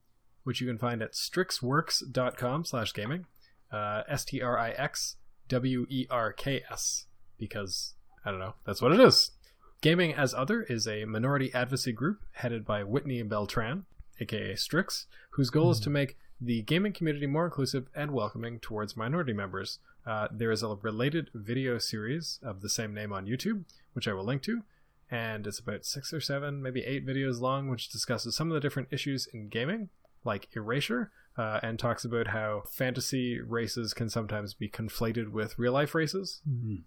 which 0.43 0.60
you 0.60 0.68
can 0.68 0.77
find 0.77 1.02
at 1.02 1.14
strixwerks.com 1.14 2.65
slash 2.65 2.91
gaming. 2.91 3.26
Uh, 3.72 4.03
S 4.10 4.26
T 4.26 4.41
R 4.41 4.60
I 4.60 4.72
X 4.72 5.15
W 5.47 5.88
E 5.89 6.07
R 6.10 6.34
K 6.34 6.61
S, 6.69 7.06
because 7.38 7.93
I 8.26 8.31
don't 8.31 8.39
know, 8.41 8.56
that's 8.65 8.81
what 8.81 8.91
it 8.91 8.99
is. 8.99 9.31
Gaming 9.80 10.14
as 10.14 10.34
Other 10.34 10.64
is 10.64 10.89
a 10.89 11.06
minority 11.06 11.53
advocacy 11.53 11.93
group 11.93 12.26
headed 12.34 12.65
by 12.65 12.84
Whitney 12.84 13.22
Beltran, 13.23 13.85
aka 14.19 14.56
Strix, 14.56 15.06
whose 15.31 15.49
goal 15.49 15.72
is 15.72 15.80
to 15.80 15.89
make 15.89 16.18
the 16.39 16.61
gaming 16.63 16.93
community 16.93 17.27
more 17.27 17.45
inclusive 17.45 17.87
and 17.95 18.11
welcoming 18.11 18.59
towards 18.59 18.97
minority 18.97 19.33
members. 19.33 19.79
Uh, 20.05 20.27
there 20.31 20.51
is 20.51 20.61
a 20.63 20.75
related 20.81 21.29
video 21.33 21.77
series 21.77 22.39
of 22.43 22.61
the 22.61 22.69
same 22.69 22.93
name 22.93 23.13
on 23.13 23.25
YouTube, 23.25 23.63
which 23.93 24.07
I 24.07 24.13
will 24.13 24.25
link 24.25 24.43
to, 24.43 24.63
and 25.09 25.47
it's 25.47 25.59
about 25.59 25.85
six 25.85 26.13
or 26.13 26.21
seven, 26.21 26.61
maybe 26.61 26.83
eight 26.83 27.05
videos 27.05 27.39
long, 27.39 27.69
which 27.69 27.89
discusses 27.89 28.35
some 28.35 28.49
of 28.49 28.53
the 28.53 28.59
different 28.59 28.89
issues 28.91 29.27
in 29.27 29.49
gaming, 29.49 29.89
like 30.23 30.49
erasure, 30.55 31.11
uh, 31.37 31.59
and 31.63 31.79
talks 31.79 32.05
about 32.05 32.27
how 32.27 32.63
fantasy 32.69 33.39
races 33.39 33.93
can 33.93 34.09
sometimes 34.09 34.53
be 34.53 34.69
conflated 34.69 35.29
with 35.29 35.57
real 35.59 35.73
life 35.73 35.93
races 35.95 36.41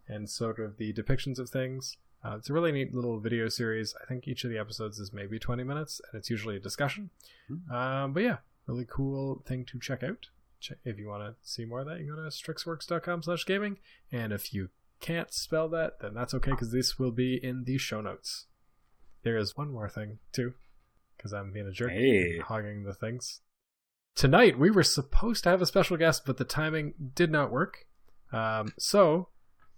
and 0.09 0.31
sort 0.31 0.59
of 0.59 0.77
the 0.77 0.93
depictions 0.93 1.39
of 1.39 1.51
things. 1.51 1.97
Uh, 2.25 2.37
it's 2.37 2.51
a 2.51 2.53
really 2.53 2.73
neat 2.73 2.93
little 2.95 3.21
video 3.21 3.49
series. 3.49 3.95
I 4.03 4.07
think 4.07 4.27
each 4.27 4.43
of 4.45 4.51
the 4.51 4.59
episodes 4.59 4.99
is 4.99 5.13
maybe 5.13 5.39
20 5.39 5.63
minutes, 5.65 6.01
and 6.11 6.19
it's 6.19 6.31
usually 6.31 6.57
a 6.57 6.61
discussion. 6.61 7.11
Um, 7.73 8.13
but 8.13 8.23
yeah, 8.25 8.37
really 8.69 8.87
cool 8.89 9.43
thing 9.47 9.65
to 9.67 9.79
check 9.81 10.03
out. 10.03 10.27
If 10.85 10.99
you 10.99 11.09
want 11.09 11.23
to 11.23 11.35
see 11.49 11.65
more 11.65 11.81
of 11.81 11.87
that, 11.87 12.01
you 12.01 12.15
go 12.15 12.17
to 12.17 12.29
strixwerks.com 12.29 13.23
slash 13.23 13.47
gaming. 13.47 13.79
And 14.13 14.33
if 14.33 14.53
you 14.53 14.71
can't 15.01 15.33
spell 15.33 15.69
that, 15.71 16.01
then 16.01 16.15
that's 16.15 16.35
okay 16.35 16.51
because 16.51 16.73
this 16.73 16.99
will 16.99 17.13
be 17.13 17.37
in 17.43 17.65
the 17.65 17.79
show 17.79 18.01
notes. 18.01 18.47
There 19.23 19.37
is 19.37 19.57
one 19.57 19.71
more 19.73 19.89
thing, 19.89 20.19
too, 20.33 20.55
because 21.17 21.33
I'm 21.33 21.53
being 21.53 21.67
a 21.67 21.73
jerk, 21.73 21.91
Hey. 21.91 22.39
hogging 22.39 22.83
the 22.85 22.95
things. 22.95 23.41
Tonight, 24.17 24.59
we 24.59 24.71
were 24.71 24.83
supposed 24.83 25.45
to 25.45 25.51
have 25.51 25.63
a 25.63 25.67
special 25.67 25.97
guest, 25.97 26.23
but 26.27 26.39
the 26.39 26.45
timing 26.45 26.95
did 27.15 27.31
not 27.31 27.53
work. 27.53 27.87
Um, 28.33 28.73
so, 28.79 29.29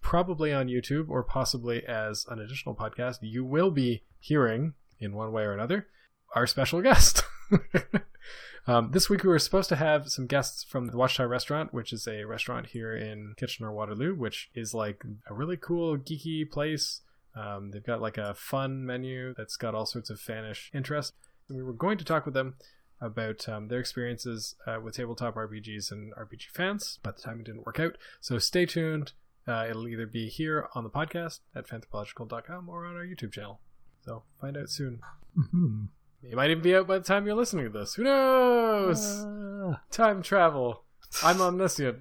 probably 0.00 0.50
on 0.52 0.68
YouTube 0.68 1.10
or 1.10 1.22
possibly 1.22 1.84
as 1.86 2.24
an 2.30 2.38
additional 2.40 2.74
podcast, 2.74 3.18
you 3.20 3.44
will 3.44 3.70
be 3.70 4.04
hearing, 4.18 4.72
in 4.98 5.12
one 5.14 5.30
way 5.32 5.42
or 5.42 5.52
another, 5.52 5.88
our 6.34 6.46
special 6.46 6.80
guest. 6.80 7.22
um, 8.66 8.90
this 8.92 9.08
week 9.08 9.22
we 9.22 9.28
were 9.28 9.38
supposed 9.38 9.68
to 9.68 9.76
have 9.76 10.08
some 10.08 10.26
guests 10.26 10.64
from 10.64 10.86
the 10.86 10.96
Watchtower 10.96 11.28
Restaurant, 11.28 11.72
which 11.72 11.92
is 11.92 12.06
a 12.06 12.24
restaurant 12.24 12.66
here 12.68 12.94
in 12.94 13.34
Kitchener 13.36 13.72
Waterloo, 13.72 14.14
which 14.14 14.50
is 14.54 14.74
like 14.74 15.04
a 15.28 15.34
really 15.34 15.56
cool 15.56 15.96
geeky 15.96 16.48
place. 16.50 17.02
Um, 17.34 17.70
they've 17.70 17.84
got 17.84 18.00
like 18.00 18.18
a 18.18 18.34
fun 18.34 18.84
menu 18.84 19.34
that's 19.36 19.56
got 19.56 19.74
all 19.74 19.86
sorts 19.86 20.10
of 20.10 20.18
fanish 20.18 20.68
interest. 20.74 21.14
And 21.48 21.58
we 21.58 21.64
were 21.64 21.72
going 21.72 21.98
to 21.98 22.04
talk 22.04 22.24
with 22.24 22.34
them 22.34 22.54
about 23.00 23.48
um, 23.48 23.68
their 23.68 23.80
experiences 23.80 24.54
uh, 24.66 24.78
with 24.82 24.96
tabletop 24.96 25.34
RPGs 25.34 25.90
and 25.90 26.14
RPG 26.14 26.46
fans, 26.52 26.98
but 27.02 27.16
the 27.16 27.22
timing 27.22 27.44
didn't 27.44 27.66
work 27.66 27.80
out. 27.80 27.96
So 28.20 28.38
stay 28.38 28.66
tuned. 28.66 29.12
Uh, 29.48 29.66
it'll 29.68 29.88
either 29.88 30.06
be 30.06 30.28
here 30.28 30.68
on 30.74 30.84
the 30.84 30.90
podcast 30.90 31.40
at 31.56 31.66
fanthropological.com 31.66 32.68
or 32.68 32.84
on 32.84 32.96
our 32.96 33.04
YouTube 33.04 33.32
channel. 33.32 33.60
So 34.04 34.24
find 34.40 34.56
out 34.56 34.68
soon. 34.68 35.00
hmm 35.34 35.86
It 36.22 36.34
might 36.36 36.50
even 36.50 36.62
be 36.62 36.74
out 36.76 36.86
by 36.86 36.98
the 36.98 37.04
time 37.04 37.26
you're 37.26 37.34
listening 37.34 37.64
to 37.64 37.70
this. 37.78 37.94
Who 37.94 38.04
knows? 38.04 39.24
Uh, 39.24 39.76
Time 39.90 40.22
travel. 40.22 40.84
I'm 41.24 41.40
omniscient. 41.40 41.98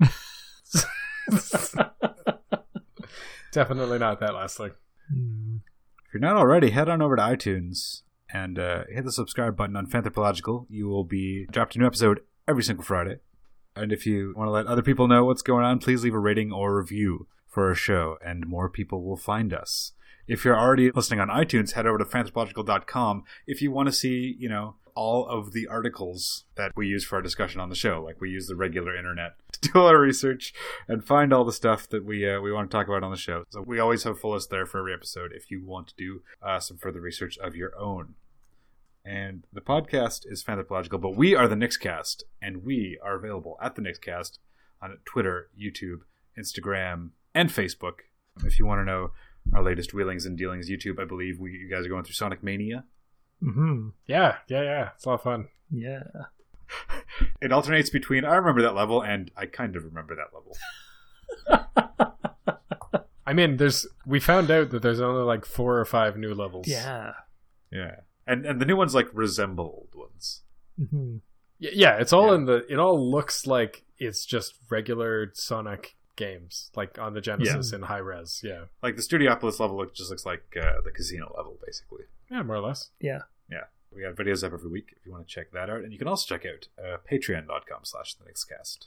Definitely 3.52 3.98
not 3.98 4.20
that 4.20 4.34
last 4.34 4.56
thing. 4.56 4.72
hmm. 5.12 5.56
If 6.06 6.14
you're 6.14 6.20
not 6.20 6.36
already, 6.36 6.70
head 6.70 6.88
on 6.88 7.02
over 7.02 7.16
to 7.16 7.22
iTunes 7.22 8.02
and 8.32 8.58
uh, 8.58 8.84
hit 8.88 9.04
the 9.04 9.12
subscribe 9.12 9.56
button 9.56 9.76
on 9.76 9.86
Fanthropological. 9.86 10.66
You 10.68 10.88
will 10.88 11.04
be 11.04 11.46
dropped 11.50 11.76
a 11.76 11.78
new 11.78 11.86
episode 11.86 12.20
every 12.48 12.62
single 12.62 12.84
Friday. 12.84 13.18
And 13.74 13.92
if 13.92 14.06
you 14.06 14.32
want 14.36 14.48
to 14.48 14.52
let 14.52 14.66
other 14.66 14.82
people 14.82 15.08
know 15.08 15.24
what's 15.24 15.42
going 15.42 15.64
on, 15.64 15.78
please 15.78 16.02
leave 16.02 16.14
a 16.14 16.18
rating 16.18 16.52
or 16.52 16.76
review 16.76 17.26
for 17.48 17.68
our 17.68 17.74
show, 17.74 18.16
and 18.24 18.46
more 18.46 18.68
people 18.70 19.02
will 19.04 19.16
find 19.16 19.52
us. 19.52 19.92
If 20.28 20.44
you're 20.44 20.58
already 20.58 20.90
listening 20.90 21.20
on 21.20 21.28
iTunes, 21.28 21.72
head 21.72 21.86
over 21.86 21.98
to 21.98 22.04
fanthropological.com 22.04 23.24
if 23.46 23.62
you 23.62 23.70
want 23.70 23.86
to 23.88 23.92
see, 23.92 24.36
you 24.38 24.48
know, 24.48 24.76
all 24.96 25.28
of 25.28 25.52
the 25.52 25.68
articles 25.68 26.44
that 26.56 26.72
we 26.74 26.88
use 26.88 27.04
for 27.04 27.16
our 27.16 27.22
discussion 27.22 27.60
on 27.60 27.68
the 27.68 27.74
show. 27.74 28.02
Like 28.02 28.20
we 28.20 28.30
use 28.30 28.46
the 28.48 28.56
regular 28.56 28.96
internet 28.96 29.34
to 29.52 29.68
do 29.68 29.80
our 29.80 30.00
research 30.00 30.54
and 30.88 31.04
find 31.04 31.32
all 31.32 31.44
the 31.44 31.52
stuff 31.52 31.88
that 31.90 32.04
we 32.04 32.28
uh, 32.28 32.40
we 32.40 32.50
want 32.50 32.70
to 32.70 32.76
talk 32.76 32.88
about 32.88 33.04
on 33.04 33.10
the 33.10 33.16
show. 33.16 33.44
So 33.50 33.62
we 33.62 33.78
always 33.78 34.02
have 34.04 34.18
full 34.18 34.32
list 34.32 34.50
there 34.50 34.66
for 34.66 34.78
every 34.78 34.94
episode 34.94 35.32
if 35.32 35.50
you 35.50 35.64
want 35.64 35.88
to 35.88 35.94
do 35.96 36.22
uh, 36.42 36.58
some 36.58 36.78
further 36.78 37.00
research 37.00 37.38
of 37.38 37.54
your 37.54 37.78
own. 37.78 38.14
And 39.04 39.44
the 39.52 39.60
podcast 39.60 40.22
is 40.24 40.42
Fanthropological, 40.42 41.00
but 41.00 41.14
we 41.14 41.32
are 41.36 41.46
the 41.46 41.54
Nixcast, 41.54 42.24
and 42.42 42.64
we 42.64 42.98
are 43.04 43.14
available 43.14 43.56
at 43.62 43.76
the 43.76 43.82
Nixcast 43.82 44.38
on 44.82 44.98
Twitter, 45.04 45.48
YouTube, 45.56 46.00
Instagram, 46.36 47.10
and 47.32 47.50
Facebook. 47.50 48.00
If 48.44 48.58
you 48.58 48.66
want 48.66 48.80
to 48.80 48.84
know 48.84 49.12
our 49.54 49.62
latest 49.62 49.94
wheelings 49.94 50.26
and 50.26 50.36
dealings, 50.36 50.68
YouTube, 50.70 51.00
I 51.00 51.04
believe 51.04 51.38
we 51.38 51.52
you 51.52 51.68
guys 51.70 51.84
are 51.86 51.88
going 51.88 52.04
through 52.04 52.14
Sonic 52.14 52.42
Mania. 52.42 52.84
hmm 53.40 53.88
Yeah, 54.06 54.36
yeah, 54.48 54.62
yeah. 54.62 54.88
It's 54.94 55.04
a 55.04 55.08
lot 55.10 55.14
of 55.16 55.22
fun. 55.22 55.48
Yeah. 55.70 56.02
It 57.40 57.52
alternates 57.52 57.90
between 57.90 58.24
I 58.24 58.34
remember 58.34 58.62
that 58.62 58.74
level 58.74 59.00
and 59.02 59.30
I 59.36 59.46
kind 59.46 59.76
of 59.76 59.84
remember 59.84 60.16
that 60.16 60.34
level. 60.34 60.56
I 63.26 63.32
mean, 63.32 63.56
there's 63.56 63.86
we 64.04 64.20
found 64.20 64.50
out 64.50 64.70
that 64.70 64.82
there's 64.82 65.00
only 65.00 65.22
like 65.22 65.44
four 65.44 65.78
or 65.78 65.84
five 65.84 66.16
new 66.16 66.34
levels. 66.34 66.66
Yeah. 66.68 67.12
Yeah, 67.72 67.96
and 68.26 68.46
and 68.46 68.60
the 68.60 68.64
new 68.64 68.76
ones 68.76 68.94
like 68.94 69.08
resemble 69.12 69.64
old 69.64 69.94
ones. 69.94 70.42
hmm 70.78 71.16
Y- 71.60 71.70
yeah. 71.72 71.96
It's 71.98 72.12
all 72.12 72.28
Yeah. 72.28 72.34
in 72.36 72.44
the. 72.46 72.66
It 72.72 72.78
all 72.78 73.10
looks 73.10 73.46
like 73.46 73.84
it's 73.98 74.24
just 74.24 74.54
regular 74.70 75.30
Sonic 75.34 75.96
games, 76.16 76.70
like 76.74 76.98
on 76.98 77.14
the 77.14 77.20
Genesis 77.20 77.72
in 77.72 77.82
high 77.82 77.98
res. 77.98 78.40
Yeah, 78.42 78.64
Like 78.82 78.96
the 78.96 79.02
Studiopolis 79.02 79.60
level 79.60 79.76
look, 79.76 79.94
just 79.94 80.10
looks 80.10 80.26
like 80.26 80.42
uh, 80.60 80.80
the 80.84 80.90
casino 80.90 81.32
level, 81.36 81.58
basically. 81.64 82.04
yeah, 82.30 82.42
more 82.42 82.56
or 82.56 82.60
less. 82.60 82.90
Yeah. 83.00 83.20
Yeah, 83.50 83.64
we 83.94 84.02
got 84.02 84.16
videos 84.16 84.42
up 84.44 84.52
every 84.52 84.68
week 84.70 84.94
if 84.98 85.06
you 85.06 85.12
want 85.12 85.28
to 85.28 85.32
check 85.32 85.52
that 85.52 85.70
out, 85.70 85.82
and 85.82 85.92
you 85.92 85.98
can 85.98 86.08
also 86.08 86.26
check 86.34 86.44
out 86.44 86.66
uh, 86.84 86.96
Patreon.com/slash 87.10 88.14
The 88.14 88.24
Nixcast. 88.24 88.86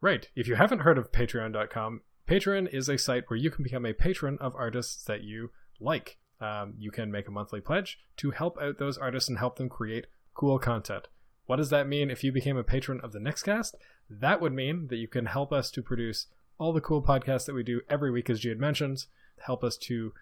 Right. 0.00 0.28
If 0.36 0.46
you 0.46 0.54
haven't 0.54 0.80
heard 0.80 0.96
of 0.98 1.12
Patreon.com, 1.12 2.02
Patreon 2.28 2.72
is 2.72 2.88
a 2.88 2.96
site 2.96 3.24
where 3.28 3.36
you 3.36 3.50
can 3.50 3.64
become 3.64 3.84
a 3.84 3.92
patron 3.92 4.38
of 4.40 4.54
artists 4.54 5.02
that 5.04 5.22
you 5.24 5.50
like. 5.80 6.18
Um, 6.40 6.74
you 6.78 6.90
can 6.90 7.10
make 7.10 7.28
a 7.28 7.32
monthly 7.32 7.60
pledge 7.60 7.98
to 8.18 8.30
help 8.30 8.56
out 8.62 8.78
those 8.78 8.96
artists 8.96 9.28
and 9.28 9.38
help 9.38 9.56
them 9.56 9.68
create 9.68 10.06
cool 10.32 10.58
content. 10.58 11.08
What 11.46 11.56
does 11.56 11.68
that 11.70 11.88
mean 11.88 12.10
if 12.10 12.22
you 12.24 12.32
became 12.32 12.56
a 12.56 12.62
patron 12.64 13.00
of 13.02 13.12
the 13.12 13.18
Nextcast? 13.18 13.74
That 14.08 14.40
would 14.40 14.52
mean 14.52 14.86
that 14.88 14.96
you 14.96 15.08
can 15.08 15.26
help 15.26 15.52
us 15.52 15.70
to 15.72 15.82
produce 15.82 16.28
all 16.60 16.74
the 16.74 16.80
cool 16.80 17.02
podcasts 17.02 17.46
that 17.46 17.54
we 17.54 17.62
do 17.62 17.80
every 17.88 18.10
week, 18.10 18.28
as 18.28 18.38
G 18.38 18.50
had 18.50 18.60
mentioned, 18.60 19.06
help 19.46 19.64
us 19.64 19.78
to 19.78 20.12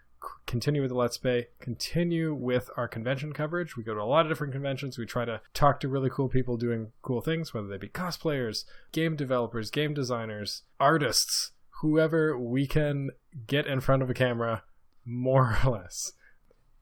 continue 0.46 0.80
with 0.80 0.90
the 0.90 0.96
Let's 0.96 1.18
Play, 1.18 1.48
continue 1.58 2.32
with 2.32 2.70
our 2.76 2.86
convention 2.86 3.32
coverage. 3.32 3.76
We 3.76 3.82
go 3.82 3.92
to 3.92 4.00
a 4.00 4.04
lot 4.04 4.24
of 4.24 4.30
different 4.30 4.52
conventions. 4.52 4.96
We 4.96 5.04
try 5.04 5.24
to 5.24 5.40
talk 5.52 5.80
to 5.80 5.88
really 5.88 6.08
cool 6.08 6.28
people 6.28 6.56
doing 6.56 6.92
cool 7.02 7.20
things, 7.20 7.52
whether 7.52 7.66
they 7.66 7.76
be 7.76 7.88
cosplayers, 7.88 8.64
game 8.92 9.16
developers, 9.16 9.70
game 9.72 9.94
designers, 9.94 10.62
artists, 10.78 11.50
whoever 11.80 12.38
we 12.38 12.68
can 12.68 13.10
get 13.48 13.66
in 13.66 13.80
front 13.80 14.02
of 14.02 14.10
a 14.10 14.14
camera, 14.14 14.62
more 15.04 15.58
or 15.64 15.72
less. 15.72 16.12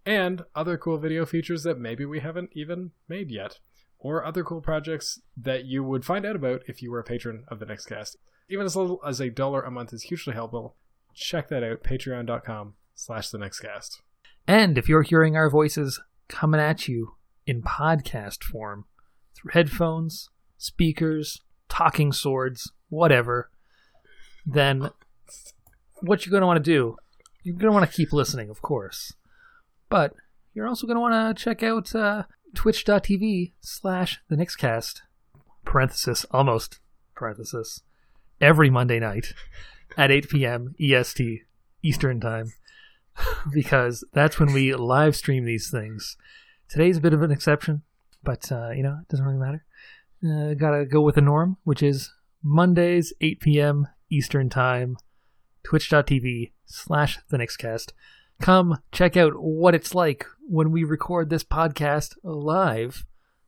And 0.05 0.43
other 0.55 0.77
cool 0.77 0.99
video 0.99 1.24
features 1.24 1.62
that 1.62 1.81
maybe 1.81 2.05
we 2.05 2.20
haven't 2.20 2.51
even 2.53 2.91
made 3.09 3.31
yet, 3.31 3.59
or 3.99 4.23
other 4.23 4.45
cool 4.45 4.61
projects 4.61 5.19
that 5.35 5.65
you 5.65 5.83
would 5.83 6.05
find 6.05 6.27
out 6.27 6.37
about 6.37 6.62
if 6.69 6.83
you 6.83 6.91
were 6.91 7.01
a 7.01 7.05
patron 7.05 7.45
of 7.49 7.59
the 7.59 7.66
Nextcast. 7.66 8.16
Even 8.48 8.64
as 8.64 8.77
little 8.77 9.01
as 9.05 9.20
a 9.20 9.31
dollar 9.31 9.62
a 9.62 9.70
month 9.70 9.93
is 9.93 10.05
hugely 10.05 10.35
helpful. 10.35 10.77
Check 11.14 11.48
that 11.48 11.64
out, 11.64 11.82
patreon.com 11.82 12.74
slash 12.94 13.31
the 13.31 13.39
Nextcast. 13.39 14.01
And 14.47 14.78
if 14.78 14.89
you're 14.89 15.02
hearing 15.02 15.36
our 15.36 15.51
voices 15.51 16.01
coming 16.28 16.60
at 16.60 16.86
you 16.86 17.14
in 17.47 17.62
podcast 17.62 18.44
form 18.44 18.85
through 19.35 19.52
headphones, 19.52 20.31
speakers, 20.59 21.43
talking 21.68 22.12
swords, 22.12 22.70
whatever, 22.89 23.51
then 24.44 24.90
what 26.01 26.24
you're 26.24 26.31
going 26.31 26.43
to 26.43 26.47
want 26.47 26.62
to 26.62 26.70
do, 26.70 26.97
you're 27.43 27.56
going 27.56 27.70
to 27.70 27.73
want 27.73 27.90
to 27.90 27.97
keep 27.97 28.12
listening, 28.12 28.48
of 28.48 28.62
course. 28.62 29.12
But 29.89 30.14
you're 30.55 30.68
also 30.68 30.86
going 30.86 30.97
to 30.97 31.01
want 31.01 31.36
to 31.36 31.43
check 31.43 31.62
out 31.62 31.94
uh, 31.94 32.24
twitch.tv 32.55 33.52
slash 33.60 34.20
the 34.28 34.36
Nixcast, 34.36 35.01
parenthesis, 35.64 36.24
almost, 36.31 36.78
parenthesis, 37.14 37.82
every 38.40 38.70
Monday 38.70 38.98
night 39.00 39.32
at 39.96 40.10
8 40.10 40.28
p.m. 40.28 40.74
EST, 40.80 41.42
Eastern 41.82 42.20
Time 42.20 42.52
because 43.52 44.04
that's 44.12 44.38
when 44.38 44.52
we 44.52 44.74
live 44.74 45.16
stream 45.16 45.44
these 45.44 45.70
things. 45.70 46.16
Today's 46.68 46.98
a 46.98 47.00
bit 47.00 47.14
of 47.14 47.22
an 47.22 47.30
exception, 47.30 47.82
but 48.22 48.50
uh, 48.50 48.70
you 48.70 48.82
know 48.82 48.98
it 49.02 49.08
doesn't 49.08 49.24
really 49.24 49.38
matter. 49.38 49.64
Uh, 50.24 50.54
gotta 50.54 50.84
go 50.84 51.00
with 51.00 51.14
the 51.14 51.20
norm, 51.20 51.56
which 51.64 51.82
is 51.82 52.12
Mondays 52.42 53.12
8 53.20 53.40
p.m. 53.40 53.88
Eastern 54.10 54.48
Time, 54.48 54.96
Twitch.tv 55.62 56.52
slash 56.64 57.18
the 57.28 57.38
Nextcast. 57.38 57.92
Come 58.40 58.78
check 58.92 59.16
out 59.16 59.34
what 59.36 59.74
it's 59.74 59.94
like 59.94 60.26
when 60.46 60.70
we 60.70 60.84
record 60.84 61.30
this 61.30 61.44
podcast 61.44 62.14
live 62.22 63.04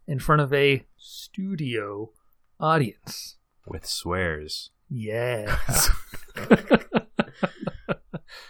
in 0.06 0.18
front 0.18 0.40
of 0.40 0.52
a 0.52 0.84
studio 0.96 2.10
audience. 2.58 3.36
With 3.66 3.84
swears. 3.84 4.70
Yeah. 4.90 5.58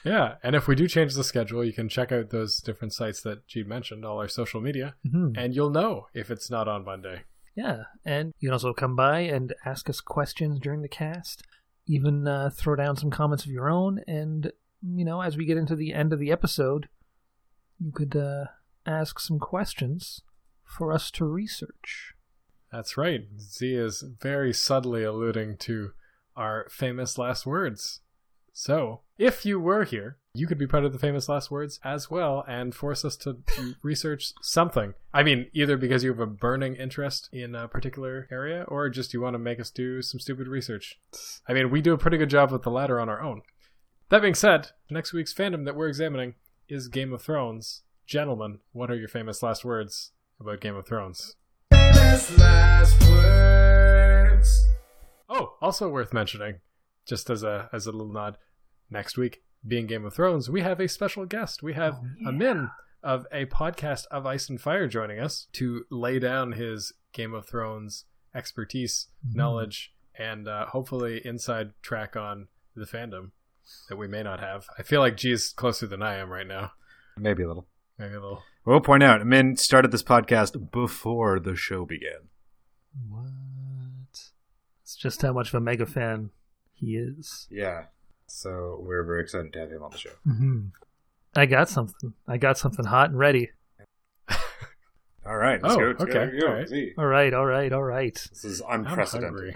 Yeah, 0.04 0.34
and 0.42 0.56
if 0.56 0.66
we 0.66 0.74
do 0.74 0.88
change 0.88 1.14
the 1.14 1.24
schedule, 1.24 1.62
you 1.64 1.72
can 1.72 1.88
check 1.88 2.10
out 2.12 2.30
those 2.30 2.58
different 2.58 2.94
sites 2.94 3.20
that 3.22 3.46
G 3.46 3.62
mentioned, 3.62 4.04
all 4.04 4.18
our 4.18 4.28
social 4.28 4.60
media, 4.60 4.94
Mhm. 5.06 5.36
and 5.36 5.54
you'll 5.54 5.70
know 5.70 6.06
if 6.14 6.30
it's 6.30 6.50
not 6.50 6.66
on 6.66 6.84
Monday. 6.84 7.24
Yeah, 7.54 7.84
and 8.04 8.32
you 8.38 8.48
can 8.48 8.54
also 8.54 8.72
come 8.72 8.96
by 8.96 9.20
and 9.20 9.54
ask 9.64 9.90
us 9.90 10.00
questions 10.00 10.58
during 10.60 10.82
the 10.82 10.88
cast. 10.88 11.42
Even 11.86 12.26
uh, 12.26 12.50
throw 12.50 12.74
down 12.76 12.96
some 12.96 13.10
comments 13.10 13.44
of 13.44 13.50
your 13.50 13.68
own, 13.68 14.00
and 14.06 14.52
you 14.82 15.04
know, 15.04 15.20
as 15.20 15.36
we 15.36 15.44
get 15.44 15.56
into 15.58 15.76
the 15.76 15.92
end 15.92 16.12
of 16.12 16.18
the 16.20 16.30
episode, 16.32 16.88
you 17.78 17.92
could 17.92 18.16
uh, 18.16 18.46
ask 18.86 19.18
some 19.20 19.38
questions 19.38 20.22
for 20.64 20.92
us 20.92 21.10
to 21.12 21.24
research. 21.26 22.14
That's 22.72 22.96
right. 22.96 23.26
Z 23.38 23.74
is 23.74 24.02
very 24.20 24.52
subtly 24.52 25.02
alluding 25.02 25.56
to 25.58 25.92
our 26.38 26.66
famous 26.70 27.18
last 27.18 27.44
words. 27.44 28.00
So, 28.52 29.02
if 29.18 29.44
you 29.44 29.60
were 29.60 29.84
here, 29.84 30.16
you 30.34 30.46
could 30.46 30.58
be 30.58 30.66
part 30.66 30.84
of 30.84 30.92
the 30.92 30.98
famous 30.98 31.28
last 31.28 31.50
words 31.50 31.78
as 31.84 32.10
well 32.10 32.44
and 32.48 32.74
force 32.74 33.04
us 33.04 33.16
to 33.18 33.38
research 33.82 34.32
something. 34.42 34.94
I 35.12 35.22
mean, 35.22 35.46
either 35.52 35.76
because 35.76 36.02
you 36.02 36.10
have 36.10 36.20
a 36.20 36.26
burning 36.26 36.74
interest 36.74 37.28
in 37.32 37.54
a 37.54 37.68
particular 37.68 38.26
area 38.30 38.64
or 38.68 38.88
just 38.88 39.12
you 39.12 39.20
want 39.20 39.34
to 39.34 39.38
make 39.38 39.60
us 39.60 39.70
do 39.70 40.00
some 40.02 40.20
stupid 40.20 40.48
research. 40.48 40.98
I 41.48 41.52
mean, 41.52 41.70
we 41.70 41.82
do 41.82 41.92
a 41.92 41.98
pretty 41.98 42.18
good 42.18 42.30
job 42.30 42.50
with 42.50 42.62
the 42.62 42.70
latter 42.70 42.98
on 43.00 43.08
our 43.08 43.22
own. 43.22 43.42
That 44.08 44.22
being 44.22 44.34
said, 44.34 44.70
next 44.90 45.12
week's 45.12 45.34
fandom 45.34 45.64
that 45.64 45.76
we're 45.76 45.88
examining 45.88 46.34
is 46.68 46.88
Game 46.88 47.12
of 47.12 47.22
Thrones. 47.22 47.82
Gentlemen, 48.06 48.60
what 48.72 48.90
are 48.90 48.96
your 48.96 49.08
famous 49.08 49.42
last 49.42 49.64
words 49.64 50.12
about 50.40 50.60
Game 50.60 50.76
of 50.76 50.86
Thrones? 50.86 51.36
Oh, 55.28 55.56
also 55.60 55.88
worth 55.88 56.12
mentioning, 56.12 56.60
just 57.06 57.28
as 57.30 57.42
a 57.42 57.68
as 57.72 57.86
a 57.86 57.92
little 57.92 58.12
nod, 58.12 58.38
next 58.90 59.16
week, 59.18 59.42
being 59.66 59.86
Game 59.86 60.04
of 60.04 60.14
Thrones, 60.14 60.48
we 60.48 60.62
have 60.62 60.80
a 60.80 60.88
special 60.88 61.26
guest. 61.26 61.62
We 61.62 61.74
have 61.74 61.94
Oh, 62.24 62.28
Amin 62.28 62.70
of 63.02 63.26
a 63.30 63.46
podcast 63.46 64.06
of 64.10 64.26
Ice 64.26 64.48
and 64.48 64.60
Fire 64.60 64.88
joining 64.88 65.20
us 65.20 65.46
to 65.52 65.84
lay 65.90 66.18
down 66.18 66.52
his 66.52 66.92
Game 67.12 67.32
of 67.34 67.46
Thrones 67.46 68.06
expertise, 68.34 69.08
Mhm. 69.26 69.34
knowledge, 69.36 69.94
and 70.18 70.48
uh, 70.48 70.66
hopefully 70.66 71.24
inside 71.24 71.72
track 71.82 72.16
on 72.16 72.48
the 72.74 72.84
fandom 72.86 73.30
that 73.88 73.96
we 73.96 74.08
may 74.08 74.22
not 74.22 74.40
have. 74.40 74.66
I 74.78 74.82
feel 74.82 75.00
like 75.00 75.16
G's 75.16 75.52
closer 75.52 75.86
than 75.86 76.02
I 76.02 76.14
am 76.16 76.30
right 76.30 76.46
now. 76.46 76.72
Maybe 77.16 77.42
a 77.42 77.48
little. 77.48 77.66
Maybe 77.98 78.14
a 78.14 78.20
little. 78.20 78.42
We'll 78.64 78.80
point 78.80 79.02
out, 79.02 79.24
Min 79.26 79.56
started 79.56 79.90
this 79.92 80.02
podcast 80.02 80.70
before 80.72 81.38
the 81.40 81.54
show 81.56 81.84
began. 81.84 82.28
What? 83.08 83.30
It's 84.88 84.96
just 84.96 85.20
how 85.20 85.34
much 85.34 85.48
of 85.48 85.54
a 85.56 85.60
mega 85.60 85.84
fan 85.84 86.30
he 86.72 86.96
is. 86.96 87.46
Yeah. 87.50 87.84
So 88.26 88.78
we're 88.82 89.04
very 89.04 89.20
excited 89.20 89.52
to 89.52 89.58
have 89.58 89.70
him 89.70 89.82
on 89.82 89.90
the 89.90 89.98
show. 89.98 90.12
hmm 90.24 90.68
I 91.36 91.44
got 91.44 91.68
something. 91.68 92.14
I 92.26 92.38
got 92.38 92.56
something 92.56 92.86
hot 92.86 93.10
and 93.10 93.18
ready. 93.18 93.50
All 95.26 95.36
right. 95.36 95.62
Let's 95.62 95.74
Oh, 95.74 95.78
go. 95.78 95.86
Let's 95.88 96.02
okay, 96.04 96.24
let's 96.24 96.40
go. 96.40 96.46
all, 96.48 96.54
right. 96.54 96.94
all 96.96 97.04
right. 97.06 97.34
All 97.34 97.44
right. 97.44 97.72
All 97.74 97.82
right. 97.82 98.14
This 98.30 98.46
is 98.46 98.62
I'm 98.66 98.86
unprecedented. 98.86 99.54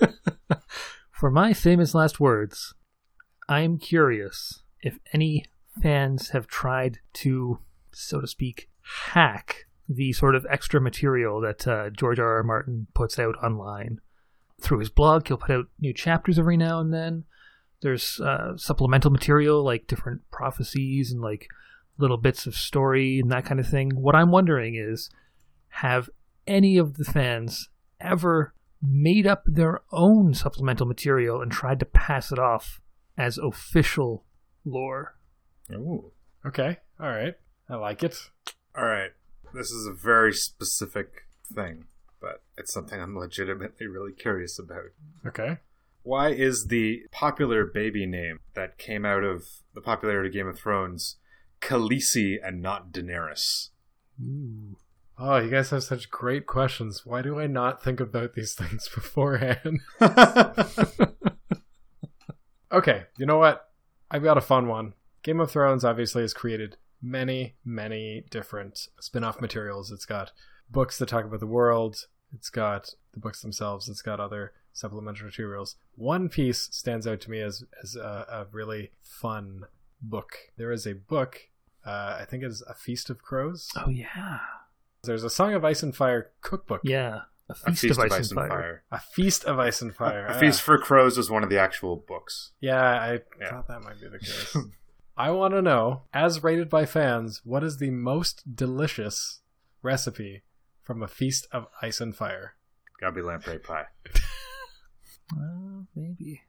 For 1.10 1.30
my 1.30 1.54
famous 1.54 1.94
last 1.94 2.20
words, 2.20 2.74
I'm 3.48 3.78
curious 3.78 4.62
if 4.82 4.98
any 5.14 5.46
fans 5.82 6.30
have 6.30 6.46
tried 6.46 6.98
to, 7.14 7.60
so 7.90 8.20
to 8.20 8.26
speak, 8.26 8.68
hack 9.12 9.64
the 9.88 10.12
sort 10.12 10.34
of 10.34 10.46
extra 10.50 10.78
material 10.78 11.40
that 11.40 11.66
uh, 11.66 11.88
George 11.88 12.18
R. 12.18 12.34
R. 12.36 12.42
Martin 12.42 12.88
puts 12.94 13.18
out 13.18 13.36
online. 13.42 14.00
Through 14.62 14.78
his 14.78 14.90
blog, 14.90 15.28
he'll 15.28 15.36
put 15.36 15.50
out 15.50 15.66
new 15.80 15.92
chapters 15.92 16.38
every 16.38 16.56
now 16.56 16.80
and 16.80 16.92
then. 16.92 17.24
There's 17.80 18.20
uh, 18.20 18.56
supplemental 18.56 19.10
material 19.10 19.62
like 19.64 19.86
different 19.86 20.22
prophecies 20.30 21.10
and 21.10 21.20
like 21.20 21.48
little 21.98 22.16
bits 22.16 22.46
of 22.46 22.54
story 22.54 23.18
and 23.18 23.30
that 23.32 23.44
kind 23.44 23.58
of 23.58 23.68
thing. 23.68 23.90
What 23.90 24.14
I'm 24.14 24.30
wondering 24.30 24.76
is 24.76 25.10
have 25.68 26.08
any 26.46 26.76
of 26.78 26.96
the 26.96 27.04
fans 27.04 27.68
ever 28.00 28.54
made 28.80 29.26
up 29.26 29.42
their 29.46 29.80
own 29.90 30.34
supplemental 30.34 30.86
material 30.86 31.40
and 31.40 31.50
tried 31.50 31.80
to 31.80 31.86
pass 31.86 32.32
it 32.32 32.38
off 32.38 32.80
as 33.16 33.38
official 33.38 34.24
lore? 34.64 35.16
Ooh. 35.72 36.12
okay, 36.44 36.78
all 37.00 37.08
right. 37.08 37.34
I 37.68 37.76
like 37.76 38.02
it. 38.02 38.16
All 38.76 38.84
right. 38.84 39.12
This 39.54 39.70
is 39.70 39.86
a 39.86 39.92
very 39.92 40.32
specific 40.32 41.26
thing, 41.52 41.86
but 42.22 42.42
it's 42.56 42.72
something 42.72 43.00
I'm 43.00 43.18
legitimately 43.18 43.86
really 43.86 44.12
curious 44.12 44.58
about. 44.58 44.92
Okay. 45.26 45.58
Why 46.04 46.30
is 46.30 46.68
the 46.68 47.02
popular 47.10 47.66
baby 47.66 48.06
name 48.06 48.38
that 48.54 48.78
came 48.78 49.04
out 49.04 49.24
of 49.24 49.44
the 49.74 49.80
popularity 49.80 50.28
of 50.28 50.34
Game 50.34 50.48
of 50.48 50.58
Thrones 50.58 51.16
Khaleesi 51.60 52.38
and 52.42 52.62
not 52.62 52.92
Daenerys? 52.92 53.70
Ooh. 54.22 54.76
Oh, 55.18 55.38
you 55.38 55.50
guys 55.50 55.70
have 55.70 55.84
such 55.84 56.10
great 56.10 56.46
questions. 56.46 57.04
Why 57.04 57.22
do 57.22 57.38
I 57.38 57.46
not 57.46 57.82
think 57.82 58.00
about 58.00 58.34
these 58.34 58.54
things 58.58 58.88
beforehand? 58.88 59.80
okay, 62.72 63.04
you 63.18 63.26
know 63.26 63.38
what? 63.38 63.68
I've 64.10 64.22
got 64.22 64.38
a 64.38 64.42
fun 64.42 64.68
one. 64.68 64.94
Game 65.22 65.40
of 65.40 65.50
Thrones 65.50 65.84
obviously 65.84 66.22
has 66.22 66.34
created 66.34 66.76
many, 67.00 67.56
many 67.64 68.24
different 68.30 68.88
spin 69.00 69.24
off 69.24 69.40
materials. 69.40 69.90
It's 69.90 70.06
got 70.06 70.32
books 70.70 70.98
that 70.98 71.08
talk 71.08 71.24
about 71.24 71.40
the 71.40 71.46
world, 71.46 72.06
it's 72.34 72.50
got 72.50 72.94
the 73.12 73.20
books 73.20 73.42
themselves, 73.42 73.88
it's 73.88 74.02
got 74.02 74.20
other 74.20 74.52
supplementary 74.72 75.26
materials. 75.26 75.76
One 75.96 76.28
piece 76.28 76.68
stands 76.72 77.06
out 77.06 77.20
to 77.22 77.30
me 77.30 77.40
as, 77.40 77.64
as 77.82 77.94
a, 77.96 78.26
a 78.30 78.46
really 78.52 78.92
fun 79.02 79.64
book. 80.00 80.32
There 80.56 80.72
is 80.72 80.86
a 80.86 80.94
book, 80.94 81.48
uh, 81.86 82.18
I 82.20 82.24
think 82.28 82.42
it's 82.42 82.62
A 82.62 82.74
Feast 82.74 83.10
of 83.10 83.22
Crows. 83.22 83.68
Oh 83.76 83.90
yeah, 83.90 84.38
There's 85.04 85.24
a 85.24 85.30
Song 85.30 85.52
of 85.54 85.64
Ice 85.64 85.82
and 85.82 85.94
Fire 85.94 86.30
cookbook. 86.40 86.80
yeah. 86.84 87.22
A 87.48 87.54
A 87.70 87.74
feast, 87.74 87.98
of 87.98 87.98
ice, 88.12 88.30
and 88.30 88.38
fire. 88.38 88.82
A 88.90 89.00
Feast 89.00 89.44
of 89.44 89.58
Ice 89.58 89.82
and 89.82 89.94
Fire. 89.94 90.24
A. 90.26 90.38
Feast 90.38 90.62
for 90.62 90.78
Crows 90.78 91.18
is 91.18 91.28
one 91.28 91.42
of 91.42 91.50
the 91.50 91.58
actual 91.58 91.96
books. 91.96 92.52
Yeah, 92.60 92.80
I 92.80 93.20
Yeah. 93.38 93.50
thought 93.50 93.68
that 93.68 93.82
might 93.82 94.00
be 94.00 94.08
the 94.08 94.20
case. 94.20 94.56
I 95.18 95.32
want 95.32 95.52
to 95.52 95.60
know, 95.60 96.02
as 96.14 96.42
rated 96.42 96.70
by 96.70 96.86
fans, 96.86 97.42
what 97.44 97.62
is 97.62 97.76
the 97.76 97.90
most 97.90 98.54
delicious 98.56 99.40
recipe 99.82 100.42
from 100.82 101.02
a 101.02 101.08
Feast 101.08 101.46
of 101.52 101.66
Ice 101.80 102.00
and 102.00 102.14
Fire? 102.14 102.54
Gotta 103.00 103.12
be 103.12 103.22
lamprey 103.22 103.58
pie. 103.58 103.86
Uh, 105.34 105.84
maybe. 105.94 106.42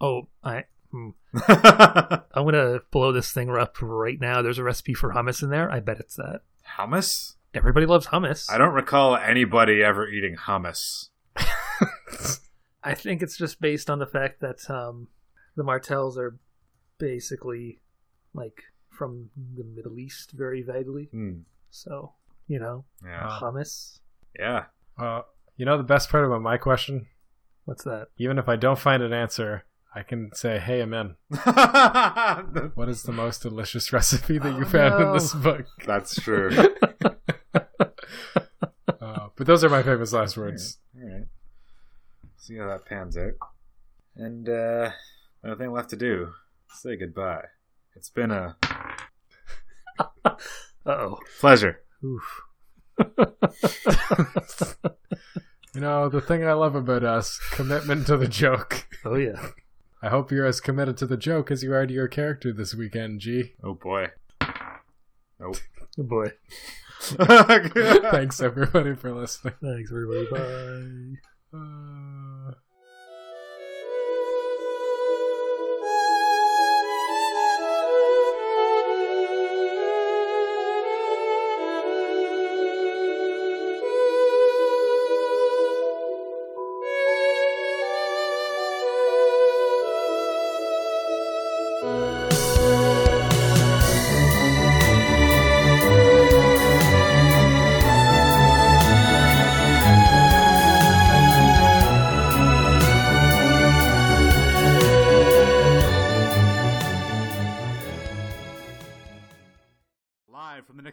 Oh, 0.00 0.26
I. 0.42 0.64
Hmm. 0.90 1.10
I'm 1.46 2.44
gonna 2.44 2.80
blow 2.90 3.12
this 3.12 3.30
thing 3.32 3.48
up 3.50 3.76
right 3.80 4.20
now. 4.20 4.42
There's 4.42 4.58
a 4.58 4.64
recipe 4.64 4.94
for 4.94 5.12
hummus 5.12 5.42
in 5.42 5.50
there. 5.50 5.70
I 5.70 5.78
bet 5.78 6.00
it's 6.00 6.16
that. 6.16 6.40
hummus? 6.76 7.34
Everybody 7.52 7.86
loves 7.86 8.06
hummus. 8.08 8.50
I 8.50 8.58
don't 8.58 8.74
recall 8.74 9.14
anybody 9.16 9.84
ever 9.84 10.08
eating 10.08 10.36
hummus. 10.36 11.10
I 12.82 12.94
think 12.94 13.22
it's 13.22 13.36
just 13.36 13.60
based 13.60 13.88
on 13.88 14.00
the 14.00 14.06
fact 14.06 14.40
that 14.40 14.68
um, 14.68 15.08
the 15.54 15.62
Martells 15.62 16.18
are 16.18 16.36
basically 16.98 17.80
like 18.32 18.64
from 18.90 19.30
the 19.56 19.64
Middle 19.64 19.98
East, 19.98 20.32
very 20.32 20.62
vaguely. 20.62 21.08
Hmm. 21.12 21.40
So 21.70 22.14
you 22.48 22.58
know, 22.58 22.84
Yeah. 23.04 23.26
Uh, 23.28 23.40
hummus. 23.40 23.98
Yeah. 24.38 24.64
Uh, 24.98 25.22
you 25.56 25.64
know 25.64 25.76
the 25.76 25.82
best 25.84 26.10
part 26.10 26.24
about 26.24 26.42
my 26.42 26.56
question? 26.56 27.06
What's 27.64 27.84
that? 27.84 28.08
Even 28.18 28.38
if 28.38 28.48
I 28.48 28.56
don't 28.56 28.78
find 28.78 29.02
an 29.02 29.12
answer, 29.12 29.64
I 29.94 30.02
can 30.02 30.30
say, 30.34 30.58
"Hey, 30.58 30.82
Amin, 30.82 31.16
what 32.74 32.88
is 32.88 33.04
the 33.04 33.12
most 33.12 33.42
delicious 33.42 33.92
recipe 33.92 34.38
that 34.38 34.56
you 34.58 34.64
Oh, 34.64 34.68
found 34.68 35.02
in 35.02 35.12
this 35.12 35.32
book?" 35.34 35.66
That's 35.86 36.14
true. 36.20 36.50
Uh, 39.00 39.28
but 39.36 39.46
those 39.46 39.62
are 39.64 39.68
my 39.68 39.82
famous 39.82 40.12
last 40.12 40.36
words. 40.36 40.78
All 40.96 41.08
right. 41.08 41.24
See 42.36 42.56
how 42.56 42.68
that 42.68 42.84
pans 42.86 43.16
out. 43.16 43.32
And 44.16 44.48
uh 44.48 44.90
nothing 45.42 45.72
left 45.72 45.90
to 45.90 45.96
do. 45.96 46.32
Say 46.72 46.96
goodbye. 46.96 47.44
It's 47.94 48.08
been 48.10 48.30
a 48.30 48.56
Uh 50.24 50.36
oh. 50.86 51.18
pleasure. 51.40 51.80
Oof. 52.04 52.42
You 55.74 55.80
know, 55.80 56.08
the 56.08 56.20
thing 56.20 56.46
I 56.46 56.52
love 56.52 56.76
about 56.76 57.02
us, 57.02 57.40
commitment 57.50 58.06
to 58.06 58.16
the 58.16 58.28
joke. 58.28 58.86
Oh 59.04 59.16
yeah. 59.16 59.48
I 60.00 60.08
hope 60.08 60.30
you're 60.30 60.46
as 60.46 60.60
committed 60.60 60.96
to 60.98 61.06
the 61.06 61.16
joke 61.16 61.50
as 61.50 61.64
you 61.64 61.74
are 61.74 61.84
to 61.84 61.92
your 61.92 62.06
character 62.06 62.52
this 62.52 62.76
weekend, 62.76 63.20
G. 63.20 63.54
Oh 63.62 63.74
boy. 63.74 64.10
Nope. 65.40 65.56
Good 65.96 66.08
boy. 66.08 66.26
Thanks 67.00 68.40
everybody 68.40 68.94
for 68.94 69.12
listening. 69.12 69.54
Thanks 69.60 69.90
everybody. 69.90 71.16
Bye. 71.52 71.58
Uh... 71.58 72.52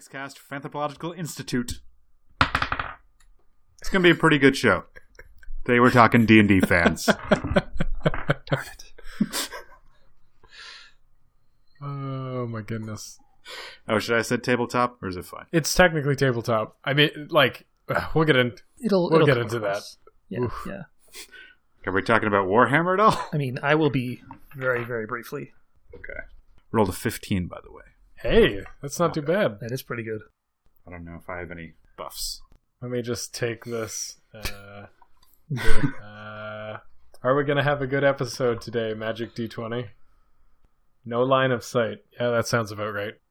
Live 0.02 0.06
from 0.06 0.20
next 0.20 0.36
cast 0.36 0.40
for 0.40 0.56
Anthropological 0.56 1.12
Institute. 1.12 1.82
It's 2.42 3.90
gonna 3.92 4.02
be 4.02 4.10
a 4.10 4.16
pretty 4.16 4.40
good 4.40 4.58
show. 4.58 4.86
Today 5.64 5.80
we're 5.80 5.92
talking 5.92 6.26
D 6.26 6.40
and 6.40 6.50
D 6.50 6.60
fans. 6.60 7.06
Darn 7.36 8.66
it. 8.66 9.50
oh 11.84 12.48
my 12.48 12.62
goodness. 12.62 13.20
Oh, 13.88 14.00
should 14.00 14.16
I 14.16 14.18
have 14.18 14.26
said 14.26 14.44
tabletop 14.44 14.98
or 15.04 15.08
is 15.08 15.18
it 15.18 15.26
fine? 15.26 15.46
It's 15.52 15.72
technically 15.72 16.16
tabletop. 16.16 16.78
I 16.84 16.96
mean, 16.96 17.28
like, 17.30 17.68
we'll 18.16 18.26
get 18.26 18.38
in. 18.38 18.54
It'll. 18.84 19.04
We'll 19.04 19.22
it'll 19.22 19.28
get 19.28 19.38
into 19.38 19.58
across. 19.58 19.98
Yeah. 20.30 20.40
Oof. 20.40 20.64
Yeah. 20.66 20.84
Are 21.86 21.94
we 21.94 22.02
talking 22.02 22.28
about 22.28 22.48
Warhammer 22.48 22.96
at 22.96 23.00
all? 23.00 23.30
I 23.32 23.38
mean, 23.38 23.60
I 23.62 23.76
will 23.76 23.92
be 23.92 24.24
very, 24.56 24.84
very 24.84 25.06
briefly. 25.06 25.52
Okay. 25.94 26.22
Rolled 26.72 26.90
a 26.90 26.94
15, 26.94 27.46
by 27.46 27.60
the 27.64 27.72
way. 27.72 27.84
Hey, 28.22 28.62
that's 28.82 29.00
not 29.00 29.14
too 29.16 29.24
bad. 29.24 29.60
That 29.62 29.72
is 29.72 29.82
pretty 29.82 30.04
good. 30.04 30.22
I 30.88 30.92
don't 30.92 31.04
know 31.06 31.18
if 31.20 31.28
I 31.28 31.40
have 31.40 31.50
any 31.50 31.74
buffs. 31.98 32.42
Let 32.82 32.92
me 32.92 33.02
just 33.02 33.34
take 33.34 33.66
this. 33.66 34.20
Uh, 34.34 34.86
uh, 36.04 36.78
are 37.24 37.36
we 37.36 37.44
gonna 37.44 37.64
have 37.64 37.82
a 37.82 37.88
good 37.88 38.04
episode 38.04 38.62
today, 38.62 38.94
Magic 38.94 39.34
D20? 39.34 39.88
No 41.04 41.24
line 41.24 41.52
of 41.52 41.64
sight. 41.64 42.00
Yeah, 42.20 42.30
that 42.30 42.46
sounds 42.48 42.72
about 42.72 42.94
right. 42.94 43.14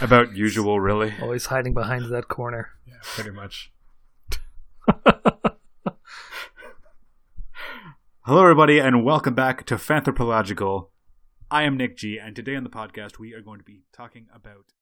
About 0.00 0.34
usual, 0.34 0.80
really. 0.80 1.12
Always 1.20 1.46
hiding 1.46 1.74
behind 1.74 2.06
that 2.06 2.28
corner. 2.28 2.70
Yeah, 2.86 2.94
pretty 3.02 3.30
much. 3.30 3.70
Hello, 8.24 8.42
everybody, 8.42 8.78
and 8.78 9.02
welcome 9.02 9.32
back 9.32 9.64
to 9.64 9.76
Fanthropological. 9.76 10.90
I 11.50 11.62
am 11.62 11.78
Nick 11.78 11.96
G, 11.96 12.18
and 12.18 12.36
today 12.36 12.54
on 12.54 12.64
the 12.64 12.68
podcast 12.68 13.18
we 13.18 13.32
are 13.32 13.40
going 13.40 13.60
to 13.60 13.64
be 13.64 13.80
talking 13.94 14.26
about 14.34 14.74